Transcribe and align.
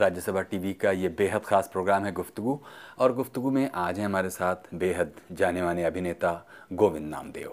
Rajya Sabha 0.00 0.40
TV 0.42 0.72
का 0.72 0.90
ये 0.90 1.08
बेहद 1.08 1.40
ख़ास 1.40 1.68
प्रोग्राम 1.72 2.04
है 2.04 2.12
गुफ्तगु, 2.12 2.58
और 2.98 3.12
गुफ्तगु 3.14 3.50
में 3.50 3.70
आज 3.74 3.98
हैं 3.98 4.06
हमारे 4.06 4.30
साथ 4.30 4.74
बेहद 4.74 5.12
जाने 5.32 5.62
माने 5.62 5.84
अभिनेता 5.84 6.32
गोविंद 6.72 7.08
नामदेव। 7.10 7.52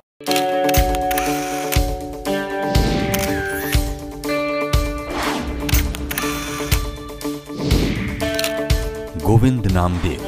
गोविंद 9.25 9.71
नामदेव, 9.71 10.21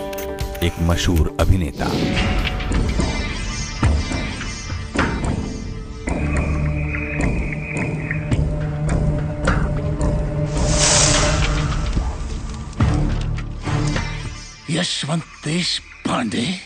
एक 0.63 0.81
मशहूर 0.81 1.35
अभिनेता। 1.39 1.85
यशवंत 14.71 15.23
देश 15.45 15.79
पांडे? 15.79 16.59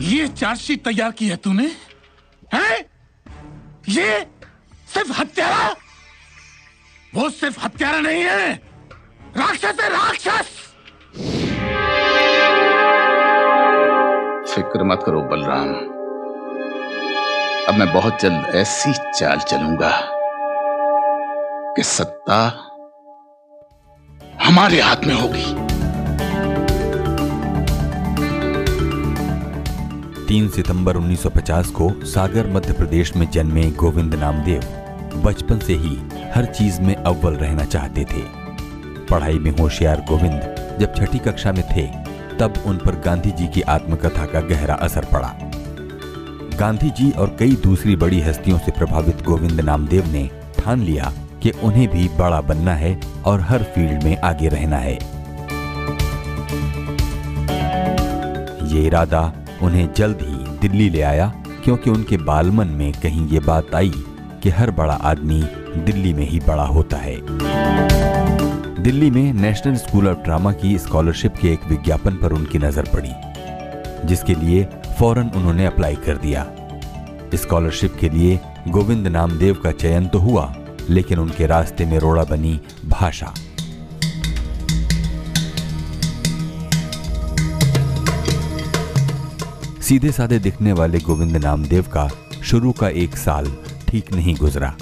ये 0.00 0.28
चार्जशीट 0.28 0.84
तैयार 0.84 1.10
की 1.10 1.28
है 1.28 1.36
तूने? 1.36 1.76
है? 2.54 2.90
ये 3.88 4.26
सिर्फ़ 4.94 5.20
हत्यारा? 5.20 5.76
वो 7.14 7.30
सिर्फ़ 7.30 7.64
हत्यारा 7.64 8.00
नहीं 8.00 8.22
है। 8.22 8.52
राक्षस 9.36 9.76
है 9.80 9.90
राक्षस! 9.90 10.48
फ़िक्र 14.54 14.84
मत 14.84 15.02
करो, 15.06 15.20
बलराम। 15.20 15.74
अब 17.68 17.74
मैं 17.74 17.92
बहुत 17.92 18.20
जल्द 18.20 18.52
ऐसी 18.54 18.92
चाल 18.92 19.38
चलूँगा 19.38 20.00
कि 21.76 21.82
सत्ता 21.82 22.66
हमारे 24.44 24.80
हाथ 24.80 24.96
में 24.96 25.14
होगी। 25.14 25.69
तीन 30.30 30.48
सितंबर 30.48 30.96
1950 30.96 31.70
को 31.70 32.04
सागर 32.04 32.46
मध्य 32.50 32.72
प्रदेश 32.72 33.16
में 33.16 33.30
जन्मे 33.30 33.70
गोविंद 33.70 34.14
नामदेव 34.14 35.22
बचपन 35.24 35.58
से 35.58 35.74
ही 35.74 35.96
हर 36.34 36.44
चीज़ 36.44 36.80
में 36.80 36.94
अव्वल 36.96 37.34
रहना 37.34 37.64
चाहते 37.64 38.04
थे। 38.04 38.22
पढ़ाई 39.06 39.38
में 39.38 39.50
होशियार 39.50 40.00
गोविंद 40.08 40.76
जब 40.80 40.94
छठी 40.94 41.18
कक्षा 41.18 41.52
में 41.52 41.62
थे, 41.62 41.86
तब 42.38 42.62
उन 42.66 42.76
पर 42.76 43.00
गांधी 43.00 43.30
जी 43.30 43.48
की 43.48 43.62
आत्मकथा 43.62 44.26
का 44.26 44.40
गहरा 44.40 44.74
असर 44.74 45.04
पड़ा। 45.04 45.34
गांधी 46.60 46.90
जी 46.90 47.10
और 47.10 47.36
कई 47.38 47.56
दूसरी 47.56 47.96
बड़ी 47.96 48.20
हस्तियों 48.20 48.58
से 48.58 48.70
प्रभावित 48.70 49.22
गोविंद 49.22 49.60
नामदेव 49.60 50.12
ने 50.12 50.30
ठान 50.58 50.80
लिया 50.80 51.12
कि 51.42 51.50
उन्हें 51.50 51.88
भी 51.88 52.08
बड़ा 52.08 52.40
बनना 52.40 52.74
है 52.74 53.00
और 53.26 53.40
हर 53.40 53.62
फ़ील्ड 53.62 54.02
में 54.02 54.18
आगे 54.18 54.48
रहना 54.48 54.76
है। 54.76 54.94
ये 58.68 58.86
इरादा 58.86 59.39
उन्हें 59.62 59.92
जल्द 59.94 60.18
ही 60.22 60.58
दिल्ली 60.58 60.88
ले 60.90 61.00
आया, 61.02 61.26
क्योंकि 61.64 61.90
उनके 61.90 62.16
बालमन 62.18 62.68
में 62.68 62.92
कहीं 62.92 63.26
ये 63.28 63.40
बात 63.40 63.74
आई 63.74 63.92
कि 64.42 64.50
हर 64.50 64.70
बड़ा 64.70 64.94
आदमी 64.94 65.42
दिल्ली 65.76 66.12
में 66.12 66.26
ही 66.28 66.38
बड़ा 66.40 66.64
होता 66.66 66.96
है। 66.96 67.16
दिल्ली 68.82 69.10
में 69.10 69.32
नेशनल 69.32 69.74
स्कूल 69.76 70.08
ऑफ़ 70.08 70.18
ड्रामा 70.18 70.52
की 70.52 70.78
स्कॉलरशिप 70.78 71.34
के 71.36 71.52
एक 71.52 71.64
विज्ञापन 71.68 72.16
पर 72.16 72.32
उनकी 72.32 72.58
नज़र 72.58 72.88
पड़ी, 72.94 73.12
जिसके 74.06 74.34
लिए 74.34 74.64
फ़ौरन 74.98 75.30
उन्होंने 75.36 75.66
अप्लाई 75.66 75.96
कर 75.96 76.16
दिया। 76.16 76.46
स्कॉलरशिप 77.34 77.96
के 78.00 78.08
लिए 78.08 78.38
गोविंद 78.68 79.06
नामदेव 79.06 79.54
का 79.54 79.72
चयन 79.72 80.06
तो 80.06 80.18
हुआ, 80.18 80.52
लेकिन 80.90 81.18
उनके 81.18 81.46
रास्ते 81.46 81.84
में 81.86 81.98
रोड़ा 81.98 82.24
बनी 82.24 82.60
भाषा। 82.88 83.32
सीधे 89.90 90.10
साधे 90.12 90.38
दिखने 90.38 90.72
वाले 90.72 90.98
गोविंद 90.98 91.36
नामदेव 91.36 91.84
का 91.92 92.06
शुरू 92.44 92.72
का 92.72 92.88
एक 92.98 93.16
साल 93.16 93.46
ठीक 93.88 94.12
नहीं 94.14 94.34
गुजरा, 94.36 94.72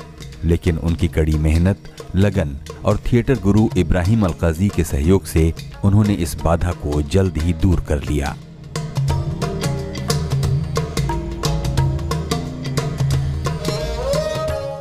लेकिन 0.44 0.78
उनकी 0.78 1.08
कड़ी 1.08 1.36
मेहनत, 1.38 1.78
लगन 2.16 2.54
और 2.84 2.98
थिएटर 3.06 3.38
गुरु 3.38 3.66
इब्राहिम 3.76 4.24
अलकाजी 4.24 4.68
के 4.68 4.84
सहयोग 4.84 5.24
से 5.24 5.52
उन्होंने 5.84 6.14
इस 6.14 6.36
बाधा 6.42 6.72
को 6.82 7.02
जल्द 7.04 7.38
ही 7.38 7.52
दूर 7.54 7.80
कर 7.80 8.02
लिया। 8.02 8.36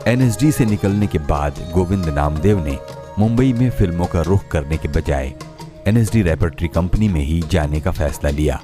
एनएसडी 0.08 0.52
से 0.52 0.66
निकलने 0.66 1.08
के 1.08 1.20
बाद 1.26 1.68
गोविंद 1.74 2.10
नामदेव 2.16 2.66
ने 2.66 2.78
मुंबई 3.20 3.54
में 3.54 3.70
फ़िल्मों 3.70 4.06
का 4.06 4.22
रुख 4.22 4.48
करने 4.52 4.78
के 4.78 4.88
बजाय 4.90 5.34
एनएसडी 5.88 6.22
रेपर्टरी 6.22 6.68
कंपनी 6.68 7.08
में 7.08 7.22
ही 7.22 7.44
जाने 7.52 7.82
का 7.82 7.92
फैसला 7.92 8.30
लिया। 8.30 8.62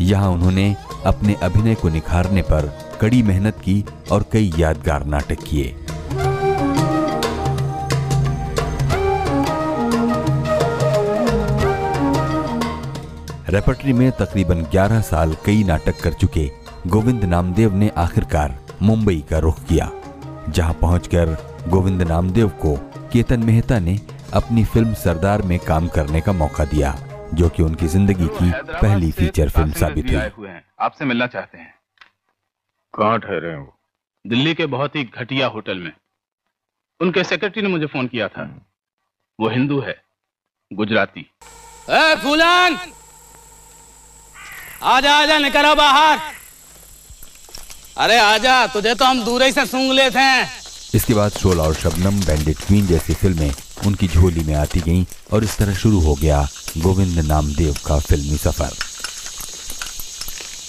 यहाँ 0.00 0.30
उन्होंने 0.30 0.74
अपने 1.06 1.34
अभिनय 1.42 1.74
को 1.74 1.88
निखारने 1.88 2.42
पर 2.42 2.72
कड़ी 3.00 3.22
मेहनत 3.22 3.58
की 3.64 3.84
और 4.12 4.24
कई 4.32 4.52
यादगार 4.58 5.04
नाटक 5.04 5.42
किए। 5.42 5.74
रेपर्टरी 13.50 13.92
में 13.92 14.10
तकरीबन 14.12 14.62
11 14.72 15.00
साल 15.00 15.36
कई 15.44 15.62
नाटक 15.64 16.00
कर 16.02 16.12
चुके 16.12 16.50
गोविंद 16.86 17.24
नामदेव 17.24 17.74
ने 17.74 17.90
आखिरकार 17.96 18.58
मुंबई 18.82 19.24
का 19.30 19.38
रुख 19.38 19.62
किया, 19.64 19.90
जहाँ 20.48 20.72
पहुंचकर 20.72 21.36
गोविंद 21.68 22.02
नामदेव 22.02 22.48
को 22.62 22.74
केतन 23.12 23.44
मेहता 23.44 23.78
ने 23.78 23.98
अपनी 24.34 24.64
फ़िल्म 24.64 24.94
सरदार 24.94 25.42
में 25.42 25.58
काम 25.58 25.88
करने 25.88 26.20
का 26.20 26.32
मौका 26.32 26.64
दिया। 26.64 26.94
जो 27.34 27.48
कि 27.48 27.62
उनकी 27.62 27.86
ज़िंदगी 27.86 28.26
की 28.26 28.50
पहली 28.72 29.10
फीचर 29.12 29.48
फ़िल्म 29.48 29.72
साबित 29.72 30.10
हुई। 30.10 30.48
आपसे 30.80 31.04
मिलना 31.04 31.26
चाहते 31.26 31.58
हैं। 31.58 31.74
कहाँ 32.94 33.18
ठहरे 33.18 33.50
हैं? 33.50 33.58
वो 33.58 33.74
दिल्ली 34.24 34.54
के 34.54 34.66
बहुत 34.66 34.96
ही 34.96 35.04
घटिया 35.04 35.46
होटल 35.46 35.78
में। 35.78 35.92
उनके 37.00 37.24
सेक्रेटरी 37.24 37.62
ने 37.62 37.68
मुझे 37.68 37.86
फ़ोन 37.86 38.06
किया 38.06 38.28
था। 38.28 38.44
वो 39.38 39.48
हिंदू 39.48 39.80
है 39.80 39.94
गुजराती। 40.70 41.20
ए 41.90 42.14
फूलन! 42.22 42.78
आजा 44.82 45.14
आजा 45.14 45.38
निकलो 45.38 45.74
बाहर। 45.74 46.18
अरे 47.96 48.18
आजा 48.18 48.66
तुझे 48.66 48.94
तो 48.94 49.04
हम 49.04 49.24
दूर 49.24 49.42
ही 49.42 49.52
से 49.52 49.66
सूंघ 49.66 49.92
लेते 49.92 50.18
हैं। 50.18 50.48
इसके 50.94 51.14
बाद 51.14 51.30
शोला 51.32 51.62
और 51.62 51.74
शबनम 51.74 52.20
बैंडेड 52.20 52.56
क्वीन 52.56 52.86
जैसी 52.86 53.14
फ़िल्में 53.14 53.52
उनकी 53.86 54.08
झोली 54.08 54.44
में 54.44 54.54
आती 54.54 54.80
गईं 54.80 55.04
और 55.32 55.44
इस 55.44 55.56
तरह 55.58 55.74
शुरू 55.74 56.00
हो 56.00 56.14
गया। 56.14 56.46
गोविंद 56.76 57.18
नामदेव 57.26 57.74
का 57.86 57.98
फिल्मी 58.00 58.36
सफ़र 58.38 58.72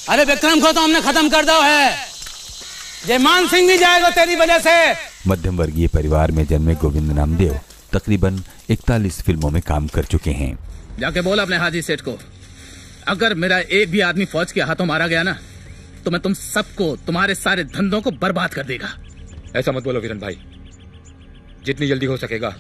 अरे 0.09 0.23
विक्रम 0.25 0.59
को 0.61 0.71
तो 0.71 0.81
हमने 0.81 1.01
खत्म 1.01 1.29
कर 1.29 1.45
दो 1.45 1.61
है। 1.61 1.89
जयमान 3.07 3.47
सिंह 3.47 3.67
भी 3.67 3.77
जाएगा 3.77 4.09
तेरी 4.09 4.35
वजह 4.35 4.59
से। 4.59 4.71
मध्यम 5.27 5.57
वर्गीय 5.57 5.87
परिवार 5.87 6.31
में 6.31 6.45
जन्मे 6.47 6.75
गोविंद 6.75 7.11
नामदेव 7.11 7.59
तकरीबन 7.93 8.39
41 8.71 9.21
फ़िल्मों 9.21 9.49
में 9.51 9.61
काम 9.61 9.87
कर 9.87 10.05
चुके 10.05 10.31
हैं। 10.31 10.57
जाके 10.99 11.21
बोला 11.21 11.43
अपने 11.43 11.57
हाजी 11.57 11.81
सेठ 11.81 12.01
को 12.01 12.17
अगर 13.07 13.33
मेरा 13.35 13.57
एक 13.59 13.91
भी 13.91 13.99
आदमी 14.01 14.25
फौज 14.25 14.51
के 14.51 14.61
हाथों 14.61 14.85
मारा 14.85 15.07
गया 15.07 15.23
ना 15.23 15.37
तो 16.05 16.11
मैं 16.11 16.21
तुम 16.21 16.33
सबको 16.33 16.95
तुम्हारे 17.07 17.35
सारे 17.35 17.63
धंधों 17.65 18.01
को 18.01 18.11
बर्बाद 18.13 18.53
कर 18.53 18.63
देगा। 18.65 18.93
ऐसा 19.55 19.71
मत 19.71 19.83
बोलो 19.83 20.01
किरण 20.01 20.19
भाई। 20.19 20.37
जितनी 21.65 21.87
जल्दी 21.87 22.05
हो 22.05 22.17
सकेगा 22.17 22.55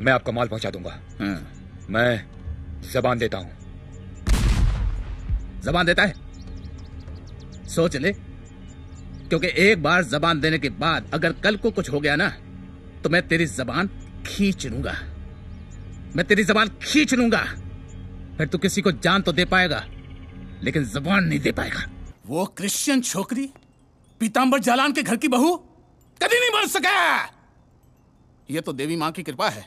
मैं 0.00 0.12
आपका 0.12 0.32
माल 0.32 0.48
पहुँचा 0.48 0.70
दूँगा। 0.70 0.90
हाँ। 1.20 1.36
मैं 1.90 2.33
जबान 2.92 3.18
देता 3.18 3.38
हूँ। 3.38 3.50
जबान 5.62 5.86
देता 5.86 6.02
है? 6.02 6.14
सोच 7.66 7.96
ले। 7.96 8.12
क्योंकि 8.12 9.48
एक 9.60 9.82
बार 9.82 10.02
जबान 10.04 10.40
देने 10.40 10.58
के 10.58 10.68
बाद 10.70 11.10
अगर 11.14 11.32
कल 11.44 11.56
को 11.56 11.70
कुछ 11.70 11.90
हो 11.90 12.00
गया 12.00 12.16
ना 12.16 12.28
तो 13.04 13.10
मैं 13.10 13.26
तेरी 13.28 13.46
जबान 13.46 13.88
खींच 14.26 14.66
लूँगा। 14.66 14.94
मैं 16.16 16.26
तेरी 16.26 16.44
जबान 16.44 16.68
खींच 16.82 17.14
लूँगा। 17.14 17.44
फिर 18.36 18.46
तू 18.46 18.58
किसी 18.58 18.82
को 18.82 18.92
जान 18.94 19.22
तो 19.22 19.32
दे 19.32 19.44
पाएगा, 19.44 19.84
लेकिन 20.62 20.84
जबान 20.84 21.24
नहीं 21.24 21.40
दे 21.40 21.52
पाएगा। 21.52 21.84
वो 22.26 22.44
क्रिश्चियन 22.56 23.00
छोकरी 23.00 23.48
पीताम्बर 24.20 24.60
जालान 24.60 24.92
के 24.92 25.02
घर 25.02 25.16
की 25.16 25.28
बहू, 25.28 25.56
कभी 26.20 26.40
नहीं 26.40 26.50
बन 26.52 26.66
सका। 26.68 26.92
ये 28.48 28.60
तो 28.60 28.72
देवी 28.72 28.96
माँ 28.96 29.10
की 29.12 29.22
कृपा 29.22 29.48
है 29.48 29.66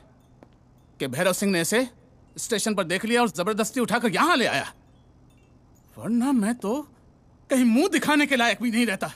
कि 0.99 1.07
भैरव 1.07 1.33
सिंह 1.33 1.51
ने 1.51 1.61
इसे 1.61 1.87
स्टेशन 2.37 2.73
पर 2.75 2.83
देख 2.83 3.05
लिया 3.05 3.21
और 3.21 3.29
ज़बरदस्ती 3.29 3.79
उठाकर 3.79 4.11
यहाँ 4.11 4.35
ले 4.37 4.45
आया। 4.47 4.65
वरना 5.97 6.31
मैं 6.31 6.53
तो 6.55 6.75
कहीं 7.49 7.65
मुँह 7.65 7.87
दिखाने 7.87 8.25
के 8.25 8.35
लायक 8.35 8.61
भी 8.61 8.71
नहीं 8.71 8.85
रहता। 8.85 9.09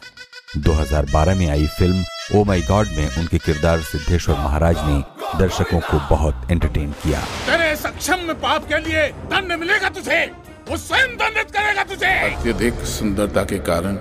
2012 0.57 1.35
में 1.35 1.47
आई 1.50 1.68
फ़िल्म 1.77 2.03
ओ 2.35 2.44
माई 2.44 2.62
गॉड 2.62 2.88
में 2.88 3.18
उनके 3.18 3.38
किरदार 3.38 3.81
सिद्धेश्वर 3.81 4.35
महाराज 4.35 4.77
ने 4.79 5.39
दर्शकों 5.39 5.79
को 5.81 6.00
बहुत 6.09 6.47
एंटरटेन 6.51 6.91
किया। 7.03 7.19
तेरे 7.45 7.75
सक्षम 7.75 8.25
में 8.27 8.39
पाप 8.41 8.68
के 8.68 8.79
लिए 8.79 9.07
दंड 9.31 9.53
मिलेगा 9.59 9.89
तुझे। 9.89 10.25
वो 10.69 10.77
स्वयं 10.77 11.15
दंडित 11.17 11.51
करेगा 11.51 11.83
तुझे। 11.83 12.13
अत्यधिक 12.29 12.83
सुंदरता 12.88 13.44
के 13.44 13.59
कारण 13.69 13.95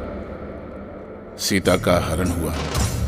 सीता 1.41 1.77
का 1.77 1.99
हरण 2.01 2.31
हुआ। 2.31 2.55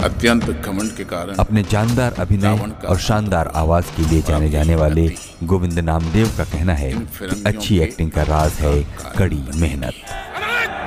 अत्यंत 0.05 0.45
घमंड 0.45 0.97
के 0.97 1.05
कारण 1.05 1.35
अपने 1.39 1.63
जानदार 1.71 2.15
अभिनय 2.19 2.73
और 2.89 2.99
शानदार 3.01 3.51
आवाज़ 3.57 3.91
के 3.97 4.09
लिए 4.11 4.23
जाने 4.29 4.49
जाने 4.51 4.77
वाले 4.77 5.07
गोविंद 5.45 5.79
नामदेव 5.81 6.29
का 6.39 6.45
कहना 6.45 6.75
है 6.75 6.91
कि 6.93 7.43
अच्छी 7.47 7.79
एक्टिंग 7.81 8.11
का 8.11 8.23
राज 8.31 8.53
है 8.61 8.75
कड़ी 9.19 9.43
मेहनत। 9.57 9.95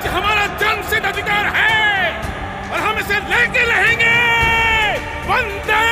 हमारा 0.08 0.46
जन्म 0.58 0.82
सिद्ध 0.90 1.06
अधिकार 1.06 1.46
है 1.56 1.72
और 2.72 2.78
हम 2.80 2.98
इसे 2.98 3.20
लेके 3.30 3.64
रहेंगे। 3.72 4.14
वंदे 5.30 5.84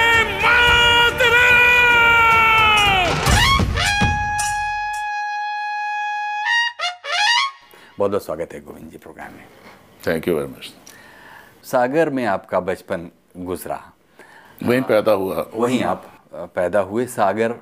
बहुत 7.99 8.11
बहुत 8.11 8.25
स्वागत 8.25 8.49
है 8.53 8.61
गोविंद 8.61 8.91
जी 8.91 8.99
प्रोग्राम 8.99 9.33
में। 9.33 9.45
Thank 10.07 10.29
you 10.29 10.35
very 10.35 10.49
much 10.49 10.73
Sagar 11.65 12.11
में 12.11 12.25
आपका 12.27 12.61
बचपन 12.61 13.09
गुजरा। 13.37 13.81
वहीं 14.63 14.83
पैदा 14.83 15.13
हुआ। 15.13 15.47
वहीं 15.55 15.83
आप 15.83 16.05
पैदा 16.55 16.81
हुए 16.81 17.07
सागर 17.07 17.55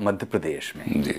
मध्य 0.00 0.26
प्रदेश 0.26 0.72
में। 0.76 1.02
जी। 1.02 1.14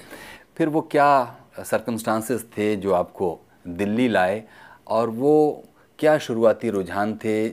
फिर 0.58 0.70
वो 0.70 0.82
क्या 0.82 1.38
सरकमस्टांसेस 1.60 2.46
थे 2.58 2.76
जो 2.76 2.94
आपको 2.94 3.40
दिल्ली 3.68 4.08
लाए? 4.08 4.44
और 4.88 5.10
वो 5.10 5.64
क्या 6.00 6.18
शुरुआती 6.18 6.70
रुझान 6.70 7.14
थे 7.16 7.50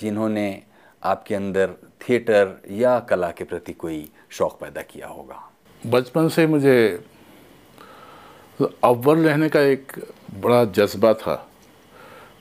जिन्होंने 0.00 0.62
आपके 1.02 1.34
अंदर 1.34 1.74
थिएटर 2.00 2.54
या 2.70 2.98
कला 3.00 3.30
के 3.30 3.44
प्रति 3.44 3.72
कोई 3.72 4.08
शौक 4.30 4.58
पैदा 4.60 4.82
किया 4.82 5.08
होगा? 5.08 5.42
बचपन 5.86 6.28
से 6.28 6.46
मुझे 6.46 7.04
अव्वल 8.84 9.18
रहने 9.18 9.48
का 9.48 9.60
एक 9.60 9.92
बड़ा 10.34 10.64
जज्बा 10.64 11.12
था। 11.14 11.34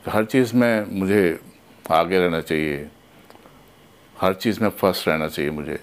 हर 0.07 0.25
चीज़ 0.25 0.55
में 0.55 0.99
मुझे 0.99 1.39
आगे 1.91 2.19
रहना 2.19 2.41
चाहिए। 2.41 2.87
हर 4.15 4.33
चीज़ 4.33 4.59
में 4.63 4.69
फ़र्स्ट 4.69 5.07
रहना 5.07 5.27
चाहिए 5.27 5.51
मुझे। 5.51 5.79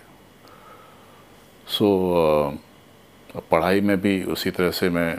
सो 1.67 1.87
अ, 3.35 3.41
पढ़ाई 3.51 3.81
में 3.81 3.97
भी 4.01 4.23
उसी 4.25 4.51
तरह 4.51 4.71
से 4.71 4.89
मैं 4.91 5.11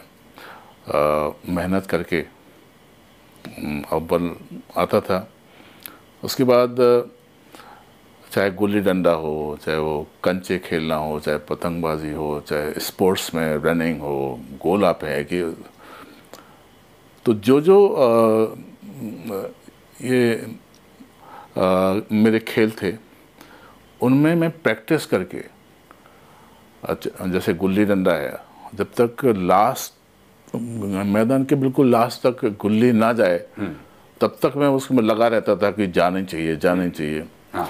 मेहनत 1.50 1.86
करके 1.86 2.20
अव्वल 3.96 4.36
आता 4.78 5.00
था। 5.02 5.28
उसके 6.24 6.44
बाद 6.44 6.76
चाहे 8.32 8.50
गुल्ली 8.52 8.80
डंडा 8.82 9.12
हो 9.14 9.36
चाहे 9.66 9.78
वो 9.78 9.96
कंचे 10.24 10.58
खेलना 10.60 10.96
हो 10.96 11.20
चाहे 11.20 11.38
पतंगबाजी 11.50 12.12
हो 12.14 12.30
चाहे 12.48 12.80
स्पोर्ट्स 12.80 13.34
में 13.36 13.46
रनिंग 13.64 14.00
हो 14.02 14.16
गोला 14.64 14.92
फेंक 15.02 15.28
कि 15.28 15.42
तो 17.26 17.34
जो 17.34 17.60
जो 17.62 17.78
अ, 17.88 18.73
ये 19.04 20.34
अ, 21.58 22.02
मेरे 22.12 22.40
खेल 22.40 22.72
थे 22.82 22.94
उनमें 24.02 24.34
मैं 24.36 24.50
प्रैक्टिस 24.62 25.06
करके 25.06 25.44
अच्छा, 26.84 27.26
जैसे 27.28 27.54
गुल्ली 27.54 27.86
डंडा 27.86 28.14
है 28.14 28.38
जब 28.76 28.92
तक 29.00 29.26
लास्ट 29.26 30.56
मैदान 30.56 31.44
के 31.50 31.56
बिल्कुल 31.56 31.92
लास्ट 31.92 32.28
तक 32.28 32.46
गुल्ली 32.62 32.92
ना 32.92 33.12
जाए 33.14 33.38
तब 34.22 34.38
तक 34.42 34.54
मैं 34.58 34.68
उसमें 34.80 35.04
लगा 35.04 35.28
रहता 35.28 35.56
था 35.56 35.72
कि 35.72 35.88
जानी 35.88 36.24
चाहिए 36.26 36.56
जाने 36.56 36.90
चाहिए। 36.90 37.24
हाँ 37.54 37.70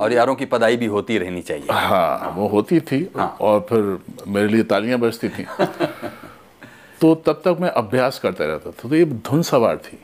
और 0.00 0.12
यारों 0.12 0.34
की 0.34 0.44
पदाई 0.52 0.76
भी 0.76 0.86
होती 0.86 1.18
रहनी 1.18 1.42
चाहिए। 1.42 1.72
हाँ 1.72 2.32
वो 2.36 2.46
होती 2.48 2.80
थी 2.80 3.00
हाँ। 3.16 3.28
और 3.40 3.60
फिर 3.68 3.98
मेरे 4.28 4.48
लिए 4.48 4.62
तालियाँ 4.72 4.98
बजती 4.98 5.28
थी। 5.28 5.44
तो 7.00 7.14
तब 7.26 7.42
तक 7.44 7.56
मैं 7.60 7.70
अभ्यास 7.82 8.18
करता 8.18 8.44
रहता 8.44 8.70
था 8.70 8.88
तो 8.88 8.94
ये 8.94 9.04
धुन 9.04 9.42
सवार 9.42 9.76
थी। 9.86 9.98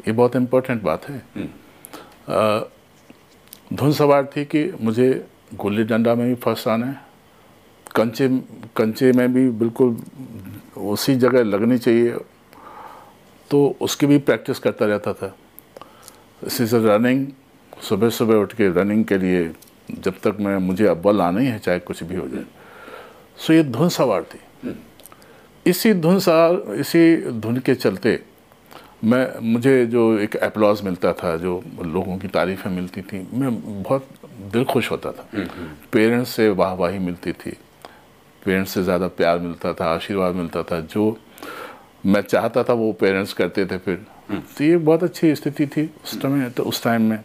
ये 0.00 0.12
बहुत 0.12 0.36
इम्पोर्टेंट 0.36 0.82
बात 0.82 1.08
है। 1.08 1.22
अ, 2.28 2.68
धुन 3.72 3.92
सवार 3.92 4.30
थी 4.36 4.44
कि 4.44 4.72
मुझे 4.80 5.26
गुल्ली 5.54 5.84
डंडा 5.84 6.14
में 6.14 6.28
भी 6.28 6.34
फ़र्स्ट 6.34 6.68
आना 6.68 6.86
है। 6.86 7.00
कंचे 7.96 8.28
कंचे 8.76 9.12
में 9.12 9.32
भी 9.32 9.50
बिल्कुल 9.50 10.02
उसी 10.76 11.14
जगह 11.14 11.42
लगनी 11.42 11.78
चाहिए। 11.78 12.14
तो 13.50 13.76
उसकी 13.80 14.06
भी 14.06 14.18
प्रैक्टिस 14.18 14.58
करता 14.58 14.86
रहता 14.86 15.12
था। 15.12 15.36
इसी 16.46 16.66
से 16.66 16.96
रनिंग 16.96 17.26
सुबह 17.82 18.10
सुबह 18.10 18.34
उठ 18.34 18.54
के 18.54 18.68
रनिंग 18.68 19.04
के 19.04 19.18
लिए 19.18 19.52
जब 19.90 20.14
तक 20.14 20.36
मैं 20.40 20.56
मुझे 20.56 20.86
अव्वल 20.86 21.20
आना 21.20 21.40
ही 21.40 21.46
है 21.46 21.58
चाहे 21.58 21.78
कुछ 21.78 22.02
भी 22.02 22.14
हो 22.14 22.28
जाए। 22.28 22.44
सो 23.36 23.52
ये 23.52 23.62
धुन 23.62 23.88
सवार 23.88 24.22
थी। 24.22 24.74
इसी 25.66 25.94
धुन 25.94 26.18
सवार 26.18 26.74
इसी 26.74 27.16
धुन 27.16 27.56
के 27.56 27.74
चलते 27.74 28.24
मैं 29.04 29.40
मुझे 29.42 29.84
जो 29.86 30.02
एक 30.18 30.36
अप्लॉज 30.36 30.80
मिलता 30.82 31.12
था 31.12 31.36
जो 31.36 31.62
लोगों 31.82 32.16
की 32.18 32.28
तारीफ़ें 32.28 32.70
मिलती 32.72 33.02
थी 33.02 33.26
मैं 33.32 33.82
बहुत 33.82 34.08
दिल 34.52 34.64
खुश 34.64 34.90
होता 34.90 35.12
था। 35.12 35.26
पेरेंट्स 35.92 36.30
से 36.30 36.48
वाहवाही 36.50 36.98
मिलती 36.98 37.32
थी। 37.32 37.50
पेरेंट्स 38.42 38.70
से 38.70 38.82
ज़्यादा 38.84 39.08
प्यार 39.10 39.38
मिलता 39.38 39.72
था 39.72 39.86
आशीर्वाद 39.94 40.34
मिलता 40.34 40.62
था 40.62 40.80
जो 40.82 41.16
मैं 42.06 42.20
चाहता 42.22 42.62
था 42.64 42.72
वो 42.72 42.92
पेरेंट्स 42.92 43.32
करते 43.32 43.64
थे 43.66 43.78
फिर। 43.78 44.06
तो 44.30 44.64
ये 44.64 44.76
बहुत 44.76 45.02
अच्छी 45.04 45.34
स्थिति 45.34 45.66
थी 45.66 45.88
उस 46.04 46.20
समय 46.22 46.50
तो 46.50 46.62
उस 46.62 46.82
टाइम 46.84 47.02
में। 47.02 47.18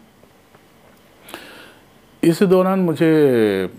इस 2.24 2.42
दौरान 2.44 2.80
मुझे 2.80 3.70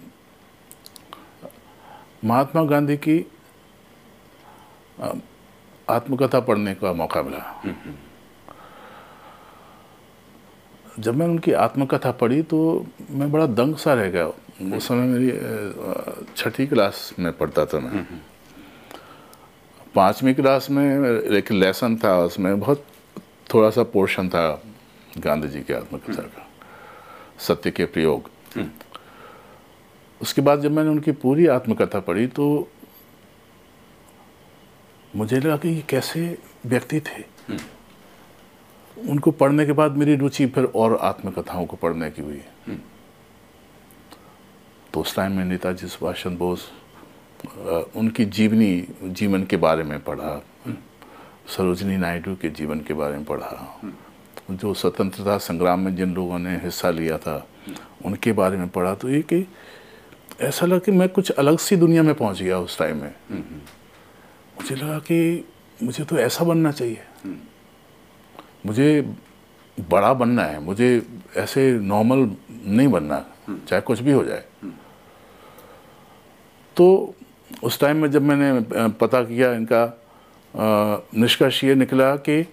महात्मा 2.24 2.64
गांधी 2.64 2.96
की 2.98 3.18
आत्मकथा 5.88 6.40
पढ़ने 6.40 6.74
का 6.74 6.92
मौका 6.92 7.22
मिला। 7.22 7.62
जब 10.98 11.16
मैंने 11.16 11.32
उनकी 11.32 11.52
आत्मकथा 11.52 12.10
पढ़ी 12.12 12.42
तो 12.42 12.86
मैं 13.10 13.30
बड़ा 13.32 13.46
दंग 13.46 13.76
सा 13.76 13.94
रह 13.94 14.10
गया। 14.10 14.26
उस 14.76 14.86
समय 14.88 15.06
मेरी 15.06 16.34
छठी 16.36 16.66
क्लास 16.66 17.10
में 17.18 17.32
पढ़ता 17.32 17.64
था 17.66 17.78
मैं। 17.78 18.04
पांचवी 19.94 20.34
क्लास 20.34 20.70
में 20.70 20.84
एक 21.38 21.52
लेसन 21.52 21.96
था 21.96 22.16
उसमें, 22.18 22.58
बहुत 22.60 22.84
थोड़ा 23.54 23.70
सा 23.70 23.82
पोर्शन 23.82 24.28
था 24.28 24.62
गांधी 25.18 25.48
जी 25.48 25.60
की 25.60 25.72
आत्मकथा 25.72 26.22
का, 26.22 26.46
सत्य 27.38 27.70
के 27.70 27.84
प्रयोग। 27.84 28.30
उसके 30.20 30.42
बाद 30.42 30.60
जब 30.60 30.72
मैंने 30.72 30.90
उनकी 30.90 31.12
पूरी 31.14 31.46
आत्मकथा 31.46 32.00
पढ़ी 32.00 32.26
तो 32.26 32.68
मुझे 35.16 35.38
लगा 35.40 35.56
कि 35.56 35.68
ये 35.68 35.82
कैसे 35.88 36.38
व्यक्ति 36.66 37.00
थे। 37.00 37.22
उनको 38.96 39.30
पढ़ने 39.30 39.66
के 39.66 39.72
बाद 39.72 39.96
मेरी 39.96 40.16
रुचि 40.16 40.46
फिर 40.46 40.64
और 40.64 40.96
आत्मकथाओं 41.02 41.66
को 41.66 41.76
पढ़ने 41.76 42.10
की 42.10 42.22
हुई। 42.22 42.40
तो 44.92 45.00
उस 45.00 45.14
टाइम 45.16 45.32
में 45.32 45.44
नेताजी 45.44 45.86
सुभाष 45.86 46.22
चंद्र 46.22 46.38
बोस 46.38 46.70
उनकी 47.96 48.24
जीवनी 48.26 48.86
जीवन 49.02 49.44
के 49.44 49.56
बारे 49.56 49.82
में 49.84 49.98
पढ़ा। 50.00 50.40
सरोजनी 51.56 51.96
नायडू 51.96 52.34
के 52.34 52.48
जीवन 52.50 52.80
के 52.80 52.94
बारे 52.94 53.16
में 53.16 53.24
पढ़ा। 53.24 53.80
जो 54.50 54.74
स्वतंत्रता 54.74 55.38
संग्राम 55.38 55.80
में 55.80 55.94
जिन 55.96 56.14
लोगों 56.14 56.38
ने 56.38 56.56
हिस्सा 56.56 56.90
लिया 56.90 57.18
था 57.18 57.46
उनके 58.04 58.32
बारे 58.32 58.56
में 58.56 58.68
पढ़ा। 58.68 58.94
तो 58.94 59.08
ये 59.08 59.22
कि 59.22 59.46
ऐसा 60.40 60.66
लगा 60.66 60.78
कि 60.78 60.92
मैं 60.92 61.08
कुछ 61.08 61.30
अलग 61.30 61.58
सी 61.58 61.76
दुनिया 61.76 62.02
में 62.02 62.14
पहुँच 62.14 62.42
गया 62.42 62.58
उस 62.58 62.78
टाइम 62.78 63.02
में। 63.02 63.14
मुझे 64.56 64.74
लगा 64.74 64.98
कि 64.98 65.44
मुझे 65.82 66.04
तो 66.04 66.18
ऐसा 66.18 66.44
बनना 66.44 66.70
चाहिए। 66.72 67.02
मुझे 68.66 68.88
बड़ा 69.90 70.12
बनना 70.14 70.42
है, 70.42 70.60
मुझे 70.60 70.88
ऐसे 71.36 71.70
नॉर्मल 71.80 72.30
नहीं 72.50 72.88
बनना, 72.88 73.18
चाहे 73.50 73.80
कुछ 73.82 74.00
भी 74.00 74.12
हो 74.12 74.24
जाए। 74.24 74.44
तो 76.76 77.14
उस 77.64 77.80
टाइम 77.80 77.96
में 77.96 78.10
जब 78.10 78.22
मैंने 78.22 78.88
पता 79.00 79.22
किया, 79.22 79.52
इनका 79.52 79.82
निष्कर्ष 81.14 81.62
ये 81.64 81.74
निकला 81.74 82.14
कि 82.16 82.46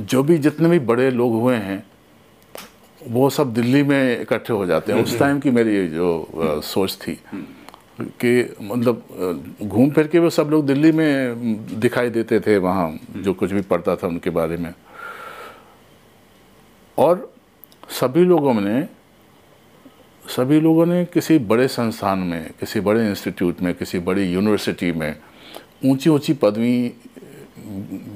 जो 0.00 0.22
भी 0.22 0.38
जितने 0.38 0.68
भी 0.68 0.78
बड़े 0.78 1.10
लोग 1.10 1.32
हुए 1.32 1.56
हैं, 1.56 1.82
वो 3.00 3.28
सब 3.30 3.52
दिल्ली 3.54 3.82
में 3.82 4.20
इकट्ठे 4.20 4.52
हो 4.52 4.66
जाते 4.66 4.92
हैं। 4.92 5.02
उस 5.02 5.18
टाइम 5.18 5.40
की 5.40 5.50
मेरी 5.50 5.88
जो 5.88 6.60
सोच 6.64 6.96
थी। 6.96 7.18
कि 8.20 8.54
मतलब 8.62 9.56
घूम 9.62 9.90
फिर 9.90 10.06
के 10.06 10.18
वो 10.18 10.30
सब 10.30 10.50
लोग 10.50 10.66
दिल्ली 10.66 10.92
में 10.92 11.80
दिखाई 11.80 12.10
देते 12.10 12.40
थे 12.40 12.56
वहाँ, 12.58 12.98
जो 13.16 13.34
कुछ 13.34 13.52
भी 13.52 13.60
पढ़ता 13.62 13.96
था 13.96 14.06
उनके 14.06 14.30
बारे 14.30 14.56
में। 14.56 14.72
और 16.98 17.32
सभी 17.90 18.24
लोगों 18.24 18.54
ने, 18.54 18.82
सभी 20.24 20.60
लोगों 20.60 20.86
ने 20.86 21.04
किसी 21.04 21.38
बड़े 21.38 21.68
संस्थान 21.68 22.18
में, 22.18 22.50
किसी 22.60 22.80
बड़े 22.80 23.08
इंस्टीट्यूट 23.08 23.60
में, 23.62 23.74
किसी 23.74 23.98
बड़ी 23.98 24.24
यूनिवर्सिटी 24.24 24.92
में 24.92 25.14
ऊँची 25.84 26.10
ऊँची 26.10 26.32
पदवी 26.32 26.92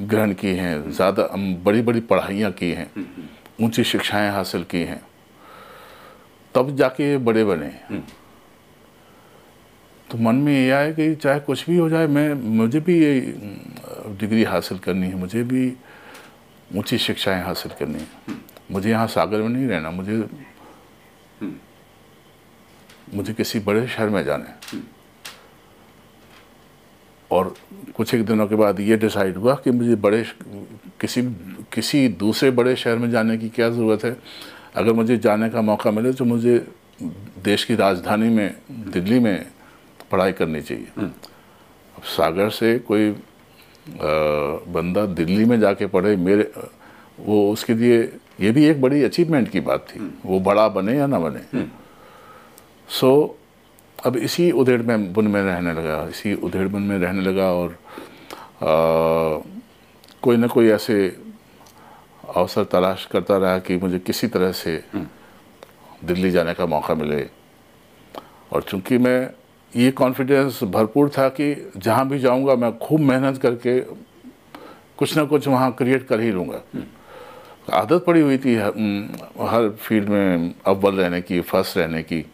ग्रहण 0.08 0.32
की 0.32 0.54
हैं, 0.56 0.90
ज़्यादा 0.90 1.28
बड़ी 1.64 1.82
बड़ी 1.82 2.00
पढ़ाइयाँ 2.00 2.50
की 2.52 2.70
हैं, 2.72 2.90
ऊँची 3.62 3.84
शिक्षाएँ 3.84 4.30
हासिल 4.30 4.64
की 4.64 4.82
हैं। 4.82 5.00
तब 6.54 6.76
जाके 6.76 7.16
बड़े 7.18 7.44
बने। 7.44 7.70
तो 10.10 10.18
मन 10.18 10.34
में 10.34 10.52
ये 10.52 10.70
आया 10.70 10.90
कि 10.92 11.14
चाहे 11.14 11.40
कुछ 11.40 11.66
भी 11.70 11.76
हो 11.76 11.88
जाए, 11.90 12.06
मैं, 12.06 12.32
मुझे 12.34 12.80
भी 12.80 12.98
ये 12.98 13.20
डिग्री 14.20 14.44
हासिल 14.44 14.78
करनी 14.78 15.06
है, 15.06 15.14
मुझे 15.14 15.42
भी 15.42 15.72
ऊँची 16.76 16.98
शिक्षाएँ 16.98 17.42
हासिल 17.44 17.72
करनी 17.78 17.98
है। 17.98 18.36
मुझे 18.70 18.90
यहाँ 18.90 19.06
सागर 19.06 19.42
में 19.42 19.48
नहीं 19.48 19.66
रहना, 19.66 19.90
मुझे 19.90 20.24
मुझे 23.14 23.32
किसी 23.34 23.58
बड़े 23.60 23.86
शहर 23.86 24.08
में 24.08 24.22
जाना 24.24 24.44
है। 24.44 24.82
और 27.30 27.54
कुछ 27.96 28.14
एक 28.14 28.24
दिनों 28.26 28.46
के 28.46 28.54
बाद 28.54 28.80
ये 28.80 28.96
डिसाइड 28.96 29.36
हुआ 29.36 29.54
कि 29.54 29.70
मुझे 29.70 29.94
बड़े 29.96 30.24
किसी 31.00 31.22
किसी 31.72 32.08
दूसरे 32.08 32.50
बड़े 32.50 32.74
शहर 32.76 32.98
में 32.98 33.10
जाने 33.10 33.36
की 33.38 33.48
क्या 33.48 33.68
ज़रूरत 33.70 34.04
है? 34.04 34.16
अगर 34.76 34.92
मुझे 34.92 35.16
जाने 35.16 35.48
का 35.50 35.62
मौका 35.62 35.90
मिले 35.90 36.12
तो 36.12 36.24
मुझे 36.24 36.58
देश 37.44 37.64
की 37.64 37.74
राजधानी 37.74 38.28
में, 38.28 38.54
दिल्ली 38.70 39.18
में 39.18 39.46
पढ़ाई 40.14 40.32
करनी 40.32 40.62
चाहिए। 40.62 40.88
अब 40.98 42.02
सागर 42.16 42.50
से 42.50 42.78
कोई 42.78 43.10
आ, 43.10 44.10
बंदा 44.72 45.04
दिल्ली 45.14 45.44
में 45.44 45.58
जाके 45.60 45.86
पढ़े 45.86 46.16
मेरे 46.16 46.50
वो 47.20 47.52
उसके 47.52 47.74
लिए 47.74 48.02
ये 48.40 48.50
भी 48.50 48.64
एक 48.66 48.80
बड़ी 48.80 49.02
अचीवमेंट 49.04 49.48
की 49.48 49.60
बात 49.60 49.86
थी। 49.90 50.00
वो 50.24 50.40
बड़ा 50.40 50.68
बने 50.68 50.96
या 50.96 51.06
ना 51.06 51.18
बने। 51.18 51.40
सो 52.88 53.10
so, 53.10 54.06
अब 54.06 54.16
इसी 54.16 54.50
उधेड़ 54.50 54.82
में 54.82 55.12
बुन 55.12 55.26
में 55.28 55.40
रहने 55.42 55.72
लगा 55.72 56.02
इसी 56.08 56.34
उधेड़ 56.34 56.66
बुन 56.68 56.82
में 56.82 56.98
रहने 56.98 57.20
लगा 57.20 57.52
और 57.52 57.70
आ, 57.70 58.72
कोई 60.22 60.36
ना 60.36 60.46
कोई 60.46 60.68
ऐसे 60.70 60.96
अवसर 62.34 62.64
तलाश 62.64 63.06
करता 63.12 63.36
रहा 63.36 63.58
कि 63.58 63.76
मुझे 63.76 63.98
किसी 63.98 64.28
तरह 64.28 64.52
से 64.52 64.82
दिल्ली 66.04 66.30
जाने 66.30 66.54
का 66.54 66.66
मौका 66.66 66.94
मिले। 66.94 67.26
और 68.52 68.62
चूँकि 68.62 68.98
मैं 68.98 69.18
ये 69.76 69.90
कॉन्फिडेंस 69.90 70.62
भरपूर 70.64 71.08
था 71.08 71.28
कि 71.28 71.70
जहाँ 71.76 72.08
भी 72.08 72.18
जाऊँगा 72.18 72.54
मैं 72.56 72.76
खूब 72.78 73.00
मेहनत 73.00 73.38
करके 73.38 73.80
कुछ 74.98 75.16
ना 75.16 75.24
कुछ 75.24 75.48
वहाँ 75.48 75.70
क्रिएट 75.72 76.06
कर 76.06 76.20
ही 76.20 76.30
लूँगा। 76.32 76.60
आदत 77.72 78.04
पड़ी 78.06 78.20
हुई 78.20 78.38
थी 78.38 78.54
हर 78.56 79.68
फ़ील्ड 79.80 80.08
में 80.08 80.54
अव्वल 80.66 80.94
रहने 80.94 81.20
की 81.22 81.40
फ़र्स्ट 81.40 81.76
रहने 81.76 82.02
की। 82.02 82.24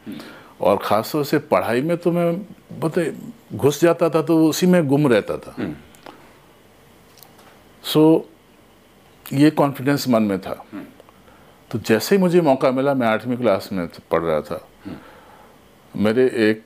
और 0.61 0.77
ख़ासतौर 0.77 1.25
से 1.25 1.39
पढ़ाई 1.51 1.83
में 1.83 1.97
तो 1.97 2.13
मैं 2.13 2.35
बता 2.81 3.03
घुस 3.57 3.81
जाता 3.81 4.09
था 4.09 4.23
तो 4.23 4.45
उसी 4.49 4.67
में 4.67 4.87
गुम 4.89 5.07
रहता 5.07 5.37
था। 5.37 5.55
सो 7.85 8.03
so, 8.17 9.35
ये 9.35 9.51
कॉन्फिडेंस 9.51 10.09
मन 10.09 10.23
में 10.23 10.39
था। 10.41 10.65
तो 11.71 11.79
जैसे 11.79 12.17
ही 12.17 12.23
मुझे 12.23 12.41
मौका 12.41 12.71
मिला 12.71 12.95
मैं 12.95 13.07
आठवीं 13.07 13.37
क्लास 13.37 13.69
में 13.73 13.87
पढ़ 14.11 14.23
रहा 14.23 14.41
था। 14.41 14.61
मेरे 15.95 16.25
एक 16.41 16.65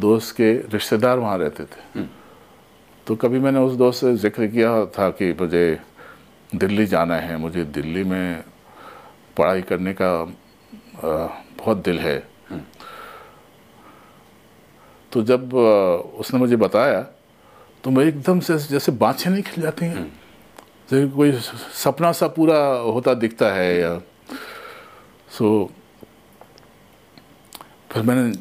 दोस्त 0.00 0.36
के 0.36 0.52
रिश्तेदार 0.72 1.18
वहाँ 1.18 1.38
रहते 1.38 1.64
थे। 1.64 2.04
तो 3.06 3.16
कभी 3.16 3.38
मैंने 3.38 3.58
उस 3.58 3.74
दोस्त 3.76 4.00
से 4.00 4.14
ज़िक्र 4.16 4.46
किया 4.46 4.84
था 4.88 5.08
कि 5.10 5.32
मुझे 5.40 5.78
दिल्ली 6.52 6.86
जाना 6.86 7.16
है 7.16 7.36
मुझे 7.38 7.64
दिल्ली 7.66 8.04
में 8.04 8.44
पढ़ाई 9.36 9.62
करने 9.62 9.94
का 9.94 10.10
बहुत 11.02 11.82
दिल 11.84 11.98
है। 11.98 12.18
तो 15.12 15.22
जब 15.22 15.54
उसने 15.54 16.38
मुझे 16.40 16.56
बताया 16.56 17.00
तो 17.84 17.90
मैं 17.90 18.04
एकदम 18.04 18.40
से 18.40 18.58
जैसे 18.58 18.92
बाँछें 18.94 19.30
नहीं 19.30 19.42
खिल 19.42 19.62
जाती 19.62 19.86
हैं। 19.86 20.04
जैसे 20.90 21.06
कोई 21.08 21.32
सपना 21.74 22.12
सा 22.12 22.26
पूरा 22.28 22.58
होता 22.86 23.14
दिखता 23.14 23.52
है 23.52 23.78
या 23.80 23.98
सो 25.30 25.70
फिर 27.92 28.02
मैंने 28.02 28.32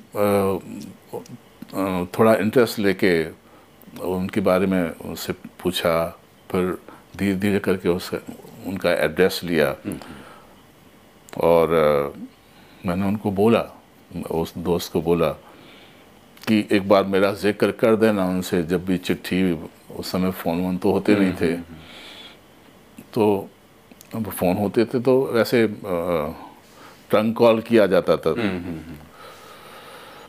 थोड़ा 2.16 2.34
इंटरेस्ट 2.36 2.80
लेके 2.80 3.12
उनके 4.00 4.42
बारे 4.42 4.66
में 4.66 4.84
उनसे 5.02 5.34
पूछा, 5.62 5.94
फिर 6.52 6.78
धीरे 7.18 7.36
धीरे 7.36 7.60
करके 7.60 7.90
उससे 7.90 8.18
उनका 8.68 8.92
एड्रेस 9.06 9.40
लिया। 9.44 9.76
और 11.44 11.68
मैंने 12.86 13.06
उनको 13.08 13.32
बोला, 13.32 13.64
उस 14.32 14.54
दोस्त 14.58 14.92
को 14.94 15.02
बोला 15.02 15.30
कि 16.48 16.68
एक 16.72 16.88
बार 16.90 17.04
मेरा 17.06 17.32
ज़िक्र 17.34 17.72
कर 17.72 17.96
देना 17.96 18.26
उनसे, 18.28 18.64
जब 18.64 18.86
भी 18.86 18.98
चिट्ठी 19.00 19.42
उस 20.00 20.12
समय 20.12 20.32
फ़ोन 20.32 20.62
वोन 20.62 20.78
तो 20.78 20.92
होते 20.92 21.16
नहीं 21.16 21.34
थे। 21.42 21.54
तो 23.14 23.50
फ़ोन 24.16 24.58
होते 24.58 24.86
थे 24.86 25.00
तो 25.00 25.22
वैसे 25.34 25.68
ट्रंक 25.68 27.38
कॉल 27.38 27.62
किया 27.62 27.88
जाता 27.88 28.18
था। 28.18 28.34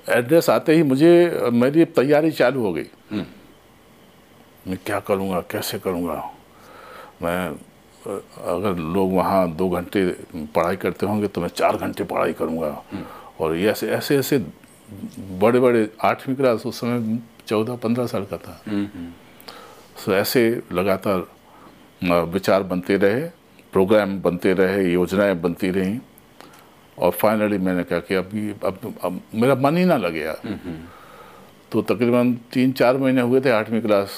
एड्रेस 0.06 0.48
आते 0.50 0.74
ही 0.74 0.82
मुझे 0.82 1.50
मेरी 1.52 1.84
तैयारी 1.96 2.30
चालू 2.32 2.62
हो 2.62 2.72
गई। 2.72 2.86
मैं 4.68 4.78
क्या 4.86 4.98
करूँगा 5.00 5.40
कैसे 5.50 5.78
करूँगा? 5.78 6.22
मैं 7.22 7.48
अगर 8.02 8.76
लोग 8.94 9.12
वहाँ 9.12 9.50
दो 9.56 9.68
घंटे 9.70 10.06
पढ़ाई 10.54 10.76
करते 10.76 11.06
होंगे 11.06 11.28
तो 11.28 11.40
मैं 11.40 11.48
चार 11.48 11.76
घंटे 11.76 12.04
पढ़ाई 12.04 12.32
करूँगा। 12.32 12.82
और 13.40 13.56
ये 13.56 13.70
ऐसे 13.70 13.90
ऐसे 13.90 14.16
ऐसे 14.18 14.38
बड़े 15.40 15.60
बड़े 15.60 15.88
आठवीं 16.04 16.36
क्लास 16.36 16.66
उस 16.66 16.80
समय 16.80 17.18
चौदह 17.46 17.76
पंद्रह 17.76 18.06
साल 18.06 18.24
का 18.24 18.36
था। 18.36 18.60
सो 19.98 20.12
ऐसे 20.14 20.62
लगातार 20.72 21.26
विचार 22.32 22.62
बनते 22.62 22.96
रहे 22.96 23.20
प्रोग्राम 23.72 24.20
बनते 24.22 24.52
रहे 24.54 24.92
योजनाएँ 24.92 25.34
बनती 25.40 25.70
रहीं। 25.70 25.98
और 27.02 27.10
फाइनली 27.12 27.58
मैंने 27.58 27.84
कहा 27.84 28.00
कि 28.00 28.14
अभी 28.14 28.50
अब, 28.64 28.94
अब 29.04 29.20
मेरा 29.34 29.54
मन 29.58 29.76
ही 29.76 29.84
ना 29.84 29.96
लगे 29.96 30.32
तो 31.72 31.82
तकरीबन 31.82 32.32
तीन 32.52 32.72
चार 32.72 32.96
महीने 32.96 33.20
हुए 33.20 33.40
थे 33.40 33.50
आठवीं 33.50 33.80
क्लास 33.82 34.10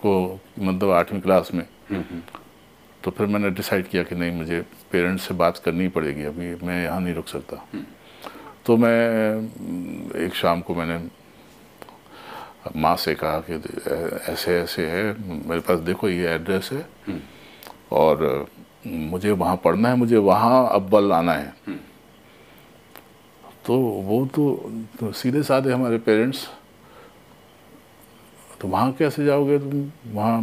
को 0.00 0.40
मतलब 0.58 0.90
आठवीं 0.92 1.20
क्लास 1.20 1.50
में। 1.54 1.66
तो 3.04 3.10
फिर 3.10 3.26
मैंने 3.26 3.50
डिसाइड 3.50 3.88
किया 3.88 4.02
कि 4.02 4.14
नहीं 4.14 4.32
मुझे 4.32 4.60
पेरेंट्स 4.92 5.28
से 5.28 5.34
बात 5.34 5.58
करनी 5.64 5.88
पड़ेगी 5.88 6.24
अभी 6.24 6.54
मैं 6.62 6.82
यहाँ 6.84 7.00
नहीं 7.00 7.14
रुक 7.14 7.28
सकता। 7.28 7.56
तो 8.66 8.76
मैं 8.76 8.98
एक 10.24 10.34
शाम 10.34 10.60
को 10.60 10.74
मैंने 10.74 10.98
माँ 12.76 12.96
से 12.96 13.14
कहा 13.14 13.42
कि 13.50 13.54
ऐसे 14.32 14.58
ऐसे 14.60 14.86
है 14.86 15.04
मेरे 15.48 15.60
पास 15.60 15.78
देखो 15.80 16.08
ये 16.08 16.28
एड्रेस 16.34 16.70
है। 16.72 16.86
और 17.92 18.46
मुझे 18.86 19.30
वहाँ 19.30 19.56
पढ़ना 19.56 19.88
है 19.88 19.96
मुझे 19.96 20.16
वहाँ 20.16 20.68
अव्वल 20.72 21.12
आना 21.12 21.32
है। 21.32 21.54
तो 23.66 23.78
वो 23.78 24.24
तो, 24.26 24.54
तो 25.00 25.12
सीधे 25.12 25.42
साधे 25.42 25.72
हमारे 25.72 25.98
पेरेंट्स 25.98 26.46
तो 28.60 28.68
वहाँ 28.68 28.92
कैसे 28.92 29.24
जाओगे 29.24 29.58
तुम? 29.58 29.90
वहाँ 30.12 30.40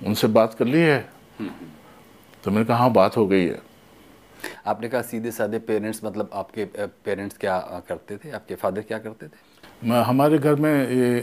उनसे 0.00 0.26
बात 0.26 0.54
कर 0.54 0.64
ली 0.64 0.80
है? 0.80 1.00
तो 2.44 2.50
मैंने 2.50 2.64
कहा 2.64 2.76
हाँ 2.76 2.92
बात 2.92 3.16
हो 3.16 3.26
गई 3.26 3.44
है। 3.44 3.60
आपने 4.66 4.88
कहा 4.88 5.02
सीधे 5.02 5.30
साधे 5.30 5.58
पेरेंट्स 5.58 6.00
मतलब 6.04 6.30
आपके 6.32 6.64
पेरेंट्स 7.04 7.38
क्या 7.38 7.58
करते 7.88 8.16
थे? 8.16 8.30
आपके 8.30 8.54
फादर 8.54 8.82
क्या 8.82 8.98
करते 8.98 9.26
थे? 9.26 9.36
मैं 9.84 10.02
हमारे 10.02 10.38
घर 10.38 10.54
में 10.54 10.88
ये 10.88 11.20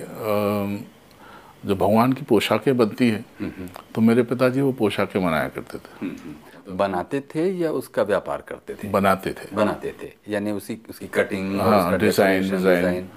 जो 1.66 1.76
भगवान 1.76 2.14
की 2.14 2.24
पोशाकें 2.26 2.76
बनती 2.78 3.10
हैं 3.10 3.70
तो 3.96 4.02
मेरे 4.02 4.24
पिताजी 4.24 4.62
वो 4.62 4.72
पोशाकें 4.74 5.24
बनाया 5.24 5.48
करते 5.50 5.78
थे। 5.78 6.74
बनाते 6.74 7.20
थे 7.34 7.44
या 7.54 7.72
उसका 7.72 8.04
व्यापार 8.04 8.44
करते 8.48 8.76
थे? 8.76 8.88
बनाते 8.90 9.32
थे। 9.32 9.56
बनाते 9.56 9.94
थे। 10.02 10.12
यानी 10.28 10.52
उसी 10.52 10.78
उसकी 10.90 11.08
कटिंग 11.14 11.60
हाँ 11.62 11.98
डिज़ाइन 12.00 12.50
डिज़ाइन 12.50 13.10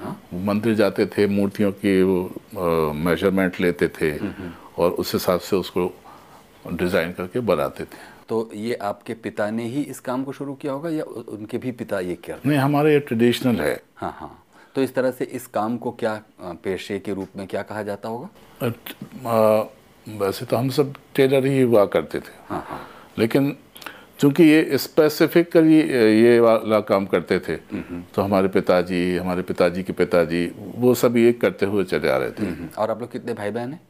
मंदिर 0.47 0.75
जाते 0.75 1.07
थे 1.09 1.27
मूर्तियों 1.29 1.73
की 1.75 2.03
वो 2.03 2.93
मेज़रमेंट 2.95 3.61
लेते 3.61 3.89
थे 4.01 4.13
और 4.79 4.91
उस 4.93 5.13
हिसाब 5.15 5.41
से 5.41 5.57
उसको 5.57 5.93
डिज़ाइन 6.73 7.13
करके 7.13 7.41
बनाते 7.43 7.85
थे। 7.85 8.07
तो 8.29 8.49
ये 8.55 8.75
आपके 8.75 9.15
पिता 9.17 9.51
ने 9.51 9.65
ही 9.67 9.83
इस 9.85 10.01
काम 10.01 10.25
को 10.25 10.33
शुरू 10.33 10.55
किया 10.55 10.73
होगा 10.73 10.91
या 10.91 11.05
उनके 11.05 11.59
भी 11.59 11.73
पिता 11.73 12.01
ये 12.01 12.15
क्या 12.25 12.37
नहीं 12.47 12.59
हमारे 12.59 12.93
ये 12.93 13.01
ट्रेडिशनल 13.01 13.61
है। 13.61 13.81
हाँ 13.97 14.13
हाँ। 14.19 14.31
तो 14.75 14.83
इस 14.83 14.95
तरह 14.95 15.11
से 15.11 15.25
इस 15.25 15.47
काम 15.47 15.77
को 15.79 15.91
क्या 16.01 16.21
पेशे 16.65 16.99
के 16.99 17.15
रूप 17.15 17.29
में 17.37 17.47
क्या 17.47 17.63
कहा 17.63 17.83
जाता 17.83 18.09
होगा? 18.09 18.29
वैसे 20.07 20.47
तो 20.47 20.57
हम 20.57 20.69
सब 20.71 20.93
टेलर 21.15 21.47
ही 21.47 21.61
हुआ 21.63 21.85
करते 21.87 22.21
थे। 22.21 22.33
हाँ 22.49 22.65
हाँ। 22.69 22.81
लेकिन 23.19 23.57
चूँकि 24.21 24.43
ये 24.43 24.79
स्पेसिफिकली 24.79 25.79
ये 25.79 26.39
वाला 26.41 26.81
काम 26.81 27.07
करते 27.07 27.39
थे 27.39 27.57
तो 28.15 28.23
हमारे 28.23 28.49
पिताजी 28.49 29.17
हमारे 29.17 29.43
पिताजी 29.43 29.83
के 29.83 29.93
पिताजी 29.93 30.45
वो 30.77 30.95
सब 30.95 31.17
ये 31.17 31.33
करते 31.33 31.67
हुए 31.67 31.85
चले 31.85 32.11
आ 32.11 32.17
रहे 32.17 32.31
थे। 32.31 32.69
और 32.79 32.91
आप 32.91 33.01
लोग 33.01 33.13
कितने 33.13 33.35
भाई 33.35 33.51
बहन 33.51 33.73
हैं? 33.73 33.81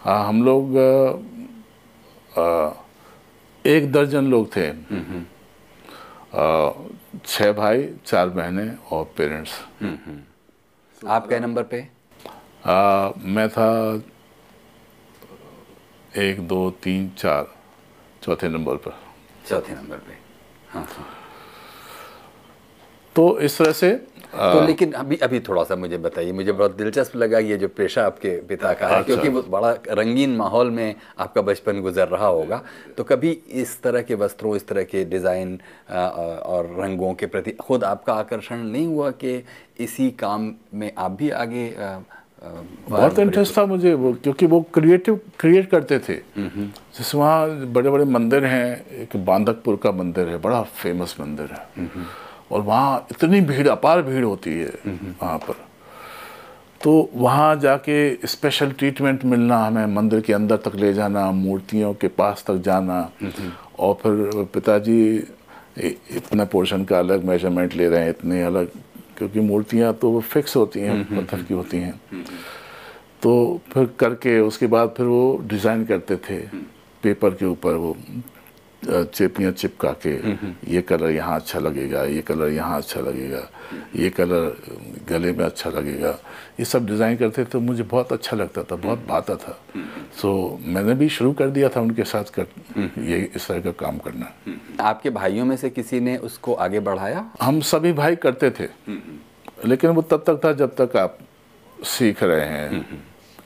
हाँ 0.00 0.26
हम 0.28 0.44
लोग 0.44 0.76
आ, 2.38 2.70
एक 3.64 3.90
दर्जन 3.92 4.26
लोग 4.26 4.46
थे। 4.56 4.70
छः 6.34 7.52
भाई 7.52 7.88
चार 8.06 8.28
बहनें 8.28 8.76
और 8.92 9.04
पेरेंट्स। 9.16 9.50
आप 11.06 11.28
क्या 11.28 11.38
नंबर 11.38 11.62
पे? 11.62 11.88
आ, 12.66 13.10
मैं 13.18 13.48
था 13.48 14.02
एक 16.16 16.40
दो 16.48 16.70
तीन 16.70 17.08
चार 17.08 17.54
चौथे 18.22 18.48
नंबर 18.48 18.76
पर। 18.76 18.98
चौथे 19.48 19.74
नंबर 19.74 19.96
पे। 19.96 20.12
हाँ 20.68 20.84
हाँ। 20.84 21.06
तो 23.16 23.38
इस 23.40 23.58
तरह 23.58 23.72
से 23.72 24.07
तो 24.32 24.66
लेकिन 24.66 24.92
अभी 24.92 25.16
अभी 25.18 25.38
थोड़ा 25.40 25.62
सा 25.64 25.76
मुझे 25.76 25.98
बताइए 25.98 26.32
मुझे 26.32 26.52
बहुत 26.52 26.76
दिलचस्प 26.76 27.16
लगा 27.16 27.38
ये 27.40 27.56
जो 27.56 27.68
पेशा 27.70 28.04
आपके 28.06 28.30
पिता 28.48 28.72
का 28.72 28.86
है 28.86 28.94
अच्छा। 28.94 29.06
क्योंकि 29.06 29.28
वो 29.28 29.42
बड़ा 29.50 29.70
रंगीन 29.90 30.36
माहौल 30.36 30.70
में 30.70 30.94
आपका 31.18 31.42
बचपन 31.42 31.80
गुजर 31.82 32.08
रहा 32.08 32.26
होगा। 32.28 32.62
तो 32.98 33.04
कभी 33.04 33.30
इस 33.54 33.80
तरह 33.82 34.02
के 34.02 34.14
वस्त्रों 34.16 34.54
इस 34.56 34.66
तरह 34.68 34.84
के 34.84 35.04
डिज़ाइन 35.06 35.58
और 35.90 36.74
रंगों 36.78 37.14
के 37.14 37.26
प्रति 37.26 37.52
खुद 37.60 37.84
आपका 37.84 38.14
आकर्षण 38.14 38.64
नहीं 38.66 38.86
हुआ 38.86 39.10
कि 39.14 39.42
इसी 39.80 40.10
काम 40.20 40.52
में 40.74 40.90
आप 40.98 41.10
भी 41.12 41.30
आगे 41.32 41.72
बहुत 42.90 43.18
इंटरेस्ट 43.18 43.56
था 43.56 43.64
मुझे 43.66 43.92
वो 43.94 44.12
क्योंकि 44.22 44.46
वो 44.46 44.60
क्रिएटिव 44.74 45.20
क्रिएट 45.38 45.70
करते 45.70 45.98
थे। 45.98 46.14
जैसे 46.36 47.18
वहाँ 47.18 47.66
बड़े 47.72 47.90
बड़े 47.90 48.04
मंदिर 48.06 48.44
हैं 48.44 48.70
एक 49.02 49.16
बांधकपुर 49.24 49.76
का 49.82 49.92
मंदिर 49.94 50.28
है 50.28 50.38
बड़ा 50.38 50.62
फ़ेमस 50.62 51.16
मंदिर 51.20 51.52
है। 51.52 51.86
और 52.50 52.60
वहाँ 52.62 53.06
इतनी 53.10 53.40
भीड़ 53.42 53.68
अपार 53.68 54.02
भीड़ 54.02 54.24
होती 54.24 54.50
है 54.52 54.72
वहाँ 54.86 55.38
पर। 55.38 55.66
तो 56.80 57.10
वहाँ 57.14 57.54
जाके 57.60 58.26
स्पेशल 58.26 58.70
ट्रीटमेंट 58.72 59.24
मिलना 59.24 59.58
हमें 59.58 59.86
मंदिर 59.94 60.20
के 60.20 60.32
अंदर 60.32 60.56
तक 60.56 60.74
ले 60.76 60.92
जाना 60.94 61.30
मूर्तियों 61.32 61.92
के 61.94 62.08
पास 62.10 62.44
तक 62.46 62.56
जाना 62.64 63.00
और 63.78 63.94
फिर 64.02 64.44
पिताजी 64.54 65.00
इतने 65.78 66.44
पोर्शन 66.52 66.84
का 66.84 66.98
अलग 66.98 67.24
मेज़रमेंट 67.24 67.74
ले 67.74 67.88
रहे 67.88 68.02
हैं 68.02 68.10
इतने 68.10 68.42
अलग 68.42 68.70
क्योंकि 69.18 69.40
मूर्तियाँ 69.40 69.92
तो 69.94 70.10
वो 70.10 70.20
फिक्स 70.22 70.56
होती 70.56 70.80
हैं 70.80 71.04
पत्थर 71.06 71.42
की 71.42 71.54
होती 71.54 71.76
हैं। 71.76 72.00
तो 73.22 73.60
फिर 73.72 73.88
करके 73.98 74.38
उसके 74.40 74.66
बाद 74.68 74.94
फिर 74.96 75.06
वो 75.06 75.40
डिज़ाइन 75.46 75.84
करते 75.84 76.16
थे 76.28 76.38
पेपर 77.02 77.34
के 77.34 77.46
ऊपर 77.46 77.74
वो। 77.74 77.96
चेपियाँ 78.82 79.52
चिपका 79.52 79.90
के 80.06 80.10
ये 80.72 80.80
कलर 80.82 81.10
यहाँ 81.10 81.36
अच्छा 81.36 81.58
लगेगा 81.58 82.02
ये 82.04 82.20
कलर 82.22 82.48
यहाँ 82.48 82.76
अच्छा 82.78 83.00
लगेगा 83.00 83.40
ये 83.96 84.10
कलर 84.10 84.56
गले 85.08 85.32
में 85.32 85.44
अच्छा 85.44 85.70
लगेगा। 85.70 86.10
ये 86.60 86.64
सब 86.64 86.86
डिज़ाइन 86.86 87.16
करते 87.16 87.42
थे 87.42 87.48
तो 87.48 87.60
मुझे 87.60 87.82
बहुत 87.84 88.12
अच्छा 88.12 88.36
लगता 88.36 88.62
था 88.62 88.76
बहुत 88.76 89.04
भाता 89.08 89.36
था। 89.36 89.58
सो 90.20 90.60
मैंने 90.64 90.94
भी 90.94 91.08
शुरू 91.08 91.32
कर 91.32 91.50
दिया 91.50 91.68
था 91.68 91.80
उनके 91.80 92.04
साथ 92.04 92.32
कर 92.38 92.46
ये 93.02 93.18
इस 93.34 93.48
तरह 93.48 93.60
का 93.60 93.70
काम 93.80 93.98
करना। 93.98 94.32
आपके 94.80 95.10
भाइयों 95.10 95.44
में 95.44 95.56
से 95.56 95.70
किसी 95.70 96.00
ने 96.00 96.16
उसको 96.18 96.54
आगे 96.56 96.80
बढ़ाया? 96.80 97.24
हम 97.42 97.60
सभी 97.62 97.92
भाई 97.92 98.16
करते 98.16 98.50
थे 98.50 98.68
लेकिन 99.66 99.90
वो 99.90 100.02
तब 100.02 100.24
तक 100.26 100.40
था 100.44 100.52
जब 100.54 100.74
तक 100.80 100.96
आप 100.96 101.18
सीख 101.86 102.22
रहे 102.22 102.46
हैं। 102.46 102.84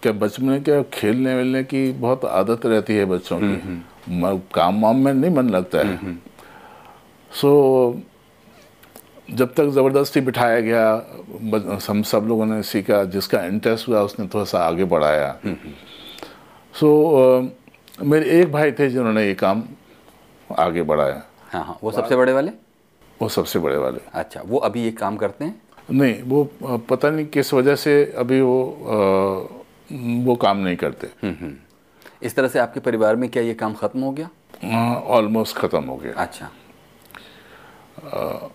क्या 0.03 0.13
बचपन 0.13 0.45
में 0.45 0.63
क्या 0.65 0.83
खेलने 0.93 1.35
वेलने 1.35 1.63
की 1.65 1.91
बहुत 1.93 2.25
आदत 2.25 2.67
रहती 2.67 2.95
है 2.97 3.05
बच्चों 3.05 3.39
की। 3.43 3.55
काम 4.55 4.83
वाम 4.85 5.05
में 5.05 5.13
नहीं 5.15 5.31
मन 5.31 5.49
लगता 5.49 5.79
है। 5.79 6.15
सो 7.31 7.51
जब 9.31 9.53
तक 9.55 9.69
ज़बरदस्ती 9.75 10.21
बिठाया 10.21 10.61
गया 10.61 10.85
हम 11.89 12.03
सब 12.03 12.25
लोगों 12.29 12.47
ने 12.47 12.63
सीखा 12.63 13.03
जिसका 13.15 13.45
इंटरेस्ट 13.45 13.89
हुआ 13.89 14.01
उसने 14.01 14.27
थोड़ा 14.35 14.45
सा 14.45 14.65
आगे 14.65 14.85
बढ़ाया। 14.85 15.31
सो 16.75 16.89
so, 16.89 18.05
मेरे 18.05 18.41
एक 18.41 18.53
भाई 18.53 18.73
थे 18.73 18.89
जिन्होंने 18.91 19.27
ये 19.27 19.35
काम 19.35 19.63
आगे 20.51 20.83
बढ़ाया। 20.83 21.23
हाँ 21.53 21.65
हाँ 21.65 21.79
वो 21.83 21.91
सबसे 21.93 22.17
बड़े 22.17 22.33
वाले? 22.33 22.51
वो 23.23 23.29
सबसे 23.29 23.59
बड़े 23.59 23.77
वाले। 23.77 24.01
अच्छा 24.15 24.43
वो 24.47 24.59
अभी 24.59 24.85
ये 24.85 24.91
काम 24.93 25.17
करते 25.17 25.45
हैं? 25.45 25.61
नहीं 25.91 26.23
वो 26.23 26.45
पता 26.91 27.11
नहीं 27.11 27.27
किस 27.27 27.53
वजह 27.55 27.77
से 27.77 28.05
अभी 28.19 28.41
वो 28.41 28.63
अ, 28.87 29.62
वो 30.25 30.35
काम 30.37 30.59
नहीं 30.59 30.77
करते। 30.77 31.09
इस 32.23 32.35
तरह 32.37 32.49
से 32.49 32.59
आपके 32.59 32.81
परिवार 32.81 33.17
में 33.17 33.29
क्या 33.31 33.43
ये 33.43 33.55
काम 33.55 33.75
खत्म 33.75 34.01
हो 34.01 34.11
गया? 34.13 34.29
ऑलमोस्ट 35.11 35.57
ख़त्म 35.57 35.85
हो 35.85 35.97
गया। 35.97 36.13
अच्छा। 36.17 36.47
आ, 38.05 38.49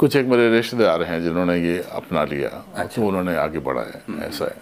कुछ 0.00 0.16
एक 0.16 0.26
मेरे 0.26 0.50
रिश्तेदार 0.50 1.02
हैं 1.02 1.22
जिन्होंने 1.22 1.56
ये 1.58 1.78
अपना 1.92 2.24
लिया 2.24 2.48
अच्छा। 2.48 3.00
तो 3.00 3.06
उन्होंने 3.08 3.36
आगे 3.36 3.58
बढ़ाया 3.58 4.24
ऐसा 4.26 4.44
है। 4.44 4.56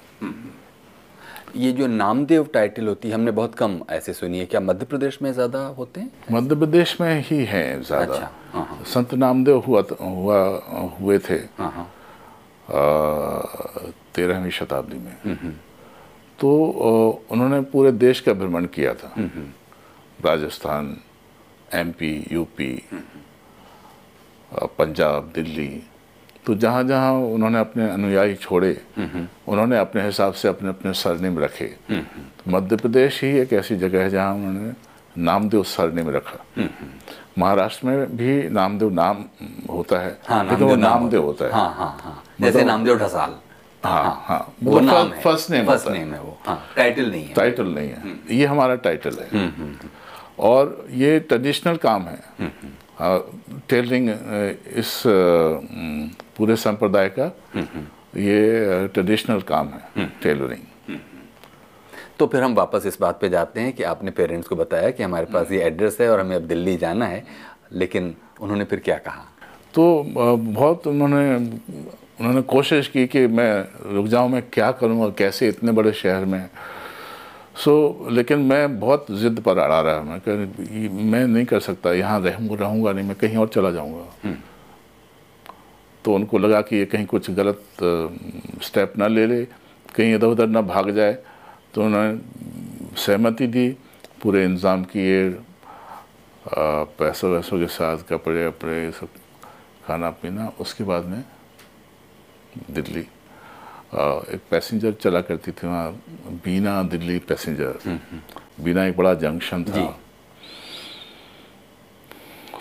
ये 1.56 1.72
जो 1.72 1.86
नामदेव 1.86 2.48
टाइटल 2.54 2.86
होती 2.88 3.08
है 3.08 3.14
हमने 3.14 3.30
बहुत 3.30 3.54
कम 3.54 3.80
ऐसे 3.90 4.12
सुनी 4.12 4.38
है। 4.38 4.46
क्या 4.46 4.60
मध्य 4.60 4.86
प्रदेश 4.86 5.18
में 5.22 5.32
ज़्यादा 5.32 5.58
होते 5.76 6.00
हैं? 6.00 6.10
मध्य 6.30 6.54
प्रदेश 6.54 7.00
में 7.00 7.20
ही 7.20 7.44
हैं 7.44 7.76
अच्छा, 7.76 7.86
ज़्यादा 7.86 8.30
हाँ, 8.52 8.64
हाँ। 8.64 8.82
संत 8.86 9.14
नामदेव 9.14 9.58
हुआ 9.66 9.82
हुआ 10.00 10.38
हुए 11.00 11.18
थे। 11.18 11.38
हाँ 11.58 11.70
हाँ। 11.70 11.86
तेरहवीं 14.14 14.50
शताब्दी 14.50 14.98
में। 14.98 15.14
तो 16.38 16.48
उन्होंने 17.30 17.60
पूरे 17.72 17.92
देश 17.94 18.20
का 18.20 18.32
भ्रमण 18.32 18.66
किया 18.74 18.94
था। 18.94 19.12
Rajasthan 20.20 20.96
MP 21.74 22.12
UP 22.32 22.72
Punjab 24.78 25.30
Delhi. 25.34 25.68
तो 26.46 26.54
जहाँ 26.54 26.82
जहाँ 26.84 27.12
उन्होंने 27.12 27.58
अपने 27.58 27.88
अनुयायी 27.90 28.34
छोड़े 28.36 28.72
उन्होंने 28.98 29.78
अपने 29.78 30.04
हिसाब 30.04 30.32
से 30.32 30.48
अपने 30.48 30.68
अपने 30.68 30.92
सरनेम 30.94 31.38
रखे। 31.38 31.70
मध्य 32.48 32.76
प्रदेश 32.76 33.22
ही 33.24 33.30
एक 33.38 33.52
ऐसी 33.52 33.76
जगह 33.76 34.02
है 34.02 34.10
जहाँ 34.10 34.34
उन्होंने 34.34 34.72
नामदेव 35.16 35.62
सरनेम 35.64 36.10
रखा। 36.10 36.38
महाराष्ट्र 37.38 37.86
में 37.86 38.16
भी 38.16 38.48
नामदेव 38.50 38.90
नाम 38.92 39.24
होता 39.70 39.98
है 40.00 40.18
हाँ 40.28 40.42
लेकिन 40.44 40.66
वो 40.66 40.76
नाम 40.76 40.92
नामदेव 40.92 41.22
होता 41.22 41.44
है। 41.44 41.52
हाँ 41.52 41.72
हाँ 41.74 41.96
हाँ। 42.02 42.22
जैसे 42.40 42.64
नामदेव 42.64 42.98
ढसाल। 42.98 43.34
हाँ 43.84 44.22
हाँ। 44.26 44.54
वो 44.62 44.80
नाम 44.80 45.08
है। 45.08 45.20
फ़र्स्ट 45.22 45.50
नेम 45.50 45.66
फ़र्स्ट 45.66 45.88
नेम 45.88 46.12
है 46.14 46.20
वो। 46.20 46.36
हाँ 46.46 46.58
टाइटल 46.76 47.10
नहीं 47.10 47.24
है। 47.24 47.34
टाइटल 47.34 47.66
नहीं 47.66 47.88
है। 47.88 48.18
ये 48.30 48.46
हमारा 48.46 48.74
टाइटल 48.86 49.16
है। 49.22 49.46
और 50.38 50.86
ये 50.92 51.18
ट्रेडिशनल 51.20 51.76
काम 51.76 52.02
है। 52.02 52.50
टेलरिंग 53.68 54.08
इस 54.76 55.02
पूरे 56.36 56.56
संप्रदाय 56.56 57.08
का 57.18 57.24
ये 58.18 58.86
ट्रेडिशनल 58.88 59.40
काम 59.42 59.68
है 59.68 60.06
टेलरिंग 60.22 60.98
तो 62.18 62.26
फिर 62.26 62.42
हम 62.42 62.54
वापस 62.54 62.86
इस 62.86 63.00
बात 63.00 63.18
पे 63.20 63.28
जाते 63.28 63.60
हैं 63.60 63.72
कि 63.72 63.82
आपने 63.82 64.10
पेरेंट्स 64.10 64.48
को 64.48 64.56
बताया 64.56 64.90
कि 64.90 65.02
हमारे 65.02 65.26
पास 65.26 65.50
ये 65.52 65.60
एड्रेस 65.62 65.96
है 66.00 66.08
और 66.10 66.20
हमें 66.20 66.36
अब 66.36 66.42
दिल्ली 66.42 66.76
जाना 66.76 67.06
है 67.06 67.24
लेकिन 67.72 68.14
उन्होंने 68.40 68.64
फिर 68.64 68.80
क्या 68.80 68.96
कहा? 68.98 69.24
तो 69.74 70.02
बहुत 70.38 70.86
उन्होंने 70.86 71.38
उन्होंने 72.18 72.42
कोशिश 72.42 72.88
की 72.88 73.06
कि 73.06 73.26
मैं 73.28 73.92
रुक 73.94 74.06
जाऊँ 74.06 74.28
मैं 74.30 74.42
क्या 74.52 74.70
करूँगा 74.72 75.08
कैसे 75.18 75.48
इतने 75.48 75.72
बड़े 75.72 75.92
शहर 75.92 76.24
में 76.24 76.48
सो 77.56 77.72
so, 78.02 78.12
लेकिन 78.12 78.38
मैं 78.38 78.78
बहुत 78.80 79.06
ज़िद 79.10 79.40
पर 79.40 79.58
अड़ा 79.58 79.80
रहा। 79.80 80.00
मैं 80.02 80.20
कह 80.20 80.34
मैं 81.10 81.26
नहीं 81.26 81.44
कर 81.46 81.60
सकता 81.60 81.92
यहाँ 81.92 82.20
रहूँगा 82.20 82.56
रहूँगा 82.56 82.92
नहीं 82.92 83.06
मैं 83.06 83.16
कहीं 83.16 83.36
और 83.36 83.48
चला 83.48 83.70
जाऊँगा। 83.70 84.34
तो 86.04 86.14
उनको 86.14 86.38
लगा 86.38 86.60
कि 86.62 86.76
ये 86.76 86.86
कहीं 86.86 87.06
कुछ 87.06 87.30
गलत 87.30 87.62
स्टेप 88.62 88.92
ना 88.98 89.06
ले 89.08 89.26
ले 89.26 89.44
कहीं 89.94 90.14
इधर 90.14 90.26
उधर 90.26 90.46
ना 90.46 90.60
भाग 90.62 90.90
जाए। 90.90 91.12
तो 91.74 91.84
उन्होंने 91.84 92.18
सहमति 92.96 93.46
दी 93.46 93.68
पूरे 94.22 94.44
इंतज़ाम 94.44 94.84
किए 94.84 95.30
पैसों 96.98 97.30
वैसों 97.30 97.58
के 97.58 97.66
साथ 97.68 98.08
कपड़े 98.08 98.46
वपड़े 98.46 98.90
सब 98.92 99.08
खाना 99.86 100.10
पीना 100.20 100.52
उसके 100.60 100.84
बाद 100.84 101.04
में 101.04 101.22
दिल्ली। 102.70 103.00
एक 103.00 104.40
पैसेंजर 104.50 104.92
चला 104.92 105.20
करती 105.20 105.52
थी 105.52 105.66
वहाँ 105.66 105.92
बीना 106.44 106.82
दिल्ली 106.84 107.18
पैसेंजर। 107.18 108.00
बीना 108.60 108.84
एक 108.84 108.96
बड़ा 108.96 109.14
जंक्शन 109.14 109.64
था। 109.64 109.86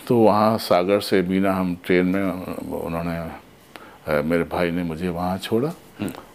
तो 0.08 0.18
वहाँ 0.18 0.58
सागर 0.58 1.00
से 1.02 1.22
बीना 1.22 1.54
हम 1.54 1.76
ट्रेन 1.86 2.06
में 2.06 2.24
उन्होंने 2.24 4.22
मेरे 4.22 4.44
भाई 4.44 4.72
ने 4.72 4.84
मुझे 4.84 5.10
वहाँ 5.10 5.38
छोड़ा। 5.38 5.74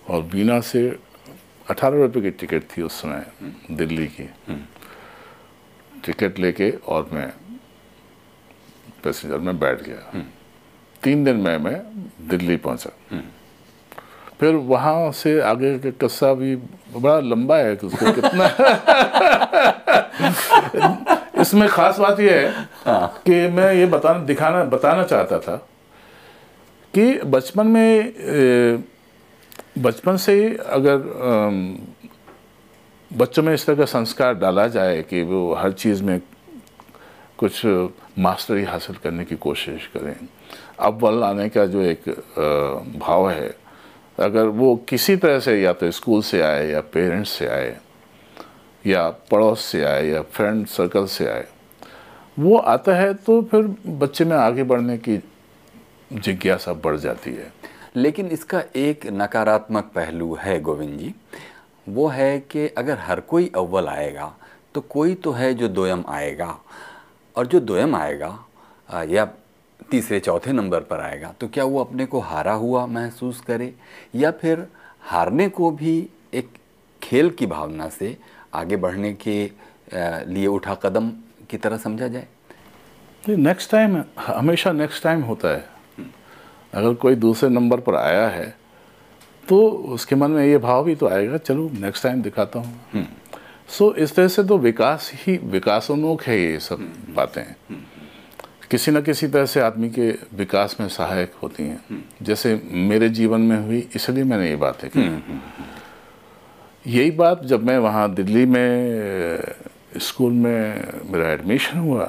और 0.09 0.23
बीना 0.23 0.61
से 0.61 0.89
अठारह 1.71 2.03
रुपये 2.03 2.23
की 2.23 2.31
टिकट 2.31 2.63
थी 2.71 2.83
उस 2.83 3.01
समय 3.03 3.27
दिल्ली 3.71 4.07
की। 4.07 4.29
टिकट 6.05 6.39
लेके 6.39 6.71
और 6.71 7.09
मैं 7.13 7.29
पैसेंजर 9.05 9.39
में 9.39 9.59
बैठ 9.59 9.83
गया। 9.83 10.23
तीन 11.03 11.25
दिन 11.25 11.37
में 11.37 11.57
मैं 11.59 11.81
दिल्ली 12.29 12.57
पहुँचा। 12.57 12.91
फिर 14.41 14.55
वहाँ 14.55 15.13
से 15.13 15.41
आगे 15.41 15.79
का 15.79 15.91
किस्सा 16.01 16.33
भी 16.35 16.57
बड़ा 16.97 17.19
लंबा 17.21 17.57
है 17.57 17.75
उसको 17.77 18.13
कितना 18.13 18.47
इसमें 21.41 21.69
खास 21.69 21.99
बात 21.99 22.21
यह 22.21 22.33
है 22.33 22.67
कि 23.27 23.49
मैं 23.49 23.73
ये 23.75 23.87
बताना 23.87 24.19
दिखाना 24.19 24.65
बताना 24.65 25.05
चाहता 25.05 25.39
था 25.39 25.57
कि 26.95 27.21
बचपन 27.27 27.67
में 27.67 28.13
बचपन 29.79 30.17
से 30.17 30.33
ही 30.35 30.57
अगर 30.57 30.97
बच्चों 33.11 33.43
में 33.43 33.55
इस 33.55 33.67
तरह 33.67 33.77
का 33.77 33.85
संस्कार 33.85 34.35
डाला 34.35 34.67
जाए 34.67 35.03
कि 35.03 35.23
वो 35.23 35.55
हर 35.55 35.73
चीज़ 35.73 36.03
में 36.03 36.21
कुछ 37.39 37.67
मास्टरी 38.19 38.65
हासिल 38.65 38.97
करने 38.97 39.25
की 39.25 39.37
कोशिश 39.37 39.87
करें। 39.97 40.17
अव्वल 40.79 41.25
आने 41.25 41.49
का 41.49 41.67
जो 41.67 41.81
एक 41.83 42.03
भाव 43.01 43.31
है 43.31 43.60
अगर 44.21 44.47
वो 44.47 44.75
किसी 44.89 45.17
तरह 45.17 45.39
से 45.41 45.61
या 45.61 45.73
तो 45.73 45.91
स्कूल 45.91 46.23
से 46.23 46.41
आए, 46.43 46.69
या 46.71 46.81
पेरेंट्स 46.93 47.31
से 47.31 47.47
आए, 47.49 47.77
या 48.85 49.09
पड़ोस 49.31 49.61
से 49.63 49.83
आए, 49.85 50.07
या 50.09 50.23
फ्रेंड 50.23 50.67
सर्कल 50.67 51.07
से 51.07 51.29
आए, 51.29 51.47
वो 52.39 52.57
आता 52.57 52.95
है 52.95 53.13
तो 53.17 53.41
फिर 53.43 53.67
बच्चे 53.87 54.25
में 54.25 54.37
आगे 54.37 54.63
बढ़ने 54.63 54.97
की 54.99 55.17
जिज्ञासा 56.13 56.73
बढ़ 56.75 56.97
जाती 56.97 57.31
है। 57.31 57.53
लेकिन 57.97 58.27
इसका 58.29 58.63
एक 58.77 59.07
नकारात्मक 59.13 59.91
पहलू 59.95 60.35
है 60.41 60.61
गोविंद 60.61 60.99
जी, 60.99 61.15
वो 61.89 62.07
है 62.09 62.39
कि 62.51 62.67
अगर 62.69 62.99
हर 62.99 63.21
कोई 63.21 63.51
अव्वल 63.57 63.89
आएगा 63.89 64.33
तो 64.75 64.81
कोई 64.81 65.15
तो 65.15 65.33
है 65.33 65.53
जो 65.55 65.69
दोयम 65.69 66.05
आएगा, 66.09 66.57
और 67.37 67.47
जो 67.47 67.61
दोयम 67.61 67.97
आएगा, 67.97 68.39
या 69.05 69.25
तीसरे 69.91 70.21
चौथे 70.21 70.53
नंबर 70.53 70.81
पर 70.81 71.01
आएगा। 71.01 71.33
तो 71.41 71.49
क्या 71.49 71.65
वो 71.65 71.81
अपने 71.81 72.07
को 72.07 72.21
हारा 72.21 72.53
हुआ 72.55 72.85
महसूस 72.87 73.41
करे 73.41 73.73
या 74.15 74.31
फिर 74.33 74.67
हारने 75.03 75.49
को 75.49 75.71
भी 75.71 75.97
एक 76.35 76.49
खेल 77.03 77.31
की 77.31 77.47
भावना 77.47 77.89
से 77.89 78.17
आगे 78.55 78.77
बढ़ने 78.77 79.13
के 79.27 79.43
लिए 80.27 80.47
उठा 80.47 80.75
कदम 80.75 81.11
की 81.51 81.57
तरह 81.57 81.77
समझा 81.79 82.09
जाए? 82.09 82.27
नेक्स्ट 83.25 83.71
टाइम 83.71 84.03
हमेशा 84.19 84.73
नेक्स्ट 84.73 85.03
टाइम 85.03 85.23
होता 85.23 85.49
है। 85.49 85.69
अगर 86.73 86.95
कोई 86.95 87.15
दूसरे 87.17 87.49
नंबर 87.49 87.81
पर 87.81 87.95
आया 87.97 88.29
है 88.29 88.55
तो 89.49 89.69
उसके 89.95 90.17
मन 90.17 90.31
में 90.31 90.45
ये 90.45 90.59
भाव 90.59 90.85
भी 90.85 90.95
तो 90.95 91.09
आएगा 91.09 91.37
चलो 91.39 91.71
नेक्स्ट 91.75 92.03
टाइम 92.03 92.23
दिखाता 92.23 92.59
हूँ। 92.59 93.07
सो 93.69 93.89
so, 93.91 93.97
इस 93.97 94.15
तरह 94.15 94.29
से 94.29 94.43
तो 94.45 94.59
विकास 94.59 95.11
ही 95.15 95.37
विकासोन्मुख 95.45 96.23
है 96.23 96.39
ये 96.41 96.59
सब 96.61 96.81
बातें। 97.15 97.43
किसी 98.71 98.91
न 98.91 99.01
किसी 99.03 99.27
तरह 99.29 99.47
से 99.47 99.61
आदमी 99.61 99.89
के 99.91 100.11
विकास 100.35 100.77
में 100.81 100.89
सहायक 100.89 101.33
होती 101.43 101.63
हैं। 101.63 102.05
जैसे 102.23 102.55
मेरे 102.71 103.09
जीवन 103.09 103.41
में 103.41 103.57
हुई 103.59 103.89
इसलिए 103.95 104.25
मैंने 104.25 104.49
ये 104.49 104.57
बातें 104.57 104.89
की 104.91 105.03
यही 106.87 107.11
बात 107.11 107.45
जब 107.45 107.65
मैं 107.67 107.79
वहाँ 107.79 108.13
दिल्ली 108.15 108.45
में 108.47 109.41
स्कूल 109.99 110.33
में 110.33 111.11
मेरा 111.13 111.31
एडमिशन 111.33 111.79
हुआ 111.79 112.05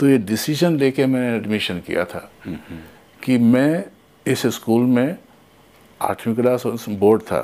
तो 0.00 0.08
ये 0.08 0.18
डिसीज़न 0.20 0.76
लेके 0.76 1.06
मैंने 1.06 1.36
एडमिशन 1.36 1.78
किया 1.86 2.04
था 2.04 2.28
कि 3.22 3.38
मैं 3.38 3.84
इस 4.26 4.46
स्कूल 4.54 4.82
में 4.88 5.16
आठवीं 6.00 6.34
क्लास 6.34 6.64
बोर्ड 6.88 7.22
था 7.22 7.40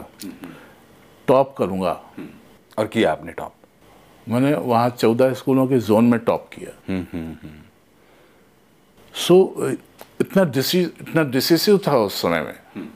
टॉप 1.28 1.54
करूँगा। 1.58 1.92
और 2.78 2.86
किया 2.86 3.12
आपने 3.12 3.32
टॉप? 3.32 3.54
मैंने 4.26 4.54
वहाँ 4.54 4.88
चौदह 4.90 5.32
स्कूलों 5.34 5.66
के 5.66 5.78
जोन 5.80 6.04
में 6.04 6.18
टॉप 6.20 6.48
किया। 6.54 6.72
सो 9.14 9.68
इतना 10.20 10.44
डिसी 10.44 10.80
इतना 10.80 11.22
डिसिसिव 11.24 11.78
था 11.86 11.96
उस 11.98 12.20
समय 12.22 12.40
में। 12.42 12.88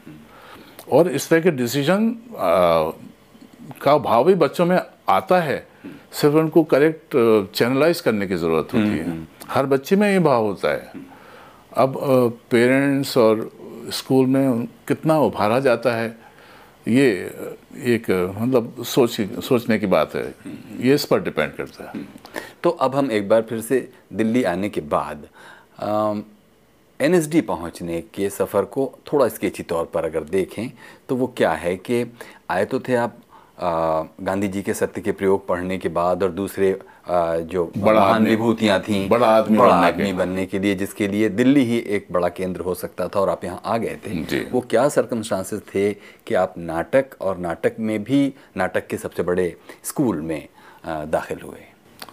और 0.92 1.08
इस 1.08 1.28
तरह 1.28 1.40
के 1.40 1.50
डिसीज़न 1.50 2.14
का 3.82 3.96
भाव 3.98 4.24
भी 4.24 4.34
बच्चों 4.36 4.66
में 4.66 4.78
आता 5.08 5.40
है। 5.40 5.66
सिर्फ़ 6.12 6.36
उनको 6.36 6.62
करेक्ट 6.64 7.16
चैनलाइज 7.54 8.00
करने 8.00 8.26
की 8.26 8.36
ज़रूरत 8.36 8.74
होती 8.74 8.98
है। 8.98 9.26
हर 9.50 9.66
बच्चे 9.66 9.96
में 9.96 10.10
ये 10.12 10.18
भाव 10.20 10.44
होता 10.44 10.72
है। 10.72 10.92
अब 11.76 11.96
पेरेंट्स 12.50 13.16
और 13.18 13.50
स्कूल 13.92 14.26
में 14.26 14.66
कितना 14.88 15.18
उभारा 15.20 15.58
जाता 15.60 15.94
है 15.96 16.16
ये 16.88 17.06
एक 17.86 18.10
मतलब 18.38 18.82
सोच 18.84 19.20
सोचने 19.44 19.78
की 19.78 19.86
बात 19.86 20.14
है। 20.14 20.24
ये 20.80 20.94
इस 20.94 21.04
पर 21.04 21.20
डिपेंड 21.22 21.52
करता 21.54 21.90
है। 21.90 22.04
तो 22.62 22.70
अब 22.70 22.94
हम 22.96 23.10
एक 23.12 23.28
बार 23.28 23.42
फिर 23.42 23.60
से 23.60 23.88
दिल्ली 24.12 24.42
आने 24.44 24.68
के 24.68 24.80
बाद 24.80 25.26
एन 25.80 27.14
एस 27.14 27.28
डी 27.28 27.40
पहुँचने 27.40 28.00
के 28.00 28.30
सफ़र 28.30 28.62
को 28.62 28.98
थोड़ा 29.12 29.28
स्केची 29.28 29.62
तौर 29.62 29.84
पर 29.84 30.04
अगर 30.04 30.24
देखें 30.24 30.70
तो 31.08 31.16
वो 31.16 31.26
क्या 31.26 31.52
है 31.52 31.76
कि 31.76 32.12
आए 32.50 32.64
तो 32.64 32.80
थे 32.80 32.94
आप 32.94 33.18
गांधी 34.20 34.48
जी 34.48 34.62
के 34.62 34.74
सत्य 34.74 35.00
के 35.00 35.12
प्रयोग 35.12 35.46
पढ़ने 35.46 35.78
के 35.78 35.88
बाद 35.88 36.22
और 36.22 36.30
दूसरे 36.30 36.80
आ, 37.08 37.36
जो 37.36 37.72
महान 37.76 38.24
विभूतियाँ 38.24 38.80
थीं 38.80 39.08
बड़ा 39.08 39.26
आदमी 39.26 39.58
बड़ा 39.58 39.70
बनने 39.70 39.86
आदमी 39.86 40.12
बनने 40.12 40.46
के 40.46 40.58
लिए 40.58 40.74
जिसके 40.74 41.08
लिए 41.08 41.28
दिल्ली 41.28 41.64
ही 41.64 41.78
एक 41.78 42.06
बड़ा 42.12 42.28
केंद्र 42.28 42.60
हो 42.60 42.74
सकता 42.74 43.08
था 43.08 43.20
और 43.20 43.28
आप 43.28 43.44
यहाँ 43.44 43.62
आ 43.64 43.76
गए 43.76 43.96
थे। 43.96 44.40
वो 44.50 44.60
क्या 44.60 44.88
सरकमस्टांसेस 44.88 45.60
थे 45.60 45.94
कि 45.94 46.34
आप 46.34 46.54
नाटक 46.58 47.06
और 47.20 47.38
नाटक 47.38 47.72
में 47.80 48.04
भी 48.04 48.34
नाटक 48.56 48.86
के 48.86 48.96
सबसे 48.96 49.22
बड़े 49.22 49.56
स्कूल 49.84 50.20
में 50.20 50.48
दाखिल 50.86 51.40
हुए? 51.40 51.64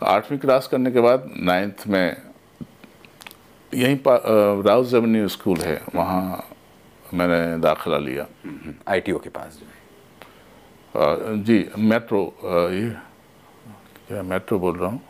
आठवीं 0.03 0.39
क्लास 0.39 0.67
करने 0.67 0.91
के 0.91 0.99
बाद 0.99 1.29
नाइन्थ 1.37 1.87
में 1.87 2.17
यहीं 3.73 3.97
राउस 4.65 4.93
एवेन्यू 4.93 5.27
स्कूल 5.27 5.59
है 5.61 5.81
वहाँ 5.95 6.21
मैंने 7.13 7.57
दाखिला 7.61 7.97
लिया। 7.97 8.25
आईटीओ 8.87 9.19
के 9.19 9.29
पास 9.29 9.59
जो 9.59 9.65
आ, 10.95 11.15
जी 11.45 11.57
मेट्रो 11.77 12.21
ये 12.73 12.89
क्या 14.07 14.23
मेट्रो 14.23 14.59
बोल 14.59 14.77
रहा 14.77 14.89
हूँ? 14.89 15.01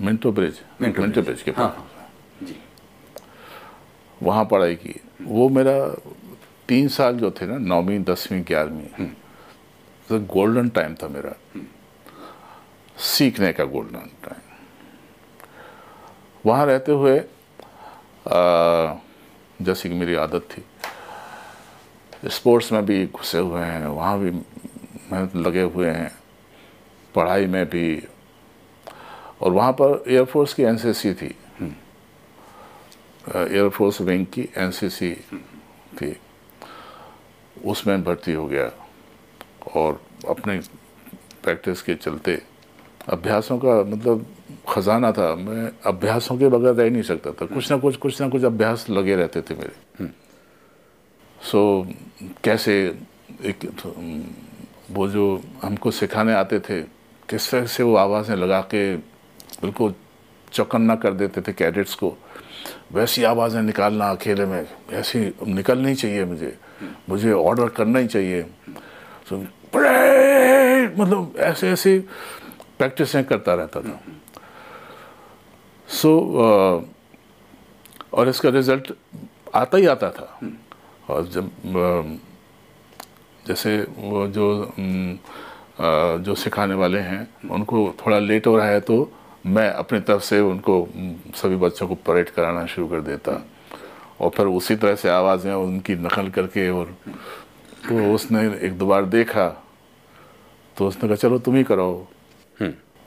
Minto 0.00 0.32
Bridge 0.32 0.60
Minto 0.82 1.02
Minto 1.02 1.22
Bridge. 1.22 1.42
के 1.42 1.50
हाँ, 1.50 1.68
पास। 1.68 2.46
जी। 2.46 2.56
वहाँ 4.20 4.44
पढ़ाई 4.44 4.74
की। 4.76 5.00
वो 5.22 5.48
मेरा 5.48 5.76
तीन 6.68 6.88
साल 6.88 7.16
जो 7.18 7.30
थे 7.30 7.46
ना 7.46 7.58
नौवीं 7.58 7.98
दसवीं 8.04 8.42
ग्यारहवीं 8.48 9.08
तो 10.08 10.20
गोल्डन 10.34 10.68
टाइम 10.68 10.94
था 10.94 11.08
मेरा। 11.08 11.34
सीखने 12.96 13.52
का 13.52 13.64
गोल्डन 13.64 14.10
टाइम 14.24 14.51
वहाँ 16.44 16.66
रहते 16.66 16.92
हुए 16.92 17.18
जैसे 19.62 19.88
कि 19.88 19.94
मेरी 19.94 20.14
आदत 20.14 20.48
थी। 20.50 20.64
स्पोर्ट्स 22.30 22.72
में 22.72 22.84
भी 22.86 23.06
घुसे 23.06 23.38
हुए 23.38 23.60
हैं 23.60 23.86
वहाँ 23.86 24.18
भी 24.18 24.30
मेहनत 24.30 25.36
लगे 25.36 25.62
हुए 25.62 25.90
हैं 25.90 26.10
पढ़ाई 27.14 27.46
में 27.46 27.64
भी। 27.70 28.02
और 29.42 29.52
वहाँ 29.52 29.72
पर 29.72 30.04
एयरफोर्स 30.08 30.54
की 30.54 30.62
एनसीसी 30.62 31.12
थी। 31.14 31.34
एयरफोर्स 33.28 34.00
विंग 34.00 34.26
की 34.26 34.48
एनसीसी 34.56 35.12
थी। 35.98 36.16
उसमें 37.64 38.02
भर्ती 38.04 38.32
हो 38.32 38.46
गया। 38.46 38.70
और 39.76 40.00
अपने 40.28 40.58
प्रैक्टिस 41.42 41.82
के 41.82 41.94
चलते 41.94 42.42
अभ्यासों 43.08 43.58
का 43.58 43.74
मतलब 43.90 44.26
खजाना 44.72 45.12
था 45.12 45.34
मैं 45.34 45.70
अभ्यासों 45.86 46.36
के 46.38 46.48
बगैर 46.48 46.74
रह 46.74 46.90
नहीं 46.90 47.02
सकता 47.02 47.30
था। 47.30 47.46
कुछ 47.46 47.70
ना 47.70 47.76
कुछ 47.78 47.96
कुछ 47.96 48.20
ना 48.20 48.28
कुछ 48.28 48.44
अभ्यास 48.44 48.86
लगे 48.90 49.16
रहते 49.16 49.40
थे 49.42 49.54
मेरे। 49.54 50.06
सो 51.38 51.86
so, 51.88 51.94
कैसे 52.44 52.74
एक 53.44 53.58
वो 54.90 55.08
जो 55.08 55.42
हमको 55.62 55.90
सिखाने 55.90 56.32
आते 56.32 56.58
थे 56.60 56.80
किस 57.28 57.50
तरह 57.50 57.66
से 57.66 57.82
वो 57.82 57.94
आवाज़ें 57.96 58.36
लगा 58.36 58.60
के 58.60 58.96
बिल्कुल 59.62 59.94
चौकन्ना 60.52 60.94
कर 60.96 61.12
देते 61.12 61.40
थे 61.40 61.52
कैडेट्स 61.52 61.94
को 61.94 62.16
वैसी 62.92 63.24
आवाज़ें 63.24 63.62
निकालना 63.62 64.10
अकेले 64.10 64.46
में 64.46 64.66
ऐसी 64.92 65.18
निकलनी 65.46 65.94
चाहिए 65.94 66.24
मुझे। 66.24 66.58
मुझे 67.08 67.32
ऑर्डर 67.32 67.68
करना 67.68 67.98
ही 67.98 68.06
चाहिए। 68.06 68.44
So, 69.28 69.34
मतलब 70.98 71.34
ऐसे 71.38 71.70
ऐसे 71.70 71.98
प्रैक्टिसें 72.78 73.24
करता 73.24 73.54
रहता 73.54 73.80
था। 73.80 74.00
सो 75.92 76.08
so, 76.08 76.12
uh, 76.42 76.78
और 78.14 78.28
इसका 78.28 78.48
रिज़ल्ट 78.48 78.92
आता 79.54 79.78
ही 79.78 79.86
आता 79.86 80.10
था। 80.10 80.38
और 81.08 81.26
जब 81.28 81.50
uh, 81.72 82.04
जैसे 83.46 83.76
वो 83.98 84.26
जो 84.28 84.46
um, 84.64 85.16
uh, 85.78 86.18
जो 86.24 86.34
सिखाने 86.34 86.74
वाले 86.74 86.98
हैं 87.00 87.50
उनको 87.50 87.94
थोड़ा 88.06 88.18
लेट 88.18 88.46
हो 88.46 88.56
रहा 88.56 88.66
है 88.66 88.80
तो 88.80 88.96
मैं 89.46 89.68
अपनी 89.70 90.00
तरफ़ 90.00 90.22
से 90.22 90.40
उनको 90.40 90.74
सभी 91.34 91.56
बच्चों 91.56 91.88
को 91.88 91.94
परेड 92.06 92.30
कराना 92.30 92.66
शुरू 92.66 92.88
कर 92.88 93.00
देता। 93.00 93.32
और 94.20 94.30
फिर 94.30 94.46
उसी 94.46 94.76
तरह 94.76 94.94
से 94.94 95.08
आवाज़ें 95.08 95.52
उनकी 95.52 95.94
नकल 95.94 96.28
करके 96.30 96.68
और 96.70 96.94
तो 97.88 98.14
उसने 98.14 98.40
एक 98.66 98.78
दो 98.78 98.86
बार 98.86 99.04
देखा 99.04 99.48
तो 100.76 100.86
उसने 100.88 101.08
कहा 101.08 101.16
चलो 101.16 101.38
तुम 101.38 101.56
ही 101.56 101.64
कराओ। 101.64 102.06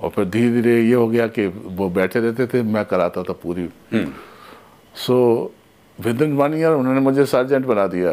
और 0.06 0.12
फिर 0.12 0.26
धीरे 0.26 0.50
धीरे 0.54 0.82
ये 0.82 0.94
हो 0.94 1.08
गया 1.08 1.28
कि 1.28 1.46
वो 1.48 1.90
बैठे 1.90 2.20
रहते 2.20 2.46
थे 2.48 2.62
मैं 2.64 2.86
कराता 2.86 3.24
था 3.24 3.34
पूरी। 3.34 3.68
So 4.96 5.16
with 6.00 6.22
in 6.22 6.36
one 6.38 6.54
year 6.54 6.72
उन्होंने 6.72 7.00
मुझे 7.00 7.26
सर्जेंट 7.26 7.66
बना 7.66 7.86
दिया 7.88 8.12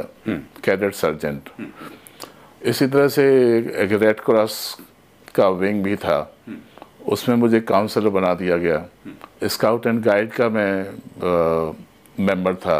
कैडेट 0.65 0.95
सर्जेंट 0.95 1.49
इसी 2.63 2.87
तरह 2.87 3.09
से 3.09 3.25
एक 3.85 3.93
रेड 3.93 4.21
क्रॉस 4.21 4.79
का 5.35 5.49
विंग 5.49 5.83
भी 5.85 5.97
था। 5.97 6.35
उसमें 7.09 7.37
मुझे 7.37 7.61
काउंसलर 7.61 8.09
बना 8.09 8.33
दिया 8.35 8.57
गया। 8.57 8.85
स्काउट 9.45 9.87
एंड 9.87 10.03
गाइड 10.05 10.33
का 10.33 10.49
मैं 10.49 11.75
मेंबर 12.21 12.55
था। 12.55 12.79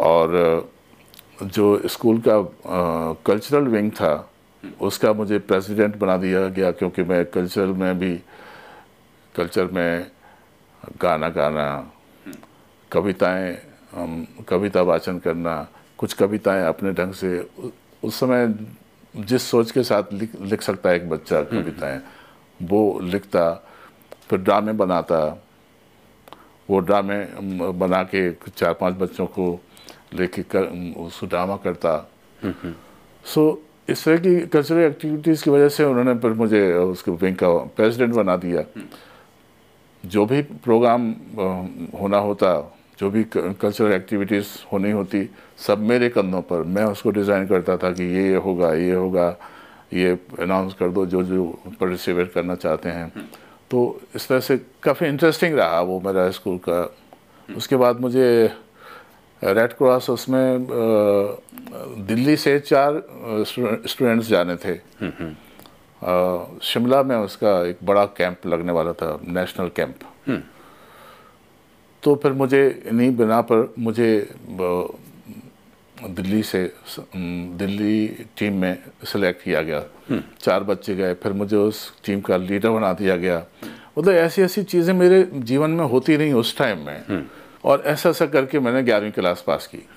और 0.00 0.70
जो 1.42 1.88
स्कूल 1.88 2.22
का 2.28 2.40
कल्चरल 3.26 3.64
विंग 3.68 3.90
था 3.92 4.31
उसका 4.80 5.12
मुझे 5.12 5.38
प्रेसिडेंट 5.38 5.96
बना 5.96 6.16
दिया 6.16 6.48
गया 6.48 6.70
क्योंकि 6.70 7.02
मैं 7.02 7.24
कल्चर 7.26 7.66
में 7.66 7.98
भी 7.98 8.20
कल्चर 9.34 9.66
में 9.66 10.10
गाना 11.02 11.28
गाना 11.28 11.92
कविताएँ 12.92 13.58
कविता 14.48 14.82
वाचन 14.82 15.18
करना 15.18 15.68
कुछ 15.98 16.12
कविताएँ 16.12 16.66
अपने 16.66 16.92
ढंग 16.92 17.12
से 17.12 17.50
उस 18.02 18.20
समय 18.20 18.54
जिस 19.16 19.42
सोच 19.42 19.70
के 19.70 19.82
साथ 19.82 20.12
लिख 20.12 20.40
लिख 20.40 20.62
सकता 20.62 20.90
है 20.90 20.96
एक 20.96 21.08
बच्चा 21.10 21.42
कविताएँ 21.42 22.00
वो 22.62 22.98
लिखता 23.02 23.50
फिर 24.28 24.38
ड्रामे 24.38 24.72
बनाता 24.72 25.44
वो 26.70 26.78
ड्रामे 26.78 27.24
बना 27.72 28.02
के 28.02 28.32
चार 28.32 28.74
पाँच 28.74 28.94
बच्चों 28.94 29.26
को 29.26 29.60
लेके 30.14 30.42
कर 30.42 30.64
उसको 30.96 31.26
ड्रामा 31.26 31.56
करता। 31.56 32.10
सो 33.24 33.62
इस 33.88 34.04
तरह 34.04 34.16
की 34.16 34.34
कल्चरल 34.46 34.80
एक्टिविटीज़ 34.80 35.42
की 35.44 35.50
वजह 35.50 35.68
से 35.68 35.84
उन्होंने 35.84 36.14
फिर 36.20 36.32
मुझे 36.32 36.72
उसके 36.74 37.10
विंग 37.12 37.36
का 37.36 37.48
प्रेसिडेंट 37.76 38.14
बना 38.14 38.36
दिया। 38.36 38.62
जो 40.04 40.24
भी 40.26 40.42
प्रोग्राम 40.42 41.14
होना 42.00 42.18
होता 42.18 42.52
जो 42.98 43.10
भी 43.10 43.24
कल्चरल 43.34 43.92
एक्टिविटीज़ 43.92 44.46
होनी 44.72 44.90
होती 44.90 45.28
सब 45.58 45.78
मेरे 45.80 46.08
कंधों 46.08 46.42
पर। 46.42 46.62
मैं 46.64 46.84
उसको 46.84 47.10
डिज़ाइन 47.10 47.46
करता 47.46 47.76
था 47.76 47.90
कि 47.92 48.04
ये 48.16 48.34
होगा 48.36 48.72
ये 48.74 48.94
होगा 48.94 49.28
ये 49.94 50.10
अनाउंस 50.40 50.74
कर 50.74 50.88
दो 50.88 51.06
जो 51.06 51.22
जो 51.22 51.44
पार्टिसिपेट 51.80 52.32
करना 52.32 52.54
चाहते 52.54 52.88
हैं। 52.88 53.08
तो 53.70 54.00
इस 54.14 54.28
तरह 54.28 54.40
से 54.40 54.56
काफ़ी 54.82 55.06
इंटरेस्टिंग 55.06 55.54
रहा 55.54 55.80
वो 55.82 56.00
मेरा 56.00 56.30
स्कूल 56.30 56.58
का। 56.68 56.82
उसके 57.48 57.76
बाद 57.76 58.00
मुझे 58.00 58.26
रेड 59.44 59.72
क्रॉस 59.72 60.08
उसमें 60.10 60.66
दिल्ली 62.06 62.36
से 62.36 62.58
चार 62.60 63.02
स्टूडेंट्स 63.46 64.28
जाने 64.28 64.56
थे। 64.56 64.74
शिमला 66.62 67.02
में 67.02 67.16
उसका 67.16 67.50
एक 67.66 67.78
बड़ा 67.84 68.04
कैंप 68.16 68.46
लगने 68.46 68.72
वाला 68.72 68.92
था 68.92 69.18
नेशनल 69.28 69.68
कैंप 69.76 69.94
तो 72.02 72.14
फिर 72.22 72.32
मुझे 72.32 72.62
इन्हीं 72.86 73.16
बिना 73.16 73.40
पर 73.40 73.74
मुझे 73.78 74.10
दिल्ली 76.10 76.42
से 76.42 76.62
दिल्ली 77.58 78.06
टीम 78.38 78.54
में 78.60 78.78
सेलेक्ट 79.06 79.42
किया 79.42 79.60
गया। 79.62 79.82
चार 80.40 80.62
बच्चे 80.64 80.94
गए 80.94 81.14
फिर 81.14 81.32
मुझे 81.32 81.56
उस 81.56 81.92
टीम 82.04 82.20
का 82.20 82.36
लीडर 82.36 82.70
बना 82.70 82.92
दिया 82.92 83.16
गया। 83.16 83.44
मतलब 83.98 84.14
ऐसी 84.14 84.42
ऐसी 84.42 84.62
चीज़ें 84.64 84.94
मेरे 84.94 85.22
जीवन 85.34 85.70
में 85.70 85.84
होती 85.84 86.16
रही 86.16 86.32
उस 86.32 86.56
टाइम 86.58 86.78
में। 86.86 87.26
और 87.64 87.82
ऐसा 87.86 88.10
ऐसा 88.10 88.26
करके 88.26 88.60
मैंने 88.60 88.82
ग्यारहवीं 88.82 89.12
क्लास 89.12 89.44
पास 89.46 89.70
की। 89.74 89.88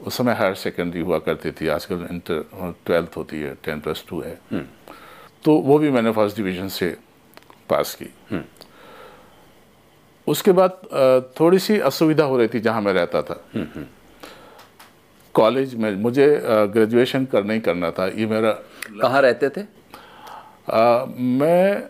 उस 0.00 0.16
समय 0.16 0.32
हायर 0.32 0.54
सेकेंडरी 0.54 1.00
हुआ 1.00 1.18
करती 1.18 1.50
थी 1.50 1.68
आजकल 1.68 2.06
इंटर 2.10 2.44
ट्वेल्थ 2.86 3.16
होती 3.16 3.40
है 3.40 3.54
टेन 3.54 3.80
प्लस 3.80 4.04
टू 4.08 4.20
है। 4.20 4.40
तो 5.44 5.54
वो 5.56 5.78
भी 5.78 5.90
मैंने 5.90 6.12
फ़र्स्ट 6.12 6.36
डिवीज़न 6.36 6.68
से 6.68 6.96
पास 7.68 7.98
की। 8.02 8.44
उसके 10.26 10.52
बाद 10.52 10.70
थोड़ी 11.40 11.58
सी 11.58 11.78
असुविधा 11.80 12.24
हो 12.24 12.38
रही 12.38 12.48
थी 12.48 12.60
जहाँ 12.60 12.80
मैं 12.80 12.92
रहता 12.92 13.22
था। 13.22 13.44
कॉलेज 15.34 15.74
में 15.74 15.94
मुझे 15.96 16.40
ग्रेजुएशन 16.44 17.24
करना 17.24 17.52
ही 17.52 17.60
करना 17.60 17.90
था। 17.90 18.06
ये 18.06 18.26
मेरा 18.26 18.52
कहाँ 19.02 19.22
रहते 19.22 19.48
थे? 19.48 19.60
अ, 19.60 21.04
मैं 21.18 21.82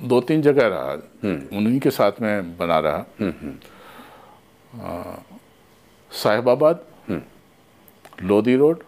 दो 0.00 0.20
तीन 0.20 0.42
जगह 0.42 0.66
रहा। 0.66 0.92
उन्हीं 1.58 1.80
के 1.80 1.90
साथ 1.90 2.12
में 2.22 2.56
बना 2.56 2.78
रहा। 2.78 3.04
अ, 4.74 5.22
साहिबाबाद 6.10 6.84
लोधी 8.22 8.56
रोड 8.56 8.82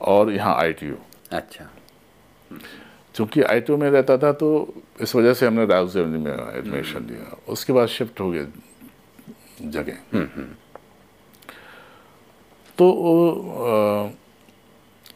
और 0.00 0.32
यहाँ 0.32 0.54
आईटीयू 0.56 0.96
अच्छा। 1.32 1.68
चूँकि 3.14 3.42
आईटीयू 3.42 3.76
में 3.78 3.90
रहता 3.90 4.16
था 4.18 4.32
तो 4.32 4.48
इस 5.00 5.14
वजह 5.16 5.34
से 5.34 5.46
हमने 5.46 5.66
राउजेवनी 5.66 6.18
में 6.18 6.32
एडमिशन 6.32 7.06
लिया 7.06 7.36
उसके 7.48 7.72
बाद 7.72 7.88
शिफ्ट 7.88 8.20
हो 8.20 8.30
गए 8.30 8.46
जगह। 9.62 9.96
तो 12.78 12.90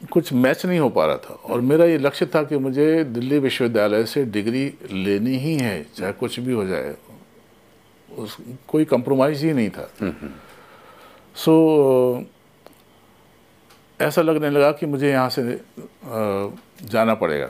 कुछ 0.01 0.33
मैच 0.33 0.65
नहीं 0.67 0.79
हो 0.79 0.89
पा 0.89 1.05
रहा 1.07 1.17
था। 1.17 1.35
और 1.45 1.61
मेरा 1.61 1.85
ये 1.85 1.99
लक्ष्य 1.99 2.27
था 2.27 2.43
कि 2.43 2.59
मुझे 2.59 3.05
दिल्ली 3.05 3.39
विश्वविद्यालय 3.39 4.05
से 4.05 4.25
डिग्री 4.25 4.65
लेनी 4.93 5.37
ही 5.37 5.57
है 5.57 5.83
चाहे 5.97 6.13
कुछ 6.13 6.39
भी 6.41 6.53
हो 6.53 6.65
जाए। 6.67 6.95
उस 8.09 8.37
कोई 8.69 8.85
कंप्रोमाइज़ 8.85 9.45
ही 9.47 9.53
नहीं 9.53 9.71
था। 9.71 9.89
सो 11.37 11.53
so, 12.17 12.25
ऐसा 14.01 14.23
लगने 14.23 14.51
लगा 14.51 14.71
कि 14.73 14.87
मुझे 14.87 15.11
यहाँ 15.11 15.29
से 15.29 15.61
जाना 16.85 17.15
पड़ेगा। 17.15 17.49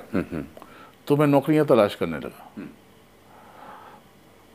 तो 1.06 1.16
मैं 1.16 1.26
नौकरियाँ 1.26 1.66
तलाश 1.66 1.94
करने 1.94 2.18
लगा। 2.18 2.66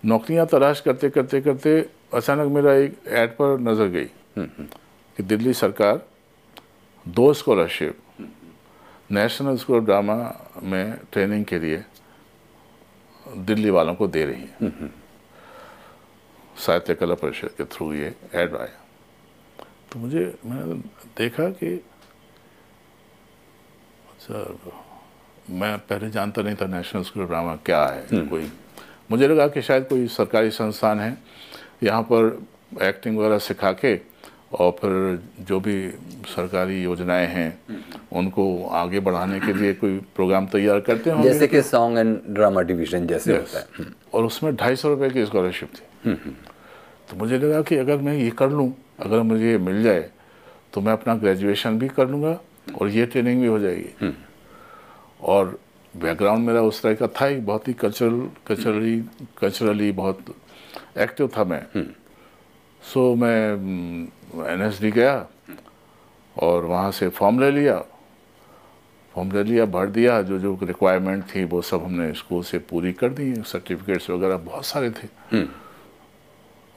नौकरियाँ 0.03 0.45
तलाश 0.47 0.81
करते 0.81 1.09
करते 1.09 1.41
करते 1.41 1.79
अचानक 2.13 2.51
मेरा 2.51 2.73
एक 2.73 2.97
ऐड 3.07 3.29
पर 3.31 3.59
नज़र 3.59 3.87
गई 3.87 4.07
कि 4.37 5.23
दिल्ली 5.23 5.53
सरकार 5.53 6.01
दो 7.05 7.33
scholarship 7.33 7.97
National 9.11 9.57
School 9.57 9.77
of 9.77 9.85
Drama 9.85 10.15
में 10.63 10.97
ट्रेनिंग 11.11 11.45
के 11.45 11.59
लिए 11.59 11.83
दिल्ली 13.27 13.69
वालों 13.69 13.95
को 13.95 14.07
दे 14.07 14.25
रही 14.25 14.41
है। 14.41 14.91
साहित्य 16.57 16.95
कला 16.95 17.15
परिषद 17.15 17.49
के 17.57 17.65
थ्रू 17.65 17.93
ये 17.93 18.13
ऐड 18.33 18.55
आया। 18.55 18.79
तो 19.91 19.99
मुझे 19.99 20.23
मैंने 20.45 20.75
देखा 21.17 21.49
कि 21.51 21.73
अच्छा 24.09 24.71
मैं 25.49 25.77
पहले 25.79 26.09
जानता 26.09 26.41
नहीं 26.41 26.55
था 26.55 26.65
नेशनल 26.67 27.03
स्कूल 27.03 27.23
ऑफ़ 27.23 27.29
ड्रामा 27.29 27.55
क्या 27.65 27.85
है 27.85 28.25
कोई। 28.27 28.51
मुझे 29.11 29.27
लगा 29.27 29.47
कि 29.47 29.61
शायद 29.61 29.87
कोई 29.87 30.07
सरकारी 30.07 30.51
संस्थान 30.51 30.99
है 30.99 31.17
यहाँ 31.83 32.01
पर 32.11 32.45
एक्टिंग 32.81 33.17
वगैरह 33.17 33.37
सिखा 33.39 33.71
के 33.75 33.95
और 34.53 34.71
फिर 34.71 35.19
जो 35.47 35.59
भी 35.59 35.75
सरकारी 36.27 36.81
योजनाएँ 36.83 37.27
हैं 37.27 37.49
उनको 38.11 38.43
आगे 38.73 38.99
बढ़ाने 38.99 39.39
के 39.39 39.53
लिए 39.53 39.73
कोई 39.73 39.97
प्रोग्राम 40.15 40.47
तैयार 40.47 40.79
करते 40.79 41.09
हैं 41.09 41.23
जैसे 41.23 41.47
कि 41.47 41.61
सॉन्ग 41.61 41.97
एंड 41.99 42.19
ड्रामा 42.29 42.61
डिवीज़न 42.61 43.07
जैसे 43.07 43.37
होता 43.37 43.59
है। 43.59 43.85
और 44.13 44.25
उसमें 44.25 44.55
ढाई 44.55 44.75
सौ 44.75 44.89
रुपये 44.89 45.09
की 45.09 45.25
स्कॉलरशिप 45.25 45.69
थी। 45.69 46.15
तो 47.09 47.17
मुझे 47.17 47.37
लगा 47.37 47.61
कि 47.61 47.75
अगर 47.77 47.97
मैं 47.97 48.15
ये 48.15 48.29
कर 48.31 48.49
लूँ 48.49 48.73
अगर 48.99 49.21
मुझे 49.23 49.51
ये 49.51 49.57
मिल 49.59 49.81
जाए 49.83 50.09
तो 50.73 50.81
मैं 50.81 50.93
अपना 50.93 51.15
ग्रेजुएशन 51.15 51.79
भी 51.79 51.87
कर 51.89 52.09
लूँगा 52.09 52.39
और 52.75 52.89
ये 52.89 53.05
ट्रेनिंग 53.05 53.41
भी 53.41 53.47
हो 53.47 53.59
जाएगी। 53.59 54.13
और 55.23 55.57
बैकग्राउंड 55.93 56.45
मेरा 56.47 56.61
उस 56.61 56.81
तरह 56.81 56.93
का 56.95 57.07
था 57.17 57.25
ही 57.25 57.35
बहुत 57.41 57.67
ही 57.67 57.73
कल्चरल 57.75 58.27
कल्चरली 58.47 58.99
कल्चरली 59.37 59.91
बहुत 59.93 60.35
एक्टिव 60.99 61.27
था 61.37 61.43
मैं। 61.43 61.63
सो 62.81 63.13
मैं 63.15 64.07
एनएसडी 64.33 64.91
गया 64.91 65.27
और 66.35 66.65
वहाँ 66.65 66.91
से 66.91 67.09
फॉर्म 67.09 67.39
ले 67.39 67.51
लिया। 67.51 67.77
फॉर्म 69.15 69.31
ले 69.31 69.43
लिया 69.43 69.65
भर 69.65 69.87
दिया 69.87 70.21
जो 70.21 70.39
जो 70.39 70.57
रिक्वायरमेंट 70.63 71.23
थी 71.25 71.43
वो 71.43 71.61
सब 71.61 71.83
हमने 71.83 72.13
स्कूल 72.13 72.43
से 72.43 72.59
पूरी 72.59 72.93
कर 72.93 73.09
दी 73.09 73.33
सर्टिफिकेट्स 73.35 74.09
वगैरह 74.09 74.37
बहुत 74.37 74.65
सारे 74.65 74.89
थे। 74.91 75.07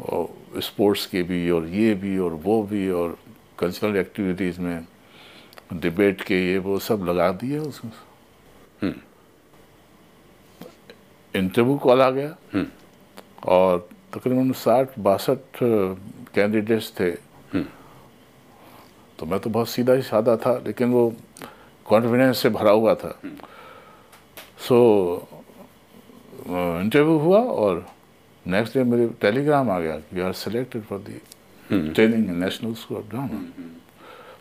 और 0.01 0.61
स्पोर्ट्स 0.61 1.07
के 1.07 1.23
भी 1.23 1.51
और 1.51 1.67
ये 1.67 1.95
भी 1.95 2.19
और 2.19 2.33
वो 2.45 2.63
भी 2.63 2.91
और 2.91 3.19
कल्चरल 3.59 3.97
एक्टिविटीज़ 3.97 4.61
में 4.61 4.87
डिबेट 5.73 6.23
के 6.23 6.47
ये 6.47 6.59
वो 6.59 6.79
सब 6.79 7.05
लगा 7.09 7.31
दिए 7.33 7.59
उसमें। 7.59 8.93
इंटरव्यू 11.35 11.77
कॉल 11.79 12.03
आ 12.03 12.11
गया। 12.11 12.65
और 13.47 13.89
तकरीबन 14.15 14.53
साठ 14.53 14.99
बासठ 14.99 15.39
कैंडिडेट्स 15.63 16.93
थे। 17.01 17.26
तो 19.19 19.27
मैं 19.27 19.39
तो 19.41 19.51
बहुत 19.51 19.69
सीधा 19.69 19.93
ही 19.93 20.03
सादा 20.03 20.37
था 20.37 20.53
लेकिन 20.67 20.91
वो 20.93 21.13
कॉन्फिडेंस 21.87 22.39
से 22.39 22.49
भरा 22.51 22.71
हुआ 22.71 22.95
था। 22.95 23.19
सो 24.59 24.77
इंटरव्यू 26.49 27.17
हुआ 27.19 27.39
और 27.39 27.87
नेक्स्ट 28.47 28.75
डे 28.75 28.85
मेरे 28.85 29.07
टेलीग्राम 29.21 29.71
आ 29.71 29.79
गया 29.81 29.95
we 30.13 30.21
are 30.21 30.33
selected 30.33 30.83
for 30.83 30.99
the 30.99 31.21
training 31.71 32.29
National 32.43 32.75
School 32.75 32.97
of 32.99 33.09
Drama 33.11 33.41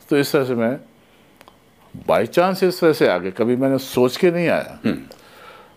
तो 0.09 0.17
इस 0.17 0.31
तरह 0.31 0.45
से 0.45 0.55
मैं 0.55 0.75
बाई 2.07 2.25
चांस 2.27 2.63
इस 2.63 2.79
तरह 2.79 2.93
से 2.93 3.07
आ 3.07 3.17
गए 3.17 3.31
कभी 3.31 3.55
मैंने 3.55 3.77
सोच 3.79 4.17
के 4.17 4.31
नहीं 4.31 4.47
आया। 4.47 4.79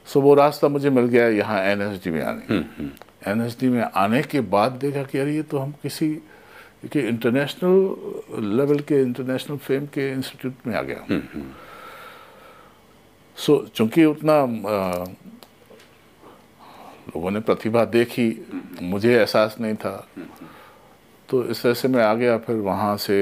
सो 0.09 0.21
वो 0.21 0.35
रास्ता 0.35 0.69
मुझे 0.69 0.91
मिल 0.91 1.05
गया 1.07 1.29
यहाँ 1.29 1.61
एन 1.63 1.79
में 2.07 2.23
आने। 2.23 2.61
एन 3.31 3.51
में 3.73 3.83
आने 3.83 4.23
के 4.23 4.41
बाद 4.53 4.73
देखा 4.83 5.03
कि 5.03 5.19
यार 5.19 5.29
ये 5.29 5.43
तो 5.43 5.59
हम 5.59 5.73
किसी 5.83 6.11
कि 6.87 7.01
इंटरनेशनल 7.01 8.45
लेवल 8.57 8.79
के 8.79 9.01
इंटरनेशनल 9.03 9.57
फेम 9.57 9.87
के 9.87 10.11
इंस्टीट्यूट 10.13 10.55
में 10.67 10.75
आ 10.75 10.83
गया 10.83 11.21
सो 13.37 13.65
so, 13.65 13.69
चूँकि 13.75 14.05
उतना 14.05 14.41
अ, 14.43 15.05
लोगों 17.09 17.31
ने 17.31 17.41
प्रतिभा 17.41 17.85
देखी 17.85 18.47
मुझे 18.83 19.15
एहसास 19.15 19.57
नहीं 19.61 19.75
था 19.75 20.09
तो 21.29 21.45
इस 21.45 21.63
तरह 21.63 21.75
से 21.75 21.89
मैं 21.89 22.03
आ 22.05 22.15
गया 22.15 22.39
फिर 22.39 22.57
वहाँ 22.57 22.97
से 22.97 23.19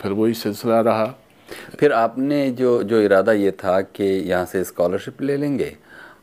फिर 0.00 0.12
वही 0.12 0.34
सिलसिला 0.34 0.80
रहा। 0.80 1.06
फिर 1.80 1.92
आपने 1.92 2.50
जो 2.50 2.82
जो 2.82 3.00
इरादा 3.00 3.32
ये 3.32 3.50
था 3.50 3.80
कि 3.80 4.04
यहाँ 4.04 4.44
से 4.44 4.64
स्कॉलरशिप 4.64 5.22
ले 5.22 5.36
लेंगे 5.36 5.76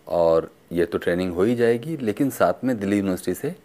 और 0.08 0.52
ये 0.72 0.86
तो 0.86 0.98
ट्रेनिंग 0.98 1.34
हो 1.34 1.44
ही 1.44 1.56
जाएगी 1.56 1.98
लेकिन 1.98 2.30
साथ 2.30 2.64
में 2.64 2.80
दिल्ली 2.80 2.98
यूनिवर्सिटी 2.98 3.34
से 3.34 3.56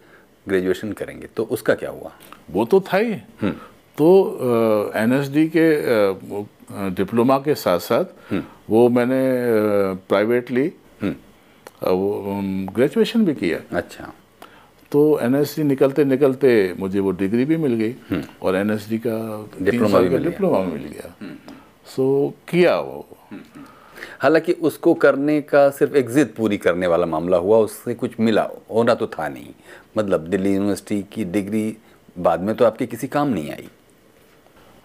ग्रेजुएशन 0.47 0.91
करेंगे 0.91 1.27
तो 1.37 1.43
उसका 1.43 1.73
क्या 1.75 1.89
हुआ? 1.89 2.11
वो 2.51 2.65
तो 2.65 2.79
था 2.81 2.97
ही। 2.97 3.13
तो 3.97 4.91
एनएसडी 4.95 5.47
के 5.47 5.65
अ, 5.75 6.19
वो, 6.23 6.47
अ, 6.71 6.89
डिप्लोमा 6.89 7.37
के 7.39 7.55
साथ 7.55 7.79
साथ 7.79 8.05
वो 8.69 8.89
मैंने 8.89 9.21
प्राइवेटली 10.09 10.67
अ, 10.67 11.89
वो 11.89 12.41
ग्रेजुएशन 12.75 13.25
भी 13.25 13.33
किया। 13.33 13.77
अच्छा। 13.77 14.13
तो 14.91 15.19
एनएसडी 15.19 15.63
निकलते 15.63 16.03
निकलते 16.05 16.49
मुझे 16.79 16.99
वो 16.99 17.11
डिग्री 17.11 17.45
भी 17.45 17.57
मिल 17.57 17.73
गई 17.73 18.21
और 18.41 18.55
एनएसडी 18.55 18.97
का 18.97 19.15
तीन 19.55 19.65
डिप्लोमा 19.65 19.99
भी 19.99 20.09
का 20.09 20.15
मिल 20.15 20.23
डिप्लोमा 20.23 20.59
भी 20.59 20.71
मिल 20.71 20.83
गया। 20.83 21.13
सो 21.95 22.33
किया 22.49 22.79
वो 22.79 23.12
हालाँकि 24.23 24.51
उसको 24.63 24.93
करने 24.93 25.39
का 25.41 25.69
सिर्फ़ 25.69 25.95
एग्जिट 25.97 26.33
पूरी 26.35 26.57
करने 26.57 26.87
वाला 26.87 27.05
मामला 27.05 27.37
हुआ 27.37 27.57
उससे 27.59 27.93
कुछ 27.93 28.19
मिला 28.19 28.47
होना 28.71 28.93
तो 28.95 29.07
था 29.07 29.27
नहीं। 29.29 29.53
मतलब 29.97 30.27
दिल्ली 30.27 30.53
यूनिवर्सिटी 30.53 31.01
की 31.13 31.25
डिग्री 31.25 31.65
बाद 32.15 32.41
में 32.41 32.55
तो 32.55 32.65
आपके 32.65 32.85
किसी 32.85 33.07
काम 33.07 33.29
नहीं 33.29 33.51
आई। 33.51 33.67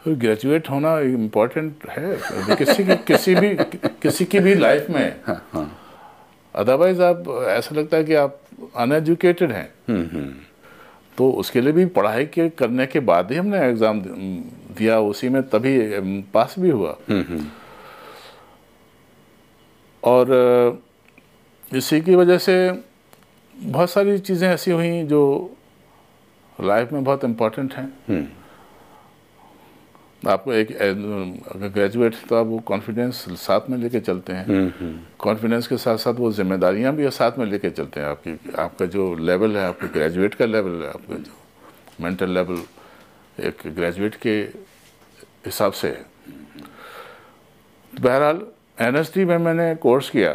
ग्रेजुएट 0.08 0.70
होना 0.70 0.98
इम्पोर्टेंट 1.00 1.86
है 1.90 2.56
किसी 2.56 2.84
की 2.84 2.96
किसी 3.06 3.34
भी 3.34 3.54
किसी 4.02 4.24
की 4.24 4.40
भी 4.40 4.54
लाइफ 4.54 4.90
में। 4.90 5.14
अदरवाइज़ 6.54 7.02
आप 7.02 7.24
ऐसा 7.48 7.74
लगता 7.76 7.96
है 7.96 8.04
कि 8.04 8.14
आप 8.14 8.40
अनएजुकेटेड 8.76 9.52
हैं। 9.52 9.68
तो 11.18 11.30
उसके 11.32 11.60
लिए 11.60 11.72
भी 11.72 11.84
पढ़ाई 11.94 12.24
के 12.26 12.48
करने 12.58 12.86
के 12.86 13.00
बाद 13.02 13.30
ही 13.32 13.36
हमने 13.38 13.58
एग्ज़ाम 13.68 14.00
दिया 14.00 14.98
उसी 15.00 15.28
में 15.28 15.42
तभी 15.48 15.78
पास 16.34 16.54
भी 16.58 16.70
हुआ। 16.70 16.96
और 20.02 20.82
इसी 21.70 22.00
की 22.00 22.14
वजह 22.16 22.38
से 22.38 22.56
बहुत 23.54 23.90
सारी 23.90 24.18
चीज़ें 24.18 24.48
ऐसी 24.48 24.70
हुई 24.70 25.02
जो 25.04 25.20
लाइफ 26.58 26.92
में 26.92 27.04
बहुत 27.04 27.24
इम्पोर्टेंट 27.24 27.74
हैं। 27.74 28.36
आपको 30.22 30.52
एक 30.52 30.70
अगर 30.72 31.68
ग्रेजुएट 31.68 32.14
तो 32.28 32.36
आप 32.36 32.46
वो 32.46 32.58
कॉन्फिडेंस 32.66 33.24
साथ 33.38 33.68
में 33.70 33.76
लेके 33.78 34.00
चलते 34.00 34.32
हैं। 34.32 34.46
कॉन्फिडेंस 35.18 35.66
के 35.66 35.76
साथ 35.76 35.96
साथ 35.96 36.14
वो 36.14 36.32
जिम्मेदारियाँ 36.32 36.94
भी 36.96 37.10
साथ 37.10 37.38
में 37.38 37.44
लेके 37.46 37.70
चलते 37.70 38.00
हैं। 38.00 38.06
आपकी 38.06 38.38
आपका 38.58 38.86
जो 38.86 39.14
लेवल 39.16 39.56
है 39.56 39.66
आपके 39.66 39.88
ग्रेजुएट 39.88 40.34
का 40.34 40.44
लेवल 40.44 40.82
है 40.82 40.88
आपका 40.88 41.16
जो 41.16 41.32
मेंटल 42.00 42.30
लेवल 42.30 42.62
एक 43.38 43.62
ग्रेजुएट 43.66 44.14
के 44.16 44.34
हिसाब 45.46 45.72
से 45.72 45.88
है। 45.88 46.04
बहरहाल 47.92 48.46
एन 48.80 49.04
में 49.18 49.38
मैंने 49.38 49.74
कोर्स 49.74 50.08
किया। 50.10 50.30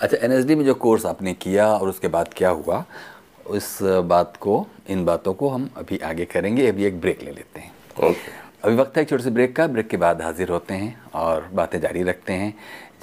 अच्छा 0.00 0.16
एनएसडी 0.16 0.54
में 0.54 0.64
जो 0.64 0.74
कोर्स 0.74 1.06
आपने 1.06 1.32
किया 1.34 1.66
और 1.68 1.88
उसके 1.88 2.08
बाद 2.08 2.28
क्या 2.36 2.50
हुआ 2.50 2.84
उस 3.46 3.78
बात 3.82 4.36
को 4.36 4.66
इन 4.88 5.04
बातों 5.04 5.34
को 5.34 5.48
हम 5.48 5.68
अभी 5.76 5.98
आगे 5.98 6.24
करेंगे 6.24 6.66
अभी 6.66 6.84
एक 6.84 7.00
ब्रेक 7.00 7.22
ले 7.22 7.30
लेते 7.30 7.60
हैं। 7.60 7.72
ओके 8.08 8.32
अभी 8.64 8.76
वक्त 8.76 8.96
है 8.96 9.02
एक 9.02 9.08
छोटे 9.08 9.22
से 9.24 9.30
ब्रेक 9.30 9.56
का। 9.56 9.66
ब्रेक 9.66 9.88
के 9.88 9.96
बाद 9.96 10.22
हाजिर 10.22 10.48
होते 10.48 10.74
हैं 10.74 11.02
और 11.14 11.48
बातें 11.54 11.80
जारी 11.80 12.02
रखते 12.02 12.32
हैं। 12.32 12.54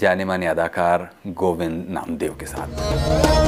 जाने 0.02 0.26
माने 0.26 0.48
अदाकार 0.48 1.10
गोविंद 1.28 1.86
नामदेव 1.90 2.38
के 2.40 2.46
साथ। 2.46 3.47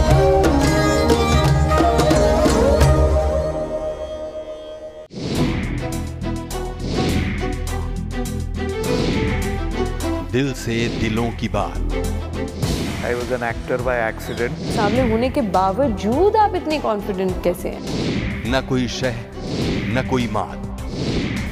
दिल 10.32 10.52
से 10.54 10.74
दिलों 11.00 11.30
की 11.40 11.48
बात। 11.50 11.78
I 13.06 13.14
was 13.20 13.32
an 13.38 13.44
actor 13.46 13.78
by 13.86 13.96
accident. 14.02 14.60
सामने 14.76 15.10
होने 15.12 15.30
के 15.30 15.42
बावजूद 15.56 16.36
आप 16.36 16.56
इतने 16.56 16.78
कॉन्फिडेंट 16.80 17.44
कैसे 17.44 17.70
हैं? 17.70 17.82
न 18.52 18.62
कोई 18.70 18.88
शह 18.98 19.16
न 19.96 20.06
कोई 20.10 20.28
मात। 20.32 20.68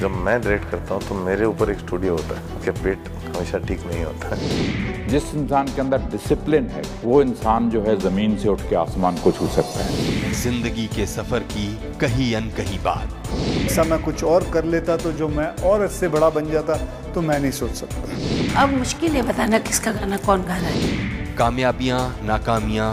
जब 0.02 0.12
मैं 0.26 0.40
डायरेक्ट 0.42 0.70
करता 0.72 0.94
हूँ 0.94 1.08
तो 1.08 1.16
मेरे 1.26 1.46
ऊपर 1.46 1.72
एक 1.72 1.80
स्टूडियो 1.80 2.14
होता 2.14 2.40
है 2.40 2.62
कि 2.66 2.72
पेट 2.82 3.10
हमेशा 3.26 3.58
ठीक 3.68 3.86
नहीं 3.88 4.04
होता। 4.04 4.36
है 4.36 4.97
जिस 5.10 5.34
इंसान 5.36 5.68
के 5.68 5.82
अंदर 5.82 6.02
डिसिप्लिन 6.12 6.68
है 6.70 6.82
वो 7.04 7.22
इंसान 7.22 7.70
जो 7.70 7.82
है 7.82 7.96
ज़मीन 8.00 8.38
से 8.38 8.50
उठ 8.50 8.62
के 8.70 8.76
आसमान 8.76 9.18
को 9.18 9.32
छू 9.32 9.48
सकता 9.50 9.84
है। 9.84 10.32
ज़िंदगी 10.34 10.88
के 10.96 11.06
सफ़र 11.08 11.44
की 11.54 11.68
कहीं 12.00 12.34
अनकही 12.36 12.78
बात। 12.80 13.30
ऐसा 13.66 13.84
मैं 13.84 14.00
कुछ 14.04 14.24
और 14.26 14.50
कर 14.54 14.66
लेता 14.66 14.98
तो 14.98 15.12
जो 15.14 15.28
मैं 15.30 15.48
और 15.70 15.86
इससे 15.86 16.08
बड़ा 16.08 16.30
बन 16.30 16.52
जाता 16.52 16.76
तो 17.14 17.22
मैं 17.22 17.40
नहीं 17.40 17.52
सोच 17.52 17.72
सकता। 17.74 18.62
अब 18.64 18.74
मुश्किल 18.74 19.12
है 19.12 19.22
बताना 19.28 19.60
किसका 19.62 19.92
गाना 19.92 20.18
कौन 20.26 20.44
गा 20.44 20.58
रहा 20.58 20.70
है। 20.70 21.36
कामयाबियाँ 21.38 22.02
नाकामियाँ। 22.26 22.92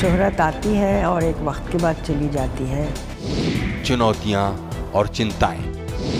शोहरत 0.00 0.40
आती 0.40 0.74
है 0.74 1.04
और 1.06 1.24
एक 1.24 1.36
वक्त 1.44 1.72
के 1.72 1.78
बाद 1.78 2.02
चली 2.06 2.28
जाती 2.30 2.64
है। 2.66 2.86
चुनौतियाँ 3.84 4.44
और 4.94 5.08
चिंताएँ। 5.08 5.62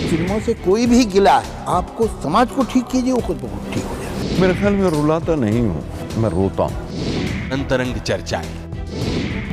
फ़िल्मों 0.09 0.39
से 0.39 0.53
कोई 0.55 0.85
भी 0.87 1.05
गिला 1.07 1.37
है 1.37 1.65
आपको 1.69 2.07
समाज 2.23 2.51
को 2.51 2.63
ठीक 2.63 2.85
कीजिए 2.91 3.11
वो 3.11 3.21
खुद 3.27 3.37
बहुत 3.41 3.73
ठीक 3.73 3.83
हो। 3.83 3.97
मेरे 4.39 4.53
ख्याल 4.53 4.73
में 4.73 4.89
रुलाता 4.89 5.35
नहीं 5.35 5.61
हूँ 5.61 6.21
मैं 6.21 6.29
रोता 6.29 6.63
हूँ। 6.63 7.51
अंतरंग 7.51 7.95
चर्चाएँ। 7.99 8.51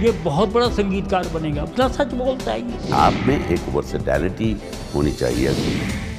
ये 0.03 0.11
बहुत 0.25 0.53
बड़ा 0.53 0.69
संगीतकार 0.73 1.29
बनेगा 1.35 1.63
अपना 1.63 1.89
सच 1.89 2.13
बोलता 2.15 2.53
है 2.53 2.93
आप 2.95 3.15
में 3.27 3.49
एक 3.49 3.69
वर्सेटैलिटी 3.75 4.51
होनी 4.95 5.13
चाहिए। 5.13 5.55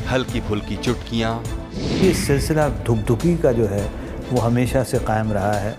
हल्की 0.09 0.41
फुल्की 0.41 0.75
चुटकियाँ। 0.77 1.31
ये 2.01 2.13
सिलसिला 2.15 2.67
धुकधुकी 2.87 3.35
का 3.37 3.51
जो 3.51 3.65
है 3.67 3.85
वो 4.31 4.41
हमेशा 4.41 4.83
से 4.83 4.99
कायम 5.07 5.31
रहा 5.33 5.53
है। 5.53 5.71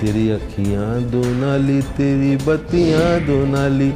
तेरी 0.00 0.28
अखियाँ 0.30 1.00
दो 1.10 1.22
नाली 1.34 1.80
तेरी 1.96 2.36
बत्तियाँ 2.44 3.20
दो 3.26 3.44
नाली 3.46 3.92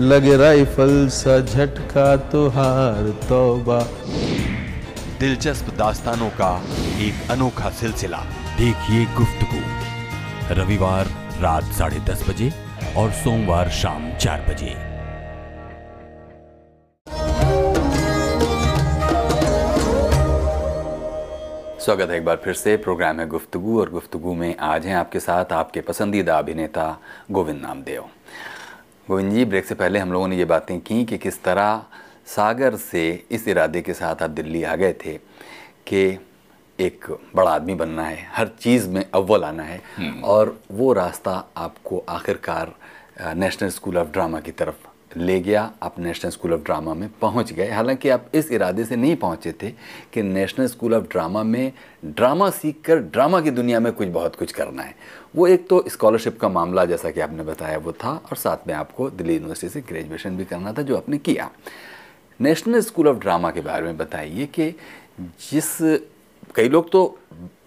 लगे 0.00 0.36
राइफल 0.36 1.08
सा 1.12 1.38
झटका 1.40 2.14
तो 2.32 2.48
हार 2.48 3.10
तौबा। 3.28 3.78
दिलचस्प 5.22 5.68
दास्तानों 5.74 6.28
का 6.30 6.64
एक 6.98 7.30
अनोखा 7.30 7.70
सिलसिला। 7.70 8.18
देखिए 8.58 9.04
गुफ्तगू। 9.04 9.60
रविवार 10.54 11.06
रात 11.40 11.64
साढ़े 11.64 12.00
दस 12.00 12.28
बजे 12.28 12.50
और 12.96 13.12
सोमवार 13.12 13.68
शाम 13.70 14.10
चार 14.16 14.40
बजे। 14.40 14.74
स्वागत 21.84 22.10
है 22.10 22.16
एक 22.16 22.24
बार 22.24 22.36
फिर 22.36 22.54
से। 22.54 22.76
प्रोग्राम 22.76 23.20
है 23.20 23.28
गुफ्तगू 23.28 23.80
और 23.80 23.90
गुफ्तगु 23.90 24.34
में 24.34 24.56
आज 24.56 24.86
हैं 24.86 24.96
आपके 24.96 25.20
साथ 25.20 25.52
आपके 25.52 25.80
पसंदीदा 25.80 26.38
अभिनेता 26.38 26.98
गोविंद 27.30 27.62
नामदेव। 27.62 28.02
गोविंद 29.08 29.32
जी, 29.32 29.44
ब्रेक 29.44 29.66
से 29.66 29.74
पहले 29.74 29.98
हम 29.98 30.12
लोगों 30.12 30.28
ने 30.28 30.36
ये 30.36 30.44
बातें 30.44 30.80
की 30.80 31.04
कि 31.04 31.18
किस 31.18 31.42
तरह 31.42 31.82
सागर 32.26 32.76
से 32.76 33.24
इस 33.30 33.48
इरादे 33.48 33.80
के 33.82 33.94
साथ 33.94 34.22
आप 34.22 34.30
दिल्ली 34.30 34.62
आ 34.62 34.76
गए 34.76 34.92
थे 35.04 35.16
कि 35.86 36.18
एक 36.78 37.06
बड़ा 37.34 37.50
आदमी 37.50 37.74
बनना 37.74 38.04
है 38.04 38.26
हर 38.32 38.48
चीज़ 38.60 38.88
में 38.88 39.04
अव्वल 39.14 39.44
आना 39.44 39.62
है। 39.62 39.80
और 40.24 40.58
वो 40.70 40.92
रास्ता 40.92 41.44
आपको 41.56 42.04
आखिरकार 42.08 42.72
नेशनल 43.36 43.68
स्कूल 43.70 43.98
ऑफ़ 43.98 44.08
ड्रामा 44.08 44.40
की 44.40 44.50
तरफ़ 44.50 45.18
ले 45.18 45.38
गया। 45.40 45.70
आप 45.82 45.98
नेशनल 45.98 46.30
स्कूल 46.30 46.52
ऑफ़ 46.52 46.60
ड्रामा 46.60 46.94
में 46.94 47.08
पहुँच 47.20 47.52
गए। 47.52 47.68
हालाँकि 47.70 48.08
आप 48.08 48.30
इस 48.34 48.50
इरादे 48.52 48.84
से 48.84 48.96
नहीं 48.96 49.16
पहुँचे 49.16 49.52
थे 49.52 49.70
कि 50.12 50.22
नेशनल 50.22 50.66
स्कूल 50.66 50.94
ऑफ़ 50.94 51.04
ड्रामा 51.04 51.42
में 51.42 51.72
ड्रामा 52.04 52.50
सीखकर 52.50 52.98
ड्रामा 52.98 53.40
की 53.40 53.50
दुनिया 53.50 53.80
में 53.80 53.92
कुछ 53.92 54.08
बहुत 54.08 54.36
कुछ 54.36 54.52
करना 54.52 54.82
है। 54.82 54.94
वो 55.36 55.46
एक 55.46 55.68
तो 55.68 55.84
स्कॉलरशिप 55.88 56.40
का 56.40 56.48
मामला 56.48 56.84
जैसा 56.84 57.10
कि 57.10 57.20
आपने 57.20 57.42
बताया 57.42 57.78
वो 57.78 57.92
था 57.94 58.10
और 58.10 58.36
साथ 58.36 58.66
में 58.68 58.74
आपको 58.74 59.10
दिल्ली 59.10 59.34
यूनिवर्सिटी 59.34 59.72
से 59.72 59.80
ग्रेजुएशन 59.88 60.36
भी 60.36 60.44
करना 60.44 60.72
था 60.72 60.82
जो 60.82 60.96
आपने 60.96 61.18
किया। 61.18 61.50
नेशनल 62.40 62.80
स्कूल 62.80 63.08
ऑफ़ 63.08 63.18
ड्रामा 63.18 63.50
के 63.50 63.60
बारे 63.60 63.84
में 63.84 63.96
बताइए 63.96 64.46
कि 64.46 64.70
जिस 65.20 65.76
कई 66.54 66.68
लोग 66.68 66.90
तो 66.90 67.18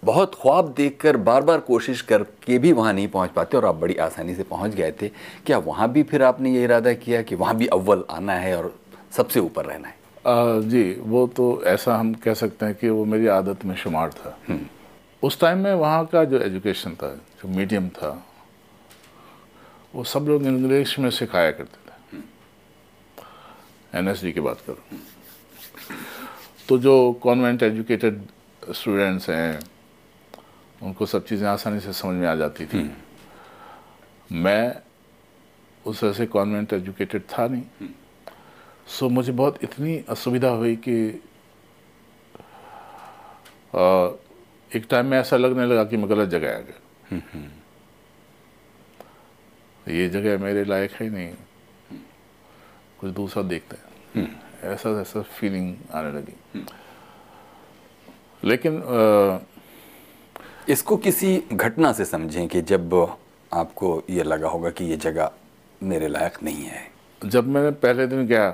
बहुत 0.05 0.35
ख्वाब 0.35 0.73
देखकर 0.77 1.17
बार 1.17 1.41
बार 1.41 1.59
कोशिश 1.59 2.01
करके 2.01 2.57
भी 2.59 2.71
वहाँ 2.71 2.93
नहीं 2.93 3.07
पहुँच 3.07 3.29
पाते 3.29 3.57
और 3.57 3.65
आप 3.65 3.75
बड़ी 3.75 3.95
आसानी 3.95 4.35
से 4.35 4.43
पहुँच 4.43 4.75
गए 4.75 4.91
थे। 5.01 5.07
क्या 5.45 5.57
वहाँ 5.57 5.91
भी 5.91 6.03
फिर 6.03 6.23
आपने 6.23 6.53
ये 6.53 6.63
इरादा 6.63 6.93
किया 6.93 7.21
कि 7.21 7.35
वहाँ 7.35 7.55
भी 7.57 7.67
अव्वल 7.67 8.03
आना 8.09 8.33
है 8.33 8.55
और 8.57 8.75
सबसे 9.11 9.39
ऊपर 9.39 9.65
रहना 9.65 9.87
है? 9.87 9.95
आ, 10.27 10.59
जी 10.59 10.83
वो 10.99 11.25
तो 11.27 11.63
ऐसा 11.63 11.95
हम 11.95 12.13
कह 12.13 12.33
सकते 12.33 12.65
हैं 12.65 12.75
कि 12.75 12.89
वो 12.89 13.05
मेरी 13.05 13.27
आदत 13.27 13.65
में 13.65 13.75
शुमार 13.75 14.09
था। 14.09 14.37
उस 15.23 15.39
टाइम 15.39 15.57
में 15.57 15.73
वहाँ 15.73 16.05
का 16.05 16.23
जो 16.23 16.39
एजुकेशन 16.39 16.91
था 16.91 17.13
जो 17.15 17.47
मीडियम 17.47 17.89
था 17.89 18.25
वो 19.95 20.03
सब 20.03 20.25
लोग 20.27 20.43
इंग्लिश 20.43 20.99
में 20.99 21.09
सिखाया 21.09 21.51
करते 21.51 21.84
एनएसडी 23.95 24.31
की 24.33 24.39
बात 24.39 24.61
करूँ। 24.67 24.99
तो 26.69 26.77
जो 26.77 27.13
कॉन्वेंट 27.23 27.63
एजुकेटेड 27.63 28.21
स्टूडेंट्स 28.71 29.29
हैं 29.29 29.59
उनको 30.83 31.05
सब 31.05 31.25
चीज़ें 31.25 31.47
आसानी 31.47 31.79
से 31.79 31.93
समझ 31.93 32.15
में 32.15 32.27
आ 32.27 32.35
जाती 32.35 32.65
थी। 32.65 32.89
मैं 34.31 34.75
उस 35.85 36.03
वजह 36.03 36.13
से 36.13 36.25
कॉन्वेंट 36.25 36.73
एजुकेटेड 36.73 37.21
था 37.29 37.47
नहीं। 37.47 37.89
सो 38.87 39.09
मुझे 39.09 39.31
बहुत 39.31 39.63
इतनी 39.63 39.97
असुविधा 40.09 40.49
हुई 40.49 40.75
कि 40.87 41.21
आ, 43.75 44.09
एक 44.71 44.85
टाइम 44.89 45.05
में 45.05 45.17
ऐसा 45.17 45.37
लगने 45.37 45.65
लगा 45.65 45.83
कि 45.83 45.97
मैं 45.97 46.09
गलत 46.09 46.29
जगह 46.29 46.55
आ 46.55 46.59
गया। 46.59 46.79
ये 49.87 50.07
जगह 50.09 50.37
मेरे 50.43 50.63
लायक 50.65 50.91
है 50.91 51.09
नहीं। 51.09 51.33
कुछ 52.99 53.11
दूसरा 53.11 53.43
देखते 53.43 53.75
हैं। 53.75 54.41
ऐसा 54.63 54.89
ऐसा 55.01 55.21
फीलिंग 55.21 55.75
आने 55.93 56.11
लगी। 56.11 56.65
लेकिन 58.43 58.81
आ, 58.81 59.39
इसको 60.69 60.97
किसी 60.97 61.37
घटना 61.53 61.93
से 61.93 62.05
समझें 62.05 62.47
कि 62.47 62.61
जब 62.61 62.93
आपको 63.53 64.03
ये 64.09 64.23
लगा 64.23 64.47
होगा 64.47 64.69
कि 64.69 64.85
ये 64.85 64.97
जगह 64.97 65.31
मेरे 65.83 66.07
लायक 66.07 66.43
नहीं 66.43 66.63
है। 66.63 66.91
जब 67.25 67.47
मैंने 67.47 67.71
पहले 67.71 68.07
दिन 68.07 68.25
गया 68.27 68.49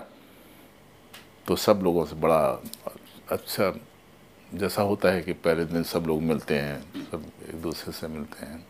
तो 1.48 1.56
सब 1.56 1.80
लोगों 1.84 2.06
से 2.06 2.16
बड़ा 2.16 2.64
अच्छा 3.30 3.74
जैसा 4.54 4.82
होता 4.82 5.10
है 5.10 5.22
कि 5.22 5.34
पहले 5.34 5.66
दिन 5.66 5.84
सब 5.84 6.04
लोग 6.08 6.22
मिलते 6.22 6.58
हैं 6.58 7.06
सब 7.12 7.26
एक 7.50 7.62
दूसरे 7.62 7.94
से 7.94 8.08
मिलते 8.08 8.46
हैं 8.46 8.66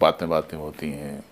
बातें 0.00 0.28
बातें 0.28 0.56
होती 0.58 0.90
हैं। 0.90 1.22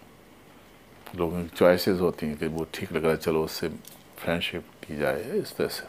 लोगों 1.16 1.42
की 1.42 1.48
चॉइसेस 1.56 2.00
होती 2.00 2.26
हैं 2.26 2.36
कि 2.38 2.46
वो 2.46 2.66
ठीक 2.74 2.92
लग 2.92 3.02
रहा 3.02 3.12
है 3.12 3.16
चलो 3.16 3.44
उससे 3.44 3.68
फ्रेंडशिप 4.16 4.66
की 4.86 4.96
जाए 4.96 5.22
इस 5.38 5.56
तरह 5.56 5.68
से। 5.68 5.86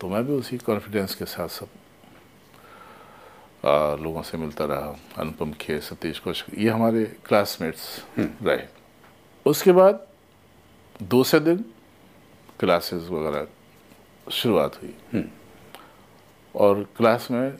तो 0.00 0.08
मैं 0.08 0.24
भी 0.26 0.32
उसी 0.32 0.58
कॉन्फिडेंस 0.58 1.14
के 1.14 1.24
साथ 1.24 1.48
सब 1.48 1.68
आ, 3.66 3.94
लोगों 3.94 4.22
से 4.22 4.38
मिलता 4.38 4.64
रहा 4.64 4.96
अनुपम 5.18 5.52
खेर 5.52 5.80
सतीश 5.80 6.18
कौशिक 6.18 6.58
ये 6.58 6.70
हमारे 6.70 7.04
क्लासमेट्स 7.26 8.04
रहे। 8.18 8.66
उसके 9.46 9.72
बाद 9.72 10.06
दूसरे 11.02 11.40
दिन 11.40 11.64
क्लासेस 12.60 13.08
वगैरह 13.08 13.46
शुरुआत 14.30 14.82
हुई। 14.82 15.24
और 16.54 16.82
क्लास 16.96 17.28
में 17.30 17.58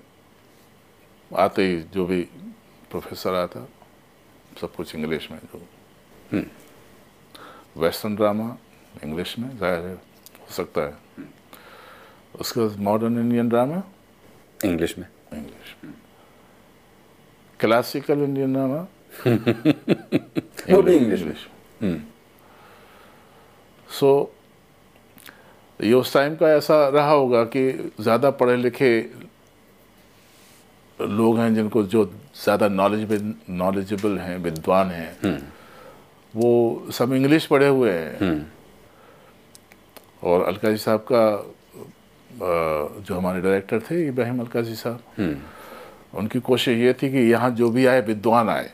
आते 1.36 1.66
ही 1.66 1.82
जो 1.94 2.06
भी 2.06 2.20
प्रोफेसर 2.90 3.34
आता 3.34 3.68
सब 4.60 4.74
कुछ 4.74 4.94
इंग्लिश 4.94 5.30
में 5.30 5.38
जो 5.38 5.66
वेस्टर्न 7.76 8.16
ड्रामा 8.16 8.56
इंग्लिश 9.04 9.38
में 9.38 9.48
ज़ाहिर 9.58 9.86
है 9.86 9.94
हो 9.94 10.52
सकता 10.52 10.80
है। 10.80 10.94
उसके 12.40 12.60
बाद 12.60 12.78
मॉडर्न 12.80 13.18
इंडियन 13.20 13.48
ड्रामा 13.48 13.82
इंग्लिश 14.64 14.98
में। 14.98 15.06
इंग्लिश 15.32 15.74
क्लासिकल 17.60 18.22
इंडियन 18.22 18.52
ड्रामा 18.52 18.86
वो 20.70 20.82
भी 20.82 20.94
इंग्लिश 20.94 21.22
में। 21.22 21.34
सो 23.88 24.10
ये 25.80 25.92
उस 25.92 26.12
टाइम 26.14 26.34
का 26.36 26.48
ऐसा 26.50 26.76
रहा 26.88 27.10
होगा 27.10 27.44
कि 27.46 27.92
ज़्यादा 28.00 28.30
पढ़े 28.32 28.56
लिखे 28.56 28.90
लोग 30.98 31.38
हैं 31.38 31.54
जिनको 31.54 31.82
जो 31.84 32.04
ज़्यादा 32.42 32.68
नॉलेज 32.68 33.22
नॉलेजेबल 33.50 34.18
हैं 34.18 34.36
विद्वान 34.38 34.90
हैं। 34.90 35.38
वो 36.34 36.90
सब 36.92 37.12
इंग्लिश 37.12 37.46
पढ़े 37.46 37.68
हुए 37.68 37.90
हैं। 37.92 38.52
और 40.22 40.44
अलकाजी 40.44 40.76
साहब 40.76 41.00
का 41.12 41.24
जो 43.00 43.14
हमारे 43.14 43.40
डायरेक्टर 43.40 43.80
थे 43.80 44.06
इब्राहिम 44.08 44.40
अलकाजी 44.40 44.74
साहब 44.74 45.00
उनकी 46.14 46.40
कोशिश 46.40 46.78
ये 46.78 46.92
थी 46.92 47.10
कि 47.10 47.18
यहाँ 47.30 47.50
जो 47.50 47.70
भी 47.70 47.86
आए 47.86 48.00
विद्वान 48.00 48.48
आए 48.48 48.70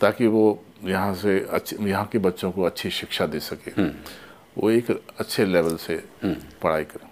ताकि 0.00 0.26
वो 0.26 0.62
यहाँ 0.84 1.14
से 1.14 1.38
अच्छे 1.50 1.76
यहाँ 1.80 2.06
के 2.12 2.18
बच्चों 2.18 2.50
को 2.52 2.62
अच्छी 2.62 2.90
शिक्षा 2.90 3.26
दे 3.26 3.40
सके। 3.40 3.88
वो 4.58 4.70
एक 4.70 4.90
अच्छे 4.90 5.44
लेवल 5.46 5.76
से 5.76 5.96
पढ़ाई 6.24 6.84
करें। 6.84 7.08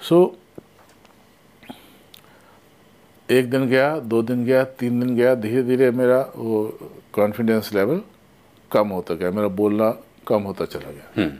सो 0.00 0.24
so, 0.24 0.36
एक 3.28 3.50
दिन 3.50 3.66
गया 3.68 3.98
दो 4.00 4.22
दिन 4.22 4.44
गया 4.44 4.64
तीन 4.80 5.00
दिन 5.00 5.16
गया 5.16 5.34
धीरे 5.34 5.62
धीरे 5.62 5.90
मेरा 5.90 6.20
वो 6.36 6.78
कॉन्फिडेंस 7.12 7.72
लेवल 7.74 8.00
कम 8.70 8.88
होता 8.88 9.14
गया 9.14 9.30
मेरा 9.30 9.48
बोलना 9.48 9.90
कम 10.28 10.42
होता 10.42 10.64
चला 10.64 10.90
गया। 10.90 11.30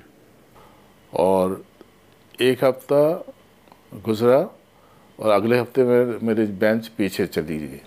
और 1.13 1.63
एक 2.41 2.65
हफ़्ता 2.65 3.03
गुजरा 4.05 4.39
और 5.19 5.31
अगले 5.31 5.59
हफ़्ते 5.59 5.85
में 5.85 6.19
मेरी 6.23 6.47
बेंच 6.59 6.89
पीछे 6.89 7.27
चली 7.27 7.59
गई 7.59 7.81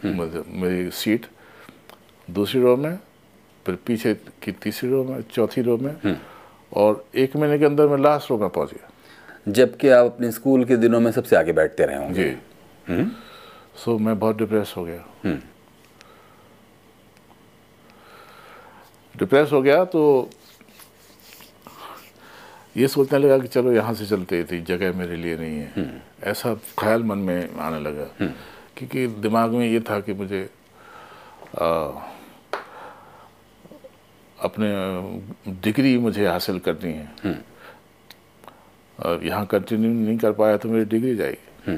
मेरी 0.61 0.89
सीट। 0.91 1.25
दूसरी 2.27 2.61
रो 2.61 2.75
में 2.77 2.97
फिर 3.65 3.75
पीछे 3.85 4.13
की 4.43 4.51
तीसरी 4.51 4.89
रो 4.89 5.03
में 5.03 5.21
चौथी 5.21 5.61
रो 5.61 5.77
में। 5.77 6.17
और 6.73 7.05
एक 7.15 7.35
महीने 7.35 7.59
के 7.59 7.65
अंदर 7.65 7.87
मैं 7.87 7.97
लास्ट 7.97 8.31
रो 8.31 8.37
में 8.37 8.49
पहुँच 8.49 8.73
गया। 8.73 8.89
जबकि 9.47 9.89
आप 9.89 10.05
अपने 10.05 10.31
स्कूल 10.31 10.65
के 10.65 10.77
दिनों 10.77 10.99
में 10.99 11.11
सबसे 11.11 11.35
आगे 11.35 11.53
बैठते 11.53 11.85
रहे 11.85 11.97
होंगे। 11.97 12.29
जी। 12.29 13.05
सो 13.75 13.97
मैं 13.97 14.17
बहुत 14.19 14.37
डिप्रेस 14.37 14.73
हो 14.77 14.83
गया। 14.85 15.39
डिप्रेस 19.22 19.51
हो 19.51 19.61
गया 19.61 19.84
तो 19.86 20.30
ये 22.78 22.88
सोचने 22.88 23.19
लगा 23.19 23.38
कि 23.38 23.47
चलो 23.47 23.72
यहाँ 23.74 23.93
से 23.93 24.05
चलते 24.05 24.43
थे 24.43 24.61
जगह 24.61 24.97
मेरे 24.97 25.15
लिए 25.15 25.38
नहीं 25.38 25.57
है। 25.59 26.01
ऐसा 26.24 26.53
ख्याल 26.80 27.03
मन 27.03 27.17
में 27.17 27.59
आने 27.59 27.80
लगा। 27.80 28.05
क्योंकि 28.78 29.05
दिमाग 29.22 29.51
में 29.51 29.65
ये 29.67 29.80
था 29.80 29.99
कि 29.99 30.13
मुझे 30.13 30.41
आ, 31.61 31.67
अपने 34.39 34.69
डिग्री 35.61 35.97
मुझे 35.97 36.28
हासिल 36.28 36.59
करनी 36.59 36.93
है। 36.93 37.36
और 38.99 39.24
यहाँ 39.24 39.45
कंटिन्यू 39.45 39.91
नहीं 39.91 40.17
कर 40.17 40.32
पाया 40.32 40.57
तो 40.57 40.69
मेरी 40.69 40.86
डिग्री 40.86 41.15
जाएगी। 41.15 41.78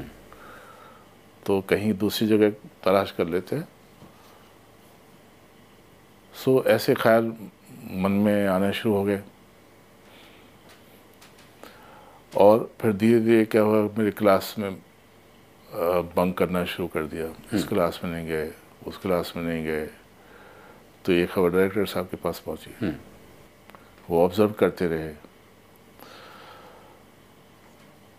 तो 1.46 1.62
कहीं 1.62 1.94
दूसरी 1.94 2.28
जगह 2.28 2.50
तलाश 2.84 3.12
कर 3.12 3.28
लेते 3.28 3.56
हैं। 3.56 3.68
सो 6.36 6.64
ऐसे 6.68 6.94
ख्याल 6.94 7.34
मन 8.04 8.12
में 8.26 8.48
आने 8.48 8.72
शुरू 8.74 8.96
हो 8.96 9.04
गए। 9.04 9.22
और 12.34 12.70
फिर 12.82 12.94
धीरे 12.94 13.20
धीरे 13.20 13.46
क्या 13.46 13.62
हुआ 13.62 13.82
मेरी 13.98 14.12
क्लास 14.12 14.56
में 14.60 14.74
बंक 16.16 16.38
करना 16.38 16.64
शुरू 16.66 16.88
कर 16.88 17.04
दिया। 17.08 17.28
इस 17.54 17.68
क्लास 17.68 18.00
में 18.04 18.12
नहीं 18.12 18.28
गए 18.28 18.52
उस 18.88 18.98
क्लास 18.98 19.34
में 19.36 19.44
नहीं 19.44 19.64
गए। 19.66 19.86
तो 21.06 21.12
ये 21.12 21.26
खबर 21.26 21.50
डायरेक्टर 21.50 21.86
साहब 21.86 22.08
के 22.08 22.18
पास 22.18 22.40
पहुँची। 22.46 22.96
वो 24.10 24.24
ऑब्ज़र्व 24.26 24.52
करते 24.52 24.88
रहे। 24.88 25.14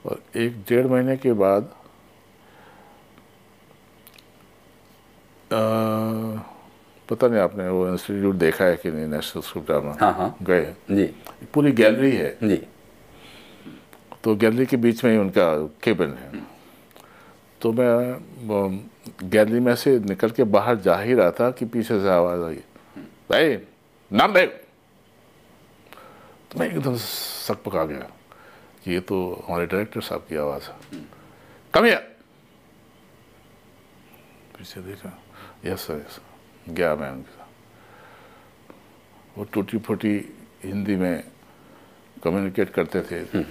और 0.04 0.22
एक 0.36 0.60
डेढ़ 0.68 0.86
महीने 0.86 1.16
के 1.16 1.32
बाद 1.34 1.74
आ, 5.52 5.58
पता 7.08 7.28
नहीं 7.28 7.40
आपने 7.40 7.68
वो 7.68 7.88
इंस्टीट्यूट 7.88 8.34
देखा 8.34 8.64
है 8.64 8.76
कि 8.76 8.90
नहीं 8.90 9.06
नेशनल 9.06 9.42
स्कूल 9.42 9.62
ड्रामा 9.62 9.96
हाँ 10.00 10.12
हाँ। 10.12 10.36
गए 10.42 10.74
जी। 10.90 11.04
पूरी 11.54 11.72
गैलरी 11.72 12.10
है। 12.12 12.36
जी। 12.42 12.56
तो 14.24 14.34
गैलरी 14.36 14.66
के 14.66 14.76
बीच 14.76 15.04
में 15.04 15.12
ही 15.12 15.18
उनका 15.18 15.46
केबिन 15.82 16.10
है। 16.10 16.42
तो 17.60 17.72
मैं 17.72 18.80
गैलरी 19.22 19.60
में 19.60 19.74
से 19.76 19.98
निकल 19.98 20.30
के 20.30 20.44
बाहर 20.44 20.76
जा 20.76 20.96
ही 20.96 21.14
रहा 21.14 21.30
था 21.30 21.50
कि 21.50 21.64
पीछे 21.64 22.00
से 22.00 22.08
आवाज़ 22.08 22.42
आई। 22.42 22.62
भाई 23.30 23.56
नाम 24.10 24.32
दे 24.34 24.46
तो 26.50 26.60
मैं 26.60 26.68
एकदम 26.68 26.96
सक 26.96 27.62
पका 27.62 27.84
गया 27.84 28.10
कि 28.84 28.92
ये 28.92 29.00
तो 29.00 29.44
हमारे 29.48 29.66
डायरेक्टर 29.66 30.00
साहब 30.00 30.26
की 30.28 30.36
आवाज़ 30.36 30.62
है। 30.62 30.76
कम 31.74 31.88
पीछे 34.56 34.80
देखा। 34.80 35.10
यस 35.64 35.80
सर 35.80 35.94
यस 35.94 36.20
गया 36.68 36.96
मैं 36.96 37.10
उनके 37.10 37.30
साथ। 37.30 37.48
वो 39.38 39.44
टूटी 39.44 39.78
फूटी 39.78 40.34
हिंदी 40.64 40.96
में 40.96 41.24
कम्युनिकेट 42.24 42.70
करते 42.70 43.02
थे 43.02 43.44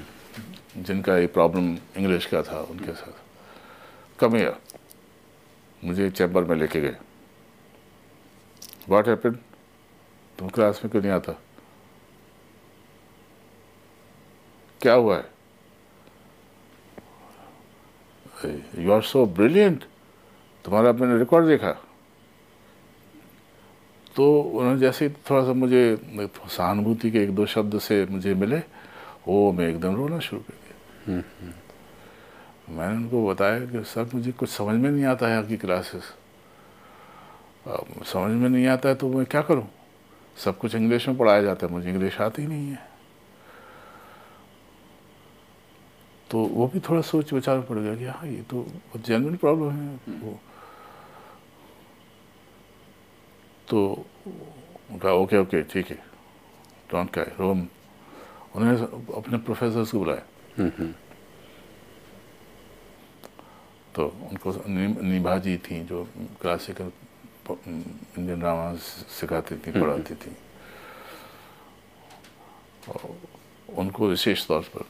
जिनका 0.77 1.17
ये 1.17 1.27
प्रॉब्लम 1.27 1.77
इंग्लिश 1.97 2.25
का 2.25 2.41
था 2.41 2.61
उनके 2.61 2.91
साथ। 2.91 3.13
कम 4.19 4.35
या 4.35 4.57
मुझे 5.83 6.11
चैम्बर 6.11 6.43
में 6.43 6.55
लेके 6.55 6.81
गए। 6.81 6.95
वाट 8.89 9.07
हैपन 9.07 9.39
तुम 10.37 10.49
क्लास 10.49 10.81
में 10.83 10.91
क्यों 10.91 11.01
नहीं 11.01 11.11
आता? 11.11 11.35
क्या 14.81 14.93
हुआ 14.93 15.17
है? 15.17 15.33
यू 18.77 18.91
आर 18.91 19.01
सो 19.01 19.25
ब्रिलियंट 19.25 19.83
तुम्हारा 20.65 20.93
मैंने 20.93 21.19
रिकॉर्ड 21.19 21.47
देखा। 21.47 21.85
तो 24.15 24.39
उन्होंने 24.39 24.79
जैसे 24.79 25.09
थोड़ा 25.29 25.43
सा 25.45 25.53
मुझे 25.53 25.81
सहानुभूति 26.47 27.11
के 27.11 27.23
एक 27.23 27.35
दो 27.35 27.45
शब्द 27.45 27.79
से 27.79 28.05
मुझे 28.05 28.33
मिले 28.33 28.57
वो 29.27 29.51
मैं 29.51 29.67
एकदम 29.67 29.95
रोना 29.95 30.19
शुरू 30.19 30.41
कर 30.41 30.53
दिया। 30.53 31.23
मैंने 32.69 32.95
उनको 32.95 33.27
बताया 33.27 33.59
कि 33.65 33.83
सर 33.83 34.09
मुझे 34.13 34.31
कुछ 34.31 34.49
समझ 34.49 34.75
में 34.75 34.89
नहीं 34.89 35.05
आता 35.05 35.27
है 35.27 35.37
आपकी 35.37 35.57
क्लासेस। 35.57 36.13
समझ 38.05 38.31
में 38.31 38.49
नहीं 38.49 38.67
आता 38.67 38.89
है 38.89 38.95
तो 38.95 39.09
मैं 39.09 39.25
क्या 39.25 39.41
करूँ? 39.41 39.67
सब 40.37 40.57
कुछ 40.57 40.75
इंग्लिश 40.75 41.07
में 41.07 41.17
पढ़ाया 41.17 41.41
जाता 41.41 41.67
है 41.67 41.73
मुझे 41.73 41.89
इंग्लिश 41.89 42.21
आती 42.21 42.47
नहीं 42.47 42.69
है। 42.69 42.79
तो 46.29 46.39
वो 46.45 46.67
भी 46.67 46.79
थोड़ा 46.79 47.01
सोच 47.01 47.33
विचार 47.33 47.59
पड़ 47.61 47.77
गया 47.77 47.95
कि 47.95 48.05
हाँ 48.05 48.27
ये 48.27 48.41
तो 48.41 48.65
जेनविन 48.97 49.35
प्रॉब्लम 49.35 49.71
है 49.71 50.19
वो 50.19 50.39
तो 53.73 54.05
कहा 55.01 55.11
ओके 55.11 55.37
ओके 55.37 55.61
ठीक 55.65 55.87
है 55.89 55.97
डोंट 56.93 57.09
क्या 57.13 57.23
रोम 57.39 57.59
उन्होंने 58.53 58.77
अपने 59.17 59.37
प्रोफेसर 59.41 59.83
को 59.91 59.99
बुलाया। 59.99 60.25
तो 63.95 64.05
उनको 64.29 64.47
निभा 64.69 65.37
जी 65.41 65.57
थी 65.65 65.83
जो 65.89 66.05
क्लासिकल 66.41 66.91
इंडियन 67.49 68.39
ड्रामा 68.39 68.73
सिखाती 69.17 69.55
थी 69.57 69.71
पढ़ाती 69.73 70.15
थी। 70.21 70.35
और 72.89 72.99
उनको 73.81 74.07
विशेष 74.07 74.47
तौर 74.47 74.63
पर 74.75 74.85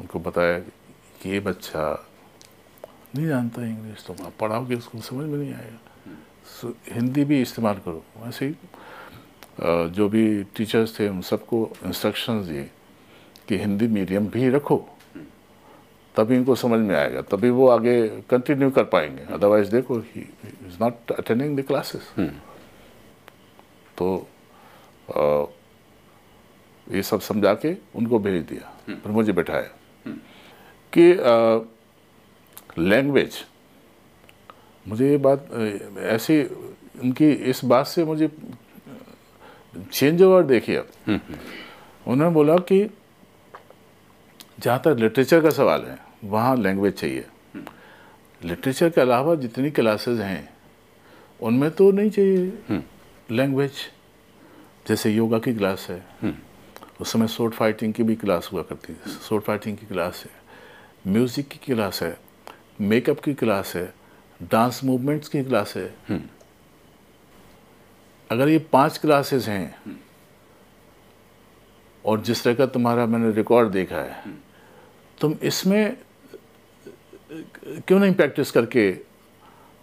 उनको 0.00 0.18
बताया 0.20 0.58
कि 0.58 1.30
ये 1.30 1.40
बच्चा 1.40 1.84
नहीं 3.14 3.26
जानता 3.26 3.66
इंग्लिश 3.66 4.04
तो 4.06 4.12
आप 4.24 4.32
पढ़ाओगे 4.40 4.74
उसको 4.74 5.00
समझ 5.00 5.26
में 5.26 5.38
नहीं 5.38 5.54
आएगा। 5.54 5.92
हिंदी 6.92 7.24
भी 7.24 7.40
इस्तेमाल 7.42 7.78
करो। 7.84 8.04
वैसे 8.16 8.46
ही 8.46 8.54
जो 9.90 10.08
भी 10.08 10.42
टीचर्स 10.56 10.98
थे 10.98 11.08
उन 11.08 11.20
सबको 11.22 11.68
इंस्ट्रक्शंस 11.86 12.46
दिए 12.46 12.68
कि 13.48 13.58
हिंदी 13.58 13.86
मीडियम 13.88 14.26
भी 14.26 14.48
रखो। 14.50 14.76
तभी 16.14 16.36
इनको 16.36 16.54
समझ 16.54 16.80
में 16.80 16.94
आएगा। 16.96 17.20
तभी 17.22 17.50
वो 17.50 17.68
आगे 17.68 17.96
कंटिन्यू 18.30 18.70
कर 18.70 18.84
पाएँगे। 18.84 19.22
अदरवाइज़ 19.34 19.70
देखो 19.70 19.98
he 19.98 20.20
is 20.20 20.76
not 20.82 21.12
attending 21.12 21.56
the 21.58 21.62
classes 21.66 22.12
तो 23.98 24.06
आ, 25.08 25.22
ये 26.86 27.02
सब 27.02 27.20
समझा 27.20 27.54
के 27.54 27.74
उनको 27.96 28.18
भेज 28.18 28.42
दिया। 28.44 28.70
फिर 28.88 29.12
मुझे 29.12 29.32
बैठाया 29.32 29.68
कि 30.92 31.04
लैंग्वेज 32.80 33.44
मुझे 34.86 35.10
ये 35.10 35.16
बात 35.16 35.48
ऐसी 35.98 36.42
उनकी 37.02 37.30
इस 37.50 37.64
बात 37.64 37.86
से 37.86 38.04
मुझे 38.04 38.30
चेंज 39.92 40.22
ओवर 40.22 40.42
देखिए 40.42 40.76
अब 40.76 41.20
उन्होंने 42.06 42.34
बोला 42.34 42.56
कि 42.68 42.84
जहाँ 44.60 44.80
तक 44.84 44.96
लिटरेचर 45.00 45.40
का 45.40 45.50
सवाल 45.50 45.84
है 45.84 45.98
वहाँ 46.24 46.56
लैंग्वेज 46.56 46.94
चाहिए। 46.94 47.24
लिटरेचर 48.42 48.90
के 48.90 49.00
अलावा 49.00 49.34
जितनी 49.34 49.70
क्लासेस 49.70 50.20
हैं 50.20 50.48
उनमें 51.40 51.70
तो 51.70 51.90
नहीं 51.92 52.10
चाहिए 52.10 52.82
लैंग्वेज 53.30 53.72
जैसे 54.88 55.10
योगा 55.10 55.38
की 55.38 55.54
क्लास 55.54 55.86
है 55.90 56.34
उस 57.00 57.12
समय 57.12 57.26
सोट 57.26 57.52
फाइटिंग 57.54 57.92
की 57.94 58.02
भी 58.02 58.14
क्लास 58.14 58.48
हुआ 58.52 58.62
करती 58.62 58.92
थी। 58.92 59.10
सोट 59.10 59.42
फाइटिंग 59.44 59.76
की 59.76 59.86
क्लास 59.86 60.24
है 60.24 61.12
म्यूज़िक 61.12 61.48
की 61.48 61.58
क्लास 61.64 62.02
है 62.02 62.16
मेकअप 62.80 63.20
की 63.20 63.34
क्लास 63.34 63.74
है 63.76 63.92
डांस 64.40 64.80
मूवमेंट्स 64.84 65.28
की 65.28 65.42
क्लास 65.44 65.76
है। 65.76 65.86
अगर 68.30 68.48
ये 68.48 68.58
पाँच 68.72 68.98
क्लासेस 68.98 69.46
हैं 69.48 69.96
और 72.04 72.20
जिस 72.20 72.42
तरह 72.44 72.54
का 72.54 72.66
तुम्हारा 72.66 73.06
मैंने 73.06 73.30
रिकॉर्ड 73.32 73.70
देखा 73.70 73.96
है 73.96 74.32
तुम 75.18 75.36
इसमें 75.42 75.96
क्यों 77.30 77.98
नहीं 77.98 78.14
प्रैक्टिस 78.14 78.50
करके 78.50 78.90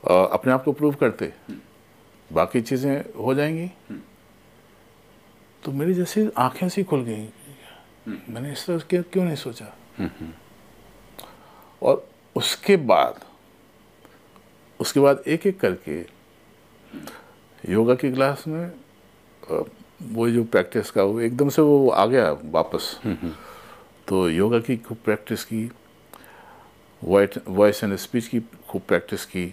अपने 0.04 0.52
आप 0.52 0.64
को 0.64 0.72
प्रूव 0.72 0.96
करते? 0.96 1.34
बाकी 2.30 2.62
चीज़ें 2.62 3.04
हो 3.16 3.34
जाएँगी। 3.34 3.68
तो 5.64 5.72
मेरी 5.72 5.94
जैसे 5.94 6.32
आँखें 6.38 6.68
सी 6.70 6.84
खुल 6.84 7.04
गई। 7.04 7.28
मैंने 8.08 8.52
इस 8.52 8.66
तरह 8.68 9.02
क्यों 9.04 9.24
नहीं 9.24 9.36
सोचा? 9.36 9.66
और 11.82 12.08
उसके 12.36 12.78
बाद 12.78 13.20
उसके 14.82 15.00
बाद 15.00 15.24
एक 15.28 15.46
एक 15.48 15.60
करके 15.60 16.00
योगा 17.64 17.96
की 17.96 18.12
क्लास 18.12 18.44
में 18.48 18.72
वो 20.12 20.30
जो 20.30 20.44
प्रैक्टिस 20.44 20.92
का 20.92 21.04
वो 21.04 21.20
एकदम 21.22 21.50
से 21.50 21.62
वो 21.62 21.90
आ 21.90 22.06
गया 22.06 22.32
वापस। 22.52 23.00
तो 24.08 24.30
योगा 24.30 24.60
की 24.60 24.78
खूब 24.78 24.98
प्रैक्टिस 25.06 25.44
की 25.46 25.70
वॉइस 27.02 27.84
एंड 27.84 27.96
स्पीच 27.96 28.28
की 28.28 28.40
खूब 28.70 28.82
प्रैक्टिस 28.88 29.26
की 29.26 29.46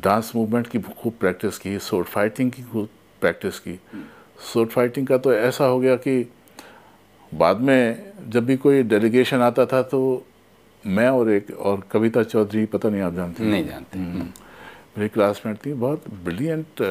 डांस 0.00 0.32
मूवमेंट 0.36 0.66
की 0.66 0.78
खूब 0.80 1.14
प्रैक्टिस 1.20 1.58
की 1.58 1.78
सोर्ट 1.78 2.08
फाइटिंग 2.08 2.50
की 2.52 2.62
खूब 2.62 2.88
प्रैक्टिस 3.20 3.58
की। 3.58 3.78
सोर्ट 4.52 4.70
फाइटिंग 4.70 5.06
का 5.06 5.18
तो 5.18 5.32
ऐसा 5.34 5.64
हो 5.64 5.78
गया 5.80 5.96
कि 5.96 6.32
बाद 7.32 7.60
में 7.60 8.12
जब 8.30 8.46
भी 8.46 8.56
कोई 8.56 8.82
डेलीगेशन 8.82 9.40
आता 9.40 9.66
था 9.66 9.82
तो 9.82 10.00
मैं 10.86 11.08
और 11.08 11.30
एक 11.30 11.50
और 11.52 11.82
कविता 11.90 12.22
चौधरी 12.24 12.64
पता 12.66 12.88
नहीं 12.88 13.02
आप 13.02 13.14
जानते 13.14 13.44
नहीं 13.44 13.66
जानते 13.66 13.98
मेरी 13.98 15.08
क्लासमेट 15.08 15.56
थी 15.66 15.72
बहुत 15.74 16.04
ब्रिलियंट 16.24 16.82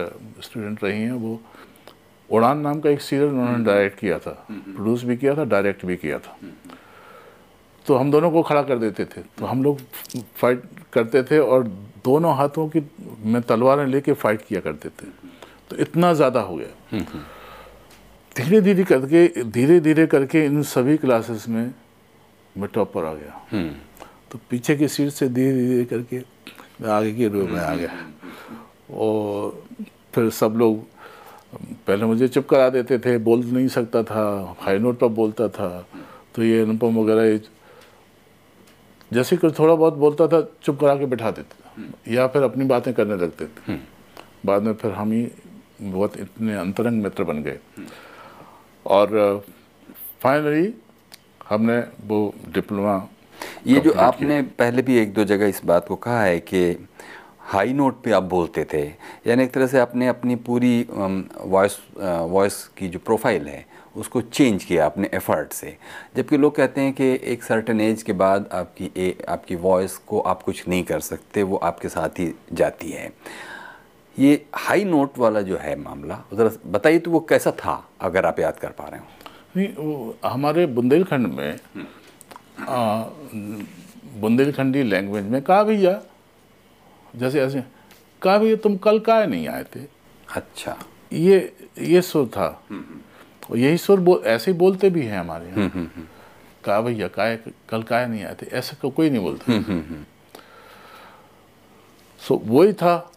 स्टूडेंट 0.43 0.83
रही 0.83 1.01
हैं 1.01 1.11
वो। 1.13 1.39
उड़ान 2.29 2.59
नाम 2.59 2.79
का 2.79 2.89
एक 2.89 3.01
सीरियल 3.01 3.29
उन्होंने 3.29 3.63
डायरेक्ट 3.65 3.99
किया 3.99 4.17
था। 4.19 4.31
प्रोड्यूस 4.51 5.03
भी 5.03 5.17
किया 5.17 5.35
था 5.37 5.43
डायरेक्ट 5.45 5.85
भी 5.85 5.95
किया 5.97 6.19
था। 6.19 6.37
तो 7.85 7.95
हम 7.95 8.11
दोनों 8.11 8.31
को 8.31 8.41
खड़ा 8.41 8.61
कर 8.63 8.77
देते 8.77 9.05
थे। 9.05 9.21
तो 9.37 9.45
हम 9.45 9.63
लोग 9.63 9.79
फाइट 10.35 10.63
करते 10.93 11.23
थे 11.23 11.39
और 11.39 11.63
दोनों 12.05 12.35
हाथों 12.35 12.67
की 12.69 12.81
में 13.25 13.41
तलवारें 13.41 13.85
लेके 13.87 14.13
फाइट 14.15 14.41
किया 14.41 14.61
करते 14.61 14.89
थे। 14.89 15.07
तो 15.69 15.75
इतना 15.77 16.13
ज़्यादा 16.13 16.41
हो 16.41 16.55
गया। 16.55 16.99
धीरे 18.35 18.61
धीरे 18.61 18.83
करके 18.83 19.27
धीरे 19.43 19.79
धीरे 19.79 20.05
करके 20.07 20.45
इन 20.45 20.61
सभी 20.65 20.97
क्लासेस 20.97 21.45
में 21.49 21.73
मैं 22.57 22.69
टॉप 22.73 22.93
पर 22.93 23.05
आ 23.05 23.13
गया। 23.13 23.45
तो 24.31 24.39
पीछे 24.49 24.75
की 24.75 24.87
सीट 24.87 25.09
से 25.09 25.27
धीरे 25.29 25.65
धीरे 25.67 25.85
करके 25.85 26.19
मैं 26.81 26.89
आगे 26.89 27.13
की 27.13 27.27
रो 27.27 27.45
में 27.47 27.59
आ 27.59 27.73
गया। 27.75 27.89
और 28.91 29.63
फिर 30.15 30.29
सब 30.29 30.53
लोग 30.57 30.83
पहले 31.87 32.05
मुझे 32.05 32.27
चुप 32.27 32.47
करा 32.49 32.69
देते 32.69 32.99
थे 32.99 33.17
बोल 33.17 33.43
नहीं 33.45 33.67
सकता 33.67 34.03
था 34.03 34.55
हाई 34.59 34.79
नोट 34.79 34.99
पर 34.99 35.07
बोलता 35.07 35.47
था। 35.47 35.69
तो 36.35 36.43
ये 36.43 36.61
अनुपम 36.61 36.99
वगैरह 36.99 37.39
जैसे 39.13 39.37
कि 39.37 39.51
थोड़ा 39.51 39.73
बहुत 39.75 39.93
बोलता 39.93 40.27
था 40.27 40.41
चुप 40.63 40.79
करा 40.79 40.95
के 40.95 41.05
बैठा 41.05 41.31
देते 41.31 41.55
था। 41.55 42.13
या 42.13 42.27
फिर 42.27 42.43
अपनी 42.43 42.65
बातें 42.65 42.93
करने 42.93 43.15
लगते 43.15 43.45
थे। 43.45 43.79
बाद 44.45 44.63
में 44.63 44.73
फिर 44.73 44.91
हम 44.91 45.11
ही 45.11 45.27
बहुत 45.81 46.17
इतने 46.17 46.55
अंतरंग 46.55 47.01
मित्र 47.03 47.23
बन 47.23 47.41
गए। 47.43 47.59
और 48.85 49.43
फाइनली 50.21 50.73
हमने 51.51 51.77
वो 52.07 52.33
डिप्लोमा 52.53 52.95
ये 53.67 53.79
जो 53.79 53.91
आपने 53.99 54.41
पहले 54.59 54.81
भी 54.81 54.97
एक 54.97 55.13
दो 55.13 55.23
जगह 55.23 55.47
इस 55.47 55.61
बात 55.65 55.87
को 55.87 55.95
कहा 55.95 56.23
है 56.23 56.39
कि 56.39 56.87
हाई 57.51 57.73
नोट 57.73 58.01
पे 58.03 58.11
आप 58.11 58.23
बोलते 58.23 58.65
थे 58.73 58.81
यानी 59.27 59.43
एक 59.43 59.51
तरह 59.53 59.67
से 59.67 59.79
आपने 59.79 60.07
अपनी 60.07 60.35
पूरी 60.47 60.85
वॉइस 60.91 61.77
वॉइस 61.97 62.63
की 62.77 62.87
जो 62.87 62.99
प्रोफ़ाइल 62.99 63.47
है 63.47 63.65
उसको 63.97 64.21
चेंज 64.21 64.63
किया 64.63 64.85
अपने 64.85 65.09
एफर्ट 65.13 65.53
से। 65.53 65.75
जबकि 66.17 66.37
लोग 66.37 66.55
कहते 66.55 66.81
हैं 66.81 66.93
कि 66.93 67.05
एक 67.23 67.43
सर्टन 67.43 67.81
एज 67.81 68.03
के 68.03 68.13
बाद 68.13 68.49
आपकी 68.53 68.91
ए, 68.97 69.15
आपकी 69.29 69.55
वॉइस 69.55 69.97
को 69.97 70.19
आप 70.21 70.43
कुछ 70.43 70.67
नहीं 70.67 70.83
कर 70.83 70.99
सकते 70.99 71.43
वो 71.43 71.57
आपके 71.57 71.89
साथ 71.89 72.19
ही 72.19 72.33
जाती 72.53 72.91
है। 72.91 73.11
ये 74.17 74.45
हाई 74.55 74.83
नोट 74.83 75.17
वाला 75.19 75.41
जो 75.41 75.57
है 75.57 75.75
मामला 75.79 76.23
ज़रा 76.33 76.51
बताइए 76.67 76.99
तो 76.99 77.11
वो 77.11 77.19
कैसा 77.19 77.51
था 77.59 77.83
अगर 78.01 78.25
आप 78.25 78.39
याद 78.39 78.59
कर 78.59 78.69
पा 78.69 78.87
रहे 78.87 78.99
हो? 78.99 79.05
नहीं 79.55 79.67
वो 79.75 80.17
हमारे 80.25 80.65
बुंदेलखंड 80.65 81.27
में 81.27 81.59
बुंदेलखंडी 84.21 84.83
लैंग्वेज 84.83 85.25
में 85.25 85.41
कहा 85.41 85.63
भैया? 85.63 86.01
जैसे 87.15 87.41
ऐसे 87.41 87.63
कहा 88.21 88.37
भैया 88.37 88.55
तुम 88.55 88.77
कल 88.77 88.99
काय 88.99 89.25
नहीं 89.27 89.47
आए 89.47 89.63
थे? 89.75 89.79
अच्छा। 90.27 90.77
ये 91.13 91.53
ये 91.79 92.01
सुर 92.01 92.27
था। 92.27 92.47
और 93.49 93.57
यही 93.57 93.77
सुर 93.77 93.99
बोल 93.99 94.21
ऐसे 94.25 94.51
ही 94.51 94.57
बोलते 94.57 94.89
भी 94.89 95.05
हैं 95.05 95.19
हमारे 95.19 95.47
यहाँ। 95.47 95.69
कहा 96.63 96.81
भैया 96.81 97.07
काय 97.07 97.37
कल 97.69 97.83
काय 97.83 98.07
नहीं 98.07 98.23
आए 98.23 98.35
थे? 98.41 98.45
ऐसा 98.47 98.77
को, 98.81 98.89
कोई 98.89 99.09
नहीं 99.09 99.21
बोलता। 99.21 99.63
सो 102.21 102.41
वही 102.45 102.73
था। 102.73 103.11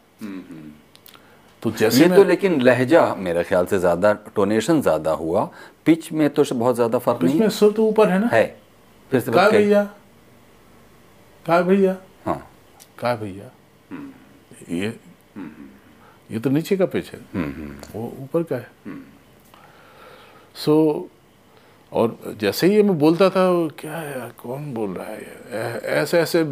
तो 1.65 1.71
जैसे 1.71 2.01
ये 2.01 2.09
तो 2.09 2.25
लेकिन 2.25 2.61
लहजा 2.61 3.03
मेरे 3.17 3.43
ख्याल 3.45 3.67
से 3.67 3.79
ज़्यादा 3.79 4.13
टोनेशन 4.37 4.81
ज़्यादा 4.83 5.11
हुआ। 5.13 5.45
पिच 5.87 6.11
में 6.13 6.29
तो 6.31 6.45
बहुत 6.55 6.75
ज़्यादा 6.75 6.99
फ़र्क 6.99 7.23
नहीं। 7.23 7.41
में 7.41 7.49
सुर 7.51 7.73
तो 7.73 7.87
ऊपर 7.87 8.09
है 8.09 8.19
ना? 8.21 8.29
है। 8.33 8.45
फिर 9.11 9.21
से 9.21 9.33
का 9.33 9.49
भैया? 9.51 9.83
का 11.47 11.61
भैया? 11.63 11.97
हाँ। 12.27 12.39
का 12.99 13.15
भैया? 13.17 13.51
ये 14.71 14.93
ये 16.31 16.39
तो 16.41 16.51
नीचे 16.51 16.77
का 16.77 16.87
पिच 16.87 17.11
है। 17.13 17.21
वो 17.95 18.07
ऊपर 18.23 18.43
का 18.43 18.57
है। 18.57 18.69
सो 20.57 21.09
और 21.93 22.19
जैसे 22.41 22.67
ही 22.67 22.83
मैं 22.83 22.99
बोलता 22.99 23.29
था 23.31 23.47
क्या 23.79 23.97
है 23.97 24.31
कौन 24.39 24.73
बोल 24.75 24.95
रहा 24.95 25.07
है? 25.07 25.79
ऐसे 25.79 26.19
ऐसे 26.21 26.45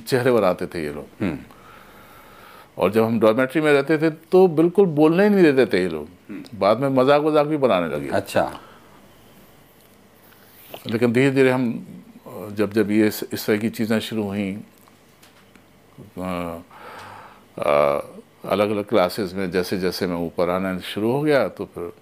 चेहरे 0.00 0.30
बनाते 0.32 0.66
थे 0.66 0.84
ये 0.84 0.92
लोग। 0.92 1.06
और 2.78 2.90
जब 2.92 3.04
हम 3.04 3.18
डॉर्मेट्री 3.20 3.60
में 3.60 3.72
रहते 3.72 3.98
थे 3.98 4.10
तो 4.32 4.46
बिल्कुल 4.56 4.86
बोलने 4.96 5.24
ही 5.24 5.30
नहीं 5.30 5.42
देते 5.44 5.66
थे 5.72 5.82
ये 5.82 5.88
लोग। 5.88 6.08
बाद 6.58 6.80
में 6.80 6.88
मज़ाक 6.90 7.22
वजाक 7.22 7.46
भी 7.46 7.56
बनाने 7.58 7.88
लगे। 7.88 8.08
अच्छा। 8.08 8.44
लेकिन 10.86 11.12
धीरे 11.12 11.30
धीरे 11.30 11.50
हम 11.50 11.64
जब 12.56 12.72
जब 12.72 12.90
ये 12.90 13.06
इस 13.06 13.46
तरह 13.46 13.58
की 13.58 13.70
चीज़ें 13.70 13.98
शुरू 14.00 14.22
हुई 14.24 14.52
अलग 18.46 18.70
अलग 18.70 18.84
क्लासेस 18.88 19.32
में 19.34 19.50
जैसे 19.50 19.78
जैसे 19.78 20.06
मैं 20.06 20.16
ऊपर 20.26 20.50
आना 20.50 20.78
शुरू 20.86 21.12
हो 21.12 21.22
गया 21.22 21.46
तो 21.48 21.64
फिर 21.74 21.92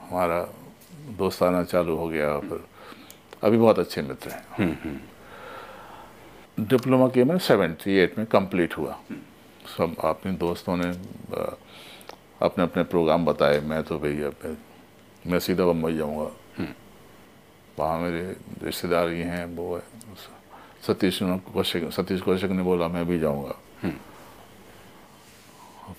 हमारा 0.00 0.40
दोस्त 1.18 1.42
आना 1.42 1.62
चालू 1.64 1.96
हो 1.96 2.08
गया 2.08 2.38
फिर 2.40 2.60
अभी 3.42 3.58
बहुत 3.58 3.78
अच्छे 3.78 4.02
मित्र 4.02 4.30
हैं। 4.30 5.00
डिप्लोमा 6.60 7.08
किया 7.08 7.24
मैं 7.24 7.38
सेवेंटी 7.38 7.96
एट 7.98 8.18
में 8.18 8.26
कंप्लीट 8.26 8.76
हुआ। 8.78 8.98
सब 9.68 9.94
अपने 10.04 10.32
दोस्तों 10.38 10.76
ने 10.76 10.90
अपने 12.42 12.64
अपने 12.64 12.82
प्रोग्राम 12.84 13.24
बताए। 13.24 13.60
मैं 13.60 13.82
तो 13.82 13.98
भैया 13.98 14.28
मैं, 14.28 14.56
मैं 15.24 15.38
सीधा 15.38 15.64
बम्बई 15.64 15.96
जाऊँगा। 15.96 16.30
वहाँ 17.78 17.98
मेरे 18.00 18.22
रिश्तेदार 18.62 19.08
ये 19.08 19.24
हैं 19.24 19.44
वो 19.56 19.74
है 19.76 19.82
सतीश 20.86 21.18
कौशिक 21.52 21.90
सतीश 21.92 22.20
कौशिक 22.22 22.50
ने 22.50 22.62
बोला 22.62 22.88
मैं 22.88 23.06
भी 23.06 23.18
जाऊँगा। 23.20 23.54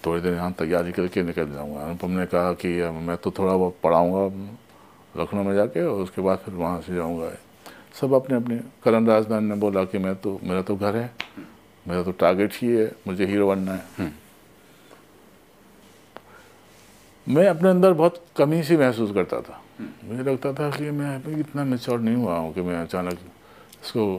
थोड़ी 0.05 0.22
देर 0.22 0.34
यहाँ 0.34 0.51
तैयारी 0.53 0.91
करके 0.91 1.24
निकल 1.24 1.51
जाऊँगा। 1.53 1.82
अनुपम 1.82 2.11
ने 2.11 2.26
कहा 2.26 2.53
कि 2.53 2.70
मैं 3.01 3.18
तो 3.18 3.32
थोड़ा 3.32 3.53
बहुत 3.53 3.78
पढ़ाऊँगा 3.84 4.24
लखनऊ 5.15 5.43
में 5.43 5.53
जाके 5.55 5.84
और 5.84 6.01
उसके 6.01 6.22
बाद 6.22 6.38
फिर 6.38 6.53
वहाँ 6.53 6.82
से 6.82 6.95
जाऊँगा। 6.95 7.32
सब 7.99 8.13
अपने 8.13 8.36
अपने 8.38 8.57
करण 8.84 9.07
राजदान 9.07 9.45
ने 9.45 9.55
बोला 9.55 9.84
कि 9.86 9.97
मैं 9.97 10.15
तो 10.15 10.39
मेरा 10.43 10.61
तो 10.61 10.76
घर 10.76 10.95
है। 10.95 11.11
मेरा 11.88 12.04
तो 12.04 12.12
टारगेट 12.12 12.54
ही 12.54 12.68
है 12.68 12.86
मुझे 13.08 13.26
हीरो 13.26 13.48
बनना 13.48 13.74
है। 13.74 14.12
मैं 17.28 17.48
अपने 17.48 17.70
अंदर 17.70 17.94
बहुत 17.94 18.24
कमी 18.38 18.62
सी 18.64 18.78
महसूस 18.78 19.12
करता 19.14 19.42
था। 19.42 19.62
मुझे 19.82 20.24
लगता 20.24 20.54
था 20.54 20.70
कि 20.72 20.90
मैं 20.92 21.40
इतना 21.40 21.64
मेच्योर 21.64 22.00
नहीं 22.00 22.16
हुआ 22.16 22.38
हूँ 22.38 22.54
कि 22.54 22.62
मैं 22.62 22.78
अचानक 22.82 23.20
इसको 23.84 24.18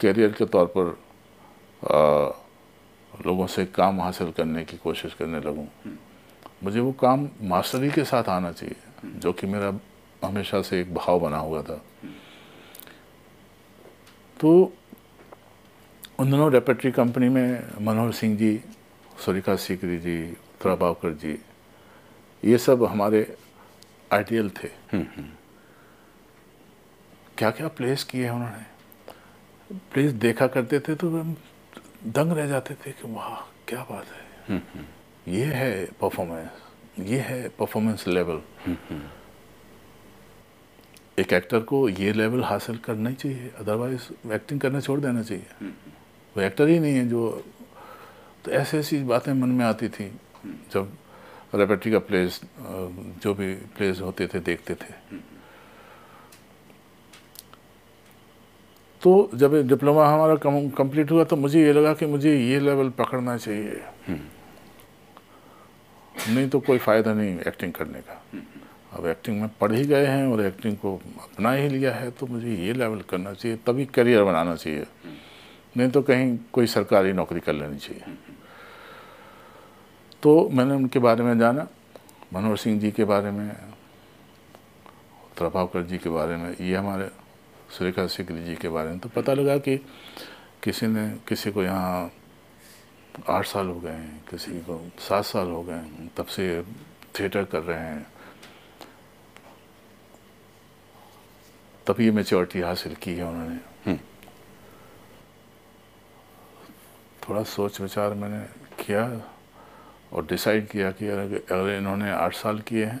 कैरियर 0.00 0.32
के 0.32 0.44
तौर 0.46 0.66
पर 0.76 0.96
आ, 1.82 1.98
लोगों 3.26 3.46
से 3.46 3.64
काम 3.66 4.00
हासिल 4.00 4.30
करने 4.30 4.64
की 4.64 4.76
कोशिश 4.76 5.14
करने 5.14 5.40
लगूँ। 5.40 5.68
मुझे 6.64 6.80
वो 6.80 6.92
काम 6.92 7.28
मास्टरी 7.42 7.90
के 7.90 8.04
साथ 8.04 8.28
आना 8.28 8.52
चाहिए 8.52 9.20
जो 9.20 9.32
कि 9.32 9.46
मेरा 9.46 9.72
हमेशा 10.22 10.60
से 10.62 10.80
एक 10.80 10.94
भाव 10.94 11.20
बना 11.20 11.38
हुआ 11.38 11.62
था। 11.62 11.80
तो 14.40 14.72
उन 16.18 16.30
दिनों 16.30 16.50
रेपेटरी 16.52 16.90
कंपनी 16.92 17.28
में 17.28 17.84
मनोहर 17.84 18.12
सिंह 18.12 18.36
जी 18.38 18.60
सुरिका 19.24 19.54
सीकरी 19.56 19.96
जी 19.98 20.16
प्रभावकर 20.62 21.14
जी 21.14 21.38
ये 22.42 22.58
सब 22.58 22.84
हमारे 22.84 23.36
आइडियल 24.12 24.50
थे। 24.50 24.68
क्या 27.38 27.50
क्या 27.50 27.68
प्लेस 27.68 28.04
किए 28.04 28.24
हैं 28.24 28.30
उन्होंने? 28.30 28.62
प्लेस 29.92 30.12
देखा 30.14 30.46
करते 30.46 30.80
थे 30.80 30.94
तो 30.94 31.10
हम 31.10 31.34
दंग 32.06 32.32
रह 32.32 32.46
जाते 32.46 32.74
थे 32.74 32.90
कि 32.92 33.12
वाह 33.12 33.40
क्या 33.68 33.82
बात 33.90 34.06
है। 34.06 34.60
ये 35.28 35.44
है 35.44 35.84
परफॉर्मेंस 36.00 37.00
ये 37.00 37.18
है 37.20 37.48
परफॉर्मेंस 37.48 38.06
लेवल 38.08 38.40
एक 41.18 41.32
एक्टर 41.32 41.60
को 41.60 41.88
ये 41.88 42.12
लेवल 42.12 42.42
हासिल 42.44 42.76
करना 42.76 43.08
ही 43.08 43.14
चाहिए 43.16 43.50
अदरवाइज़ 43.58 44.32
एक्टिंग 44.32 44.60
करना 44.60 44.80
छोड़ 44.80 45.00
देना 45.00 45.22
चाहिए। 45.22 45.46
वो 46.36 46.42
एक्टर 46.42 46.68
ही 46.68 46.78
नहीं 46.78 46.94
है 46.94 47.08
जो 47.08 47.28
तो 48.44 48.50
ऐसी 48.52 48.76
ऐसी 48.76 49.02
बातें 49.04 49.32
मन 49.32 49.48
में 49.50 49.64
आती 49.64 49.88
थी, 49.88 50.10
जब 50.72 50.92
रेपेटरी 51.54 51.92
का 51.92 51.98
प्लेस 52.00 52.40
जो 53.22 53.34
भी 53.34 53.54
प्लेस 53.76 54.00
होते 54.00 54.26
थे, 54.26 54.40
देखते 54.40 54.74
थे। 54.74 54.92
तो 59.02 59.30
जब 59.34 59.54
डिप्लोमा 59.68 60.06
हमारा 60.06 60.34
कंप्लीट 60.76 61.10
हुआ 61.10 61.24
तो 61.24 61.36
मुझे 61.36 61.62
ये 61.62 61.72
लगा 61.72 61.92
कि 61.94 62.06
मुझे 62.06 62.36
ये 62.36 62.60
लेवल 62.60 62.90
पकड़ना 62.98 63.36
चाहिए। 63.36 63.80
नहीं 66.28 66.48
तो 66.48 66.60
कोई 66.60 66.78
फ़ायदा 66.78 67.12
नहीं 67.14 67.38
एक्टिंग 67.40 67.72
करने 67.72 68.00
का। 68.00 68.22
अब 68.92 69.06
एक्टिंग 69.06 69.40
में 69.40 69.50
पढ़ 69.60 69.72
ही 69.72 69.84
गए 69.84 70.06
हैं 70.06 70.26
और 70.26 70.40
एक्टिंग 70.42 70.76
को 70.76 70.94
अपना 71.22 71.52
ही 71.52 71.68
लिया 71.68 71.92
है 71.94 72.10
तो 72.10 72.26
मुझे 72.26 72.54
ये 72.56 72.72
लेवल 72.72 73.00
करना 73.08 73.32
चाहिए, 73.32 73.56
तभी 73.66 73.84
करियर 73.86 74.22
बनाना 74.24 74.54
चाहिए। 74.56 74.86
नहीं 75.76 75.90
तो 75.90 76.02
कहीं 76.02 76.38
कोई 76.52 76.66
सरकारी 76.66 77.12
नौकरी 77.12 77.40
कर 77.40 77.52
लेनी 77.52 77.78
चाहिए। 77.78 78.16
तो 80.22 80.48
मैंने 80.48 80.74
उनके 80.74 80.98
बारे 80.98 81.24
में 81.24 81.38
जाना, 81.38 81.66
मनोहर 82.32 82.56
सिंह 82.56 82.80
जी 82.80 82.90
के 82.90 83.04
बारे 83.04 83.30
में 83.30 83.48
प्रभावकर 85.38 85.82
जी 85.82 85.98
के 85.98 86.10
बारे 86.10 86.36
में, 86.36 86.56
ये 86.60 86.76
हमारे 86.76 87.10
सुरेखा 87.70 88.06
सिकरी 88.06 88.44
जी 88.44 88.54
के 88.54 88.68
बारे 88.68 88.90
में 88.90 88.98
तो 88.98 89.08
पता 89.08 89.34
लगा 89.34 89.58
कि 89.58 89.76
किसी 90.62 90.86
ने, 90.86 91.08
किसी 91.28 91.50
को 91.50 91.62
यहाँ 91.62 92.10
आठ 93.28 93.46
साल 93.46 93.68
हो 93.68 93.80
गए 93.80 93.90
हैं, 93.90 94.24
किसी 94.30 94.58
को 94.60 94.80
सात 94.98 95.24
साल 95.24 95.50
हो 95.50 95.62
गए 95.62 95.74
हैं, 95.74 96.10
तब 96.16 96.26
से 96.26 96.62
थिएटर 97.18 97.44
कर 97.44 97.62
रहे 97.62 97.78
हैं। 97.78 98.06
तब 101.86 102.00
ये 102.00 102.10
मेच्योरिटी 102.10 102.60
हासिल 102.60 102.94
की 102.94 103.14
है 103.14 103.24
उन्होंने। 103.24 103.98
थोड़ा 107.28 107.42
सोच 107.42 107.80
विचार 107.80 108.14
मैंने 108.14 108.40
किया 108.84 109.02
और 110.12 110.26
डिसाइड 110.26 110.68
किया 110.68 110.90
कि 110.92 111.06
अगर 111.06 111.76
इन्होंने 111.76 112.10
आठ 112.10 112.34
साल 112.34 112.58
किए 112.60 112.84
हैं 112.84 113.00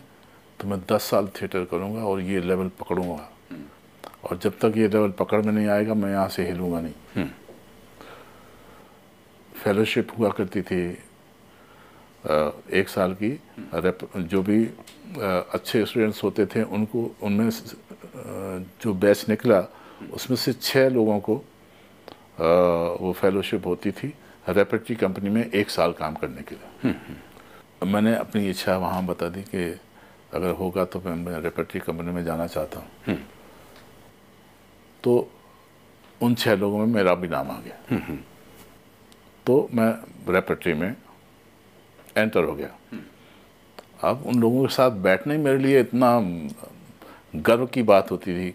तो 0.60 0.68
मैं 0.68 0.78
दस 0.90 1.02
साल 1.02 1.28
थिएटर 1.36 1.64
करूँगा 1.64 2.02
और 2.02 2.20
ये 2.20 2.40
लेवल 2.40 2.68
पकड़ूँगा। 2.80 3.30
और 4.24 4.38
जब 4.42 4.58
तक 4.58 4.76
ये 4.76 4.88
लेवल 4.88 5.10
पकड़ 5.10 5.40
में 5.42 5.52
नहीं 5.52 5.68
आएगा 5.68 5.94
मैं 5.94 6.10
यहाँ 6.10 6.28
से 6.28 6.46
हिलूँगा 6.46 6.80
नहीं। 6.80 7.28
फेलोशिप 9.54 10.08
हुआ 10.18 10.30
करती 10.30 10.62
थी 10.62 10.82
एक 12.72 12.88
साल 12.88 13.14
की। 13.14 13.30
जो 14.16 14.42
भी 14.42 14.64
अच्छे 15.54 15.84
स्टूडेंट्स 15.86 16.22
होते 16.24 16.46
थे 16.46 16.62
उनको 16.62 17.10
उनमें 17.22 17.50
जो 18.82 18.94
बैच 18.94 19.28
निकला 19.28 19.64
उसमें 20.12 20.36
से 20.36 20.52
छः 20.52 20.88
लोगों 20.88 21.18
को 21.20 21.42
वो 22.38 23.12
फेलोशिप 23.12 23.66
होती 23.66 23.90
थी 23.92 24.12
रेपेटरी 24.48 24.96
कंपनी 24.96 25.30
में 25.30 25.44
एक 25.44 25.70
साल 25.70 25.92
काम 25.92 26.14
करने 26.14 26.42
के 26.42 26.54
लिए। 26.54 26.94
मैंने 27.86 28.14
अपनी 28.16 28.48
इच्छा 28.50 28.76
वहाँ 28.76 29.04
बता 29.06 29.28
दी 29.28 29.42
कि 29.44 29.80
अगर 30.34 30.50
होगा 30.50 30.84
तो 30.84 31.00
मैं, 31.00 31.40
रेपेटरी 31.40 31.80
कंपनी 31.80 32.12
में 32.12 32.24
जाना 32.24 32.46
चाहता 32.46 32.80
हूँ। 32.80 33.16
तो 35.04 35.30
उन 36.20 36.34
छह 36.34 36.54
लोगों 36.56 36.78
में 36.78 36.86
मेरा 36.86 37.14
भी 37.14 37.28
नाम 37.28 37.50
आ 37.50 37.58
गया। 37.60 38.16
तो 39.46 39.68
मैं 39.74 39.90
रेपेटरी 40.32 40.74
में 40.74 40.94
एंटर 42.16 42.44
हो 42.44 42.54
गया। 42.54 42.68
अब 44.04 44.22
उन 44.26 44.40
लोगों 44.40 44.66
के 44.66 44.74
साथ 44.74 44.90
बैठने 44.90 45.36
मेरे 45.38 45.58
लिए 45.58 45.80
इतना 45.80 46.18
गर्व 47.36 47.66
की 47.66 47.82
बात 47.82 48.10
होती 48.10 48.34
थी 48.34 48.54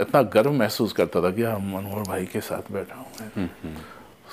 इतना 0.00 0.22
गर्व 0.34 0.52
महसूस 0.52 0.92
करता 0.92 1.22
था 1.22 1.30
कि 1.30 1.42
यार 1.42 1.58
मनोहर 1.58 2.02
भाई 2.08 2.26
के 2.26 2.40
साथ 2.40 2.72
बैठा 2.72 2.94
हूँ 2.94 3.06
मैं। 3.20 3.76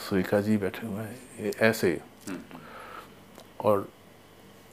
सुरिका 0.10 0.40
जी 0.42 0.58
बैठे 0.58 0.88
हुए 0.88 1.04
हैं 1.04 1.52
ऐसे। 1.62 2.00
और 3.62 3.88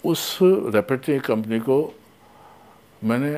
उस 0.04 0.38
रेपेटरी 0.42 1.18
कंपनी 1.20 1.58
को 1.60 1.78
मैंने 3.04 3.32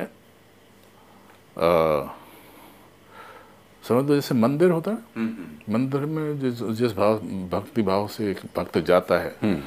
समझ 3.83 4.03
लो 4.05 4.15
जैसे 4.15 4.35
मंदिर 4.35 4.71
होता 4.71 4.91
है 4.91 5.25
मंदिर 5.69 6.05
में 6.05 6.39
जिस 6.39 6.61
जिस 6.77 6.95
भाव 6.95 7.17
भक्ति 7.51 7.81
भाव 7.81 8.07
से 8.07 8.29
एक 8.31 8.39
भक्त 8.57 8.77
जाता 8.87 9.19
है 9.19 9.61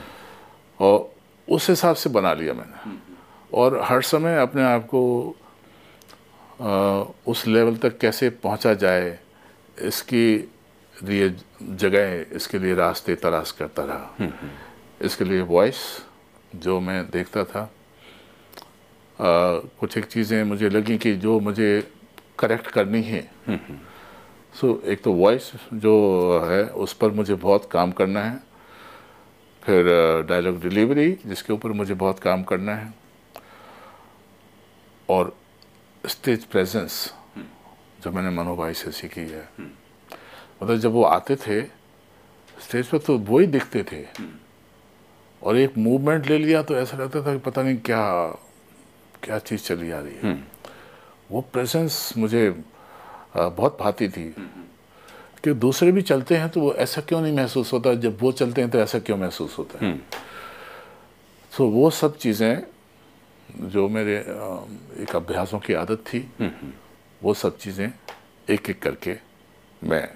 और 0.81 0.97
उस 1.49 1.69
हिसाब 1.71 1.97
से 1.97 2.11
बना 2.11 2.33
लिया 2.35 2.55
मैंने। 2.55 2.97
और 3.53 3.81
हर 3.83 4.03
समय 4.03 4.39
अपने 4.39 4.63
आप 4.65 4.87
को 4.87 5.01
उस 6.61 7.47
लेवल 7.47 7.77
तक 7.77 7.99
कैसे 7.99 8.31
पहुँचा 8.43 8.75
जाए 8.75 9.19
इसकी 9.79 10.27
लिए 10.95 11.29
जगह 11.63 12.37
इसके 12.37 12.59
लिए 12.59 12.75
रास्ते 12.75 13.15
तलाश 13.15 13.51
करता 13.51 13.83
रहा। 13.85 14.29
इसके 15.03 15.25
लिए 15.25 15.41
वॉइस 15.41 15.77
जो 16.57 16.79
मैं 16.81 17.05
देखता 17.11 17.45
था। 17.45 17.61
आ, 17.61 17.69
कुछ 19.81 19.97
एक 19.99 20.05
चीज़ें 20.05 20.43
मुझे 20.45 20.69
लगी 20.69 20.99
कि 20.99 21.15
जो 21.17 21.39
मुझे 21.41 21.71
करेक्ट 22.39 22.67
करनी 22.67 23.03
है। 23.03 23.23
सो 23.51 24.67
so, 24.67 24.85
एक 24.85 25.03
तो 25.03 25.13
वॉइस 25.13 25.51
जो 25.75 25.95
है 26.47 26.63
उस 26.67 26.93
पर 26.93 27.11
मुझे 27.11 27.35
बहुत 27.35 27.69
काम 27.71 27.93
करना 27.93 28.23
है। 28.25 28.37
फिर 29.63 29.87
डायलॉग 30.29 30.61
डिलीवरी 30.63 31.11
जिसके 31.27 31.53
ऊपर 31.53 31.73
मुझे 31.73 31.95
बहुत 31.95 32.19
काम 32.19 32.43
करना 32.43 32.75
है। 32.75 32.93
और 35.09 35.37
स्टेज 36.09 36.45
प्रेजेंस 36.45 37.13
जो 38.03 38.11
मैंने 38.11 38.31
मनो 38.31 38.55
भाई 38.57 38.75
से 38.75 38.91
सीखी 38.93 39.21
है। 39.21 39.49
मतलब 40.63 40.77
जब 40.77 40.93
वो 40.93 41.03
आते 41.05 41.37
थे 41.37 41.61
स्टेज 42.59 42.87
पर 42.87 42.99
तो 42.99 43.17
वो 43.19 43.39
ही 43.39 43.47
दिखते 43.47 43.83
थे। 43.93 44.05
और 45.43 45.57
एक 45.57 45.77
मूवमेंट 45.79 46.27
ले 46.27 46.39
लिया 46.39 46.63
तो 46.63 46.77
ऐसा 46.77 46.97
लगता 46.97 47.21
था 47.23 47.33
कि 47.33 47.39
पता 47.41 47.63
नहीं 47.63 47.77
क्या 47.77 48.03
क्या 49.23 49.39
चीज़ 49.39 49.63
चली 49.63 49.91
आ 49.91 49.99
रही 50.01 50.15
है। 50.23 50.33
वो 51.31 51.41
प्रेजेंस 51.53 52.13
मुझे 52.19 52.51
बहुत 53.37 53.79
भाती 53.81 54.09
थी। 54.09 54.25
कि 55.45 55.53
दूसरे 55.55 55.93
भी 55.93 56.03
चलते 56.03 56.37
हैं 56.37 56.49
तो 56.49 56.61
वो 56.61 56.73
ऐसा 56.75 57.01
क्यों 57.01 57.21
नहीं 57.21 57.37
महसूस 57.37 57.73
होता? 57.73 57.95
जब 57.95 58.19
वो 58.21 58.33
चलते 58.33 58.61
हैं 58.61 58.71
तो 58.71 58.79
ऐसा 58.79 58.99
क्यों 58.99 59.17
महसूस 59.17 59.59
होता 59.59 59.85
है? 59.85 59.97
तो 61.53 61.69
वो 61.69 61.91
सब 61.91 62.17
चीज़ें 62.17 62.63
जो 63.51 63.89
मेरे 63.89 64.17
एक 65.03 65.15
अभ्यासों 65.17 65.59
की 65.59 65.75
आदत 65.75 66.05
थी 66.07 66.21
वो 67.23 67.35
सब 67.35 67.57
चीज़ें 67.59 67.93
एक 68.51 68.71
एक 68.71 68.83
करके 68.83 69.17
मैं 69.83 70.09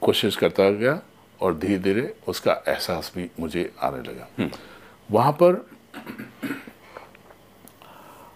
कोशिश 0.00 0.36
करता 0.36 0.70
गया 0.70 1.00
और 1.40 1.58
धीरे 1.58 1.78
धीरे 1.78 2.14
उसका 2.28 2.52
एहसास 2.68 3.12
भी 3.16 3.30
मुझे 3.40 3.70
आने 3.82 4.02
लगा। 4.02 4.48
वहाँ 5.10 5.32
पर 5.32 5.54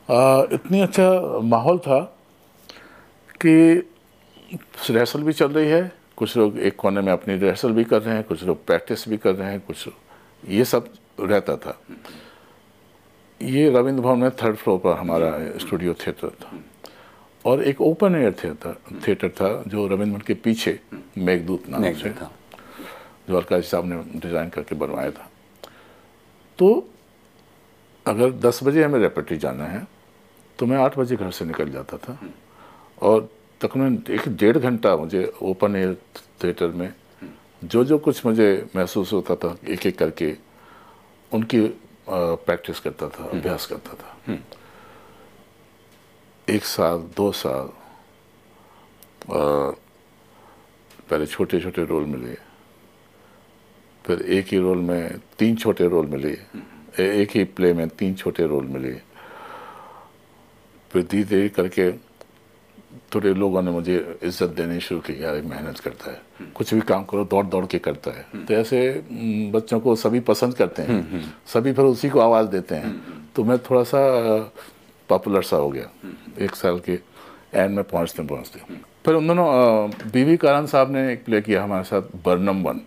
आ, 0.09 0.43
इतनी 0.53 0.81
अच्छा 0.81 1.41
माहौल 1.45 1.79
था 1.79 2.01
कि 3.41 3.53
रिहर्सल 4.91 5.23
भी 5.23 5.33
चल 5.33 5.51
रही 5.53 5.69
है 5.69 5.93
कुछ 6.17 6.37
लोग 6.37 6.59
एक 6.59 6.77
कोने 6.77 7.01
में 7.01 7.13
अपनी 7.13 7.37
रिहर्सल 7.37 7.73
भी 7.73 7.85
कर 7.85 8.03
रहे 8.03 8.15
हैं 8.15 8.25
कुछ 8.25 8.43
लोग 8.45 8.65
प्रैक्टिस 8.67 9.09
भी 9.09 9.17
कर 9.17 9.35
रहे 9.35 9.51
हैं 9.51 9.61
कुछ 9.61 9.89
ये 10.49 10.65
सब 10.65 10.89
रहता 11.21 11.57
था। 11.57 11.79
ये 13.43 13.69
रविंद्र 13.71 14.03
भवन 14.03 14.19
में 14.19 14.31
थर्ड 14.31 14.57
फ्लोर 14.57 14.79
पर 14.79 14.97
हमारा 14.99 15.31
स्टूडियो 15.59 15.95
थिएटर 15.97 16.29
था। 16.41 16.59
और 17.45 17.63
एक 17.65 17.81
ओपन 17.81 18.15
एयर 18.15 18.33
थिएटर 18.45 18.75
थिएटर 19.07 19.29
था 19.31 19.49
जो 19.67 19.87
रविंद्र 19.87 20.13
भवन 20.13 20.21
के 20.27 20.35
पीछे 20.37 20.79
मेघदूत 21.19 21.69
नाम 21.69 21.93
से 21.95 22.11
था। 22.13 22.31
जो 23.29 23.37
अलका 23.37 23.61
साहब 23.61 23.85
ने 23.87 23.97
डिज़ाइन 24.21 24.49
करके 24.49 24.75
बनवाया 24.75 25.11
था। 25.11 25.29
तो 26.59 26.69
अगर 28.07 28.31
10 28.41 28.63
बजे 28.65 28.85
हमें 28.85 28.99
रेपटी 29.01 29.37
जाना 29.39 29.65
है 29.65 29.87
तो 30.59 30.67
मैं 30.67 30.77
आठ 30.77 30.99
बजे 30.99 31.17
घर 31.17 31.31
से 31.31 31.45
निकल 31.45 31.71
जाता 31.71 31.97
था। 31.97 32.19
और 33.03 33.29
तकरीबन 33.61 34.03
एक 34.15 34.29
डेढ़ 34.31 34.59
घंटा 34.59 34.97
मुझे 34.97 35.25
ओपन 35.43 35.77
एयर 35.77 35.97
थिएटर 36.45 36.69
में 36.69 36.93
जो 37.65 37.85
जो 37.85 37.99
कुछ 37.99 38.25
मुझे 38.27 38.49
महसूस 38.77 39.13
होता 39.13 39.35
था 39.37 39.57
एक 39.69 39.87
एक 39.87 39.99
करके 39.99 40.37
उनकी 41.33 41.61
प्रैक्टिस 42.11 42.81
करता 42.81 43.09
था 43.09 43.25
अभ्यास 43.31 43.67
करता 43.67 43.95
था। 43.95 44.39
एक 46.49 46.65
साल 46.65 46.99
दो 47.17 47.31
साल 47.33 47.71
पहले 51.11 51.27
छोटे 51.27 51.61
छोटे 51.61 51.85
रोल 51.85 52.05
मिले 52.05 52.35
फिर 54.05 54.23
एक 54.33 54.47
ही 54.53 54.59
रोल 54.59 54.79
में 54.79 55.19
तीन 55.39 55.57
छोटे 55.57 55.89
रोल 55.89 56.07
मिले 56.07 56.33
एक 57.01 57.31
ही 57.35 57.45
प्ले 57.45 57.73
में 57.75 57.89
तीन 57.89 58.15
छोटे 58.15 58.47
रोल 58.47 58.67
मिले। 58.67 58.93
फिर 60.91 61.03
धीरे 61.03 61.25
धीरे 61.25 61.49
करके 61.49 61.91
थोड़े 63.15 63.33
लोगों 63.35 63.63
ने 63.63 63.71
मुझे 63.71 64.19
इज़्ज़त 64.23 64.51
देनी 64.51 64.81
शुरू 64.81 65.01
की 65.01 65.23
यार 65.23 65.41
मेहनत 65.43 65.79
करता 65.79 66.11
है। 66.11 66.21
कुछ 66.55 66.75
भी 66.75 66.81
काम 66.81 67.05
करो 67.05 67.25
दौड़ 67.25 67.45
दौड़ 67.47 67.65
के 67.67 67.79
करता 67.79 68.11
है। 68.11 68.45
तो 68.47 68.55
ऐसे 68.55 68.81
बच्चों 69.55 69.81
को 69.81 69.95
सभी 69.97 70.21
पसंद 70.21 70.55
करते 70.55 70.83
हैं। 70.83 71.23
सभी 71.47 71.73
फिर 71.73 71.85
उसी 71.85 72.09
को 72.09 72.21
आवाज़ 72.21 72.47
देते 72.49 72.75
हैं। 72.75 72.93
तो 73.37 73.45
मैं 73.45 73.59
थोड़ा 73.61 73.83
सा 73.85 73.99
पॉपुलर 75.09 75.43
सा 75.43 75.57
हो 75.57 75.69
गया। 75.71 75.89
एक 76.45 76.55
साल 76.55 76.79
के 76.79 76.99
एंड 77.55 77.75
में 77.77 77.85
पहुँचते 77.85 78.23
पहुँचते। 78.23 78.61
फिर 79.05 79.15
उन 79.15 79.27
दोनों 79.27 79.47
बीवी 80.13 80.37
कारण 80.37 80.67
साहब 80.67 80.93
ने 80.93 81.13
एक 81.13 81.25
प्ले 81.25 81.41
किया 81.41 81.63
हमारे 81.65 81.85
साथ 81.85 82.17
बर्नम 82.25 82.63
वन 82.63 82.81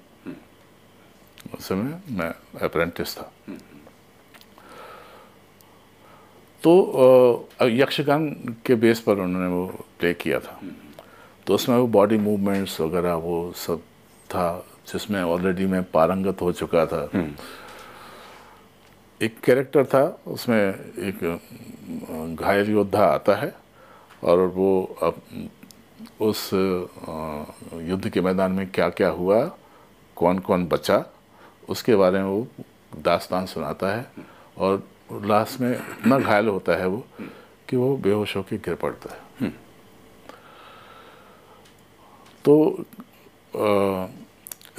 उस 1.57 1.67
समय 1.67 2.01
मैं 2.09 2.33
अप्रेंटिस 2.61 3.17
था। 3.17 3.31
तो 6.63 7.49
यक्षगान 7.61 8.29
के 8.65 8.75
बेस 8.75 8.99
पर 8.99 9.19
उन्होंने 9.19 9.47
वो 9.47 9.65
प्ले 9.99 10.13
किया 10.13 10.39
था। 10.39 10.59
तो 11.47 11.55
उसमें 11.55 11.75
वो 11.77 11.87
बॉडी 11.87 12.17
मूवमेंट्स 12.17 12.79
वगैरह 12.81 13.13
वो 13.23 13.51
सब 13.57 13.79
था 14.29 14.45
जिसमें 14.87 15.21
ऑलरेडी 15.23 15.65
मैं 15.65 15.83
पारंगत 15.91 16.41
हो 16.41 16.51
चुका 16.51 16.85
था। 16.85 17.01
एक 19.21 19.39
कैरेक्टर 19.43 19.85
था 19.85 20.03
उसमें 20.27 20.59
एक 20.59 21.19
घायल 22.39 22.69
योद्धा 22.71 23.05
आता 23.05 23.35
है 23.35 23.53
और 24.23 24.39
वो 24.55 24.71
अब 25.03 25.21
उस 26.21 26.49
युद्ध 26.53 28.09
के 28.09 28.21
मैदान 28.21 28.51
में 28.51 28.69
क्या 28.71 28.89
क्या 28.89 29.09
हुआ 29.09 29.43
कौन 30.17 30.39
कौन 30.39 30.65
बचा 30.67 31.03
उसके 31.69 31.95
बारे 31.95 32.19
में 32.19 32.29
वो 32.29 32.47
दास्तान 33.03 33.45
सुनाता 33.45 33.95
है। 33.95 34.05
और 34.57 34.83
लास्ट 35.09 35.61
में 35.61 35.71
इतना 35.71 36.19
घायल 36.19 36.47
होता 36.47 36.75
है 36.75 36.87
वो 36.87 37.05
कि 37.69 37.77
वो 37.77 37.95
बेहोश 37.97 38.35
होकर 38.35 38.55
गिर 38.55 38.75
पड़ता 38.75 39.13
है। 39.13 39.49
तो 42.45 42.85
आ, 43.55 44.07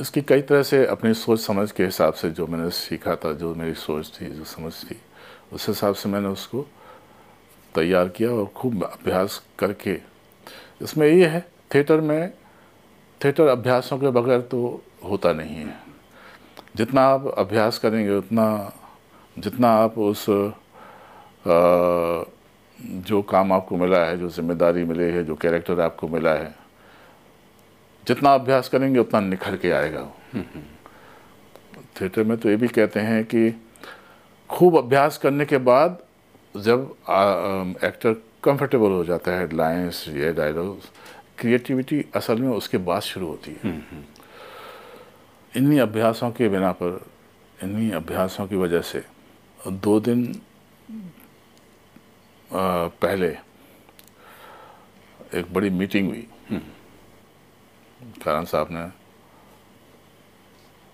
इसकी 0.01 0.23
कई 0.23 0.43
तरह 0.43 0.63
से 0.63 0.87
अपनी 0.87 1.15
सोच 1.15 1.41
समझ 1.41 1.73
के 1.73 1.85
हिसाब 1.85 2.15
से 2.15 2.31
जो 2.31 2.47
मैंने 2.47 2.71
सीखा 2.71 3.15
था 3.17 3.33
जो 3.33 3.55
मेरी 3.55 3.75
सोच 3.75 4.21
थी 4.21 4.27
जो 4.27 4.45
समझ 4.45 4.73
थी 4.85 4.97
उस 5.53 5.69
हिसाब 5.69 5.95
से 5.95 6.09
मैंने 6.09 6.29
उसको 6.29 6.67
तैयार 7.75 8.09
किया 8.09 8.31
और 8.31 8.47
खूब 8.47 8.85
अभ्यास 8.85 9.43
करके। 9.59 10.01
इसमें 10.83 11.07
ये 11.07 11.27
है 11.27 11.41
थिएटर 11.75 12.01
में 12.01 12.33
थिएटर 13.25 13.47
अभ्यासों 13.47 13.99
के 13.99 14.11
बगैर 14.11 14.41
तो 14.41 14.83
होता 15.05 15.33
नहीं 15.33 15.57
है। 15.57 15.79
जितना 16.77 17.03
आप 17.03 17.27
अभ्यास 17.39 17.79
करेंगे 17.79 18.17
उतना 18.17 18.47
जितना 19.37 19.69
आप 19.75 19.99
उस 19.99 20.29
आ, 20.31 22.25
जो 23.01 23.21
काम 23.23 23.53
आपको 23.53 23.77
मिला 23.77 23.99
है 24.05 24.17
जो 24.19 24.29
ज़िम्मेदारी 24.29 24.85
मिली 24.85 25.05
है 25.05 25.25
जो 25.25 25.35
कैरेक्टर 25.35 25.81
आपको 25.81 26.09
मिला 26.09 26.33
है 26.35 26.55
जितना 28.07 28.35
अभ्यास 28.35 28.69
करेंगे 28.69 28.99
उतना 29.01 29.21
निखर 29.21 29.57
के 29.57 29.71
आएगा 29.71 30.01
वो। 30.01 30.41
थिएटर 32.01 32.25
में 32.25 32.37
तो 32.39 32.49
ये 32.49 32.57
भी 32.57 32.69
कहते 32.69 33.01
हैं 33.01 33.25
कि 33.25 33.51
खूब 34.51 34.77
अभ्यास 34.79 35.19
करने 35.19 35.45
के 35.45 35.59
बाद 35.59 35.99
जब 36.55 36.91
एक्टर 37.85 38.13
कंफर्टेबल 38.45 38.91
हो 38.91 39.05
जाता 39.05 39.33
है 39.33 39.57
लाइंस 39.57 40.05
ये 40.09 40.33
डायलॉग्स 40.33 40.91
क्रिएटिविटी 41.39 42.05
असल 42.15 42.39
में 42.39 42.49
उसके 42.49 42.79
बाद 42.79 43.03
शुरू 43.03 43.27
होती 43.27 43.57
है। 43.65 43.71
इन्हीं 45.53 45.81
अभ्यासों 45.81 46.31
के 46.31 46.49
बिना 46.49 46.73
पर 46.73 47.05
इन्हीं 47.63 47.91
अभ्यासों 47.93 48.47
की 48.47 48.57
वजह 48.57 48.81
से 48.81 49.03
दो 49.67 50.01
दिन 50.01 50.41
पहले 52.51 53.29
एक 55.35 55.53
बड़ी 55.53 55.71
मीटिंग 55.71 56.09
हुई। 56.09 56.29
कारण 58.25 58.45
साहब 58.45 58.69
ने 58.71 58.89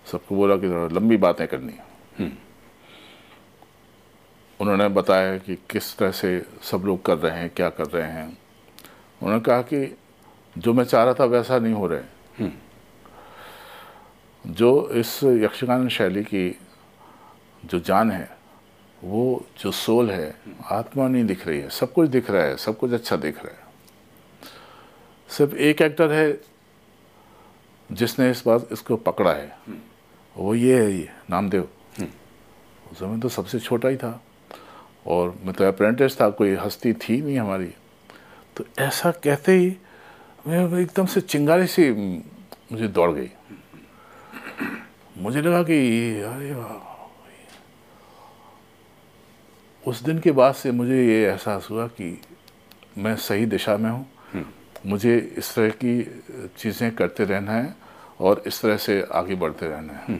सबको 0.05 0.35
बोला 0.35 0.55
कि 0.55 0.69
थोड़ा 0.69 0.87
लंबी 0.95 1.17
बातें 1.17 1.47
करनी 1.47 1.73
है। 1.73 1.85
उन्होंने 4.59 4.87
बताया 4.89 5.37
कि 5.37 5.55
किस 5.69 5.97
तरह 5.97 6.11
से 6.11 6.45
सब 6.61 6.83
लोग 6.85 7.05
कर 7.05 7.17
रहे 7.17 7.39
हैं 7.39 7.49
क्या 7.49 7.69
कर 7.69 7.87
रहे 7.87 8.11
हैं। 8.11 8.27
उन्होंने 9.21 9.43
कहा 9.43 9.61
कि 9.63 9.97
जो 10.57 10.73
मैं 10.73 10.83
चाह 10.83 11.03
रहा 11.03 11.13
था 11.13 11.25
वैसा 11.25 11.59
नहीं 11.59 11.73
हो 11.73 11.87
रहे 11.87 12.49
जो 14.45 14.89
इस 14.89 15.19
यक्षगान 15.23 15.87
शैली 15.89 16.23
की 16.23 16.59
जो 17.65 17.79
जान 17.79 18.11
है 18.11 18.40
वो 19.03 19.45
जो 19.59 19.71
सोल 19.71 20.11
है, 20.11 20.35
आत्मा 20.65 21.07
नहीं 21.07 21.25
दिख 21.25 21.47
रही 21.47 21.59
है। 21.59 21.69
सब 21.69 21.93
कुछ 21.93 22.09
दिख 22.09 22.31
रहा 22.31 22.43
है, 22.43 22.57
सब 22.57 22.77
कुछ 22.77 22.91
अच्छा 22.91 23.15
दिख 23.15 23.45
रहा 23.45 23.47
है। 23.47 23.59
सिर्फ़ 25.29 25.55
एक 25.55 25.81
एक्टर 25.81 26.11
है 26.11 26.41
जिसने 27.91 28.31
इस 28.31 28.43
बात, 28.47 28.69
इसको 28.71 28.95
पकड़ा 28.95 29.33
है। 29.33 29.57
वो 30.37 30.55
ये 30.55 30.83
है, 30.83 30.91
ये, 30.91 31.09
नामदेव। 31.29 31.69
उस 32.91 32.99
समय 32.99 33.19
तो 33.19 33.29
सबसे 33.29 33.59
छोटा 33.59 33.89
ही 33.89 33.97
था। 33.97 34.23
और 35.07 35.37
मैं 35.43 35.53
तो 35.53 35.63
अप्रेंटिस 35.63 36.21
था, 36.21 36.29
कोई 36.29 36.55
हस्ती 36.55 36.93
थी 36.93 37.21
नहीं 37.21 37.39
हमारी। 37.39 37.73
तो 38.57 38.65
ऐसा 38.79 39.11
कहते 39.11 39.51
ही 39.51 39.77
मैं 40.47 40.79
एकदम 40.79 41.05
से 41.05 41.21
चिंगारी 41.21 41.67
सी, 41.67 41.91
मुझे 42.71 42.87
दौड़ 42.87 43.11
गई। 43.11 43.29
मुझे 45.17 45.41
लगा 45.41 45.63
कि, 45.63 46.11
अरे 46.21 46.53
वाह 46.53 46.90
उस 49.87 50.01
दिन 50.03 50.19
के 50.19 50.31
बाद 50.31 50.53
से 50.55 50.71
मुझे 50.71 51.03
ये 51.05 51.23
एहसास 51.25 51.67
हुआ 51.71 51.87
कि 51.89 52.17
मैं 52.97 53.15
सही 53.17 53.45
दिशा 53.45 53.77
में 53.77 53.89
हूँ। 53.89 54.05
मुझे 54.85 55.17
इस 55.37 55.53
तरह 55.55 55.69
की 55.83 56.01
चीज़ें 56.57 56.91
करते 56.95 57.25
रहना 57.25 57.51
है 57.51 57.75
और 58.19 58.43
इस 58.47 58.61
तरह 58.61 58.77
से 58.77 59.01
आगे 59.13 59.35
बढ़ते 59.35 59.67
रहना 59.67 59.93
है। 59.93 60.19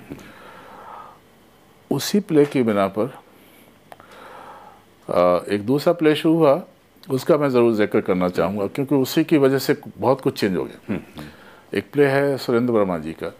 उसी 1.91 2.19
प्ले 2.21 2.45
की 2.45 2.63
बिना 2.63 2.87
पर 2.89 3.13
एक 5.53 5.65
दूसरा 5.65 5.93
प्ले 5.93 6.15
शुरू 6.15 6.35
हुआ 6.35 6.61
उसका 7.07 7.37
मैं 7.37 7.49
ज़रूर 7.49 7.73
ज़िक्र 7.75 8.01
करना 8.01 8.29
चाहूँगा 8.29 8.67
क्योंकि 8.67 8.95
उसी 8.95 9.23
की 9.23 9.37
वजह 9.37 9.57
से 9.59 9.75
बहुत 9.97 10.21
कुछ 10.21 10.39
चेंज 10.39 10.55
हो 10.57 10.63
गया। 10.65 10.99
एक 11.73 11.91
प्ले 11.91 12.05
है 12.07 12.37
सुरेंद्र 12.37 12.73
वर्मा 12.73 12.97
जी 12.97 13.15
का। 13.23 13.31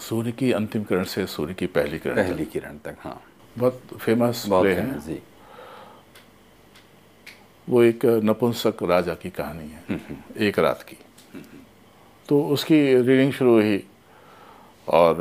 सूर्य 0.00 0.32
की 0.32 0.50
अंतिम 0.52 0.82
किरण 0.84 1.04
से 1.04 1.26
सूर्य 1.26 1.54
की 1.54 1.66
पहली 1.66 1.98
किरण 1.98 2.16
पहली 2.16 2.44
किरण 2.44 2.78
तक 2.84 2.96
हाँ। 3.00 3.20
बहुत 3.58 3.80
फ़ेमस 4.00 4.44
प्ले 4.48 4.74
है। 4.74 5.00
जी। 5.00 5.22
वो 7.68 7.82
एक 7.82 8.04
नपुंसक 8.24 8.82
राजा 8.82 9.14
की 9.14 9.30
कहानी 9.30 9.68
है 9.68 9.84
हम्म, 9.88 10.00
हम्म। 10.08 10.42
एक 10.44 10.58
रात 10.58 10.82
की। 10.82 10.96
तो 12.28 12.44
उसकी 12.46 12.78
रीडिंग 13.02 13.32
शुरू 13.32 13.52
हुई 13.54 13.86
और 14.88 15.16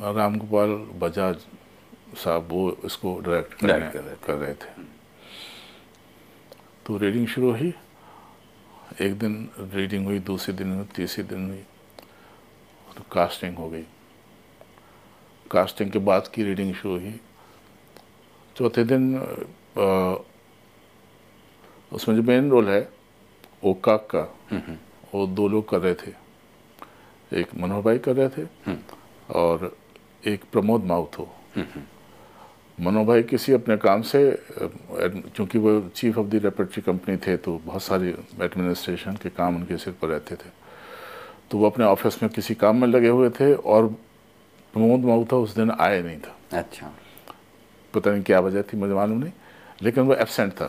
राम 0.00 0.38
गोपाल 0.38 0.70
बजाज 0.98 1.36
साहब 2.16 2.48
वो 2.50 2.78
इसको 2.84 3.20
डायरेक्ट 3.20 3.54
कर, 3.54 3.90
कर, 3.90 4.00
रहे 4.00 4.16
कर 4.26 4.34
रहे 4.34 4.54
थे। 4.54 4.72
तो 6.86 6.96
रीडिंग 6.98 7.26
शुरू 7.26 7.50
हुई 7.50 7.74
एक 9.00 9.18
दिन 9.18 9.48
रीडिंग 9.74 10.06
हुई 10.06 10.18
दूसरे 10.18 10.54
दिन 10.54 10.72
हुई 10.72 10.84
तीसरे 10.96 11.24
दिन 11.24 11.48
हुई 11.48 11.62
तो 12.96 13.04
कास्टिंग 13.12 13.56
हो 13.56 13.68
गई। 13.70 13.84
कास्टिंग 15.50 15.90
के 15.90 15.98
बाद 15.98 16.28
की 16.28 16.44
रीडिंग 16.44 16.74
शुरू 16.74 16.98
हुई। 16.98 17.20
चौथे 18.56 18.84
दिन 18.84 19.16
आ, 19.16 20.14
उसमें 21.92 22.14
जो 22.16 22.22
मेन 22.22 22.50
रोल 22.50 22.68
है 22.68 22.88
ओकाक 23.64 24.08
का। 24.14 24.22
वो 25.14 25.26
दो 25.28 25.48
लोग 25.48 25.68
कर 25.68 25.80
रहे 25.80 25.94
थे। 25.94 26.12
एक 27.32 27.54
मनोहर 27.56 27.82
भाई 27.82 27.98
कर 27.98 28.16
रहे 28.16 28.28
थे 28.28 28.74
और 29.34 29.76
एक 30.26 30.44
प्रमोद 30.52 30.84
माउथो 30.84 31.28
मनोहर 32.78 33.06
भाई 33.06 33.22
किसी 33.22 33.52
अपने 33.52 33.76
काम 33.76 34.02
से 34.02 34.20
क्योंकि 34.58 35.58
वो 35.58 35.80
chief 35.96 36.18
of 36.18 36.26
the 36.26 36.40
repertory 36.44 36.82
company 36.82 37.16
थे 37.16 37.36
तो 37.36 37.58
बहुत 37.64 37.82
सारी 37.82 38.08
एडमिनिस्ट्रेशन 38.42 39.16
के 39.22 39.30
काम 39.30 39.56
उनके 39.56 39.76
सिर 39.76 39.94
पर 40.02 40.08
रहते 40.08 40.34
थे। 40.34 40.50
तो 41.50 41.58
वो 41.58 41.66
अपने 41.66 41.84
ऑफ़िस 41.84 42.22
में 42.22 42.30
किसी 42.32 42.54
काम 42.54 42.80
में 42.80 42.88
लगे 42.88 43.08
हुए 43.08 43.30
थे 43.30 43.52
और 43.54 43.86
प्रमोद 44.74 45.00
माउथा 45.00 45.36
उस 45.36 45.54
दिन 45.54 45.70
आए 45.70 46.02
नहीं 46.02 46.18
था। 46.18 46.58
अच्छा। 46.58 46.92
पता 47.94 48.10
नहीं 48.10 48.22
क्या 48.22 48.40
वजह 48.40 48.62
थी 48.62 48.76
मुझे 48.76 48.94
मालूम 48.94 49.18
नहीं 49.18 49.32
लेकिन 49.82 50.04
वो 50.04 50.14
एबसेंट 50.16 50.52
था। 50.52 50.66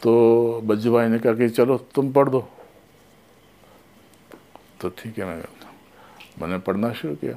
तो 0.00 0.60
बज्जू 0.64 0.92
भाई 0.92 1.08
ने 1.08 1.18
कहा 1.18 1.32
कि 1.34 1.48
चलो 1.50 1.76
तुम 1.94 2.12
पढ़ 2.12 2.28
दो। 2.28 2.40
तो 4.80 4.88
ठीक 4.98 5.18
है 5.18 5.24
मैं 5.24 5.42
मैंने 6.40 6.58
पढ़ना 6.58 6.92
शुरू 6.92 7.14
किया। 7.16 7.36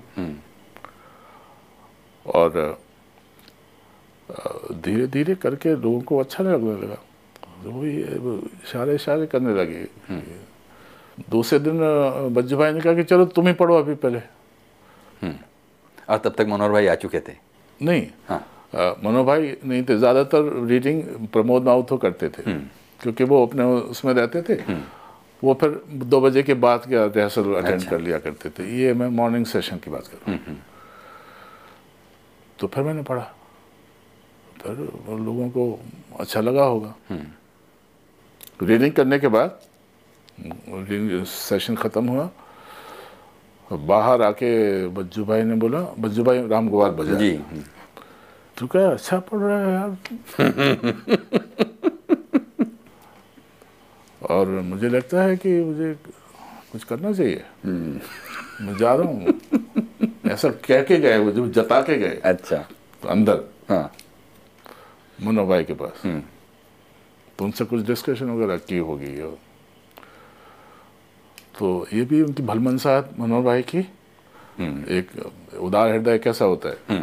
और 2.25 2.79
धीरे 4.75 5.07
धीरे 5.07 5.35
करके 5.35 5.75
लोगों 5.75 6.01
को 6.01 6.17
अच्छा 6.19 6.43
नहीं 6.43 6.53
लगने 6.53 6.73
लगा। 6.81 6.95
तो 7.63 7.71
वो 7.71 7.85
इशारे 8.63 8.95
इशारे 8.95 9.27
करने 9.27 9.53
लगे। 9.55 9.87
दूसरे 11.29 11.59
दिन 11.59 11.79
बज्जू 12.33 12.57
भाई 12.57 12.71
ने 12.73 12.81
कहा 12.81 12.93
कि 12.93 13.03
चलो 13.03 13.25
तुम 13.27 13.47
ही 13.47 13.53
पढ़ो 13.53 13.77
अभी 13.77 13.95
पहले। 13.95 14.21
और 16.09 16.17
तब 16.17 16.33
तक 16.37 16.45
मनोहर 16.47 16.71
भाई 16.71 16.87
आ 16.87 16.95
चुके 16.95 17.19
थे? 17.19 17.33
नहीं। 17.81 18.07
हाँ। 18.27 18.43
मनोहर 19.03 19.23
भाई 19.25 19.55
नहीं 19.63 19.83
थे। 19.83 19.97
ज़्यादातर 19.97 20.51
रीडिंग 20.67 21.03
प्रमोद 21.33 21.63
माउथो 21.63 21.97
करते 21.97 22.29
थे। 22.29 22.53
क्योंकि 23.01 23.23
वो 23.23 23.45
अपने 23.45 23.63
उसमें 23.91 24.13
रहते 24.13 24.41
थे। 24.41 24.55
वो 25.43 25.53
फिर 25.53 25.81
दो 26.05 26.19
बजे 26.21 26.43
के 26.43 26.53
बाद 26.55 26.85
क्या 26.87 27.05
रिहर्सल 27.05 27.53
अटेंड 27.55 27.73
अच्छा। 27.73 27.89
कर 27.89 27.99
लिया 27.99 28.19
करते 28.19 28.49
थे। 28.49 28.63
ये 28.77 28.93
मैं 28.93 29.07
मॉर्निंग 29.13 29.45
सेशन 29.45 29.77
की 29.77 29.91
बात 29.91 30.07
कर 30.07 30.17
रहा 30.17 30.31
हूँ। 30.31 30.57
तो 32.59 32.67
फिर 32.67 32.83
मैंने 32.83 33.03
पढ़ा। 33.03 33.25
फिर 34.61 34.77
लोगों 35.19 35.49
को 35.49 35.79
अच्छा 36.19 36.41
लगा 36.41 36.63
होगा। 36.63 36.95
रीडिंग 38.61 38.91
करने 38.91 39.19
के 39.19 39.27
बाद 39.27 39.59
सेशन 41.27 41.75
ख़त्म 41.75 42.07
हुआ। 42.07 42.29
बाहर 43.71 44.21
आके 44.21 44.87
बज्जू 44.87 45.25
भाई 45.25 45.43
ने 45.43 45.55
बोला 45.55 45.81
बज्जू 45.99 46.23
भाई 46.23 46.47
राम 46.47 46.69
गोपाल 46.69 46.91
बजा 46.91 47.13
जी। 47.13 47.39
तू 48.57 48.67
क्या 48.67 48.91
अच्छा 48.91 49.19
पढ़ 49.19 49.39
रहा 49.39 49.59
है 49.59 49.73
यार? 49.73 49.97
और 54.29 54.47
मुझे 54.47 54.89
लगता 54.89 55.23
है 55.23 55.37
कि 55.37 55.63
मुझे 55.63 55.97
कुछ 56.71 56.83
करना 56.83 57.13
चाहिए। 57.13 57.43
मैं 57.65 58.77
जा 58.77 58.95
रहा 58.95 59.07
हूँ। 59.07 59.39
ऐसा 60.31 60.49
कह 60.49 60.83
के 60.83 60.97
गए 60.97 61.17
वो 61.17 61.31
जो 61.31 61.47
जता 61.47 61.81
के 61.81 61.97
गए। 61.97 62.21
अच्छा। 62.23 62.65
तो 63.03 63.09
अंदर। 63.09 63.43
हाँ। 63.69 63.91
मुन्ना 65.21 65.43
भाई 65.43 65.63
के 65.63 65.73
पास। 65.73 66.23
तो 67.39 67.45
उनसे 67.45 67.65
कुछ 67.65 67.85
डिस्कशन 67.85 68.29
वगैरह 68.29 68.57
की 68.57 68.77
होगी 68.77 69.21
और 69.21 69.37
तो 71.59 71.87
ये 71.93 72.03
भी 72.05 72.21
उनकी 72.21 72.43
भलमनसा 72.43 72.93
मनोहर 73.19 73.43
भाई 73.43 73.61
की। 73.63 73.79
एक 74.91 75.09
उदार 75.61 75.91
हृदय 75.91 76.17
कैसा 76.17 76.45
होता 76.45 76.69
है। 76.69 76.99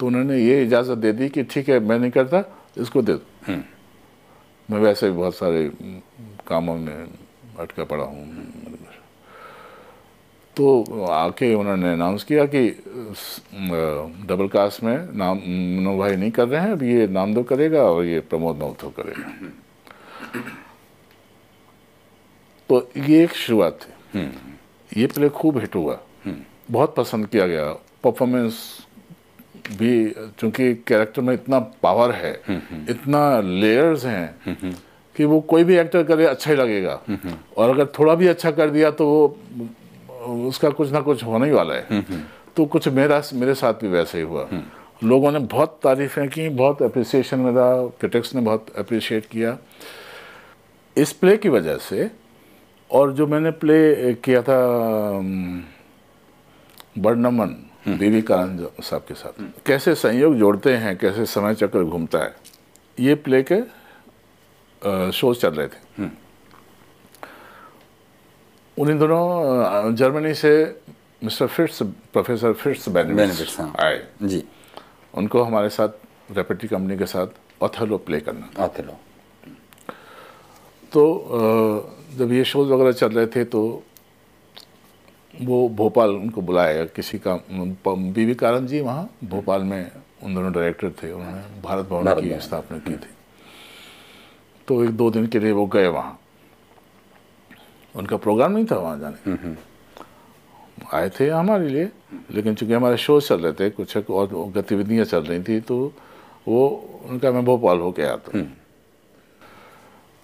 तो 0.00 0.06
उन्होंने 0.06 0.38
ये 0.38 0.62
इजाज़त 0.64 0.98
दे 0.98 1.12
दी 1.12 1.28
कि 1.28 1.42
ठीक 1.44 1.68
है 1.68 1.78
मैं 1.80 1.98
नहीं 1.98 2.10
करता 2.10 2.44
इसको 2.78 3.02
दे 3.02 3.14
दो। 3.14 3.52
मैं 4.68 4.78
वैसे 4.80 5.10
भी 5.10 5.16
बहुत 5.16 5.34
सारे 5.36 5.70
कामों 6.48 6.76
में 6.76 7.08
अटका 7.60 7.84
पड़ा 7.84 8.04
हूँ। 8.04 8.24
तो 10.56 11.04
आके 11.04 11.54
उन्होंने 11.54 11.92
अनाउंस 11.92 12.24
किया 12.24 12.44
कि 12.46 12.68
डबल 14.28 14.48
कास्ट 14.48 14.82
में 14.82 14.96
नाम 15.16 15.36
मनोहर 15.36 15.98
भाई 15.98 16.16
नहीं 16.16 16.30
कर 16.30 16.48
रहे 16.48 16.60
हैं 16.60 16.72
अब 16.72 16.82
ये 16.82 17.06
नाम 17.08 17.34
दो 17.34 17.42
करेगा 17.42 17.82
और 17.82 18.04
ये 18.04 18.20
प्रमोद 18.20 18.56
मौथो 18.56 18.88
करेगा। 18.98 19.32
तो 22.70 22.88
ये 22.98 23.22
एक 23.24 23.32
शुरुआत 23.34 23.78
थी। 23.82 24.20
ये 24.92 25.06
प्ले 25.06 25.28
खूब 25.28 25.58
हिट 25.58 25.74
हुआ। 25.74 25.98
बहुत 26.70 26.94
पसंद 26.94 27.26
किया 27.26 27.46
गया। 27.46 27.64
परफॉर्मेंस 28.04 28.54
भी, 29.70 30.10
चूँकि 30.38 30.74
कैरेक्टर 30.86 31.22
में 31.22 31.32
इतना 31.34 31.58
पावर 31.82 32.12
है, 32.12 32.32
इतना 32.90 33.40
लेयर्स 33.40 34.04
हैं 34.04 34.74
कि 35.16 35.24
वो 35.24 35.40
कोई 35.40 35.64
भी 35.64 35.76
एक्टर 35.76 36.02
करे 36.02 36.26
अच्छा 36.26 36.50
ही 36.50 36.56
लगेगा। 36.56 37.00
और 37.56 37.70
अगर 37.70 37.86
थोड़ा 37.98 38.14
भी 38.14 38.26
अच्छा 38.26 38.50
कर 38.50 38.70
दिया 38.70 38.90
तो 38.90 39.06
वो 39.06 40.46
उसका 40.48 40.70
कुछ 40.70 40.92
ना 40.92 41.00
कुछ 41.00 41.24
होने 41.24 41.46
ही 41.46 41.52
वाला 41.52 41.74
है। 41.74 42.02
तो 42.56 42.64
कुछ 42.66 42.88
मेरा, 42.88 43.22
मेरे 43.34 43.54
साथ 43.54 43.74
भी 43.74 43.88
वैसे 43.88 44.18
ही 44.18 44.24
हुआ। 44.24 44.48
लोगों 45.04 45.32
ने 45.32 45.38
बहुत 45.38 45.78
तारीफें 45.82 46.28
की, 46.28 46.48
बहुत 46.48 46.82
अप्रिसिएशन 46.82 47.38
मेरा 47.40 47.86
क्रिटिक्स 48.00 48.34
ने 48.34 48.40
बहुत 48.40 48.66
अप्रिशिएट 48.78 49.26
किया। 49.26 49.58
इस 50.96 51.12
प्ले 51.12 51.36
की 51.36 51.48
वजह 51.48 51.76
से 51.78 52.10
और 52.90 53.12
जो 53.12 53.26
मैंने 53.26 53.50
प्ले 53.62 54.14
किया 54.24 54.42
था 54.42 54.58
बर्नमन 56.98 57.56
बीवी 57.88 58.22
कानन 58.22 58.66
साहब 58.82 59.04
के 59.08 59.14
साथ। 59.14 59.42
कैसे 59.66 59.94
संयोग 59.94 60.34
जोड़ते 60.36 60.74
हैं 60.76 60.96
कैसे 60.98 61.26
समय 61.26 61.54
चक्र 61.54 61.84
घूमता 61.84 62.18
है 62.18 62.34
ये 62.98 63.14
प्ले 63.16 63.42
के 63.52 63.60
शोज़ 65.12 65.38
चल 65.38 65.54
रहे 65.54 65.68
थे। 65.68 66.08
उन्हीं 68.76 68.98
दोनों 68.98 69.94
जर्मनी 69.94 70.34
से 70.34 70.52
mister 71.24 71.46
Fritz 71.46 71.82
professor 72.12 72.52
Fritz 72.54 72.88
Bennewitz 72.88 73.60
आए। 73.60 74.02
जी। 74.22 74.42
उनको 75.14 75.42
हमारे 75.42 75.68
साथ 75.68 75.88
रेपेटी 76.36 76.68
कंपनी 76.68 76.96
के 76.98 77.06
साथ 77.06 77.62
ऑथेलो 77.62 77.98
प्ले 78.00 78.20
करना 78.20 78.50
ऑथेलो 78.64 78.92
तो 80.92 81.02
जब 82.18 82.32
ये 82.32 82.44
शोज़ 82.44 82.68
वगैरह 82.72 82.92
चल 82.92 83.10
रहे 83.12 83.26
थे 83.26 83.44
तो 83.44 83.60
वो 85.42 85.68
भोपाल 85.78 86.10
उनको 86.10 86.40
बुलाया 86.42 86.84
किसी 86.96 87.18
का 87.26 87.34
बीवी 87.50 88.34
कारण 88.34 88.66
जी 88.66 88.80
वहाँ 88.80 89.08
भोपाल 89.24 89.62
में 89.62 89.90
उन 90.22 90.34
दोनों 90.34 90.52
डायरेक्टर 90.52 90.90
थे 91.02 91.10
उन्होंने 91.12 91.62
भारत 91.62 91.86
भवन 91.88 92.20
की 92.20 92.40
स्थापना 92.40 92.78
की 92.78 92.92
थी। 92.92 93.14
तो 94.68 94.84
एक 94.84 94.90
दो 94.96 95.10
दिन 95.10 95.26
के 95.26 95.38
लिए 95.38 95.52
वो 95.52 95.66
गए 95.66 95.86
वहाँ। 95.86 96.18
उनका 97.94 98.16
प्रोग्राम 98.16 98.52
नहीं 98.52 98.66
था 98.70 98.76
वहाँ 98.76 98.98
जाने 99.00 99.54
आए 100.92 101.08
थे 101.10 101.28
हमारे 101.28 101.68
लिए 101.68 101.88
लेकिन 102.34 102.54
चूँकि 102.54 102.74
हमारे 102.74 102.96
शो 102.96 103.20
चल 103.20 103.40
रहे 103.40 103.52
थे 103.52 103.70
कुछ 103.70 103.96
एक 103.96 104.10
और 104.10 104.26
गतिविधियाँ 104.56 105.04
चल 105.04 105.22
रही 105.24 105.42
थी 105.42 105.60
तो 105.60 105.76
वो 106.48 106.66
उनका 107.08 107.32
मैं 107.32 107.44
भोपाल 107.44 107.78
होके 107.78 108.02
आया 108.02 108.16
था 108.16 108.42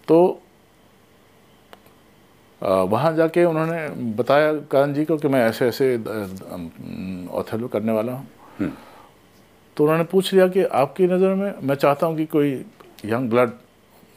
तो 0.09 0.18
वहाँ 2.62 3.14
जाके 3.16 3.44
उन्होंने 3.44 3.88
बताया 4.14 4.52
करण 4.70 4.92
जी 4.94 5.04
को 5.04 5.16
कि 5.16 5.28
मैं 5.28 5.44
ऐसे 5.46 5.66
ऐसे 5.68 5.96
ऑथेलो 7.30 7.68
करने 7.68 7.92
वाला 7.92 8.12
हूँ। 8.12 8.26
तो 9.76 9.84
उन्होंने 9.84 10.04
पूछ 10.04 10.32
लिया 10.34 10.46
कि 10.48 10.62
आपकी 10.64 11.07
नज़र 11.07 11.34
में 11.34 11.52
मैं 11.62 11.74
चाहता 11.74 12.07
हूँ 12.07 12.16
कि 12.16 12.26
कोई 12.26 12.52
यंग 13.04 13.30
ब्लड 13.30 13.50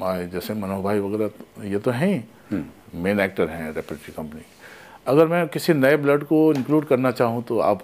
आए 0.03 0.27
जैसे 0.27 0.53
मनोहर 0.53 0.81
भाई 0.81 0.99
वगैरह 0.99 1.67
ये 1.67 1.79
तो 1.79 1.91
हैं 1.91 2.07
ही। 2.07 2.63
मेन 2.95 3.19
एक्टर 3.19 3.49
हैं 3.49 3.73
रेपरेटरी 3.73 4.13
कंपनी। 4.13 4.41
अगर 5.07 5.27
मैं 5.27 5.47
किसी 5.47 5.73
नए 5.73 5.97
ब्लड 5.97 6.23
को 6.23 6.37
इंक्लूड 6.53 6.85
करना 6.85 7.11
चाहूँ 7.11 7.43
तो 7.43 7.59
आप 7.61 7.81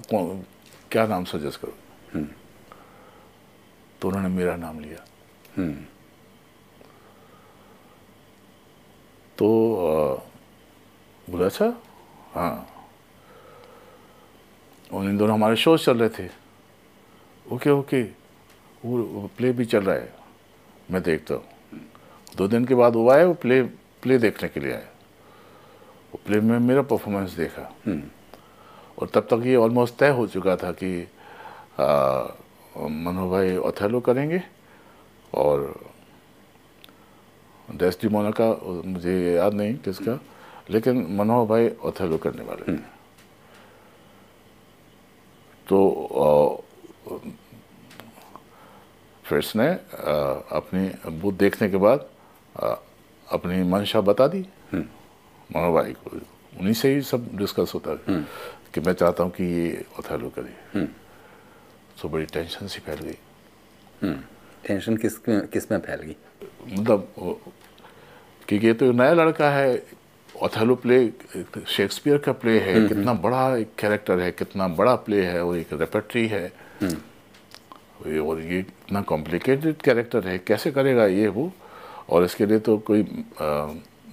क्या 0.91 1.05
नाम 1.07 1.23
सजेस्ट 1.25 1.61
करो? 1.61 2.23
तो 4.01 4.07
उन्होंने 4.07 4.29
मेरा 4.29 4.55
नाम 4.55 4.79
लिया। 4.79 5.03
तो 9.37 9.47
बोला 11.30 11.45
अच्छा? 11.45 11.73
हाँ। 12.34 12.67
और 14.93 15.05
इन 15.05 15.17
दोनों 15.17 15.36
हमारे 15.36 15.55
शोज़ 15.55 15.86
चल 15.86 15.97
रहे 15.97 16.09
थे। 16.09 16.30
Okay 17.45 17.69
okay. 17.69 18.01
वो 18.86 19.30
प्ले 19.38 19.51
भी 19.51 19.65
चल 19.65 19.84
रहा 19.84 19.95
है। 19.95 20.13
मैं 20.91 21.01
देखता 21.03 21.34
हूँ। 21.34 21.43
दो 22.38 22.47
दिन 22.47 22.65
के 22.65 22.76
बाद 22.76 22.95
वो 22.95 23.09
आए 23.09 23.23
वो 23.26 23.34
प्ले 23.34 23.61
प्ले 24.03 24.17
देखने 24.17 24.49
के 24.49 24.59
लिए 24.59 24.71
आए 24.73 24.88
वो 26.13 26.19
प्ले 26.26 26.39
में 26.41 26.57
मेरा 26.59 26.82
परफॉर्मेंस 26.84 27.32
देखा। 27.32 27.71
और 28.97 29.09
तब 29.13 29.28
तक 29.32 29.45
ये 29.45 29.55
ऑलमोस्ट 29.55 29.95
तय 29.99 30.09
हो 30.09 30.28
चुका 30.28 30.55
था 30.55 30.71
कि 30.73 30.91
मनोहर 31.80 33.28
भाई 33.30 33.55
ओथेलो 33.57 33.99
करेंगे 33.99 34.41
और 35.34 35.73
डेस्टिमोना 37.69 38.32
का 38.39 38.47
मुझे 38.86 39.15
याद 39.36 39.53
नहीं 39.53 39.78
किसका। 39.78 40.19
लेकिन 40.70 41.05
मनोहर 41.18 41.45
भाई 41.47 41.70
ओथेलो 41.86 42.18
करने 42.18 42.43
वाले 42.43 42.72
थे 42.72 42.78
तो 45.70 45.78
अ, 46.26 47.18
ने 49.55 49.68
अपनी 50.57 51.11
बूथ 51.22 51.34
देखने 51.34 51.70
के 51.70 51.78
बाद 51.78 52.05
अपनी 53.28 53.63
मंशा 53.70 54.01
बता 54.01 54.28
दी। 54.28 54.45
मनोहर 54.74 55.72
भाई 55.72 55.93
को। 55.93 56.18
उन्हीं 56.59 56.74
से 56.74 56.93
ही 56.95 57.01
सब 57.01 57.30
डिस्कस 57.38 57.72
होता 57.76 57.91
है 57.91 58.22
कि 58.74 58.82
मैं 58.82 58.93
चाहता 58.93 59.24
हूँ 59.24 59.32
कि 59.32 59.43
ये 59.43 59.86
ओथेलो 59.99 60.30
करे। 60.38 60.86
तो 62.01 62.09
बड़ी 62.09 62.26
टेंशन 62.26 62.68
सी 62.68 62.80
फैल 62.80 62.99
गई। 62.99 63.18
हम्म, 64.01 64.20
टेंशन 64.68 64.97
किस 64.97 65.18
किसमें 65.28 65.80
फैल 65.80 66.01
गई? 66.01 66.16
मतलब 66.80 67.13
क्योंकि 68.47 68.68
ये 68.68 68.74
तो 68.74 68.91
नया 68.91 69.13
लड़का 69.13 69.49
है 69.51 69.76
ओथेलो 70.43 70.75
प्ले 70.75 71.13
शेक्सपियर 71.67 72.17
का 72.17 72.31
प्ले 72.31 72.59
है 72.59 72.75
हम्म, 72.75 72.88
कितना 72.88 73.13
बड़ा 73.13 73.57
एक 73.57 73.69
कैरेक्टर 73.79 74.19
है 74.19 74.31
कितना 74.31 74.67
बड़ा 74.67 74.95
प्ले 74.95 75.25
है 75.25 75.45
और 75.45 75.57
एक 75.57 75.67
रेपेट्री 75.73 76.27
है। 76.27 76.53
ये- 76.83 78.25
और 78.25 78.41
ये 78.41 78.59
इतना 78.59 79.01
कॉम्प्लिकेटेड 79.01 79.81
कैरेक्टर 79.81 80.27
है 80.27 80.38
कैसे 80.39 80.71
करेगा 80.71 81.05
ये 81.05 81.27
वो? 81.27 81.51
और 82.09 82.23
इसके 82.23 82.45
लिए 82.45 82.59
तो 82.59 82.77
कोई 82.77 83.01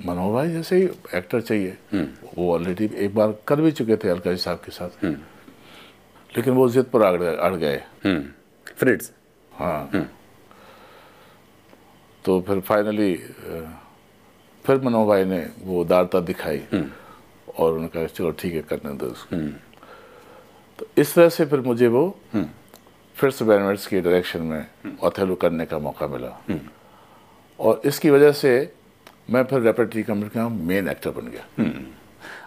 मनोहर 0.07 0.33
भाई 0.33 0.51
जैसे 0.51 0.77
ही 0.77 0.89
एक्टर 1.15 1.41
चाहिए। 1.41 1.79
वो 2.35 2.55
ऑलरेडी 2.55 2.91
एक 2.95 3.15
बार 3.15 3.35
कर 3.49 3.61
भी 3.61 3.73
चुके 3.73 3.97
थे 3.97 4.09
अलका 4.09 4.37
साहब 4.37 4.59
के 4.59 4.71
साथ। 4.73 5.05
लेकिन 6.37 6.55
वो 6.55 6.69
जिद 6.69 6.85
पर 6.85 7.03
अड़ 7.37 7.55
गए। 7.55 7.83
फ्रिट्स 8.77 9.13
हाँ। 9.53 9.91
तो 12.25 12.41
फिर 12.41 12.61
फाइनली 12.61 13.21
फिर 14.65 14.81
मनोहर 14.81 15.07
भाई 15.07 15.25
ने 15.25 15.47
वो 15.65 15.81
उदारता 15.81 16.21
दिखाई 16.21 16.59
और 16.59 17.73
उन्होंने 17.73 17.89
कहा 17.89 18.07
चलो 18.07 18.31
ठीक 18.31 18.55
है 18.55 18.63
करने 18.63 18.93
दो 18.97 19.07
उसको। 19.07 19.37
तो 20.79 20.87
इस 20.99 21.15
तरह 21.15 21.29
से 21.29 21.47
फिर 21.47 21.61
मुझे 21.61 21.89
वो 21.89 22.05
फिर 23.17 23.31
से 23.31 23.45
बैनवर्ड्स 23.45 23.87
की 23.87 24.01
डायरेक्शन 24.01 24.43
में 24.43 24.67
ओथेलो 25.05 25.35
करने 25.35 25.67
का 25.67 25.79
मौका 25.79 26.07
मिला। 26.07 26.31
और 27.59 27.83
इसकी 27.85 28.11
वजह 28.11 28.33
से 28.33 28.53
मैं 29.31 29.43
फिर 29.45 29.61
रेपेट्री 29.61 30.03
कंपनी 30.03 30.29
का 30.29 30.49
मेन 30.49 30.89
एक्टर 30.89 31.11
बन 31.11 31.31
गया। 31.31 31.45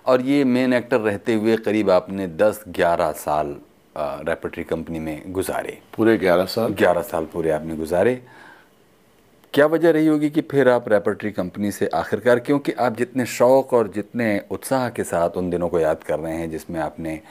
और 0.05 0.21
ये 0.21 0.43
मेन 0.43 0.73
एक्टर 0.73 0.99
रहते 0.99 1.33
हुए 1.33 1.55
करीब 1.57 1.89
आपने 1.89 2.27
10-11 2.27 3.11
साल 3.11 3.55
रेपेटरी 3.97 4.63
कंपनी 4.63 4.99
में 4.99 5.31
गुजारे। 5.33 5.79
पूरे 5.95 6.17
11 6.17 6.45
साल। 6.45 6.73
11 6.73 7.01
साल 7.01 7.25
पूरे 7.25 7.51
आपने 7.51 7.75
गुजारे। 7.75 8.21
क्या 9.55 9.65
वजह 9.65 9.91
रही 9.91 10.07
होगी 10.07 10.29
कि 10.29 10.41
फिर 10.41 10.69
आप 10.69 10.87
रेपेटरी 10.89 11.31
कंपनी 11.31 11.71
से 11.71 11.87
आखिरकार? 11.87 12.39
क्योंकि 12.39 12.71
आप 12.71 12.95
जितने 12.97 13.25
शौक 13.25 13.73
और 13.73 13.87
जितने 13.87 14.41
उत्साह 14.51 14.89
के 14.89 15.03
साथ 15.03 15.37
उन 15.37 15.49
दिनों 15.49 15.69
को 15.69 15.79
याद 15.79 16.03
कर 16.03 16.19
रहे 16.19 16.35
हैं 16.35 16.49
जिसमें 16.51 16.79
आपने 16.79 17.21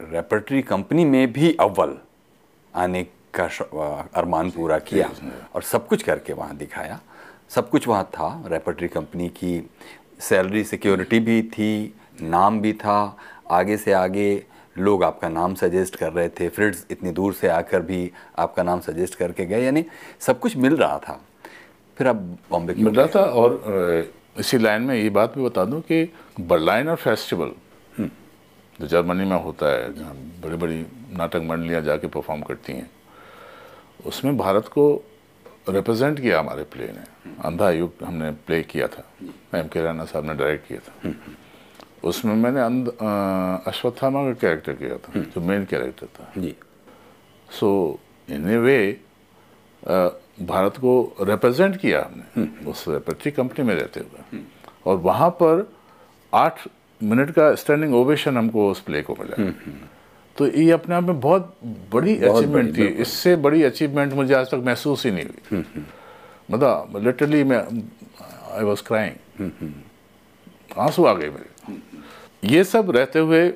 रेपेटरी 0.00 0.62
कंपनी 0.62 1.04
में 1.04 1.32
भी 1.32 1.56
अव्वल 1.60 1.96
आने 2.74 3.06
का 3.38 3.44
अरमान 4.14 4.50
पूरा 4.50 4.78
किया 4.78 5.10
और 5.54 5.62
सब 5.62 5.86
कुछ 5.86 6.02
करके 6.02 6.32
वहाँ 6.32 6.56
दिखाया। 6.56 7.00
सब 7.48 7.70
कुछ 7.70 7.88
वहाँ 7.88 8.04
था। 8.04 8.44
रेपेटरी 8.46 8.88
कंपनी 8.88 9.28
की 9.28 9.70
सैलरी 10.20 10.64
सिक्योरिटी 10.64 11.20
भी 11.20 11.42
थी 11.42 11.94
नाम 12.22 12.60
भी 12.60 12.72
था। 12.72 13.16
आगे 13.50 13.76
से 13.76 13.92
आगे 13.92 14.46
लोग 14.76 15.04
आपका 15.04 15.28
नाम 15.28 15.54
सजेस्ट 15.54 15.96
कर 15.96 16.12
रहे 16.12 16.28
थे 16.28 16.48
फ्रेंड्स 16.48 16.86
इतनी 16.90 17.10
दूर 17.10 17.34
से 17.34 17.48
आकर 17.48 17.82
भी 17.82 18.10
आपका 18.38 18.62
नाम 18.62 18.80
सजेस्ट 18.80 19.14
करके 19.14 19.46
गए 19.46 19.62
यानी 19.64 19.84
सब 20.20 20.38
कुछ 20.40 20.56
मिल 20.56 20.76
रहा 20.76 20.98
था। 20.98 21.20
फिर 21.96 22.06
आप 22.08 22.16
बॉम्बे 22.50 22.74
मिल 22.74 22.94
रहा 22.94 23.06
था 23.06 23.24
और 23.24 24.12
इसी 24.38 24.58
लाइन 24.58 24.82
में 24.82 24.94
ये 24.94 25.10
बात 25.10 25.34
भी 25.34 25.44
बता 25.44 25.64
दूँ 25.64 25.80
कि 25.80 26.04
बर्लाइनर 26.40 26.94
फेस्टिवल 26.94 27.52
जो 27.98 28.86
जर्मनी 28.86 29.24
में 29.24 29.42
होता 29.42 29.66
है 29.66 29.92
जहाँ 29.94 30.14
बड़ी 30.42 30.56
बड़ी 30.56 30.80
नाटक 31.16 31.42
मंडलियाँ 31.44 31.80
जाके 31.82 32.06
परफॉर्म 32.06 32.42
करती 32.42 32.72
हैं 32.72 32.90
उसमें 34.06 34.36
भारत 34.38 34.68
को 34.68 34.84
रिप्रेजेंट 35.68 36.20
किया 36.20 36.38
हमारे 36.40 36.62
प्ले 36.64 36.86
ने। 36.86 37.04
अंधा 37.44 37.70
युग 37.70 38.04
हमने 38.04 38.30
प्ले 38.46 38.62
किया 38.62 38.86
था। 38.88 39.04
एम 39.54 39.68
के 39.68 39.82
राणा 39.82 40.04
साहब 40.04 40.26
ने 40.26 40.34
डायरेक्ट 40.34 40.66
किया 40.68 40.78
था। 40.78 41.12
उसमें 42.04 42.34
मैंने 42.34 42.60
अंध 42.60 42.88
अश्वत्थामा 43.68 44.22
का 44.24 44.32
कैरेक्टर 44.40 44.72
किया 44.72 44.96
था 44.98 45.20
जो 45.20 45.40
मेन 45.40 45.64
कैरेक्टर 45.64 46.06
था। 46.06 46.32
जी। 46.38 46.54
सो 47.50 47.98
इन 48.28 48.48
ए 48.50 48.56
वे 48.56 48.78
भारत 50.42 50.76
को 50.76 50.92
रिप्रेजेंट 51.20 51.76
किया 51.76 52.00
हमने 52.02 52.70
उस 52.70 52.84
रेपेट्री 52.88 53.32
कंपनी 53.32 53.64
में 53.64 53.74
रहते 53.74 54.00
हुए। 54.00 54.40
और 54.86 54.96
वहाँ 54.98 55.30
पर 55.42 55.68
आठ 56.32 56.66
मिनट 57.00 57.30
का 57.30 57.54
स्टैंडिंग 57.54 57.94
ओवेशन 57.94 58.36
हमको 58.36 58.70
उस 58.70 58.80
प्ले 58.80 59.02
को 59.02 59.16
मिला। 59.20 59.50
तो 60.36 60.46
ये 60.46 60.70
अपने 60.70 60.94
आप 60.94 61.02
में 61.02 61.20
बहुत 61.20 61.56
बड़ी 61.92 62.16
अचीवमेंट 62.18 62.76
थी। 62.78 62.86
इससे 62.86 63.36
बड़ी 63.36 63.62
अचीवमेंट 63.62 64.12
मुझे 64.12 64.34
आज 64.34 64.50
तक 64.50 64.62
महसूस 64.66 65.04
ही 65.06 65.10
नहीं 65.10 65.24
हुई। 65.24 65.64
मतलब 66.50 67.00
लिटरली 67.04 67.42
मैं 67.44 67.58
आई 68.52 68.64
वॉज़ 68.64 68.82
क्राइंग 68.82 69.72
आँसू 70.78 71.04
आ 71.04 71.12
गए 71.14 71.28
मेरे। 71.28 71.50
ये 72.44 72.64
सब 72.64 72.90
रहते 72.90 73.18
हुए 73.18 73.52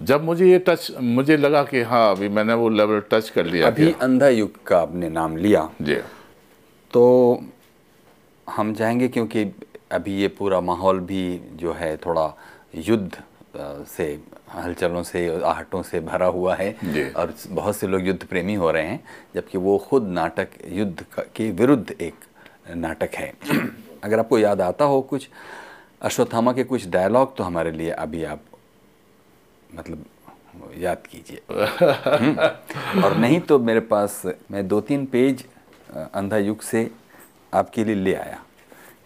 जब 0.00 0.24
मुझे 0.24 0.50
ये 0.50 0.58
टच 0.58 0.92
मुझे 1.00 1.36
लगा 1.36 1.62
कि 1.64 1.82
हाँ 1.82 2.16
अभी 2.16 2.28
मैंने 2.28 2.54
वो 2.54 2.68
लेवल 2.68 3.02
टच 3.10 3.30
कर 3.30 3.46
लिया 3.46 3.66
अभी 3.66 3.92
अंधा 4.02 4.28
युग 4.28 4.64
का 4.64 4.78
आपने 4.78 5.08
नाम 5.08 5.36
लिया। 5.36 5.70
जी। 5.82 5.94
तो 6.92 7.42
हम 8.50 8.74
चाहेंगे 8.74 9.08
क्योंकि 9.08 9.44
अभी 9.92 10.14
ये 10.14 10.28
पूरा 10.28 10.60
माहौल 10.60 11.00
भी 11.00 11.40
जो 11.52 11.72
है 11.72 11.96
थोड़ा 11.96 12.34
युद्ध 12.74 13.16
से 13.86 14.20
हलचलों 14.54 15.02
से 15.02 15.42
आहटों 15.42 15.82
से 15.82 16.00
भरा 16.00 16.26
हुआ 16.26 16.54
है 16.54 16.76
और 17.16 17.34
बहुत 17.48 17.76
से 17.76 17.86
लोग 17.86 18.06
युद्ध 18.06 18.24
प्रेमी 18.24 18.54
हो 18.54 18.70
रहे 18.70 18.86
हैं 18.86 19.04
जबकि 19.34 19.58
वो 19.58 19.78
खुद 19.78 20.08
नाटक 20.08 20.48
युद्ध 20.68 21.04
के 21.36 21.50
विरुद्ध 21.50 21.90
एक 22.00 22.14
नाटक 22.76 23.10
है। 23.14 23.32
अगर 24.04 24.18
आपको 24.18 24.38
याद 24.38 24.60
आता 24.60 24.84
हो 24.84 25.00
कुछ 25.02 25.28
अश्वत्थामा 26.04 26.52
के 26.52 26.64
कुछ 26.64 26.86
डायलॉग 26.88 27.36
तो 27.36 27.44
हमारे 27.44 27.70
लिए 27.72 27.90
अभी 27.90 28.24
आप 28.24 28.40
मतलब 29.74 30.04
याद 30.78 31.06
कीजिए। 31.06 31.40
हम्म। 31.50 33.02
और 33.02 33.16
नहीं 33.16 33.40
तो 33.40 33.58
मेरे 33.58 33.80
पास 33.92 34.22
मैं 34.50 34.66
दो 34.68 34.80
तीन 34.80 35.06
पेज 35.06 35.44
अंधा 35.94 36.38
युग 36.38 36.60
से 36.62 36.90
आपके 37.54 37.84
लिए 37.84 37.94
ले 37.94 38.14
आया। 38.14 38.38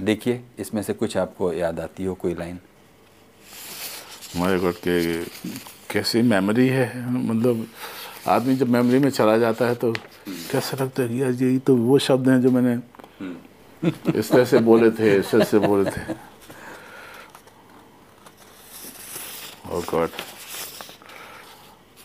देखिए 0.03 0.42
इसमें 0.59 0.82
से 0.82 0.92
कुछ 0.94 1.16
आपको 1.16 1.53
याद 1.53 1.80
आती 1.80 2.05
हो 2.05 2.14
कोई 2.14 2.34
लाइन 2.34 2.59
हमारे 4.34 4.59
गॉड 4.59 4.74
के 4.86 5.24
कैसी 5.90 6.22
मेमोरी 6.22 6.68
है? 6.68 7.11
मतलब 7.11 7.66
आदमी 8.28 8.55
जब 8.57 8.68
मेमोरी 8.68 8.99
में 8.99 9.11
चला 9.11 9.36
जाता 9.38 9.66
है 9.66 9.74
तो 9.74 9.92
कैसा 10.28 10.76
लगता 10.80 11.03
है 11.03 11.16
यार 11.16 11.32
यही 11.32 11.59
तो 11.59 11.76
वो 11.76 11.99
शब्द 11.99 12.28
हैं 12.28 12.40
जो 12.42 12.51
मैंने 12.51 12.74
इस 14.18 14.30
तरह 14.30 14.44
से 14.44 14.59
बोले 14.61 14.90
थे 14.90 15.16
इस 15.18 15.30
तरह 15.30 15.44
से 15.44 15.59
बोले 15.59 15.90
थे 15.90 16.03
और 19.68 19.82
गॉड 19.99 20.11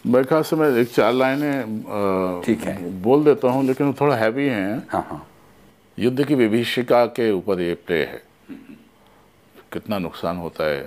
मेरे 0.06 0.26
ख्याल 0.26 0.42
से 0.44 0.56
मैं 0.56 0.70
एक 0.78 0.90
चार 0.92 1.14
लाइनें 1.14 2.42
ठीक 2.46 2.62
है। 2.62 3.02
बोल 3.02 3.24
देता 3.24 3.48
हूँ 3.48 3.64
लेकिन 3.66 3.88
वो 3.88 3.94
थोड़ा 4.00 4.16
हैवी 4.16 4.48
हैं। 4.48 4.88
हाँ 4.92 5.02
हाँ। 5.10 5.26
युद्ध 5.98 6.26
की 6.28 6.36
विभीषिका 6.36 7.06
के 7.16 7.32
ऊपर 7.32 7.62
ये 7.62 7.74
प्ले 7.88 8.04
है। 8.06 8.22
कितना 9.74 9.98
नुकसान 10.00 10.38
होता 10.38 10.64
है 10.64 10.82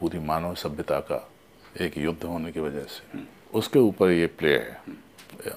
पूरी 0.00 0.18
मानव 0.18 0.54
सभ्यता 0.54 1.00
का 1.00 1.20
एक 1.80 1.98
युद्ध 1.98 2.22
होने 2.24 2.52
की 2.52 2.60
वजह 2.60 2.84
से। 2.88 3.22
उसके 3.54 3.78
ऊपर 3.78 4.10
ये 4.10 4.26
प्ले 4.26 4.54
है। 4.54 5.52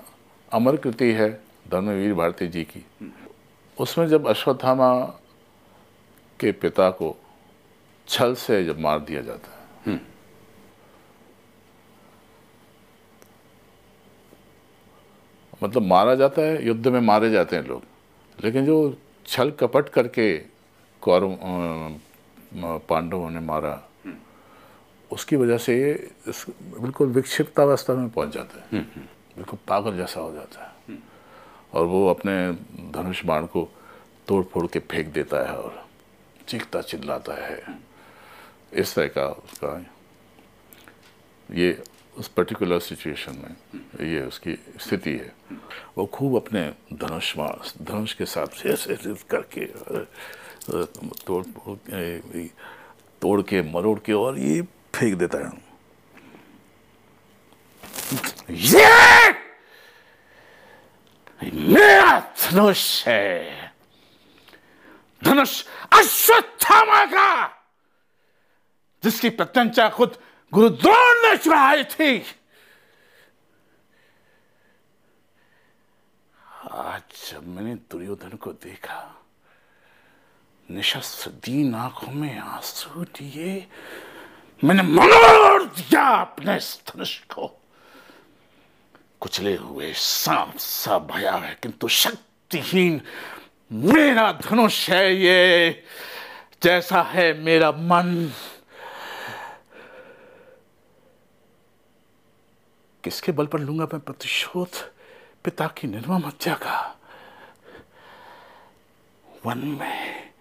अमर 0.51 0.75
कृति 0.75 1.11
है 1.11 1.29
धर्मवीर 1.71 2.13
भारती 2.13 2.47
जी 2.47 2.63
की। 2.63 2.85
उसमें 3.77 4.07
जब 4.07 4.27
अश्वत्थामा 4.27 4.93
के 6.39 6.51
पिता 6.51 6.89
को 6.89 7.15
छल 8.07 8.35
से 8.35 8.63
जब 8.65 8.79
मार 8.79 8.99
दिया 8.99 9.21
जाता 9.21 9.49
है 9.51 9.99
मतलब 15.61 15.81
मारा 15.81 16.15
जाता 16.15 16.41
है 16.41 16.65
युद्ध 16.65 16.87
में 16.87 16.99
मारे 17.01 17.29
जाते 17.31 17.55
हैं 17.55 17.63
लोग। 17.63 17.83
लेकिन 18.39 18.65
जो 18.65 18.97
छल 19.27 19.51
कपट 19.51 19.89
करके 19.89 20.37
कौरव 21.03 21.37
पांडवों 22.89 23.29
ने 23.29 23.39
मारा 23.39 23.81
उसकी 25.11 25.35
वजह 25.35 25.57
से 25.57 25.73
बिल्कुल 26.27 27.07
विक्षिप्तावस्था 27.07 27.93
में 27.93 28.09
पहुँच 28.09 28.33
जाता 28.33 28.59
है। 28.61 28.81
बिल्कुल 29.35 29.59
पागल 29.67 29.97
जैसा 29.97 30.21
हो 30.21 30.31
जाता 30.33 30.63
है। 30.63 30.97
और 31.73 31.85
वो 31.85 32.07
अपने 32.09 32.35
धनुष 32.91 33.23
बाण 33.25 33.45
को 33.45 33.67
तोड़ 34.27 34.43
फोड़ 34.43 34.65
के 34.67 34.79
फेंक 34.81 35.07
देता 35.07 35.37
है 35.49 35.55
और 35.57 35.85
चीखता 36.47 36.81
चिल्लाता 36.81 37.33
है। 37.45 37.61
इस 38.73 38.95
तरह 38.95 39.07
का 39.07 39.27
उसका 39.27 39.85
ये 41.49 41.71
उस 42.17 42.27
पर्टिकुलर 42.27 42.79
सिचुएशन 42.79 43.35
में 43.37 43.53
ये 44.07 44.21
उसकी 44.21 44.53
स्थिति 44.79 45.11
है। 45.11 45.33
वो 45.97 46.05
खूब 46.05 46.35
अपने 46.35 46.61
धनुष 46.93 47.35
धनुष 47.81 48.13
के 48.13 48.25
साथ 48.25 48.65
ऐसे 48.65 48.93
ऐसे 48.93 49.13
करके 49.29 49.65
तोड़ 51.25 51.43
तोड़ 53.21 53.41
के, 53.41 53.61
मरोड़ 53.71 53.99
के 53.99 54.13
और 54.13 54.37
ये 54.39 54.61
फेंक 54.95 55.17
देता 55.17 55.37
है। 55.37 55.51
ये 58.51 58.85
मेरा 61.53 62.19
धनुष 62.19 63.07
है। 63.07 63.73
धनुष 65.23 65.63
अश्वत्थामा 65.93 67.05
का, 67.05 67.47
जिसकी 69.03 69.29
प्रत्यंचा 69.29 69.89
खुद 69.89 70.17
गुरु 70.53 70.69
द्रोण 70.69 71.15
ने 71.23 71.37
चुराई 71.37 71.83
थी। 71.83 72.17
आज 76.71 77.01
जब 77.31 77.47
मैंने 77.47 77.75
दुर्योधन 77.91 78.29
को 78.29 78.51
देखा 78.53 78.99
निशस्त्र 80.69 81.31
दीन 81.31 81.75
आँखों 81.75 82.11
में 82.11 82.39
आँसू 82.39 83.03
दिए, 83.03 83.67
मैंने 84.63 84.83
मरोड़ 84.83 85.63
दिया 85.63 86.01
अपने 86.01 86.57
धनुष 86.57 87.17
को। 87.19 87.47
कुचले 89.19 89.55
हुए 89.55 89.93
सांप 89.93 90.57
सा 90.57 90.99
भया 90.99 91.35
है, 91.35 91.57
किंतु 91.61 91.87
शक्तिहीन 91.87 93.01
मेरा 93.71 94.31
धनुष 94.31 94.89
है 94.89 95.15
ये, 95.15 95.83
जैसा 96.63 97.01
है 97.01 97.33
मेरा 97.33 97.71
मन। 97.71 98.31
किसके 103.07 103.31
बल 103.31 103.45
पर 103.45 103.59
लूँगा 103.59 103.85
मैं 103.85 103.99
प्रतिशोध? 103.99 104.71
पिता 105.43 105.67
की 105.67 105.87
निर्मम 105.87 106.25
हत्या 106.25 106.53
का 106.53 106.75
वन 109.45 109.57
में, 109.57 110.31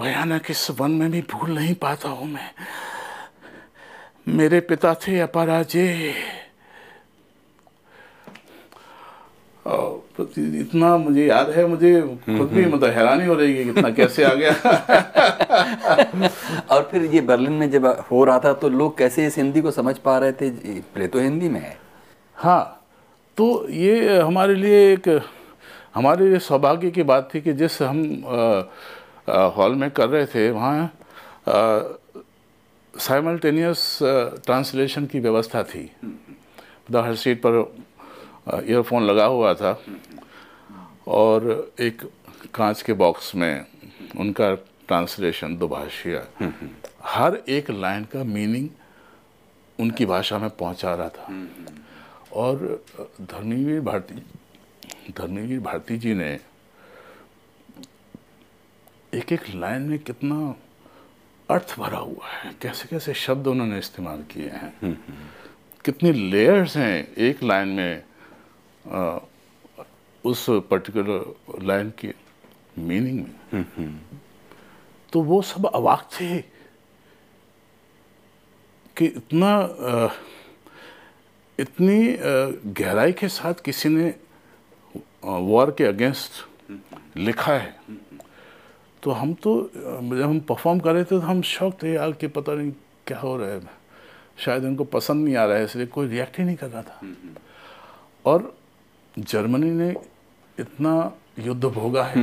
भयानक 0.00 0.50
इस 0.50 0.70
वन 0.70 0.90
में 0.90 1.10
भी 1.10 1.20
भूल 1.22 1.50
नहीं 1.50 1.74
पाता 1.74 2.08
हूँ 2.08 2.26
मैं। 2.26 2.50
मेरे 4.28 4.60
पिता 4.60 4.94
थे 4.94 5.18
अपराजय 5.20 6.14
इतना 10.18 10.96
मुझे 10.96 11.26
याद 11.26 11.50
है 11.50 11.66
मुझे 11.66 12.00
खुद 12.00 12.48
भी 12.48 12.64
मतलब 12.64 12.90
हैरानी 12.90 13.26
हो 13.26 13.34
रही 13.34 13.56
है 13.56 13.70
इतना 13.70 13.90
कैसे 13.90 14.24
आ 14.24 14.34
गया। 14.34 14.50
और 16.70 16.88
फिर 16.90 17.04
ये 17.04 17.20
बर्लिन 17.20 17.52
में 17.52 17.70
जब 17.70 18.04
हो 18.10 18.24
रहा 18.24 18.38
था 18.38 18.52
तो 18.52 18.68
लोग 18.68 18.98
कैसे 18.98 19.26
इस 19.26 19.36
हिंदी 19.36 19.60
को 19.60 19.70
समझ 19.70 19.98
पा 19.98 20.18
रहे 20.18 20.32
थे? 20.32 20.50
प्ले 20.94 21.06
तो 21.06 21.18
हिंदी 21.18 21.48
में 21.48 21.60
है। 21.60 21.78
हाँ 22.36 22.86
तो 23.36 23.70
ये 23.70 24.18
हमारे 24.18 24.54
लिए 24.54 24.92
एक 24.92 25.22
हमारे 25.94 26.28
लिए 26.28 26.38
सौभाग्य 26.38 26.90
की 26.90 27.02
बात 27.02 27.30
थी 27.34 27.40
कि 27.40 27.52
जिस 27.52 27.82
हम 27.82 28.22
हॉल 29.56 29.74
में 29.74 29.90
कर 29.90 30.08
रहे 30.08 30.26
थे 30.26 30.50
वहाँ 30.50 30.92
साइमल्टेनियस 32.94 33.98
ट्रांसलेशन 34.44 35.06
की 35.06 35.20
व्यवस्था 35.20 35.62
थी। 35.62 35.90
हर 36.96 37.14
सीट 37.14 37.40
पर 37.46 37.72
ईयरफोन 38.54 39.02
लगा 39.02 39.24
हुआ 39.24 39.54
था 39.54 39.72
और 41.08 41.72
एक 41.80 42.02
कांच 42.54 42.82
के 42.82 42.92
बॉक्स 42.92 43.34
में 43.34 43.66
उनका 44.18 44.54
ट्रांसलेशन 44.88 45.56
दो 45.56 45.68
भाषिया। 45.68 46.52
हर 47.04 47.36
एक 47.48 47.70
लाइन 47.70 48.04
का 48.04 48.24
मीनिंग 48.24 48.68
उनकी 49.78 50.06
भाषा 50.06 50.38
में 50.38 50.50
पहुँचा 50.50 50.94
रहा 50.94 51.08
था। 51.08 51.48
और 52.32 52.84
धर्मवीर 53.20 53.80
भारती 53.80 54.14
धर्मवीर 55.10 55.60
भारती 55.60 55.98
जी 55.98 56.14
ने 56.14 56.38
एक 59.14 59.32
एक 59.32 59.44
लाइन 59.54 59.82
में 59.82 59.98
कितना 59.98 60.54
अर्थ 61.50 61.74
भरा 61.78 61.98
हुआ 61.98 62.28
है। 62.28 62.54
कैसे 62.62 62.88
कैसे 62.88 63.14
शब्द 63.14 63.46
उन्होंने 63.46 63.78
इस्तेमाल 63.78 64.22
किए 64.22 64.48
हैं। 64.48 64.96
कितनी 65.84 66.12
लेयर्स 66.12 66.76
हैं 66.76 67.14
एक 67.14 67.42
लाइन 67.42 67.68
में 67.68 68.02
आ, 68.90 69.18
उस 70.24 70.46
पर्टिकुलर 70.70 71.62
लाइन 71.64 71.92
के 71.98 72.12
मीनिंग 72.78 73.24
में 73.52 73.98
तो 75.12 75.20
वो 75.22 75.40
सब 75.42 75.66
अवाक 75.66 76.08
थे 76.12 76.38
कि 78.96 79.06
इतना 79.06 79.54
आ, 79.54 80.08
इतनी 81.58 82.16
गहराई 82.72 83.12
के 83.12 83.28
साथ 83.28 83.62
किसी 83.64 83.88
ने 83.88 84.14
वॉर 85.24 85.70
के 85.78 85.84
अगेंस्ट 85.84 87.16
लिखा 87.16 87.52
है। 87.52 87.76
तो 89.02 89.10
हम 89.10 89.34
तो 89.34 89.70
जब 89.74 90.22
हम 90.22 90.40
परफॉर्म 90.40 90.80
कर 90.80 90.92
रहे 90.92 91.04
थे 91.04 91.08
तो 91.08 91.18
हम 91.20 91.42
शौक 91.42 91.82
थे 91.82 91.92
यार 91.94 92.12
कि 92.12 92.26
पता 92.28 92.54
नहीं 92.54 92.72
क्या 93.06 93.18
हो 93.18 93.36
रहा 93.36 93.48
है। 93.48 93.60
शायद 94.38 94.64
उनको 94.64 94.84
पसंद 94.84 95.24
नहीं 95.24 95.36
आ 95.36 95.44
रहा 95.44 95.56
है 95.56 95.64
इसलिए 95.64 95.86
कोई 95.86 96.08
रिएक्ट 96.08 96.38
ही 96.38 96.44
नहीं 96.44 96.56
कर 96.56 96.68
रहा 96.68 96.82
था। 96.82 97.00
और 98.24 98.57
जर्मनी 99.20 99.70
ने 99.72 99.90
इतना 100.58 100.92
युद्ध 101.38 101.64
भोगा 101.64 102.04
है। 102.04 102.22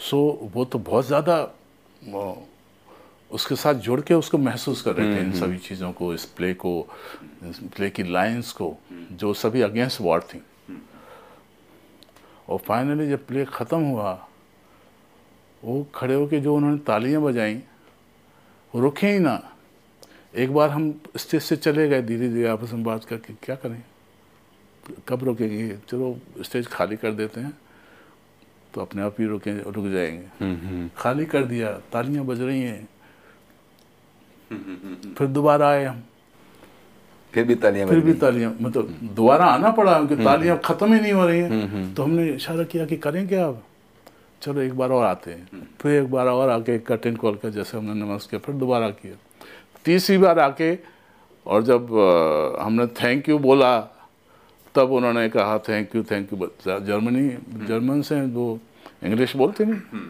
सो 0.00 0.18
वो 0.54 0.64
तो 0.64 0.78
बहुत 0.80 1.06
ज़्यादा 1.06 1.36
उसके 3.30 3.56
साथ 3.56 3.74
जुड़ 3.84 4.00
के 4.00 4.14
उसको 4.14 4.38
महसूस 4.38 4.82
कर 4.82 4.94
रहे 4.94 5.16
थे 5.16 5.20
इन 5.20 5.32
सभी 5.32 5.58
चीज़ों 5.58 5.90
को 5.92 6.12
इस 6.14 6.24
प्ले 6.36 6.52
को 6.54 6.72
इस 7.44 7.58
प्ले 7.76 7.90
की 7.90 8.02
लाइंस 8.02 8.52
को 8.52 8.76
जो 9.12 9.32
सभी 9.34 9.60
अगेंस्ट 9.62 10.00
वॉर 10.00 10.20
थी। 10.24 10.42
और 12.48 12.58
फाइनली 12.58 13.08
जब 13.08 13.26
प्ले 13.26 13.44
ख़त्म 13.44 13.80
हुआ 13.80 14.12
वो 15.62 15.82
खड़े 15.94 16.14
होके 16.14 16.40
जो 16.40 16.54
उन्होंने 16.56 16.78
तालियाँ 16.78 17.22
बजाई 17.22 17.60
रुके 18.74 19.06
ही 19.06 19.18
ना। 19.18 19.40
एक 20.34 20.52
बार 20.54 20.70
हम 20.70 20.92
स्टेज 21.16 21.42
से 21.42 21.56
चले 21.56 21.88
गए 21.88 22.02
धीरे 22.02 22.28
धीरे 22.28 22.48
आपस 22.48 22.72
में 22.72 22.82
बात 22.84 23.04
करके 23.04 23.34
क्या 23.42 23.56
करें? 23.56 23.82
कब 25.08 25.24
रुकेंगे 25.24 25.76
चलो 25.88 26.16
स्टेज 26.42 26.66
खाली 26.66 26.96
कर 26.96 27.12
देते 27.12 27.40
हैं 27.40 27.52
तो 28.74 28.80
अपने 28.80 29.02
आप 29.02 29.16
ही 29.20 29.26
रुके 29.26 29.52
रुक 29.70 29.86
जाएँगे। 29.86 30.88
खाली 30.96 31.24
कर 31.26 31.44
दिया 31.44 31.72
तालियाँ 31.92 32.24
बज 32.24 32.40
रही 32.40 32.62
हैं। 32.62 32.88
फिर 35.14 35.26
दोबारा 35.28 35.68
आए 35.68 35.84
हम। 35.84 36.02
फिर 37.34 37.44
भी 37.44 37.54
तालियाँ 37.54 37.88
फिर 37.88 38.00
भी 38.00 38.12
तालियाँ 38.14 38.54
मतलब 38.60 38.98
दोबारा 39.14 39.44
आना 39.44 39.70
पड़ा 39.70 39.92
क्योंकि 39.94 40.24
तालियाँ 40.24 40.58
खत्म 40.64 40.94
ही 40.94 41.00
नहीं 41.00 41.12
हो 41.12 41.26
रही 41.26 41.40
हैं। 41.40 41.94
तो 41.94 42.02
हमने 42.02 42.28
इशारा 42.28 42.64
किया 42.64 42.86
कि 42.86 42.96
करें 42.96 43.26
क्या 43.28 43.46
अब? 43.46 43.62
चलो 44.42 44.60
एक 44.60 44.76
बार 44.78 44.90
और 44.90 45.04
आते 45.04 45.30
हैं। 45.30 45.68
फिर 45.80 45.92
एक 45.92 46.10
बार 46.10 46.26
और 46.26 46.48
आके 46.48 46.78
कर्टेन 46.78 47.16
कॉल 47.16 47.34
कर 47.34 47.50
जैसे 47.50 47.76
हमने 47.78 47.94
नमस्कार 47.94 48.28
किया 48.30 48.40
फिर 48.40 48.54
दोबारा 48.54 48.90
किया। 48.90 49.14
तीसरी 49.84 50.18
बार 50.18 50.38
आके 50.38 50.78
और 51.46 51.62
जब 51.62 51.88
हमने 52.60 52.86
थैंक 52.96 53.28
यू 53.28 53.38
बोला 53.38 53.78
तब 54.74 54.92
उन्होंने 54.92 55.28
कहा 55.28 55.58
thank 55.68 55.94
you 55.96 56.02
thank 56.10 56.32
you 56.32 56.48
Germany 56.66 57.28
German 57.66 58.02
से 58.02 58.20
वो 58.22 58.58
इंग्लिश 59.04 59.36
बोलते 59.36 59.64
नहीं। 59.64 60.06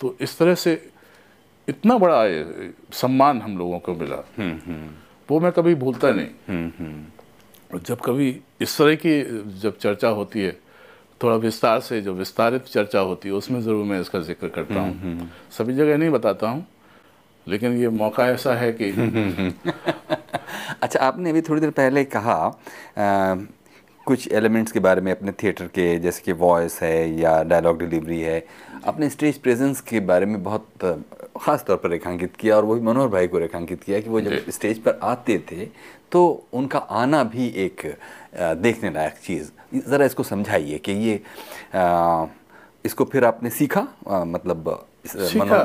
तो 0.00 0.16
इस 0.20 0.38
तरह 0.38 0.54
से 0.54 0.72
इतना 1.68 1.96
बड़ा 1.98 2.22
सम्मान 2.98 3.40
हम 3.40 3.58
लोगों 3.58 3.78
को 3.78 3.94
मिला। 3.94 4.16
वो 5.28 5.40
मैं 5.40 5.52
कभी 5.52 5.74
भूलता 5.74 6.10
नहीं। 6.10 7.04
और 7.70 7.80
जब 7.86 8.00
कभी 8.04 8.28
इस 8.60 8.78
तरह 8.78 8.94
की 8.94 9.20
जब 9.60 9.76
चर्चा 9.78 10.08
होती 10.08 10.40
है 10.40 10.56
थोड़ा 11.20 11.36
विस्तार 11.36 11.80
से 11.80 12.00
जो 12.00 12.14
विस्तारित 12.14 12.64
चर्चा 12.64 13.00
होती 13.00 13.28
है 13.28 13.34
उसमें 13.34 13.60
ज़रूर 13.62 13.84
मैं 13.84 14.00
इसका 14.00 14.20
ज़िक्र 14.20 14.48
करता 14.48 14.80
हूँ। 14.80 15.28
सभी 15.58 15.74
जगह 15.74 15.96
नहीं 15.98 16.10
बताता 16.10 16.48
हूँ 16.48 16.66
लेकिन 17.46 17.76
ये 17.76 17.88
मौका 17.88 18.26
ऐसा 18.28 18.54
है 18.54 18.72
कि 18.72 18.90
अच्छा 20.82 21.00
आपने 21.00 21.30
अभी 21.30 21.40
थोड़ी 21.42 21.60
देर 21.60 21.70
पहले 21.70 22.04
कहा 22.06 22.34
आ, 22.34 23.34
कुछ 24.06 24.32
एलिमेंट्स 24.32 24.72
के 24.72 24.80
बारे 24.80 25.00
में 25.00 25.10
अपने 25.12 25.32
थिएटर 25.32 25.66
के 25.66 25.98
जैसे 25.98 26.22
कि 26.24 26.32
वॉइस 26.32 26.80
है 26.82 27.20
या 27.20 27.42
डायलॉग 27.42 27.78
डिलीवरी 27.78 28.20
है 28.20 28.44
अपने 28.84 29.08
स्टेज 29.10 29.38
प्रेजेंस 29.38 29.80
के 29.80 30.00
बारे 30.00 30.26
में 30.26 30.42
बहुत 30.42 30.66
ख़ास 31.40 31.64
तौर 31.66 31.76
पर 31.76 31.90
रेखांकित 31.90 32.36
किया 32.36 32.56
और 32.56 32.64
वही 32.64 32.80
मनोहर 32.80 33.08
भाई 33.08 33.26
को 33.26 33.38
रेखांकित 33.38 33.82
किया 33.84 34.00
कि 34.00 34.10
वो 34.10 34.20
जब 34.20 34.50
स्टेज 34.50 34.78
पर 34.78 34.98
आते 35.02 35.38
थे 35.52 35.66
तो 36.12 36.24
उनका 36.52 36.78
आना 36.78 37.22
भी 37.24 37.46
एक 37.64 37.86
देखने 38.34 38.90
लायक 38.90 39.14
चीज़। 39.24 39.50
ज़रा 39.88 40.04
इसको 40.04 40.22
समझाइए 40.22 40.78
कि 40.78 40.92
ये 40.92 41.20
आ, 41.74 42.26
इसको 42.84 43.04
फिर 43.04 43.24
आपने 43.24 43.50
सीखा? 43.50 43.86
आ, 44.08 44.24
मतलब 44.24 44.86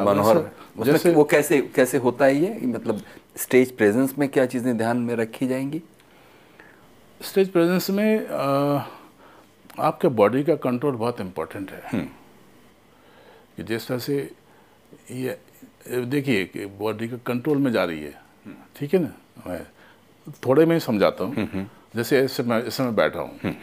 मनोहर 0.07 1.13
वो 1.15 1.23
कैसे 1.23 1.61
कैसे 1.75 1.97
होता 1.97 2.25
है 2.25 2.35
ये? 2.35 2.59
मतलब 2.63 3.01
स्टेज 3.37 3.71
प्रेजेंस 3.71 4.13
में 4.19 4.27
क्या 4.29 4.45
चीज़ें 4.45 4.77
ध्यान 4.77 4.97
में 4.97 5.15
रखी 5.15 5.47
जाएँगी? 5.47 5.81
स्टेज 7.21 7.49
प्रेजेंस 7.51 7.89
में 7.89 8.27
आपके 9.79 10.07
बॉडी 10.07 10.43
का 10.43 10.55
कंट्रोल 10.55 10.95
बहुत 10.95 11.21
इम्पोर्टेंट 11.21 11.71
है। 11.71 12.01
कि 13.57 13.63
जिस 13.63 13.87
तरह 13.87 13.97
से 13.99 14.17
ये 15.11 15.37
देखिए 16.05 16.45
कि 16.45 16.65
बॉडी 16.65 17.07
का 17.07 17.17
कंट्रोल 17.17 17.57
में 17.57 17.71
जा 17.71 17.83
रही 17.85 18.03
है। 18.03 18.13
ठीक 18.75 18.93
है 18.93 18.99
ना? 18.99 19.13
मैं 19.47 19.63
थोड़े 20.45 20.65
में 20.65 20.75
ही 20.75 20.79
समझाता 20.79 21.23
हूँ। 21.23 21.69
जैसे 21.95 22.19
ऐसे 22.19 22.43
मैं 22.43 22.63
इस 22.63 22.73
समय 22.73 22.91
बैठा 22.91 23.19
हूँ। 23.19 23.55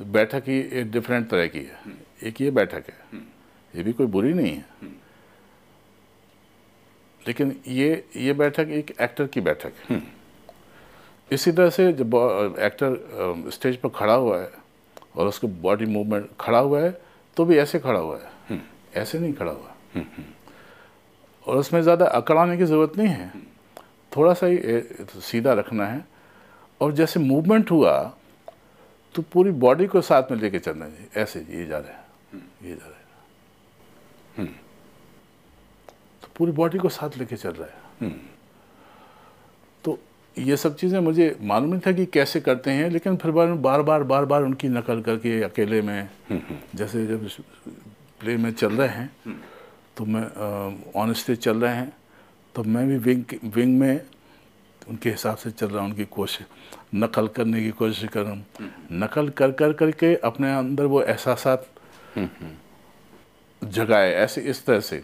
बैठक 0.00 0.48
ही 0.48 0.58
एक 0.58 0.90
डिफरेंट 0.90 1.28
तरह 1.30 1.46
की 1.46 1.58
है। 1.58 1.96
एक 2.22 2.40
ये 2.40 2.50
बैठक 2.50 2.84
है। 2.88 3.18
ये 3.74 3.82
भी 3.82 3.92
कोई 3.92 4.06
बुरी 4.06 4.32
नहीं 4.32 4.54
है। 4.54 4.64
लेकिन 7.22 7.56
ये 7.68 8.04
ये 8.16 8.32
बैठक 8.32 8.68
एक 8.70 8.94
एक्टर 9.00 9.26
की 9.26 9.40
बैठक 9.40 9.72
है। 9.88 10.02
इसी 11.32 11.52
तरह 11.52 11.70
से 11.70 11.92
जब 11.92 12.14
एक्टर 12.60 13.50
स्टेज 13.52 13.76
पर 13.76 13.88
खड़ा 13.90 14.14
हुआ 14.14 14.38
है 14.38 14.50
और 15.16 15.26
उसको 15.26 15.48
बॉडी 15.62 15.86
मूवमेंट 15.86 16.28
खड़ा 16.40 16.58
हुआ 16.58 16.80
है 16.80 16.90
तो 17.36 17.44
भी 17.44 17.56
ऐसे 17.58 17.78
खड़ा 17.78 17.98
हुआ 17.98 18.18
है। 18.18 18.60
ऐसे 18.94 19.18
नहीं 19.18 19.32
खड़ा 19.32 19.52
हुआ। 19.52 20.02
और 21.46 21.56
उसमें 21.56 21.80
ज़्यादा 21.82 22.06
अकड़ाने 22.06 22.56
की 22.58 22.64
ज़रूरत 22.64 22.96
नहीं 22.98 23.08
है। 23.08 23.32
थोड़ा 24.12 24.32
सा 24.34 24.46
ही 24.46 24.58
सीधा 25.22 25.52
रखना 25.52 25.86
है। 25.86 26.04
और 26.80 26.92
जैसे 26.92 27.20
मूवमेंट 27.20 27.70
हुआ 27.70 27.92
तो 29.14 29.22
पूरी 29.22 29.50
बॉडी 29.60 29.86
को 29.86 30.00
साथ 30.00 30.30
में 30.30 30.38
लेके 30.38 30.58
चलना 30.58 30.84
है 30.84 31.08
ऐसे 31.16 31.40
ये 31.40 31.66
जा 31.66 31.78
रहा 31.78 31.92
है। 31.92 32.04
ये 32.62 32.74
जा 32.74 32.86
रहा 32.86 32.98
है। 34.38 34.46
तो 36.22 36.28
पूरी 36.36 36.52
बॉडी 36.52 36.78
को 36.78 36.88
साथ 36.88 37.18
लेके 37.18 37.36
चल 37.36 37.50
रहा 37.52 37.68
है। 37.68 38.10
ये 40.40 40.56
सब 40.56 40.76
चीज़ें 40.76 40.98
मुझे 41.00 41.36
मालूम 41.42 41.70
नहीं 41.70 41.80
था 41.86 41.92
कि 41.92 42.06
कैसे 42.08 42.40
करते 42.40 42.70
हैं, 42.70 42.88
लेकिन 42.90 43.16
फिर 43.16 43.30
बार 43.30 43.52
बार 43.56 43.82
बार 43.82 44.02
बार 44.04 44.24
बार 44.24 44.42
उनकी 44.42 44.68
नकल 44.70 45.00
करके 45.02 45.40
अकेले 45.42 45.80
में, 45.82 46.08
जैसे 46.74 47.06
जब 47.06 47.28
प्ले 48.20 48.36
में 48.36 48.52
चल 48.52 48.72
रहे 48.72 48.88
हैं 48.88 49.40
तो 49.96 50.04
मैं 50.06 50.24
ऑन 50.96 51.12
स्टेज 51.14 51.38
चल 51.38 51.60
रहे 51.60 51.74
हैं 51.74 51.92
तो 52.54 52.62
मैं 52.64 52.86
भी 52.88 52.96
विंग 52.98 53.24
विंग 53.54 53.78
में 53.78 54.00
उनके 54.88 55.10
हिसाब 55.10 55.36
से 55.36 55.50
चल 55.50 55.66
रहा 55.66 55.82
हूँ, 55.82 55.90
उनकी 55.90 56.04
कोशिश, 56.06 56.46
नकल 56.94 57.26
करने 57.28 57.62
की 57.62 57.70
कोशिश 57.70 58.08
कर 58.08 58.22
रहा 58.22 58.32
हूँ। 58.32 58.44
नकल 58.92 59.28
कर 59.30 59.50
कर, 59.52 59.72
करके 59.72 60.14
अपने 60.16 60.52
अंदर 60.54 60.84
वो 60.84 61.02
एहसास 61.02 61.44
जगाए, 63.62 64.12
ऐसे, 64.14 64.40
इस 64.42 64.64
तरह 64.66 64.80
से। 64.80 65.02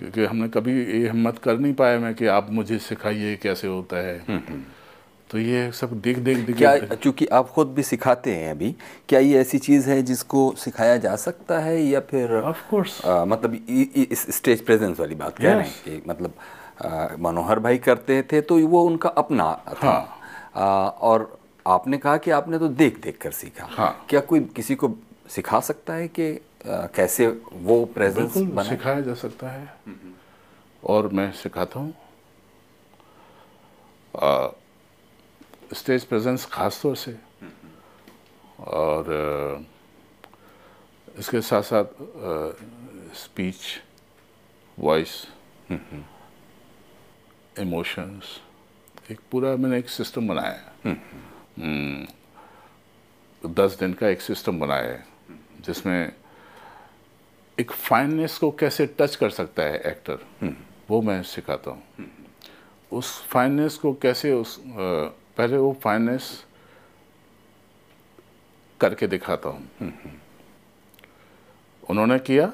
क्योंकि 0.00 0.24
हमने 0.24 0.48
कभी 0.48 0.72
ये 0.72 1.06
हिम्मत 1.06 1.38
कर 1.38 1.58
नहीं 1.58 1.74
पाया 1.74 1.98
मैं 1.98 2.14
कि 2.14 2.26
आप 2.26 2.46
मुझे 2.50 2.78
सिखाइए 2.78 3.36
कैसे 3.36 3.68
होता 3.68 3.96
है। 3.96 4.18
तो 5.30 5.38
ये 5.38 5.70
सब 5.72 5.90
देख 6.00 6.18
देख 6.18 6.38
देख 6.38 6.56
क्या 6.56 6.76
चूँकि 6.94 7.26
आप 7.26 7.48
खुद 7.48 7.68
भी 7.74 7.82
सिखाते 7.82 8.34
हैं 8.34 8.50
अभी 8.50 8.74
क्या 9.08 9.20
ये 9.20 9.38
ऐसी 9.40 9.58
चीज़ 9.58 9.90
है 9.90 10.00
जिसको 10.02 10.40
सिखाया 10.58 10.96
जा 10.96 11.14
सकता 11.16 11.58
है 11.58 11.76
या 11.82 12.00
फिर 12.00 12.32
ऑफ़ 12.32 12.68
कोर्स 12.70 13.00
मतलब 13.06 13.54
इस 14.10 14.26
स्टेज 14.36 14.64
प्रेजेंस 14.64 15.00
वाली 15.00 15.14
बात 15.14 15.38
कह 15.38 15.52
रहे 15.52 15.68
हैं 15.68 15.74
कि 15.84 16.02
मतलब 16.08 16.32
आ, 16.84 17.06
मनोहर 17.18 17.58
भाई 17.58 17.78
करते 17.78 18.22
थे 18.22 18.40
तो 18.40 18.58
वो 18.68 18.82
उनका 18.84 19.08
अपना 19.08 19.52
था। 19.84 19.88
हाँ। 19.88 20.56
आ, 20.56 20.88
और 20.88 21.38
आपने 21.66 21.98
कहा 21.98 22.16
कि 22.16 22.30
आपने 22.30 22.58
तो 22.58 22.68
देख 22.68 23.00
देख 23.02 23.18
कर 23.18 23.30
सीखा। 23.30 23.66
हाँ। 23.70 24.06
क्या 24.08 24.20
कोई 24.20 24.40
किसी 24.56 24.74
को 24.74 24.90
सिखा 25.30 25.60
सकता 25.60 25.94
है 25.94 26.08
कि 26.08 26.32
कैसे 26.66 27.26
वो 27.52 27.84
प्रेजेंस 27.94 28.36
बना 28.36 28.62
सिखाया 28.62 29.00
जा 29.00 29.14
सकता 29.14 29.50
है। 29.50 29.72
और 30.82 31.08
मैं 31.08 31.30
सिखाता 31.32 31.80
हूँ। 31.80 31.94
स्टेज 35.74 36.04
प्रेजेंस 36.04 36.44
खास 36.46 36.80
तौर 36.82 36.96
से। 36.96 37.16
और 38.60 39.64
इसके 41.18 41.40
साथ 41.40 41.62
साथ 41.62 41.84
स्पीच 43.16 43.62
वॉइस 44.78 45.26
इमोशंस 47.58 48.38
एक 49.10 49.20
पूरा 49.30 49.56
मैंने 49.56 49.78
एक 49.78 49.88
सिस्टम 49.88 50.28
बनाया 50.28 50.72
है। 50.84 50.94
दस 53.42 53.78
दिन 53.80 53.92
का 53.94 54.08
एक 54.08 54.20
सिस्टम 54.20 54.60
बनाया 54.60 54.88
है 54.88 55.04
जिसमें 55.60 56.12
एक 57.60 57.72
फाइननेस 57.72 58.36
को 58.38 58.50
कैसे 58.50 58.86
टच 58.98 59.16
कर 59.16 59.30
सकता 59.30 59.62
है 59.62 59.80
एक्टर 59.86 60.18
वो 60.90 61.00
मैं 61.02 61.22
सिखाता 61.22 61.70
हूँ। 61.70 62.06
उस 62.92 63.08
फाइननेस 63.22 63.76
को 63.78 63.92
कैसे 64.02 64.32
उस 64.32 64.56
पहले 64.66 65.56
वो 65.56 65.72
फाइनेंस 65.82 66.28
करके 68.80 69.06
दिखाता 69.06 69.48
हूँ। 69.48 69.92
उन्होंने 71.90 72.18
किया 72.18 72.52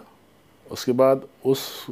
उसके 0.66 0.92
बाद 0.92 1.26
उस 1.44 1.86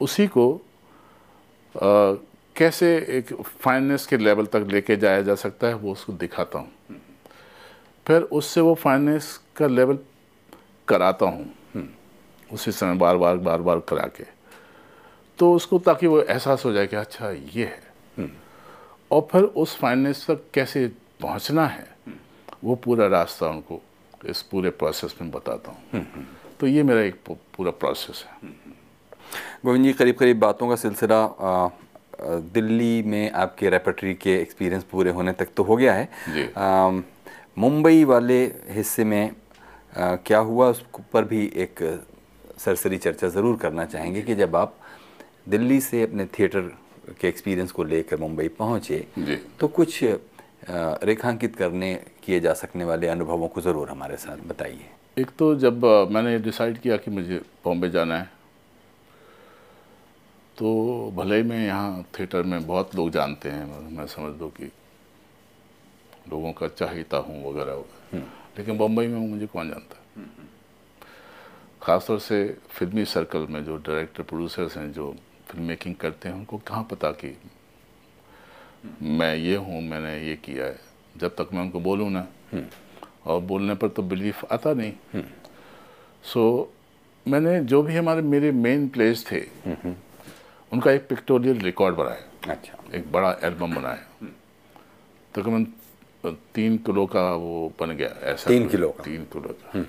उसी 0.00 0.26
को 0.26 0.54
आ, 0.54 2.14
कैसे 2.56 2.88
एक 3.18 3.32
फाइनेंस 3.42 4.06
के 4.06 4.16
लेवल 4.16 4.46
तक 4.46 4.66
लेके 4.70 4.96
जाया 4.96 5.22
जा 5.22 5.34
सकता 5.34 5.66
है 5.66 5.74
वो 5.74 5.92
उसको 5.92 6.12
दिखाता 6.12 6.58
हूँ। 6.58 6.98
फिर 8.06 8.22
उससे 8.38 8.60
वो 8.60 8.74
फाइनेंस 8.74 9.36
का 9.56 9.66
लेवल 9.66 9.98
कराता 10.88 11.26
हूँ। 11.26 11.46
उसी 12.52 12.72
समय 12.72 12.94
बार 12.94 13.16
बार 13.16 13.36
बार 13.36 13.62
बार 13.62 13.80
करा 13.88 14.06
के 14.16 14.24
तो 15.38 15.52
उसको 15.54 15.78
ताकि 15.78 16.06
वो 16.06 16.20
एहसास 16.20 16.64
हो 16.64 16.72
जाए 16.72 16.86
कि 16.86 16.96
अच्छा 16.96 17.30
ये 17.30 17.64
है। 17.64 18.30
और 19.10 19.26
फिर 19.32 19.42
उस 19.42 19.76
फाइनेंस 19.78 20.24
तक 20.30 20.44
कैसे 20.54 20.86
पहुँचना 21.20 21.66
है 21.66 21.86
वो 22.64 22.74
पूरा 22.74 23.06
रास्ता 23.06 23.48
उनको 23.48 23.80
इस 24.24 24.42
पूरे 24.42 24.70
प्रोसेस 24.72 25.14
में 25.22 25.30
बताता 25.30 25.70
हूँ। 25.70 26.04
तो 26.60 26.66
ये 26.66 26.82
मेरा 26.82 27.00
एक 27.00 27.20
पूरा 27.28 27.70
प्रोसेस 27.72 28.24
है। 28.28 28.48
गोविंद 29.64 29.84
जी 29.84 29.92
करीब 29.92 30.16
करीब 30.16 30.38
बातों 30.40 30.68
का 30.68 30.76
सिलसिला 30.76 31.20
दिल्ली 32.54 33.02
में 33.02 33.30
आपके 33.32 33.70
रेपटरी 33.70 34.14
के 34.14 34.36
एक्सपीरियंस 34.36 34.84
पूरे 34.84 35.10
होने 35.10 35.32
तक 35.32 35.48
तो 35.56 35.62
हो 35.62 35.76
गया 35.76 35.94
है। 35.94 36.08
मुंबई 37.58 38.04
वाले 38.04 38.42
हिस्से 38.68 39.04
में 39.04 39.30
आ, 39.96 40.14
क्या 40.16 40.38
हुआ? 40.38 40.68
उस 40.68 40.84
पर 41.12 41.24
भी 41.24 41.44
एक 41.56 41.82
सरसरी 42.58 42.98
चर्चा 42.98 43.28
ज़रूर 43.28 43.56
करना 43.56 43.84
चाहेंगे 43.84 44.22
कि 44.22 44.34
जब 44.34 44.56
आप 44.56 44.76
दिल्ली 45.48 45.80
से 45.80 46.02
अपने 46.02 46.26
थिएटर 46.28 46.60
के 47.20 47.28
एक्सपीरियंस 47.28 47.72
को 47.72 47.84
लेकर 47.84 48.16
मुंबई 48.20 48.48
पहुँचे 48.58 49.06
तो 49.60 49.68
कुछ 49.70 50.02
रेखांकित 51.04 51.56
करने 51.56 51.94
किए 52.24 52.40
जा 52.40 52.52
सकने 52.54 52.84
वाले 52.84 53.08
अनुभवों 53.08 53.48
को 53.48 53.60
ज़रूर 53.60 53.90
हमारे 53.90 54.16
साथ 54.16 54.38
बताइए। 54.48 54.86
एक 55.18 55.30
तो 55.38 55.54
जब 55.56 55.84
मैंने 56.10 56.38
डिसाइड 56.38 56.78
किया 56.78 56.96
कि 56.96 57.10
मुझे 57.10 57.40
बॉम्बे 57.64 57.88
जाना 57.90 58.18
है 58.18 58.30
तो 60.58 61.12
भले 61.16 61.36
ही 61.36 61.42
मैं 61.42 61.64
यहाँ 61.66 62.04
थिएटर 62.18 62.42
में 62.42 62.66
बहुत 62.66 62.94
लोग 62.96 63.10
जानते 63.10 63.48
हैं 63.48 63.92
मैं 63.96 64.06
समझ 64.06 64.32
दो 64.38 64.48
कि 64.50 64.70
लोगों 66.30 66.52
का 66.52 66.68
चाहिता 66.68 67.16
हूँ 67.18 67.38
वगैरह 67.44 67.72
वगैरह। 67.72 68.16
हम्म। 68.16 68.24
लेकिन 68.58 68.78
बम्बई 68.78 69.06
में 69.06 69.18
मुझे 69.20 69.46
कौन 69.46 69.68
जानता? 69.68 69.96
है 69.96 70.05
ख़ासतौर 71.86 72.18
से 72.18 72.36
फिल्मी 72.70 73.04
सर्कल 73.04 73.46
में 73.50 73.64
जो 73.64 73.76
डायरेक्टर 73.76 74.22
प्रोड्यूसर्स 74.22 74.76
हैं 74.76 74.92
जो 74.92 75.14
फ़िल्म 75.48 75.64
मेकिंग 75.64 75.94
करते 75.94 76.28
हैं 76.28 76.36
उनको 76.36 76.58
कहाँ 76.58 76.82
पता 76.90 77.10
कि 77.12 77.36
मैं 79.02 79.34
ये 79.36 79.56
हूँ 79.56 79.82
मैंने 79.82 80.16
ये 80.28 80.34
किया 80.36 80.64
है? 80.64 80.78
जब 81.16 81.34
तक 81.34 81.48
मैं 81.54 81.62
उनको 81.62 81.80
बोलूँ 81.80 82.10
ना। 82.10 82.26
और 83.26 83.40
बोलने 83.42 83.74
पर 83.74 83.88
तो 83.88 84.02
बिलीफ 84.02 84.44
आता 84.52 84.72
नहीं। 84.72 85.22
सो 86.24 86.42
so, 86.42 87.30
मैंने 87.30 87.58
जो 87.64 87.82
भी 87.82 87.96
हमारे 87.96 88.22
मेरे 88.22 88.50
मेन 88.52 88.88
प्लेस 88.88 89.24
थे 89.30 89.40
उनका 90.72 90.90
एक 90.92 91.08
पिक्टोरियल 91.08 91.58
रिकॉर्ड 91.60 91.96
बनाया। 91.96 92.52
अच्छा। 92.52 92.96
एक 92.98 93.10
बड़ा 93.12 93.30
एल्बम 93.44 93.74
बनाया। 93.74 94.28
तकरीबन 95.34 95.64
तो 96.22 96.30
तीन 96.54 96.76
किलो 96.86 97.06
का 97.06 97.30
वो 97.36 97.72
बन 97.80 97.96
गया 97.96 98.14
ऐसा 98.32 98.50
तीन 98.50 98.68
किलो 98.68 98.88
का। 98.90 99.04
तीन 99.04 99.24
किलो 99.32 99.54
का। 99.54 99.84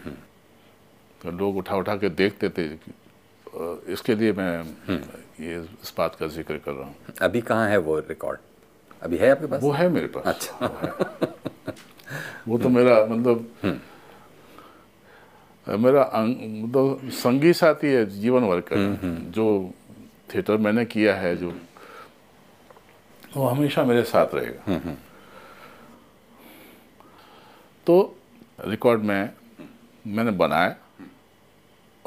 लोग 1.26 1.58
उठा 1.58 1.76
उठा 1.76 1.96
के 1.98 2.10
देखते 2.12 2.50
थे 2.50 2.66
इसके 3.94 4.16
लिए 4.16 4.32
मैं 4.34 4.64
ये 5.42 5.56
इस 5.84 5.94
बात 5.98 6.16
का 6.16 6.28
ज़िक्र 6.28 6.58
कर 6.58 6.72
रहा 6.72 6.86
हूँ। 6.86 6.96
अभी 7.22 7.42
कहाँ 7.42 7.68
है 7.70 7.78
वो 7.80 7.98
रिकॉर्ड 8.00 8.40
अभी 9.02 9.18
है 9.18 9.30
आपके 9.32 9.46
पास? 9.48 9.62
वो 9.62 9.72
है 9.72 9.88
मेरे 9.90 10.08
पास। 10.08 10.26
अच्छा। 10.26 10.68
वो। 10.68 11.28
वो 12.48 12.58
तो 12.58 12.70
मेरा 12.70 12.96
मतलब 13.06 13.50
मेरा 15.68 16.12
मतलब 16.16 17.10
संगी 17.14 17.54
साथी 17.54 17.88
है 17.88 18.06
जीवन 18.12 18.44
वर्ग 18.44 18.64
का। 18.72 18.76
जो 19.32 19.74
थिएटर 20.34 20.58
मैंने 20.58 20.86
किया 20.86 21.16
है 21.16 21.36
जो 21.38 21.54
वो 23.36 23.48
हमेशा 23.48 23.84
मेरे 23.84 24.04
साथ 24.06 24.36
रहेगा। 24.36 24.96
तो 27.88 28.16
रिकॉर्ड 28.60 29.02
में 29.04 29.30
मैंने 30.06 30.32
बनाया। 30.34 30.76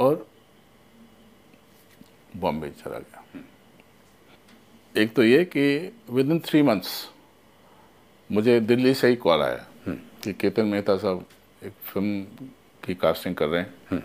और 0.00 0.26
बॉम्बे 2.36 2.70
चला 2.70 2.98
गया। 2.98 3.24
एक 4.94 5.14
तो 5.14 5.22
ये 5.24 5.44
कि 5.44 5.92
विद 6.10 6.30
इन 6.30 6.38
थ्री 6.40 6.62
मंथ्स 6.62 7.10
मुझे 8.30 8.60
दिल्ली 8.60 8.94
से 8.94 9.08
ही 9.08 9.16
कॉल 9.16 9.42
आया 9.42 9.66
कि 10.22 10.32
केतन 10.32 10.66
मेहता 10.66 10.96
साहब 10.96 11.24
एक 11.62 11.72
फ़िल्म 11.72 12.46
की 12.84 12.94
कास्टिंग 12.94 13.34
कर 13.34 13.48
रहे 13.48 13.62
हैं 13.62 14.02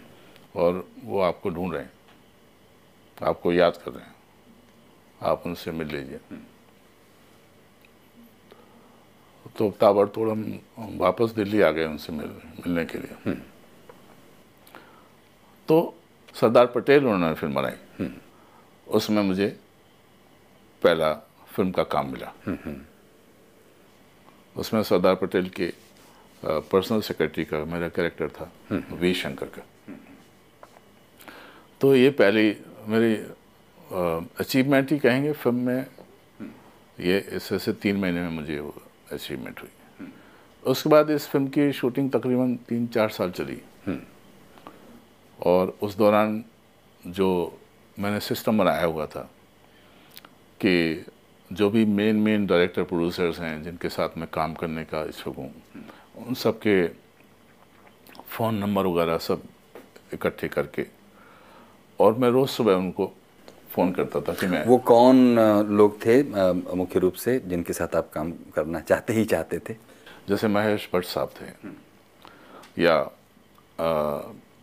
और 0.56 0.88
वो 1.04 1.20
आपको 1.22 1.50
ढूंढ 1.50 1.74
रहे 1.74 1.84
हैं। 1.84 1.92
आपको 3.24 3.54
याद 3.54 3.78
कर 3.78 3.92
रहे 3.92 4.04
हैं। 4.04 4.16
आप 5.22 5.44
उनसे 5.46 5.72
मिल 5.72 5.88
लीजिए। 5.88 6.20
तो 9.58 9.70
ताबड़तोड़ 9.72 10.30
हम 10.30 10.60
वापस 10.98 11.32
दिल्ली 11.32 11.62
आ 11.62 11.72
गए 11.72 11.86
उनसे 11.86 12.14
मिल, 12.14 12.28
मिलने 12.60 12.86
के 12.86 12.98
लिए। 12.98 13.55
तो 15.68 15.78
सरदार 16.36 16.66
पटेल 16.66 17.06
उन्होंने 17.06 17.34
फ़िल्म 17.36 17.54
बनाई। 17.54 18.10
उसमें 18.88 19.22
मुझे 19.24 19.48
पहला 20.82 21.14
फ़िल्म 21.50 21.72
का 21.72 21.84
काम 21.86 22.12
मिला। 22.12 22.34
उसमें 24.56 24.82
सरदार 24.84 25.16
पटेल 25.16 25.50
के 25.50 25.72
पर्सनल 26.44 27.02
सेक्रेटरी 27.02 27.46
का 27.46 27.64
मेरा 27.66 27.88
कैरेक्टर 27.90 28.30
था 28.30 28.52
वी 28.94 29.14
शंकर 29.14 29.46
का। 29.56 29.62
तो 31.82 31.96
ये 31.96 32.10
पहली 32.12 32.56
मेरी 32.88 33.16
अचीवमेंट 34.40 34.92
ही 34.92 35.00
कहेंगे 35.00 35.32
फ़िल्म 35.34 35.60
में। 35.60 35.86
ये 37.00 37.18
इससे 37.32 37.60
से 37.60 37.74
तीन 37.74 37.98
महीने 37.98 38.22
में 38.22 38.30
मुझे 38.32 38.60
वो 38.60 38.74
अचीवमेंट 39.12 39.62
हुई। 39.62 40.08
उसके 40.64 40.90
बाद 40.90 41.10
इस 41.12 41.28
फ़िल्म 41.28 41.48
की 41.48 41.72
शूटिंग 41.74 42.12
तकरीबन 42.12 42.56
तीन 42.70 42.88
चार 42.88 43.10
साल 43.10 43.32
चली। 43.32 43.62
और 45.44 45.78
उस 45.82 45.98
दौरान 45.98 46.44
जो 47.08 47.60
मैंने 48.00 48.20
सिस्टम 48.20 48.58
बनाया 48.58 48.86
हुआ 48.86 49.06
था 49.06 49.30
कि 50.62 51.06
जो 51.54 51.70
भी 51.70 51.86
मेन 51.86 52.16
मेन 52.16 52.46
डायरेक्टर 52.46 52.84
प्रोड्यूसर्स 52.84 53.40
हैं 53.40 53.64
जिनके 53.64 53.90
साथ 53.90 54.10
मैं 54.18 54.28
काम 54.34 54.54
करने 54.54 54.84
का 54.84 55.04
इच्छुक 55.04 55.36
हूँ 55.36 55.54
उन 56.28 56.34
सब 56.34 56.60
के 56.60 56.88
फ़ोन 58.28 58.56
नंबर 58.56 58.86
वगैरह 58.86 59.18
सब 59.18 59.42
इकट्ठे 60.14 60.48
करके 60.48 60.86
और 62.00 62.14
मैं 62.14 62.30
रोज़ 62.30 62.50
सुबह 62.50 62.74
उनको 62.74 63.12
फ़ोन 63.70 63.92
करता 63.92 64.22
था 64.22 64.34
कि 64.34 64.48
मैं 64.48 64.66
वो 64.66 64.78
कौन 64.78 65.40
लोग 65.70 66.06
थे 66.06 66.24
मुख्य 66.76 67.00
रूप 67.00 67.14
से 67.14 67.40
जिनके 67.40 67.74
साथ 67.74 67.96
आप 67.96 68.12
काम 68.14 68.32
करना 68.32 68.80
चाहते 68.80 69.14
ही 69.14 69.26
चाहते 69.26 69.60
थे? 69.60 69.74
जैसे 70.30 70.48
महेश 70.48 70.90
भट्ट 70.94 71.06
साहब 71.06 71.32
थे 71.42 71.70
या 72.84 73.12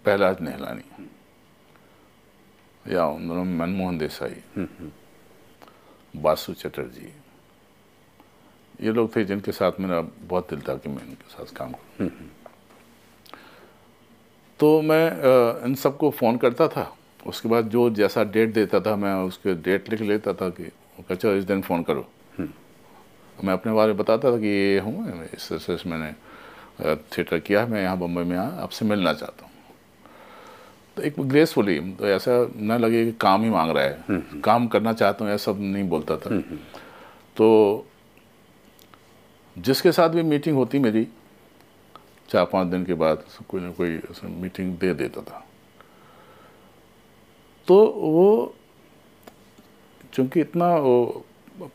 पहलाज 0.05 0.41
नेहलानी 0.41 1.07
या 2.85 3.07
उन्होंने 3.07 3.57
मनमोहन 3.59 3.99
देसाई। 3.99 4.37
बासु 6.15 6.55
चटर्जी। 6.55 7.13
ये 8.81 8.93
लोग 8.93 9.15
थे 9.17 9.25
जिनके 9.25 9.53
साथ 9.53 9.81
मेरा 9.81 10.01
बहुत 10.01 10.49
दिल 10.51 10.61
था 10.69 10.75
कि 10.77 10.89
मैं 10.89 11.03
इनके 11.03 11.29
साथ 11.31 11.55
काम 11.57 11.73
करूँ। 11.73 12.09
तो 14.61 14.81
मैं 14.83 15.07
इन 15.67 15.75
सबको 15.75 16.11
फ़ोन 16.11 16.37
करता 16.39 16.69
था। 16.69 16.93
उसके 17.27 17.49
बाद 17.49 17.69
जो 17.69 17.89
जैसा 17.93 18.25
डेट 18.27 18.53
देता 18.55 18.81
था 18.81 18.97
मैं 18.97 19.15
उसके 19.25 19.55
डेट 19.63 19.91
लिख 19.91 20.01
लेता 20.03 20.33
था 20.33 20.49
कि 20.51 20.71
अच्छा 21.11 21.31
इस 21.33 21.45
दिन 21.45 21.63
फ़ोन 21.63 21.83
करो। 21.83 22.07
मैं 23.39 23.53
अपने 23.53 23.73
बारे 23.73 23.93
में 23.93 23.97
बताता 23.97 24.33
था 24.33 24.39
कि 24.39 24.47
ये 24.47 24.79
हूँ 24.81 25.25
इस 25.25 25.49
तरह 25.49 25.77
से 25.77 25.91
मैंने 25.91 26.13
थिएटर 27.13 27.39
किया 27.39 27.61
है 27.61 27.71
मैं 27.71 27.83
यहाँ 27.83 27.99
बम्बई 27.99 28.25
में 28.25 28.37
यहाँ 28.37 28.61
आपसे 28.63 28.85
मिलना 28.85 29.13
चाहता 29.15 29.45
हूँ। 29.45 29.52
तो 30.97 31.03
एक 31.03 31.15
ग्रेसफुली 31.21 31.79
तो 31.93 32.07
ऐसा 32.07 32.33
ना 32.57 32.77
लगे 32.77 33.05
कि 33.05 33.13
काम 33.21 33.43
ही 33.43 33.51
मांग 33.51 33.71
रहा 33.71 33.85
है। 33.85 34.41
काम 34.45 34.67
करना 34.69 34.93
चाहता 34.93 35.25
हूँ 35.25 35.33
ऐसा 35.33 35.53
सब 35.53 35.61
नहीं 35.61 35.89
बोलता 35.89 36.17
था। 36.17 36.41
तो 37.37 37.87
जिसके 39.57 39.93
साथ 39.93 40.09
भी 40.09 40.23
मीटिंग 40.23 40.57
होती 40.57 40.79
मेरी 40.79 41.07
चार 42.29 42.45
पाँच 42.45 42.69
दिन 42.69 42.85
के 42.85 42.95
बाद 42.95 43.25
कोई 43.49 43.61
ना 43.61 43.71
कोई 43.71 44.01
मीटिंग 44.25 44.77
दे 44.79 44.93
देता 44.95 45.21
था। 45.23 45.45
तो 47.69 47.85
वो 47.87 48.55
चूँकि 50.15 50.41
इतना 50.41 50.75
वो 50.77 51.25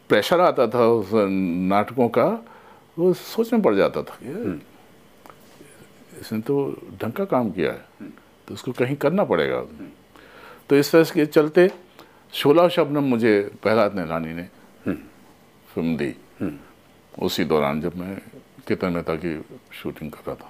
प्रेशर 0.10 0.40
आता 0.42 0.68
था 0.68 0.86
उस 0.88 1.10
नाटकों 1.14 2.08
का 2.10 2.26
वो 2.98 3.14
सोच 3.14 3.54
में 3.54 3.62
पड़ 3.62 3.76
जाता 3.76 4.02
था 4.04 4.18
कि 4.24 4.62
इसने 6.22 6.40
तो 6.42 6.56
ढंग 7.02 7.12
का 7.12 7.26
काम 7.26 7.50
किया 7.52 7.72
है। 7.72 8.10
तो 8.48 8.54
उसको 8.54 8.72
कहीं 8.72 8.96
करना 8.96 9.24
पड़ेगा। 9.24 9.62
तो 10.70 10.76
इस 10.76 10.92
तरह 10.92 11.04
के 11.14 11.26
चलते 11.28 11.70
शोला 12.34 12.68
शबनम 12.68 13.04
मुझे 13.04 13.34
पहला 13.64 13.86
रानी 13.88 14.34
ने 14.34 14.48
फ़िल्म 15.68 15.98
दी। 15.98 16.14
उसी 17.14 17.44
दौरान 17.46 17.82
जब 17.82 17.96
मैं 17.98 18.18
कितन 18.68 18.94
मेहता 18.94 19.16
की 19.16 19.32
शूटिंग 19.74 20.12
कर 20.12 20.24
रहा 20.28 20.36
था। 20.36 20.50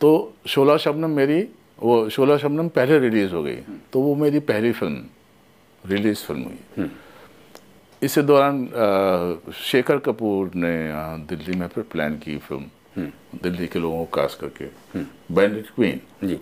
तो 0.00 0.10
शोला 0.46 0.76
शबनम 0.76 1.10
मेरी 1.10 1.40
वो 1.78 2.08
शोला 2.10 2.36
शबनम 2.38 2.68
पहले 2.68 2.98
रिलीज़ 2.98 3.32
हो 3.32 3.42
गई। 3.42 3.56
तो 3.92 4.00
वो 4.00 4.14
मेरी 4.14 4.40
पहली 4.42 4.72
फ़िल्म 4.72 5.04
रिलीज़ 5.84 6.24
फ़िल्म 6.26 6.42
हुई। 6.42 6.90
इसी 8.02 8.22
दौरान 8.22 8.56
शेखर 9.54 9.98
कपूर 9.98 10.50
ने 10.54 10.74
दिल्ली 11.26 11.58
में 11.58 11.66
फिर 11.68 11.84
प्लान 11.84 12.16
की 12.18 12.36
फ़िल्म। 12.38 12.64
दिल्ली 12.98 13.66
के 13.66 13.78
लोगों 13.78 14.04
को 14.04 14.20
कास्ट 14.20 14.40
करके। 14.40 14.64
बैंडेड 15.34 15.66
क्वीन 15.66 16.00
जी। 16.24 16.40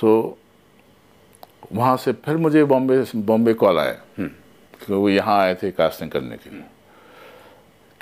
सो 0.00 0.38
वहाँ 1.72 1.96
से 1.96 2.12
फिर 2.12 2.36
मुझे 2.36 2.64
बॉम्बे 2.64 3.04
बॉम्बे 3.16 3.54
कॉल 3.54 3.78
आया। 3.78 3.92
कि 4.86 4.94
वो 4.94 5.08
यहाँ 5.08 5.38
आए 5.38 5.54
थे 5.54 5.70
कास्टिंग 5.70 6.10
करने 6.10 6.36
के 6.36 6.50
लिए। 6.50 6.62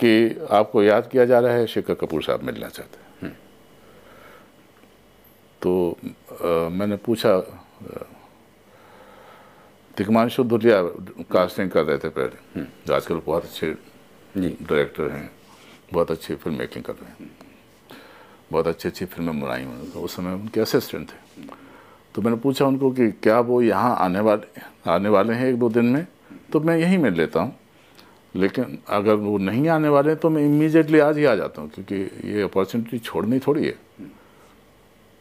कि 0.03 0.41
आपको 0.51 0.83
याद 0.83 1.09
किया 1.11 1.25
जा 1.25 1.41
रहा 1.41 1.53
है 1.53 1.67
शेखर 1.67 1.95
कपूर 1.95 2.23
साहब 2.23 2.43
मिलना 2.43 2.69
चाहते 2.69 3.27
हैं। 3.27 3.39
तो 5.63 5.97
आ, 6.33 6.69
मैंने 6.69 6.97
पूछा 6.97 7.41
तिकमांशु 9.97 10.45
दुलिया 10.45 10.83
कास्टिंग 11.23 11.71
कर 11.71 11.85
रहे 11.85 11.99
थे 11.99 12.09
पहले। 12.09 12.63
जो 12.87 12.95
आजकल 12.95 13.15
बहुत 13.15 13.45
अच्छे 13.45 13.75
डायरेक्टर 14.39 15.11
हैं। 15.11 15.40
बहुत 15.93 16.11
अच्छी 16.11 16.35
फ़िल्म 16.35 16.59
मेकिंग 16.59 16.85
कर 16.85 16.93
रहे 16.93 17.11
हैं। 17.11 17.31
बहुत 18.53 18.67
अच्छी 18.67 18.89
अच्छी 18.89 19.05
फ़िल्में 19.05 19.41
बनाई 19.41 19.65
उन्होंने 19.65 19.91
तो 19.91 20.01
उस 20.01 20.17
समय 20.17 20.33
उनके 20.33 20.61
असिस्टेंट 20.61 21.09
थे। 21.09 21.49
तो 22.15 22.23
मैंने 22.23 22.37
पूछा 22.37 22.67
उनको 22.67 22.91
कि 22.91 23.11
क्या 23.13 23.39
वो 23.41 23.61
यहाँ 23.63 23.97
आने 23.97 24.21
वाले 24.21 24.61
आने 24.91 25.09
वाले 25.09 25.35
हैं 25.35 25.49
एक 25.49 25.59
दो 25.59 25.69
दिन 25.69 25.85
में? 25.85 26.07
तो 26.53 26.61
मैं 26.61 26.77
यहीं 26.79 26.99
मिल 26.99 27.15
लेता 27.15 27.41
हूँ। 27.41 27.57
लेकिन 28.35 28.79
अगर 28.89 29.15
वो 29.15 29.37
नहीं 29.39 29.69
आने 29.69 29.89
वाले 29.89 30.15
तो 30.15 30.31
मैं 30.31 30.43
इमीजिएटली 30.45 30.99
आज 30.99 31.19
ही 31.19 31.25
आ 31.25 31.35
जाता 31.35 31.61
हूँ, 31.63 31.71
क्योंकि 31.71 31.95
ये 32.31 32.43
अपॉर्चुनिटी 32.43 32.99
छोड़नी 32.99 33.39
थोड़ी 33.39 33.67
है। 33.67 33.77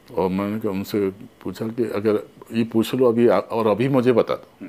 और 0.07 0.29
मैंने 0.29 0.67
उनसे 0.69 1.09
पूछा 1.43 1.67
कि 1.67 1.83
अगर 1.91 2.23
ये 2.53 2.63
पूछ 2.63 2.93
लो, 2.95 3.07
अभी 3.07 3.27
और 3.27 3.67
अभी 3.67 3.87
मुझे 3.89 4.11
बता 4.13 4.35
दो। 4.35 4.67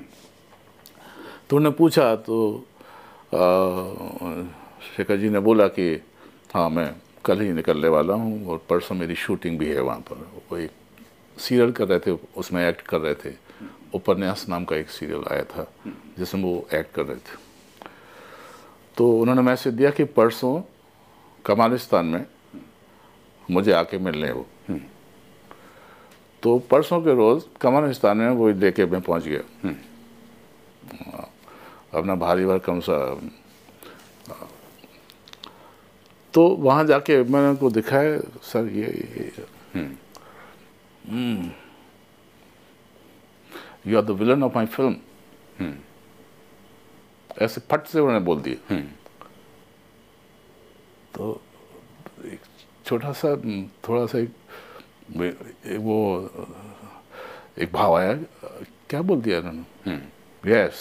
तो 1.48 1.56
उन्होंने 1.56 1.76
पूछा 1.76 2.14
तो 2.16 2.36
शेखर 4.80 5.16
जी 5.16 5.28
ने 5.28 5.40
बोला 5.40 5.66
कि 5.68 5.92
हाँ 6.54 6.68
मैं 6.70 6.94
कल 7.24 7.40
ही 7.40 7.52
निकलने 7.52 7.88
वाला 7.88 8.14
हूँ 8.14 8.46
और 8.48 8.62
परसों 8.70 8.94
मेरी 8.94 9.14
शूटिंग 9.14 9.58
भी 9.58 9.68
है 9.68 9.80
वहाँ 9.80 10.00
पर। 10.00 10.16
वो 10.50 10.56
एक 10.58 10.70
सीरियल 11.36 11.72
कर 11.72 11.88
रहे 11.88 11.98
थे 11.98 12.10
उसमें 12.36 12.68
एक्ट 12.68 12.80
कर 12.82 13.00
रहे 13.00 13.14
थे। 13.14 13.34
उपन्यास 13.94 14.46
नाम 14.48 14.64
का 14.64 14.76
एक 14.76 14.90
सीरियल 14.90 15.24
आया 15.30 15.44
था 15.44 15.66
जिसमें 16.18 16.42
वो 16.42 16.68
एक्ट 16.74 16.94
कर 16.94 17.06
रहे 17.06 17.16
थे। 17.16 17.38
तो 18.96 19.10
उन्होंने 19.18 19.42
मैसेज 19.42 19.74
दिया 19.74 19.90
कि 19.90 20.04
परसों 20.04 20.60
कमालिस्तान 21.44 22.06
में 22.06 22.24
मुझे 23.48 23.72
आके 23.72 23.98
मिलने 23.98 24.32
वो। 24.32 24.46
तो 26.42 26.58
परसों 26.70 27.00
के 27.00 27.14
रोज़ 27.14 27.44
कमालिस्तान 27.60 28.16
में 28.16 28.28
वो 28.30 28.48
लेके 28.50 28.86
मैं 28.86 29.00
पहुँच 29.00 29.24
गया। 29.24 29.74
अपना 31.94 32.14
भारी 32.14 32.58
कम 32.58 32.80
सा 32.80 32.96
तो 36.34 36.46
वहाँ 36.62 36.84
जाके 36.86 37.22
मैंने 37.24 37.48
उनको 37.48 37.70
दिखाया 37.70 38.18
सर 38.42 38.66
ये, 38.72 38.86
ये 38.86 39.30
you. 43.86 43.96
Are 43.98 44.04
the 44.04 44.10
villain 44.20 44.42
of 44.42 44.54
my 44.54 44.66
film 44.66 44.96
ऐसे 47.42 47.60
फट 47.70 47.86
से 47.86 48.00
उन्होंने 48.00 48.24
बोल 48.24 48.40
दिया 48.42 48.74
हम्म। 48.74 48.86
तो 51.14 51.40
एक 52.26 52.40
छोटा 52.86 53.12
सा 53.12 53.36
थोड़ा 53.88 54.04
सा 54.06 54.18
एक, 54.18 54.30
एक 55.66 55.78
वो 55.80 55.98
एक 57.58 57.72
भाव 57.72 57.96
आया 57.96 58.12
क्या 58.90 59.00
बोल 59.02 59.20
दिया 59.22 59.38
उन्होंने 59.40 59.96
यस 60.44 60.78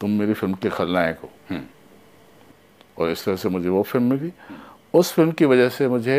तुम 0.00 0.10
मेरी 0.18 0.34
फ़िल्म 0.34 0.54
के 0.62 0.70
खलनायक 0.70 1.18
हो। 1.18 1.30
और 2.96 3.10
इस 3.10 3.24
तरह 3.24 3.36
से 3.36 3.48
मुझे 3.48 3.68
वो 3.68 3.82
फ़िल्म 3.82 4.10
मिली। 4.10 4.32
उस 4.94 5.12
फ़िल्म 5.12 5.32
की 5.32 5.44
वजह 5.44 5.68
से 5.68 5.88
मुझे 5.88 6.18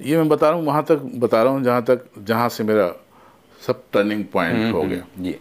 ये 0.00 0.16
मैं 0.16 0.28
बता 0.28 0.48
रहा 0.48 0.58
हूँ 0.58 0.66
वहाँ 0.66 0.84
तक 0.84 1.02
बता 1.16 1.42
रहा 1.42 1.52
हूँ 1.52 1.62
जहाँ 1.64 1.82
तक 1.84 2.04
जहाँ 2.18 2.48
से 2.48 2.64
मेरा 2.64 2.92
सब 3.62 3.82
टर्निंग 3.92 4.24
पॉइंट 4.32 4.72
हो 4.74 4.82
गया। 4.82 5.04
जी। 5.18 5.36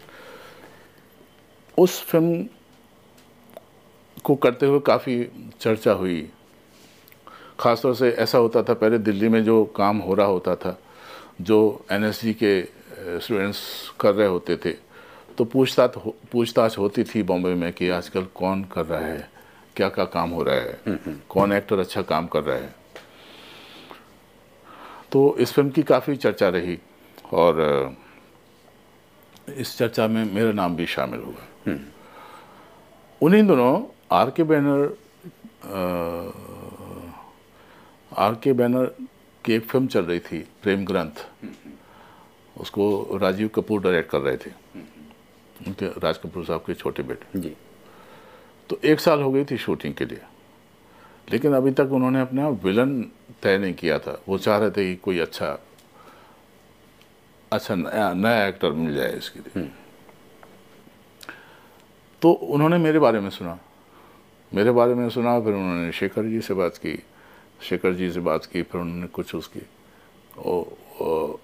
उस 1.77 2.01
फ़िल्म 2.03 2.45
को 4.25 4.35
करते 4.35 4.65
हुए 4.65 4.79
काफ़ी 4.79 5.23
चर्चा 5.61 5.91
हुई। 5.91 6.21
ख़ासतौर 7.59 7.95
से 7.95 8.09
ऐसा 8.11 8.37
होता 8.37 8.63
था 8.63 8.73
पहले 8.73 8.97
दिल्ली 8.99 9.29
में 9.29 9.43
जो 9.43 9.63
काम 9.77 9.97
हो 9.97 10.13
रहा 10.13 10.27
होता 10.27 10.55
था 10.55 10.77
जो 11.41 11.59
एन 11.91 12.11
के 12.11 12.61
स्टूडेंट्स 13.19 13.61
कर 13.99 14.13
रहे 14.13 14.27
होते 14.27 14.57
थे 14.65 14.71
तो 15.37 15.45
पूछताछ 15.45 15.95
हो, 15.95 16.15
पूछताछ 16.31 16.77
होती 16.77 17.03
थी 17.03 17.23
बॉम्बे 17.23 17.53
में 17.55 17.71
कि 17.73 17.89
आजकल 17.89 18.25
कौन 18.35 18.63
कर 18.63 18.85
रहा 18.85 18.99
है? 18.99 19.29
क्या 19.75 19.89
क्या 19.89 20.05
काम 20.05 20.29
हो 20.29 20.43
रहा 20.43 20.55
है? 20.55 20.79
कौन 21.29 21.53
एक्टर 21.53 21.79
अच्छा 21.79 22.01
काम 22.01 22.27
कर 22.27 22.43
रहा 22.43 22.57
है? 22.57 22.75
तो 25.11 25.35
इस 25.37 25.53
फ़िल्म 25.53 25.69
की 25.69 25.83
काफ़ी 25.83 26.15
चर्चा 26.15 26.49
रही 26.49 26.77
और 27.33 27.95
इस 29.49 29.77
चर्चा 29.77 30.07
में 30.07 30.23
मेरा 30.25 30.51
नाम 30.51 30.75
भी 30.75 30.85
शामिल 30.85 31.19
हुआ। 31.19 31.75
उन्हीं 33.21 33.43
दोनों 33.43 33.83
are 34.11 34.29
K 34.29 34.43
banner 34.43 34.97
are 38.17 38.35
K 38.35 38.53
banner 38.53 38.85
की 39.45 39.53
एक 39.53 39.65
फ़िल्म 39.65 39.87
चल 39.87 40.05
रही 40.05 40.19
थी 40.19 40.39
प्रेम 40.63 40.85
ग्रंथ। 40.85 41.25
उसको 42.55 43.17
राजीव 43.21 43.47
कपूर 43.47 43.81
डायरेक्ट 43.81 44.09
कर 44.11 44.19
रहे 44.19 44.37
थे। 44.37 44.62
उनके 45.67 45.87
राज 45.87 46.17
कपूर 46.17 46.45
साहब 46.45 46.59
के 46.59 46.73
छोटे 46.73 47.03
बेटे। 47.03 47.39
जी। 47.39 47.55
तो 48.69 48.79
एक 48.83 48.99
साल 48.99 49.21
हो 49.21 49.31
गई 49.31 49.45
थी 49.45 49.57
शूटिंग 49.57 49.93
के 49.93 50.05
लिए। 50.05 50.21
लेकिन 51.31 51.53
अभी 51.53 51.71
तक 51.71 51.89
उन्होंने 51.91 52.21
अपना 52.21 52.49
विलन 52.49 53.01
तय 53.43 53.57
नहीं 53.57 53.73
किया 53.73 53.99
था। 53.99 54.23
वो 54.29 54.37
चाह 54.37 54.57
रहे 54.57 54.71
थे 54.71 54.73
कि 54.73 54.95
कोई 54.95 55.19
अच्छा 55.19 55.59
अच्छा 57.51 57.75
नया 57.75 58.13
नया 58.13 58.47
एक्टर 58.47 58.71
मिल 58.71 58.95
जाए 58.95 59.17
इसके 59.17 59.39
लिए। 59.39 59.71
तो 62.21 62.31
उन्होंने 62.31 62.77
मेरे 62.77 62.99
बारे 62.99 63.19
में 63.19 63.29
सुना। 63.29 63.59
मेरे 64.53 64.71
बारे 64.71 64.93
में 64.93 65.09
सुना 65.09 65.39
फिर 65.39 65.53
उन्होंने 65.53 65.91
शेखर 65.91 66.23
जी 66.23 66.41
से 66.41 66.53
बात 66.53 66.77
की। 66.77 67.03
शेखर 67.61 67.93
जी 67.93 68.11
से 68.11 68.19
बात 68.19 68.45
की 68.45 68.63
फिर 68.63 68.81
उन्होंने 68.81 69.07
कुछ 69.07 69.35
उसकी 69.35 69.61
ओ, 70.37 70.63
ओ, 71.01 71.37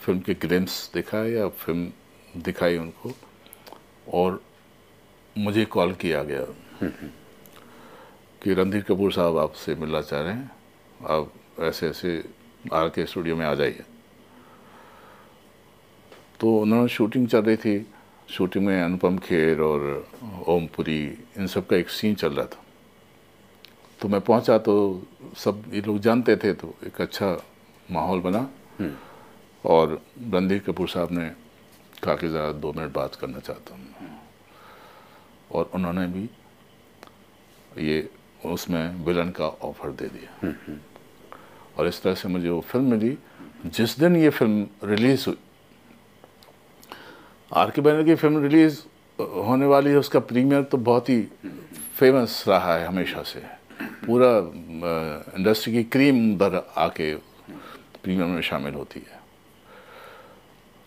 फ़िल्म 0.00 0.20
के 0.20 0.34
ग्लिम्स 0.34 0.90
दिखाए 0.94 1.30
या 1.30 1.48
फ़िल्म 1.48 1.92
दिखाई 2.36 2.78
उनको। 2.78 3.12
और 4.14 4.40
मुझे 5.36 5.64
कॉल 5.64 5.92
किया 5.94 6.22
गया 6.22 6.44
कि 8.42 8.54
रणधीर 8.54 8.82
कपूर 8.82 9.12
साहब 9.12 9.38
आपसे 9.38 9.74
मिलना 9.74 10.00
चाह 10.02 10.20
रहे 10.22 10.32
हैं। 10.32 10.50
आप 11.10 11.32
ऐसे 11.60 11.88
ऐसे 11.88 12.22
आर 12.72 12.88
के 12.88 13.06
स्टूडियो 13.06 13.36
में 13.36 13.44
आ 13.46 13.54
जाइए। 13.54 13.84
तो 16.40 16.56
उन्होंने 16.58 16.88
शूटिंग 16.88 17.28
चल 17.28 17.42
रही 17.42 17.56
थी। 17.56 17.86
शूटिंग 18.28 18.64
में 18.66 18.82
अनुपम 18.82 19.18
खेर 19.18 19.60
और 19.60 20.08
ओमपुरी 20.48 21.02
इन 21.38 21.46
सब 21.46 21.66
का 21.66 21.76
एक 21.76 21.88
सीन 21.90 22.14
चल 22.14 22.34
रहा 22.34 22.46
था। 22.46 22.62
तो 24.00 24.08
मैं 24.08 24.20
पहुँचा 24.20 24.58
तो 24.58 25.02
सब 25.36 25.62
ये 25.74 25.80
लोग 25.80 25.98
जानते 25.98 26.36
थे 26.36 26.52
तो 26.52 26.74
एक 26.86 27.00
अच्छा 27.00 27.36
माहौल 27.90 28.20
बना। 28.20 28.48
और 29.64 30.00
रणधीर 30.34 30.58
कपूर 30.66 30.88
साहब 30.88 31.12
ने 31.12 31.28
कहा 32.02 32.14
कि 32.14 32.28
ज़रा 32.28 32.52
दो 32.52 32.72
मिनट 32.72 32.92
बात 32.92 33.14
करना 33.14 33.38
चाहता 33.38 33.74
हूँ। 33.74 33.95
और 35.50 35.70
उन्होंने 35.74 36.06
भी 36.06 36.28
ये 37.82 38.08
उसमें 38.44 39.04
विलन 39.04 39.30
का 39.30 39.46
ऑफ़र 39.46 39.90
दे 39.92 40.08
दिया। 40.08 40.50
और 41.78 41.88
इस 41.88 42.02
तरह 42.02 42.14
से 42.14 42.28
मुझे 42.28 42.48
वो 42.48 42.60
फ़िल्म 42.60 42.90
मिली। 42.90 43.16
जिस 43.66 43.98
दिन 43.98 44.16
ये 44.16 44.30
फ़िल्म 44.30 44.66
रिलीज़ 44.84 45.24
हुई 45.26 45.36
आर 47.50 47.70
के 47.70 47.80
बैनर 47.80 48.04
की 48.04 48.14
फ़िल्म 48.14 48.42
रिलीज़ 48.42 48.80
होने 49.18 49.66
वाली 49.66 49.90
है 49.90 49.96
उसका 49.96 50.20
प्रीमियर 50.20 50.62
तो 50.62 50.78
बहुत 50.78 51.08
ही 51.08 51.22
फ़ेमस 51.98 52.44
रहा 52.48 52.74
है 52.74 52.86
हमेशा 52.86 53.22
से। 53.22 53.40
पूरा 54.06 54.30
इंडस्ट्री 55.38 55.72
की 55.72 55.82
क्रीम 55.84 56.34
उधर 56.34 56.62
आके 56.76 57.14
प्रीमियर 58.02 58.26
में 58.26 58.40
शामिल 58.42 58.74
होती 58.74 59.00
है। 59.00 59.20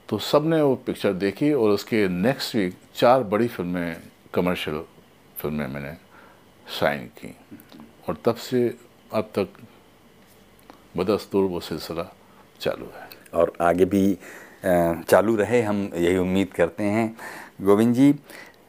तो 0.09 0.17
सबने 0.17 0.61
वो 0.61 0.75
पिक्चर 0.85 1.13
देखी 1.13 1.51
और 1.53 1.69
उसके 1.69 2.07
नेक्स्ट 2.07 2.55
वीक 2.55 2.75
चार 2.95 3.23
बड़ी 3.23 3.47
फ़िल्में 3.47 4.01
कमर्शियल 4.33 4.83
फ़िल्में 5.41 5.67
मैंने 5.67 5.93
साइन 6.79 7.05
की। 7.17 7.35
और 8.09 8.17
तब 8.25 8.35
से 8.35 8.77
अब 9.13 9.29
तक 9.37 9.47
बदस्तूर 10.97 11.45
वो 11.49 11.59
सिलसिला 11.59 12.05
चालू 12.61 12.85
है। 12.85 13.09
और 13.33 13.53
आगे 13.61 13.85
भी 13.85 14.17
चालू 14.65 15.35
रहे 15.35 15.61
हम 15.61 15.89
यही 15.95 16.17
उम्मीद 16.17 16.53
करते 16.53 16.83
हैं। 16.83 17.17
गोविंद 17.61 17.95
जी 17.95 18.15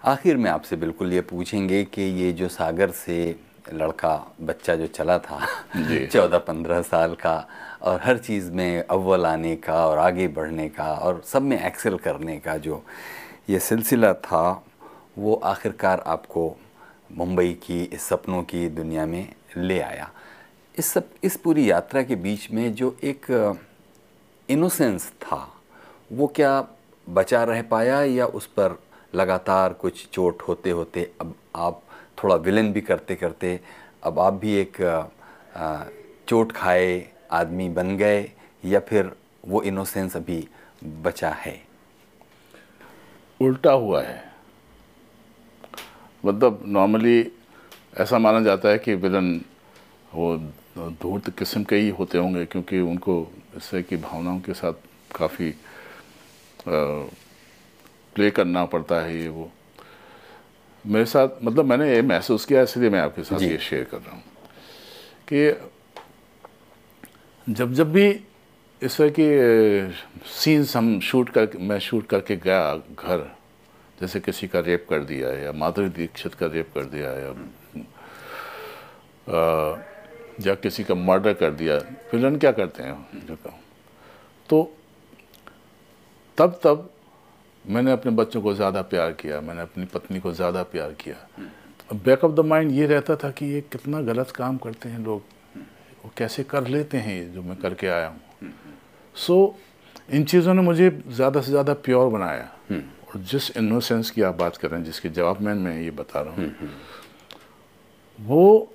आखिर 0.05 0.37
में 0.37 0.51
आपसे 0.51 0.77
बिल्कुल 0.77 1.13
ये 1.13 1.21
पूछेंगे 1.21 1.85
कि 1.85 2.03
ये 2.03 2.33
जो 2.33 2.49
सागर 2.49 2.91
से 2.91 3.37
लड़का 3.73 4.15
बच्चा 4.41 4.75
जो 4.75 4.87
चला 4.87 5.19
था 5.19 5.41
चौदह 6.13 6.39
पंद्रह 6.39 6.83
साल 6.83 7.15
का 7.15 7.49
और 7.83 8.01
हर 8.05 8.19
चीज़ 8.19 8.51
में 8.53 8.83
अव्वल 8.83 9.27
आने 9.27 9.57
का 9.57 9.87
और 9.87 9.99
आगे 9.99 10.29
बढ़ने 10.29 10.69
का 10.69 10.93
और 10.95 11.23
सब 11.27 11.43
में 11.43 11.61
एक्सेल 11.67 11.97
करने 11.99 12.39
का 12.39 12.57
जो 12.57 12.83
ये 13.51 13.59
सिलसिला 13.59 14.13
था 14.15 14.43
वो 15.21 15.35
आखिरकार 15.35 16.03
आपको 16.07 16.57
मुंबई 17.13 17.53
की 17.53 17.83
इस 17.85 18.03
सपनों 18.03 18.43
की 18.43 18.69
दुनिया 18.69 19.07
में 19.07 19.35
ले 19.57 19.81
आया। 19.81 20.11
इस 20.79 20.87
सब, 20.87 21.09
इस 21.25 21.37
पूरी 21.37 21.71
यात्रा 21.71 22.03
के 22.03 22.17
बीच 22.17 22.51
में 22.51 22.73
जो 22.75 22.97
एक 23.05 23.27
इनोसेंस 24.49 25.11
था, 25.23 25.57
वो 26.13 26.27
क्या 26.27 26.69
बचा 27.09 27.43
रह 27.45 27.63
पाया 27.63 28.03
या 28.03 28.27
उस 28.27 28.47
पर 28.47 28.79
लगातार 29.15 29.73
कुछ 29.73 30.09
चोट 30.13 30.43
होते 30.43 30.71
होते 30.71 31.11
अब 31.21 31.35
आप 31.57 31.83
थोड़ा 32.23 32.35
विलन 32.37 32.73
भी 32.73 32.81
करते 32.81 33.15
करते 33.15 33.61
अब 34.05 34.19
आप 34.19 34.33
भी 34.33 34.55
एक 34.55 34.77
चोट 36.29 36.53
खाए 36.53 37.13
आदमी 37.33 37.69
बन 37.69 37.97
गए 37.97 38.31
या 38.65 38.81
फिर 38.81 39.13
वो 39.45 39.63
इनोसेंस 39.63 40.17
अभी 40.17 40.49
बचा 40.85 41.31
है? 41.31 41.61
उल्टा 43.41 43.73
हुआ 43.73 44.03
है। 44.03 44.30
मतलब 46.25 46.63
नॉर्मली 46.67 47.31
ऐसा 47.99 48.19
माना 48.19 48.41
जाता 48.41 48.69
है 48.69 48.79
कि 48.79 48.95
विलन 48.95 49.41
वो 50.15 50.37
धूर्त 51.03 51.31
किस्म 51.39 51.65
के 51.65 51.77
ही 51.77 51.89
होते 51.89 52.19
होंगे 52.19 52.45
क्योंकि 52.47 52.81
उनको 52.81 53.33
इससे 53.57 53.83
की 53.83 53.97
भावनाओं 53.97 54.41
के 54.41 54.55
साथ 54.55 54.73
काफ़ी 55.15 55.55
प्ले 58.15 58.31
करना 58.31 58.65
पड़ता 58.65 59.01
है 59.01 59.19
ये 59.23 59.29
वो। 59.29 59.51
मेरे 60.87 61.05
साथ 61.07 61.29
मतलब 61.45 61.65
मैंने 61.65 61.95
ये 61.95 62.03
महसूस 62.03 62.45
किया 62.45 62.63
इसलिए 62.63 62.91
मैं 62.91 63.01
आपके 63.01 63.23
साथ 63.23 63.41
ये 63.41 63.59
शेयर 63.59 63.85
कर 63.85 63.99
रहा 63.99 64.15
हूँ 64.15 64.23
कि 65.33 65.71
जब 67.53 67.73
जब 67.73 67.93
भी 67.93 68.09
इस 68.83 68.97
तरह 68.97 69.11
की 69.19 69.29
सीन्स 70.31 70.77
हम 70.77 71.01
शूट 71.01 71.31
कर 71.31 71.49
मैं 71.61 71.79
शूट 71.79 72.07
करके 72.07 72.37
गया 72.37 72.77
घर 72.77 73.31
जैसे 74.01 74.21
किसी 74.21 74.47
का 74.49 74.61
रेप 74.61 74.87
कर 74.91 75.05
दिया 75.05 75.29
है 75.29 75.45
या 75.45 75.53
माधुरी 75.55 75.89
दीक्षित 75.91 76.35
का 76.35 76.47
रेप 76.49 76.71
कर 76.75 76.85
दिया 76.87 77.11
या 77.13 77.35
या 80.47 80.55
किसी 80.57 80.85
का 80.85 80.95
मर्डर 80.97 81.33
कर 81.35 81.51
दिया 81.53 81.77
विलन 82.13 82.37
क्या 82.37 82.53
करते 82.53 82.83
हैं? 82.83 83.27
जो 83.27 83.37
कहूँ 83.37 83.59
तो 84.49 84.63
तब 86.39 86.59
तब 86.65 86.89
मैंने 87.65 87.93
अपने 87.93 88.13
बच्चों 88.13 88.41
को 88.43 88.55
ज़्यादा 88.55 88.83
प्यार 88.83 89.13
किया 89.13 89.41
मैंने 89.41 89.63
अपनी 89.63 89.85
पत्नी 89.87 90.21
को 90.21 90.33
ज़्यादा 90.33 90.63
प्यार 90.65 90.93
किया। 91.01 91.17
बैक 91.97 92.25
ऑफ़ 92.25 92.33
द 92.33 92.41
माइंड 92.43 92.71
ये 92.73 92.87
रहता 92.87 93.17
था 93.17 93.31
कि 93.31 93.47
ये 93.47 93.61
कितना 93.63 94.01
गलत 94.03 94.31
काम 94.31 94.57
करते 94.59 94.89
हैं 94.89 94.99
लोग। 94.99 95.23
वो 96.05 96.11
कैसे 96.17 96.45
कर 96.45 96.67
लेते 96.67 96.99
हैं 96.99 97.17
ये 97.17 97.25
जो 97.31 97.43
मैं 97.43 97.57
करके 97.59 97.87
आया 97.89 98.07
हूँ। 98.09 98.21
सो 99.17 99.35
so, 99.37 100.15
इन 100.15 100.25
चीज़ों 100.25 100.55
ने 100.55 100.63
मुझे 100.63 100.91
ज़्यादा 101.09 101.41
से 101.41 101.51
ज़्यादा 101.51 101.75
प्योर 101.77 102.09
बनाया। 102.11 102.49
और 103.11 103.21
जिस 103.21 103.57
इनोसेंस 103.57 104.11
की 104.11 104.23
आप 104.23 104.35
बात 104.35 104.57
कर 104.57 104.69
रहे 104.71 104.81
हैं 104.81 104.87
जिसके 104.87 105.09
जवाब 105.09 105.41
में 105.41 105.55
मैं 105.55 105.83
ये 105.83 105.91
बता 105.91 106.21
रहा 106.21 106.35
हूँ 106.35 106.55
वो 108.21 108.73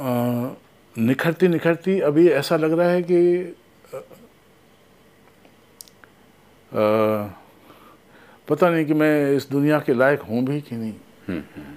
आ, 0.00 0.48
निखरती 0.98 1.48
निखरती 1.48 2.00
अभी 2.00 2.28
ऐसा 2.28 2.56
लग 2.56 2.72
रहा 2.72 2.88
है 2.88 3.02
कि 3.02 3.20
आ, 6.72 7.28
पता 8.48 8.70
नहीं 8.70 8.86
कि 8.86 8.94
मैं 8.94 9.32
इस 9.32 9.50
दुनिया 9.50 9.80
के 9.80 9.94
लायक 9.94 10.20
हूँ 10.20 10.44
भी 10.44 10.60
कि 10.60 10.76
नहीं। 10.76 10.94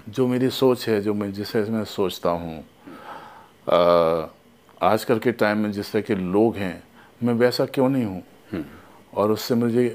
जो 0.09 0.27
मेरी 0.27 0.49
सोच 0.49 0.87
है 0.89 1.01
जो 1.01 1.13
मैं 1.13 1.31
जिसे 1.33 1.63
मैं 1.63 1.85
सोचता 1.85 2.29
हूँ 2.29 2.65
आजकल 4.81 5.19
के 5.19 5.31
टाइम 5.31 5.57
में 5.57 5.71
जिस 5.71 5.91
तरह 5.91 6.01
के 6.01 6.15
लोग 6.15 6.55
हैं 6.55 6.83
मैं 7.23 7.33
वैसा 7.33 7.65
क्यों 7.65 7.89
नहीं 7.89 8.05
हूँ? 8.05 8.23
और 9.13 9.31
उससे 9.31 9.55
मुझे 9.55 9.85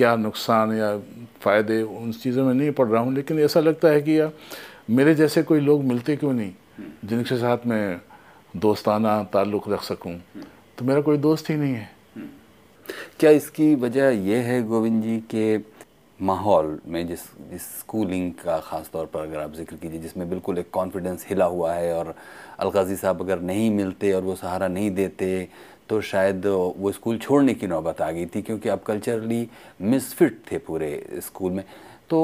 क्या 0.00 0.14
नुकसान 0.16 0.72
या 0.72 0.96
फ़ायदे 1.42 1.80
उन 1.82 2.12
चीज़ों 2.14 2.44
में 2.44 2.54
नहीं 2.54 2.70
पढ़ 2.72 2.88
रहा 2.88 3.02
हूँ, 3.02 3.12
लेकिन 3.14 3.38
ऐसा 3.40 3.60
लगता 3.60 3.88
है 3.88 4.00
कि 4.02 4.18
यार, 4.18 4.32
मेरे 4.90 5.14
जैसे 5.14 5.42
कोई 5.42 5.60
लोग 5.60 5.84
मिलते 5.84 6.16
क्यों 6.16 6.32
नहीं, 6.32 6.52
जिनके 7.04 7.36
साथ 7.36 7.66
मैं 7.66 8.00
दोस्ताना 8.56 9.22
ताल्लुक़ 9.32 9.68
रख 9.70 9.82
सकूँ? 9.82 10.14
तो 10.78 10.84
मेरा 10.84 11.00
कोई 11.00 11.16
दोस्त 11.18 11.50
ही 11.50 11.56
नहीं 11.56 11.74
है। 11.74 11.88
क्या 13.20 13.30
इसकी 13.30 13.74
वजह 13.76 14.08
यह 14.26 14.44
है, 14.44 14.62
गोविंद 14.62 15.02
जी, 15.02 15.18
के 15.30 15.78
माहौल 16.20 16.78
में 16.86 17.06
जिस 17.06 17.20
जिस 17.50 17.62
स्कूलिंग 17.78 18.32
का 18.34 18.58
ख़ास 18.60 18.90
तौर 18.92 19.06
पर 19.06 19.20
अगर 19.20 19.38
आप 19.38 19.54
ज़िक्र 19.54 19.76
कीजिए, 19.76 20.00
जिसमें 20.00 20.28
बिल्कुल 20.30 20.58
एक 20.58 20.70
कॉन्फिडेंस 20.72 21.26
हिला 21.28 21.44
हुआ 21.44 21.72
है 21.74 21.92
और 21.94 22.14
अलगाजी 22.58 22.96
साहब 22.96 23.20
अगर 23.22 23.40
नहीं 23.42 23.70
मिलते 23.70 24.12
और 24.12 24.22
वो 24.22 24.34
सहारा 24.36 24.68
नहीं 24.68 24.90
देते 24.90 25.48
तो 25.90 26.00
शायद 26.00 26.46
वो 26.46 26.92
स्कूल 26.92 27.18
छोड़ने 27.18 27.54
की 27.54 27.66
नौबत 27.66 28.00
आ 28.00 28.10
गई 28.10 28.26
थी 28.26 28.42
क्योंकि 28.42 28.68
आप 28.68 28.82
कल्चरली 28.84 29.46
मिसफिट 29.82 30.40
थे 30.50 30.58
पूरे 30.58 30.90
स्कूल 31.22 31.52
में। 31.52 31.64
तो 32.10 32.18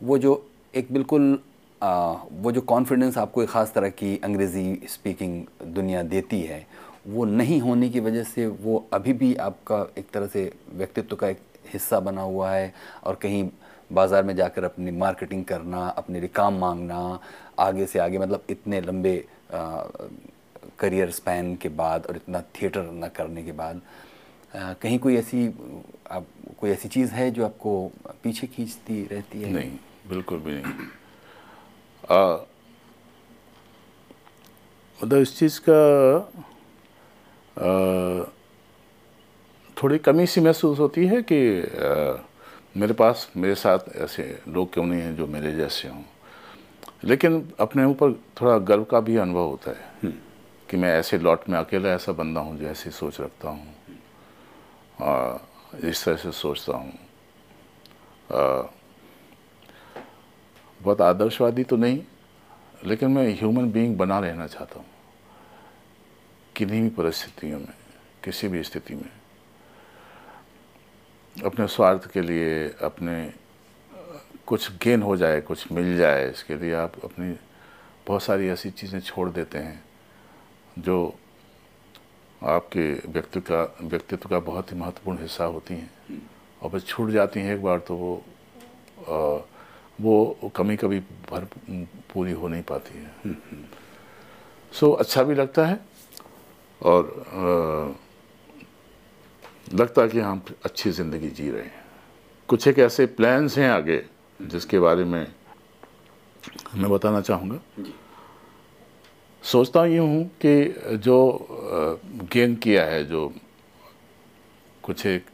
वो 0.00 0.18
जो 0.18 0.32
एक 0.74 0.92
बिल्कुल 0.92 1.38
आ, 1.80 2.12
वो 2.32 2.52
जो 2.52 2.60
कॉन्फिडेंस 2.60 3.18
आपको 3.18 3.42
एक 3.42 3.48
ख़ास 3.48 3.72
तरह 3.74 3.88
की 3.90 4.18
अंग्रेज़ी 4.24 4.80
स्पीकिंग 4.88 5.42
दुनिया 5.74 6.02
देती 6.04 6.40
है 6.42 6.66
वो 7.06 7.24
नहीं 7.24 7.60
होने 7.60 7.88
की 7.88 8.00
वजह 8.00 8.22
से 8.24 8.46
वो 8.46 8.84
अभी 8.92 9.12
भी 9.12 9.34
आपका 9.40 9.86
एक 9.98 10.10
तरह 10.12 10.26
से 10.26 10.50
व्यक्तित्व 10.74 11.16
का 11.16 11.28
एक 11.28 11.40
हिस्सा 11.72 12.00
बना 12.00 12.22
हुआ 12.22 12.50
है 12.50 12.72
और 13.04 13.14
कहीं 13.22 13.48
बाज़ार 13.92 14.22
में 14.24 14.34
जाकर 14.36 14.64
अपनी 14.64 14.90
मार्केटिंग 14.98 15.44
करना 15.44 15.86
अपने 15.88 16.20
लिए 16.20 16.28
काम 16.34 16.58
मांगना 16.58 17.18
आगे 17.58 17.86
से 17.86 17.98
आगे 17.98 18.18
मतलब 18.18 18.44
इतने 18.50 18.80
लंबे 18.80 19.16
करियर 20.78 21.10
स्पैन 21.10 21.56
के 21.56 21.68
बाद 21.68 22.06
और 22.06 22.16
इतना 22.16 22.40
थिएटर 22.40 22.82
न 22.82 23.10
करने 23.16 23.42
के 23.42 23.52
बाद 23.52 23.80
आ, 24.56 24.72
कहीं 24.72 24.98
कोई 24.98 25.16
ऐसी 25.16 25.48
आप 26.10 26.26
कोई 26.60 26.70
ऐसी 26.70 26.88
चीज़ 26.88 27.10
है 27.10 27.30
जो 27.30 27.44
आपको 27.44 27.92
पीछे 28.22 28.46
खींचती 28.46 29.06
रहती 29.06 29.42
है? 29.42 29.50
नहीं 29.50 29.78
बिल्कुल 30.08 30.38
भी 30.38 30.52
नहीं। 30.52 30.88
मतलब 35.04 35.18
इस 35.18 35.38
चीज़ 35.38 35.60
का 35.68 35.78
आ, 37.58 38.30
थोड़ी 39.82 39.98
कमी 39.98 40.26
सी 40.26 40.40
महसूस 40.40 40.78
होती 40.78 41.06
है 41.06 41.22
कि 41.22 41.60
आ, 41.60 42.16
मेरे 42.76 42.94
पास 42.94 43.30
मेरे 43.36 43.54
साथ 43.54 43.78
ऐसे 43.96 44.38
लोग 44.48 44.72
क्यों 44.72 44.84
नहीं 44.84 45.00
हैं 45.00 45.16
जो 45.16 45.26
मेरे 45.26 45.52
जैसे 45.52 45.88
हों। 45.88 46.02
लेकिन 47.04 47.52
अपने 47.60 47.84
ऊपर 47.84 48.12
थोड़ा 48.12 48.58
गर्व 48.58 48.84
का 48.84 49.00
भी 49.00 49.16
अनुभव 49.16 49.48
होता 49.48 49.70
है। 49.70 49.88
हम्म। 50.02 50.14
कि 50.74 50.78
मैं 50.78 50.90
ऐसे 50.90 51.18
लॉट 51.18 51.48
में 51.48 51.58
अकेला 51.58 51.88
ऐसा 51.88 52.12
बंदा 52.12 52.40
हूँ 52.40 52.58
जो 52.58 52.66
ऐसी 52.66 52.90
सोच 52.90 53.20
रखता 53.20 53.48
हूँ 53.48 53.74
इस 55.86 56.04
तरह 56.04 56.16
से 56.16 56.32
सोचता 56.32 56.76
हूँ। 56.76 56.92
बहुत 60.80 61.00
आदर्शवादी 61.00 61.64
तो 61.64 61.76
नहीं, 61.76 62.02
लेकिन 62.84 63.10
मैं 63.10 63.26
ह्यूमन 63.38 63.70
बीइंग 63.72 63.96
बना 63.98 64.18
रहना 64.18 64.46
चाहता 64.46 64.78
हूँ। 64.78 64.86
किन्हीं 66.56 66.82
भी 66.82 66.88
परिस्थितियों 66.88 67.58
में, 67.60 67.74
किसी 68.24 68.48
भी 68.48 68.62
स्थिति 68.62 68.94
में। 68.94 69.10
अपने 71.36 71.66
स्वार्थ 71.68 72.10
के 72.10 72.20
लिए, 72.20 72.68
अपने, 72.82 73.32
कुछ 74.46 74.70
गेन 74.82 75.02
हो 75.02 75.16
जाए, 75.16 75.40
कुछ 75.40 75.72
मिल 75.72 75.96
जाए, 75.96 76.30
इसके 76.30 76.54
लिए 76.56 76.74
आप 76.74 77.04
अपनी 77.04 77.34
बहुत 78.06 78.22
सारी 78.22 78.48
ऐसी 78.48 78.70
चीज़ें 78.70 79.00
छोड़ 79.00 79.30
देते 79.30 79.58
हैं। 79.58 79.83
जो 80.78 81.14
आपके 82.42 82.92
व्यक्ति 83.08 83.40
का 83.40 83.62
व्यक्तित्व 83.82 84.28
का 84.28 84.38
बहुत 84.40 84.72
ही 84.72 84.76
महत्वपूर्ण 84.78 85.18
हिस्सा 85.18 85.44
होती 85.44 85.74
हैं। 85.74 85.90
और 86.62 86.70
बस 86.70 86.84
छूट 86.86 87.10
जाती 87.10 87.40
हैं 87.40 87.54
एक 87.54 87.62
बार 87.62 87.78
तो 87.78 87.96
वो 87.96 88.14
आ, 89.08 89.38
वो 90.00 90.50
कमी 90.56 90.76
कभी 90.76 90.98
भर 91.30 91.44
पूरी 92.12 92.32
हो 92.32 92.48
नहीं 92.48 92.62
पाती 92.62 92.98
है। 92.98 93.34
सो 94.72 94.86
so, 94.86 94.98
अच्छा 95.00 95.22
भी 95.22 95.34
लगता 95.34 95.66
है 95.66 95.80
और 96.80 97.04
आ, 97.28 97.94
लगता 99.74 100.02
है 100.02 100.08
कि 100.08 100.20
हम 100.20 100.42
अच्छी 100.64 100.90
ज़िंदगी 100.90 101.28
जी 101.28 101.50
रहे 101.50 101.62
हैं। 101.62 101.84
कुछ 102.48 102.66
एक 102.68 102.78
ऐसे 102.78 103.06
प्लान्स 103.06 103.58
हैं 103.58 103.70
आगे 103.70 104.04
जिसके 104.40 104.78
बारे 104.78 105.04
में 105.04 105.26
मैं 106.74 106.90
बताना 106.90 107.20
चाहूँगा। 107.20 107.58
सोचता 109.44 109.84
यूँ 109.86 110.06
हूँ 110.08 110.24
कि 110.44 110.96
जो 110.98 111.16
गेन 112.32 112.54
किया 112.56 112.84
है 112.84 113.04
जो 113.04 113.32
कुछ 114.82 115.04
एक 115.06 115.26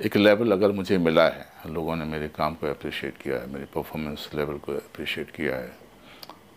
एक 0.00 0.16
लेवल 0.16 0.52
अगर 0.52 0.72
मुझे 0.72 0.98
मिला 0.98 1.24
है 1.28 1.46
लोगों 1.66 1.96
ने 1.96 2.04
मेरे 2.04 2.28
काम 2.28 2.54
को 2.54 2.66
अप्रिशिएट 2.66 3.16
किया 3.16 3.38
है 3.38 3.52
मेरे 3.52 3.64
परफॉर्मेंस 3.74 4.28
लेवल 4.34 4.58
को 4.58 4.72
अप्रिशिएट 4.72 5.30
किया 5.30 5.56
है 5.56 5.70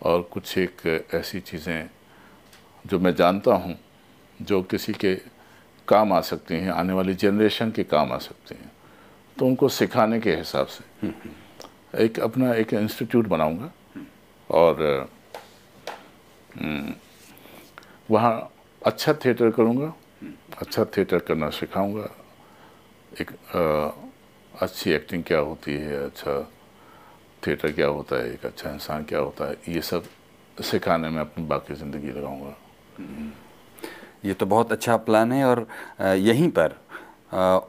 और 0.02 0.22
कुछ 0.32 0.56
एक 0.58 0.86
ऐसी 1.14 1.40
चीज़ें 1.40 1.88
जो 2.84 2.98
मैं 2.98 3.14
जानता 3.14 3.54
हूँ 3.54 3.76
जो 4.40 4.62
किसी 4.62 4.92
के 4.92 5.14
काम 5.88 6.12
आ 6.12 6.20
सकती 6.20 6.54
हैं 6.54 6.70
आने 6.70 6.92
वाली 6.92 7.14
जनरेशन 7.14 7.70
के 7.70 7.84
काम 7.84 8.12
आ 8.12 8.18
सकते 8.18 8.54
हैं 8.54 8.70
तो 9.36 9.46
उनको 9.46 9.68
सिखाने 9.70 10.20
के 10.20 10.34
हिसाब 10.34 10.66
से 10.66 11.12
एक 12.04 12.20
अपना 12.20 12.54
एक 12.54 12.74
इंस्टीट्यूट 12.74 13.26
बनाऊँगा 13.26 13.70
और 14.50 14.82
हम्म, 14.82 15.15
वहाँ 18.10 18.50
अच्छा 18.82 19.12
थिएटर 19.14 19.50
करूँगा 19.50 19.92
अच्छा 20.60 20.84
थिएटर 20.84 21.18
करना 21.18 21.48
सिखाऊँगा। 21.50 22.08
एक 23.20 23.30
आ, 23.30 24.62
अच्छी 24.62 24.90
एक्टिंग 24.90 25.22
क्या 25.24 25.38
होती 25.38 25.72
है 25.74 26.04
अच्छा 26.04 26.40
थिएटर 27.46 27.72
क्या 27.72 27.86
होता 27.86 28.16
है 28.16 28.32
एक 28.34 28.46
अच्छा 28.46 28.70
इंसान 28.70 29.04
क्या 29.04 29.18
होता 29.18 29.48
है 29.48 29.56
ये 29.68 29.80
सब 29.82 30.04
सिखाने 30.62 31.08
में 31.10 31.20
अपनी 31.20 31.44
बाकी 31.46 31.74
ज़िंदगी 31.74 32.10
लगाऊँगा। 32.10 32.54
ये 34.24 34.34
तो 34.34 34.46
बहुत 34.46 34.72
अच्छा 34.72 34.96
प्लान 34.96 35.32
है 35.32 35.44
और 35.44 35.66
यहीं 36.00 36.50
पर 36.50 36.76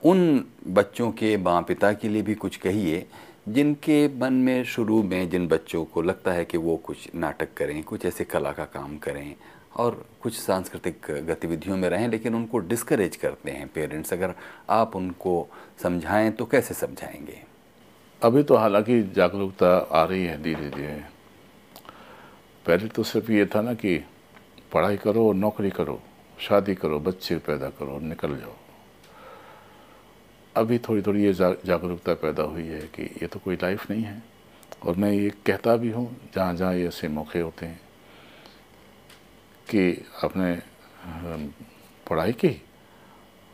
उन 0.06 0.46
बच्चों 0.68 1.12
के 1.12 1.36
माँ 1.38 1.62
पिता 1.62 1.92
के 1.94 2.10
लिए 2.10 2.22
भी 2.22 2.36
कुछ 2.36 2.56
कहिए 2.58 3.06
जिनके 3.48 4.08
मन 4.20 4.34
में 4.34 4.64
शुरू 4.64 5.04
में 5.04 5.30
जिन 5.30 5.48
बच्चों 5.48 5.86
को 5.86 6.02
लगता 6.02 6.32
है 6.32 6.46
कि 6.46 6.58
वो 6.58 6.76
कुछ 6.78 7.10
नाटक 7.16 7.54
करें, 7.58 7.84
कुछ 7.84 8.06
ऐसे 8.06 8.24
कला 8.24 8.52
का 8.52 8.66
काम 8.66 8.98
करें 8.98 9.36
और 9.76 10.06
कुछ 10.22 10.34
सांस्कृतिक 10.34 11.12
गतिविधियों 11.28 11.78
में 11.78 11.90
रहें, 11.90 12.08
लेकिन 12.08 12.36
उनको 12.36 12.58
डिस्करेज 12.58 13.16
करते 13.16 13.52
हैं 13.52 13.68
पेरेंट्स 13.68 14.14
अगर 14.14 14.34
आप 14.70 14.96
उनको 14.96 15.48
समझाएँ 15.84 16.32
तो 16.32 16.46
कैसे 16.46 16.74
समझाएँगे? 16.74 17.42
अभी 18.22 18.44
तो 18.44 18.56
हालाँकि 18.56 19.02
जागरूकता 19.16 19.76
आ 19.78 20.04
रही 20.04 20.26
है 20.26 20.42
धीरे 20.44 20.70
धीरे 20.70 21.02
पहले 22.66 22.88
तो 22.88 23.04
सिर्फ़ 23.04 23.32
ये 23.32 23.46
था 23.46 23.62
ना 23.62 23.74
कि 23.74 23.98
पढ़ाई 24.74 24.98
करो, 24.98 25.34
नौकरी 25.34 25.70
करो, 25.70 26.02
शादी 26.40 26.76
करो, 26.76 27.00
बच्चे 27.00 27.36
पैदा 27.38 27.70
करो, 27.70 28.00
निकल 28.00 28.36
जाओ। 28.38 28.56
अभी 30.58 30.78
थोड़ी 30.80 31.02
थोड़ी 31.02 31.24
ये 31.24 31.34
जागरूकता 31.34 32.14
पैदा 32.14 32.44
हुई 32.44 32.68
है 32.68 32.82
कि 32.96 33.04
ये 33.22 33.28
तो 33.28 33.40
कोई 33.40 33.56
लाइफ 33.56 33.90
नहीं 33.92 34.04
है। 34.04 34.22
और 34.86 34.96
मैं 34.96 35.12
ये 35.12 35.30
कहता 35.46 35.76
भी 35.76 35.90
हूँ 35.92 36.06
जहाँ 36.36 36.56
जहाँ 36.56 36.74
ये 36.76 36.88
ऐसे 36.88 37.08
मौके 37.08 37.40
होते 37.40 37.66
हैं, 37.66 37.80
कि 39.68 40.06
आपने 40.24 40.54
पढ़ाई 42.08 42.34
की 42.34 42.62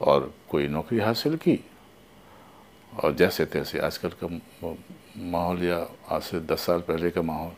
और 0.01 0.33
कोई 0.49 0.67
नौकरी 0.67 0.99
हासिल 0.99 1.35
की 1.37 1.59
और 2.93 3.13
जैसे 3.15 3.45
तैसे 3.45 3.79
आजकल 3.79 4.11
का 4.23 4.27
माहौल 5.17 5.63
या 5.63 5.77
आज 6.09 6.21
से 6.21 6.39
दस 6.41 6.65
साल 6.65 6.79
पहले 6.81 7.11
का 7.11 7.21
माहौल 7.21 7.51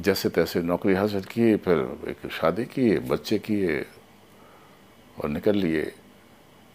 जैसे 0.00 0.28
तैसे 0.30 0.62
नौकरी 0.62 0.94
हासिल 0.94 1.24
किए 1.24 1.56
फिर 1.56 1.78
एक 2.08 2.30
शादी 2.32 2.64
किए 2.64 2.98
बच्चे 2.98 3.38
किए 3.38 3.80
और 5.16 5.28
निकल 5.28 5.56
लिए, 5.56 5.82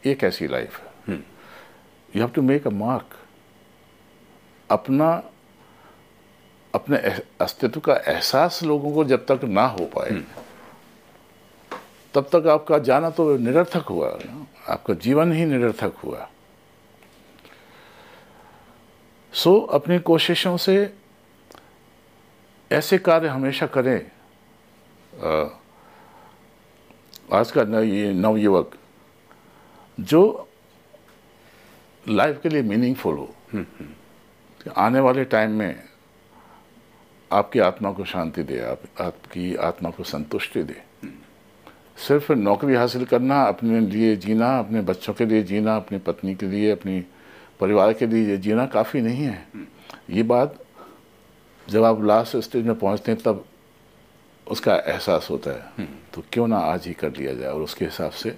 ये 0.03 0.14
कैसी 0.15 0.48
लाइफ 0.48 0.80
है? 0.80 0.93
You 2.15 2.22
have 2.22 2.30
to 2.30 2.41
make 2.41 2.68
a 2.68 2.69
mark 2.72 3.15
अपना 4.69 5.10
अपने 6.73 6.98
अस्तित्व 7.41 7.80
का 7.80 7.94
एहसास 8.07 8.64
लोगों 8.64 8.94
को 8.94 9.03
जब 9.06 9.26
तक 9.26 9.44
ना 9.44 9.65
हो 9.68 9.85
पाए 9.85 10.10
हम्म। 10.10 10.23
तब 12.14 12.30
तक 12.34 12.48
आपका 12.48 12.77
जाना 12.80 13.10
तो 13.10 13.23
निरर्थक 13.38 13.85
हुआ 13.90 14.10
आपका 14.69 14.94
जीवन 14.94 15.31
ही 15.34 15.45
निरर्थक 15.45 15.94
हुआ। 16.03 16.27
सो 19.34 19.52
so, 19.52 19.73
अपनी 19.73 19.99
कोशिशों 19.99 20.57
से 20.57 20.76
ऐसे 22.72 22.98
कार्य 22.98 23.27
हमेशा 23.27 23.68
करें। 23.68 23.99
आज 27.34 27.52
का 27.52 27.64
नवयुवक 27.64 28.77
जो 29.98 30.22
लाइफ 32.10 32.40
के 32.44 32.50
लिए 32.50 32.62
मीनिंगफुल 32.62 33.16
हो। 33.16 33.36
आने 34.78 35.00
वाले 35.00 35.26
टाइम 35.26 35.52
में 35.52 35.84
आपकी 37.32 37.60
आत्मा 37.60 37.92
को 37.92 38.06
शांति 38.06 38.44
दे, 38.44 38.60
आप, 38.60 38.82
आपकी 39.02 39.56
आत्मा 39.56 39.90
को 39.90 40.04
संतुष्टि 40.04 40.64
दे। 40.64 40.82
सिर्फ़ 41.98 42.34
नौकरी 42.34 42.76
हासिल 42.76 43.06
करना, 43.06 43.44
अपने 43.44 43.80
लिए 43.80 44.16
जीना, 44.16 44.60
अपने 44.60 44.82
बच्चों 44.82 45.14
के 45.14 45.26
लिए 45.26 45.44
जीना, 45.44 45.76
अपनी 45.76 45.98
पत्नी 45.98 46.36
के 46.36 46.46
लिए, 46.46 46.72
अपनी 46.72 47.06
परिवार 47.60 47.94
के 47.94 48.08
लिए 48.08 48.38
जीना 48.38 48.66
काफ़ी 48.66 49.02
नहीं 49.02 49.24
है। 49.24 49.48
ये 50.10 50.24
बात 50.24 50.60
जब 51.70 51.84
आप 51.84 52.04
लास्ट 52.04 52.38
स्टेज 52.38 52.66
में 52.66 52.80
पहुँचते 52.80 53.12
हैं, 53.12 53.22
तब 53.22 53.46
उसका 54.48 54.76
एहसास 54.76 55.28
होता 55.30 55.52
है। 55.52 55.88
तो 56.14 56.24
क्यों 56.34 56.48
ना 56.48 56.58
आज 56.58 56.88
ही 56.88 56.94
कर 56.94 57.12
लिया 57.12 57.34
जाए 57.34 57.50
और 57.50 57.62
उसके 57.62 57.86
हिसाब 57.86 58.12
से 58.12 58.38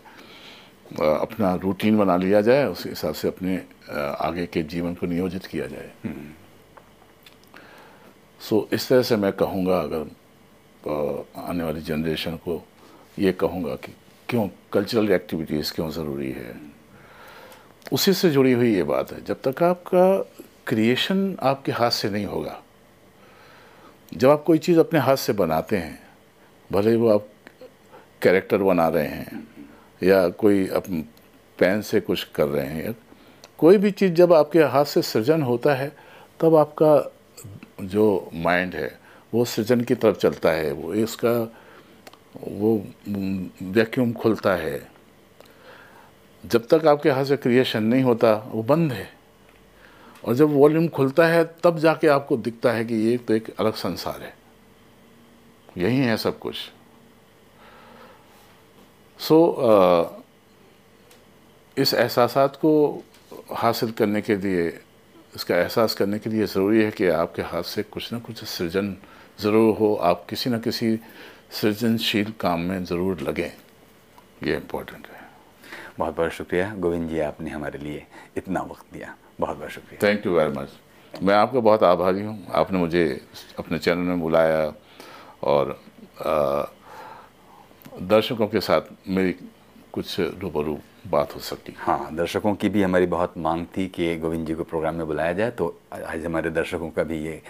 अपना 0.92 1.56
रूटीन 1.56 1.98
बना 1.98 2.16
लिया 2.18 2.42
जाए 2.42 2.66
उस 2.66 2.86
हिसाब 2.86 3.14
से 3.14 3.28
अपने 3.28 3.62
आगे 4.20 4.46
के 4.46 4.64
जीवन 4.64 4.94
को 4.96 5.08
नियोजित 5.08 5.46
किया 5.46 5.68
जाए। 5.68 5.92
सो 8.40 8.70
इस 8.74 8.90
तरह 8.90 9.02
से 9.02 9.16
मैं 9.16 9.34
कहूँगा 9.34 9.80
अगर 9.80 10.10
आने 11.38 11.64
वाली 11.64 11.82
जनरेशन 11.82 12.36
को 12.38 12.68
ये 13.20 13.32
कहूँगा 13.32 13.76
कि 13.76 13.94
क्यों 14.30 14.50
कल्चरल 14.74 15.12
एक्टिविटीज़ 15.12 15.74
क्यों 15.74 15.90
ज़रूरी 15.92 16.32
है? 16.32 16.56
उसी 17.92 18.14
से 18.14 18.30
जुड़ी 18.30 18.52
हुई 18.52 18.76
ये 18.76 18.84
बात 18.84 19.12
है 19.12 19.24
जब 19.24 19.42
तक 19.48 19.64
आपका 19.64 20.32
क्रिएशन 20.68 21.38
आपके 21.44 21.72
हाथ 21.72 21.92
से 21.92 22.10
नहीं 22.10 22.26
होगा 22.26 22.62
जब 24.14 24.30
आप 24.30 24.44
कोई 24.44 24.58
चीज़ 24.58 24.80
अपने 24.80 25.00
हाथ 25.00 25.16
से 25.16 25.34
बनाते 25.34 25.78
हैं 25.78 26.00
भले 26.72 26.96
वो 26.96 27.10
आप 27.10 27.28
कैरेक्टर 28.22 28.58
बना 28.58 28.88
रहे 28.88 29.08
हैं 29.08 29.55
या 30.04 30.30
कोई 30.30 30.70
पेन 31.58 31.82
से 31.82 32.02
कुछ 32.02 32.24
कर 32.24 32.46
रहे 32.46 32.66
हैं 32.66 32.96
कोई 33.58 33.78
भी 33.78 33.92
चीज़ 33.92 34.14
जब 34.14 34.34
आपके 34.34 34.60
हाथ 34.60 34.86
से 34.86 35.02
सृजन 35.02 35.42
होता 35.42 35.74
है, 35.74 35.96
तब 36.40 36.56
आपका 36.56 37.14
जो 37.82 38.30
माइंड 38.34 38.76
है, 38.76 39.00
वो 39.34 39.46
सृजन 39.46 39.82
की 39.82 39.96
तरफ़ 39.96 40.18
चलता 40.18 40.52
है, 40.52 40.72
वो 40.72 40.94
इसका, 40.94 41.54
वो 42.48 42.88
वैक्यूम 43.62 44.14
खुलता 44.14 44.56
है। 44.56 44.88
जब 46.46 46.68
तक 46.68 46.88
आपके 46.88 47.10
हाथ 47.10 47.26
से 47.26 47.38
क्रिएशन 47.38 47.84
नहीं 47.84 48.04
होता, 48.04 48.34
वो 48.52 48.64
बंद 48.64 48.92
है। 48.92 49.10
और 50.26 50.36
जब 50.36 50.50
वॉल्यूम 50.50 50.88
खुलता 50.88 51.28
है, 51.28 51.44
तब 51.64 51.80
जाके 51.80 52.08
आपको 52.08 52.38
दिखता 52.38 52.72
है 52.72 52.86
कि 52.86 52.96
ये 52.96 53.18
तो 53.18 53.34
एक 53.34 53.56
अलग 53.60 53.74
संसार 53.74 54.22
है। 54.22 54.34
यही 55.78 55.98
है 55.98 56.18
सब 56.18 56.40
कुछ। 56.40 56.56
सो 59.20 59.36
so, 59.36 59.64
uh, 59.66 60.24
इस 61.78 61.94
एहसास 61.94 62.36
को 62.58 63.04
हासिल 63.54 63.92
करने 63.92 64.22
के 64.22 64.36
लिए 64.36 64.68
इसका 65.36 65.56
एहसास 65.56 65.94
करने 65.94 66.20
के 66.20 66.30
लिए 66.30 66.46
ज़रूरी 66.46 66.84
है 66.84 66.92
कि 66.92 67.08
आपके 67.08 67.42
हाथ 67.42 67.64
से 67.64 67.84
कुछ 67.84 68.12
ना 68.14 68.20
कुछ 68.20 68.44
सृजन 68.44 68.96
ज़रूर 69.42 69.76
हो। 69.78 69.94
आप 70.10 70.26
किसी 70.30 70.50
न 70.50 70.60
किसी 70.60 71.00
सृजनशील 71.52 72.32
काम 72.40 72.60
में 72.60 72.84
ज़रूर 72.86 73.22
लगें। 73.22 73.52
ये 74.44 74.56
इम्पोर्टेंट 74.56 75.08
है। 75.08 75.20
बहुत 76.00 76.16
बहुत 76.16 76.32
शुक्रिया। 76.32 76.74
गोविंद 76.76 77.10
जी 77.10 77.20
आपने 77.20 77.50
हमारे 77.50 77.80
लिए 77.80 78.06
इतना 78.38 78.62
वक्त 78.62 78.94
दिया। 78.94 79.16
बहुत 79.40 79.58
बहुत 79.58 79.72
शुक्रिया। 79.72 80.08
थैंक 80.08 80.26
यू 80.26 80.38
वेरी 80.38 80.52
मच 80.52 80.70
मैं 81.14 81.36
आपका 81.36 81.60
बहुत 81.60 81.84
आभारी 81.84 82.22
हूँ। 82.22 82.46
आपने 82.52 82.78
मुझे 82.80 83.04
अपने 83.60 83.80
चैनल 83.80 84.02
में 84.02 84.20
बुलाया 84.22 84.74
और 85.44 85.80
दर्शकों 88.02 88.48
के 88.48 88.60
साथ 88.62 88.82
मेरी 89.08 89.32
कुछ 89.94 90.20
रूबरू 90.20 90.78
बात 91.08 91.36
हो 91.36 91.40
सकी 91.40 91.74
हाँ। 91.78 92.16
दर्शकों 92.16 92.54
की 92.56 92.70
भी 92.70 92.82
हमारी 92.84 93.06
बहुत 93.06 93.38
मांग 93.38 93.66
थी 93.78 93.88
कि 93.88 94.16
गोविंद 94.18 94.48
जी 94.48 94.54
को 94.54 94.64
प्रोग्राम 94.64 94.96
में 94.96 95.06
बुलाया 95.08 95.34
जाए 95.34 95.52
तो 95.52 95.68
आज 95.94 96.26
हमारे 96.26 96.50
दर्शकों 96.50 96.90
का 96.90 97.04
भी 97.04 97.18
ये 97.26 97.42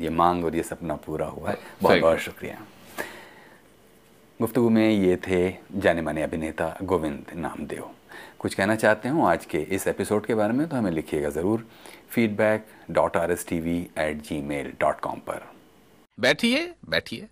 ये 0.00 0.10
मांग 0.10 0.44
और 0.44 0.56
ये 0.56 0.62
सपना 0.62 0.94
पूरा 0.96 1.26
हुआ 1.26 1.50
है। 1.50 1.58
बहुत 1.82 2.00
बहुत 2.00 2.18
शुक्रिया। 2.18 2.60
गुफ्तु 4.40 4.68
में 4.70 4.90
ये 4.90 5.16
थे 5.26 5.54
जाने 5.74 6.02
माने 6.02 6.22
अभिनेता 6.22 6.76
गोविंद 6.82 7.32
नामदेव। 7.36 7.90
कुछ 8.38 8.54
कहना 8.54 8.76
चाहते 8.76 9.08
हो 9.08 9.24
आज 9.26 9.44
के 9.46 9.58
इस 9.58 9.86
एपिसोड 9.88 10.26
के 10.26 10.34
बारे 10.34 10.52
में 10.52 10.66
तो 10.68 10.76
हमें 10.76 10.90
लिखिएगा 10.90 11.30
ज़रूर 11.30 11.66
feedback 12.10 12.66
dot 12.90 13.16
R 13.16 13.32
S 13.32 13.46
T 13.48 13.60
V 13.60 13.78
at 13.98 14.22
Gmail 14.42 14.72
dot 14.80 15.00
com 15.00 15.18
पर। 15.28 15.46
बैठिए 16.18 16.68
बैठिए। 16.88 17.28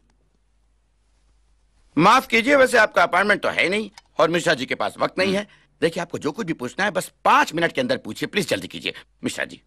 माफ़ 1.97 2.27
कीजिए 2.29 2.57
वैसे 2.57 2.79
आपका 2.79 3.03
अपॉइंटमेंट 3.03 3.43
तो 3.43 3.49
है 3.49 3.69
नहीं 3.69 3.91
और 4.19 4.31
मिश्रा 4.31 4.55
जी 4.55 4.67
के 4.67 4.75
पास 4.75 4.95
वक्त 4.99 5.19
नहीं 5.19 5.35
है। 5.35 5.47
देखिए 5.81 6.01
आपको 6.03 6.19
जो 6.19 6.31
कुछ 6.33 6.47
भी 6.47 6.53
पूछना 6.53 6.85
है 6.85 6.91
बस 6.91 7.11
पाँच 7.25 7.53
मिनट 7.55 7.73
के 7.73 7.81
अंदर 7.81 7.97
पूछिए। 7.99 8.27
प्लीज़ 8.27 8.47
जल्दी 8.49 8.69
कीजिए 8.69 8.95
मिश्रा 9.25 9.45
जी। 9.45 9.61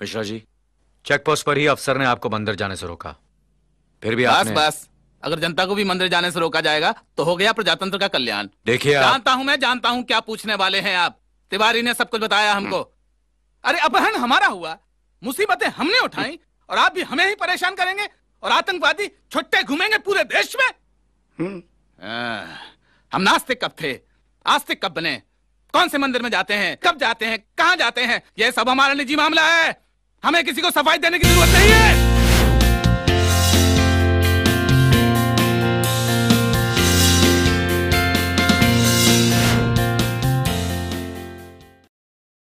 मिश्रा 0.00 0.22
जी 0.22 0.42
चेक 1.04 1.24
पोस्ट 1.24 1.46
पर 1.46 1.58
ही 1.58 1.66
अफसर 1.66 1.98
ने 1.98 2.04
आपको 2.04 2.30
मंदिर 2.30 2.54
जाने 2.54 2.76
से 2.76 2.86
रोका। 2.86 3.14
फिर 4.02 4.14
भी 4.14 4.26
बस 4.26 4.30
आपने... 4.30 4.52
बस। 4.52 4.88
अगर 5.22 5.38
जनता 5.40 5.64
को 5.66 5.74
भी 5.74 5.84
मंदिर 5.84 6.08
जाने 6.08 6.30
से 6.30 6.40
रोका 6.40 6.60
जाएगा 6.60 6.94
तो 7.16 7.24
हो 7.24 7.36
गया 7.36 7.52
प्रजातंत्र 7.52 7.98
का 7.98 8.08
कल्याण। 8.08 8.48
देखिए 8.66 8.92
जानता 8.94 9.32
हूँ 9.32 9.44
मैं 9.44 9.58
जानता 9.60 9.88
हूँ 9.88 10.02
क्या 10.04 10.20
पूछने 10.22 10.54
वाले 10.54 10.80
हैं 10.80 10.96
आप। 10.96 11.18
तिवारी 11.52 11.82
ने 11.82 11.94
सब 11.94 12.10
कुछ 12.10 12.20
बताया 12.20 12.52
हमको। 12.52 12.80
अरे 13.64 13.78
अपहरण 13.80 14.16
हमारा 14.16 14.46
हुआ। 14.46 14.78
मुसीबतें 15.22 15.66
हमने 15.68 15.98
उठाई 15.98 16.38
और 16.68 16.78
आप 16.78 16.94
भी 16.94 17.02
हमें 17.02 17.26
ही 17.26 17.34
परेशान 17.34 17.74
करेंगे 17.74 18.08
और 18.42 18.52
आतंकवादी 18.52 19.06
छुट्टे 19.32 19.62
घूमेंगे 19.62 19.98
पूरे 19.98 20.24
देश 20.26 20.56
में। 20.56 20.66
हम 21.40 23.22
नास्तिक 23.22 23.64
कब 23.64 23.72
थे? 23.82 23.98
आस्तिक 24.46 24.84
कब 24.84 24.92
बने? 24.92 25.22
कौन 25.74 25.88
से 25.88 25.98
मंदिर 25.98 26.22
में 26.22 26.30
जाते 26.30 26.54
हैं? 26.54 26.76
कब 26.76 26.98
जाते 26.98 27.26
हैं? 27.26 27.38
कहाँ 27.58 27.76
जाते 27.76 28.00
हैं? 28.00 28.22
यह 28.38 28.50
सब 28.50 28.68
हमारा 28.68 28.94
निजी 28.94 29.16
मामला 29.16 29.48
है। 29.48 29.86
हमें 30.24 30.44
किसी 30.44 30.60
को 30.60 30.70
सफ़ाई 30.70 30.98
देने 30.98 31.18
की 31.18 31.28
ज़रूरत 31.28 31.48
नहीं 31.48 31.70
है। 31.70 32.05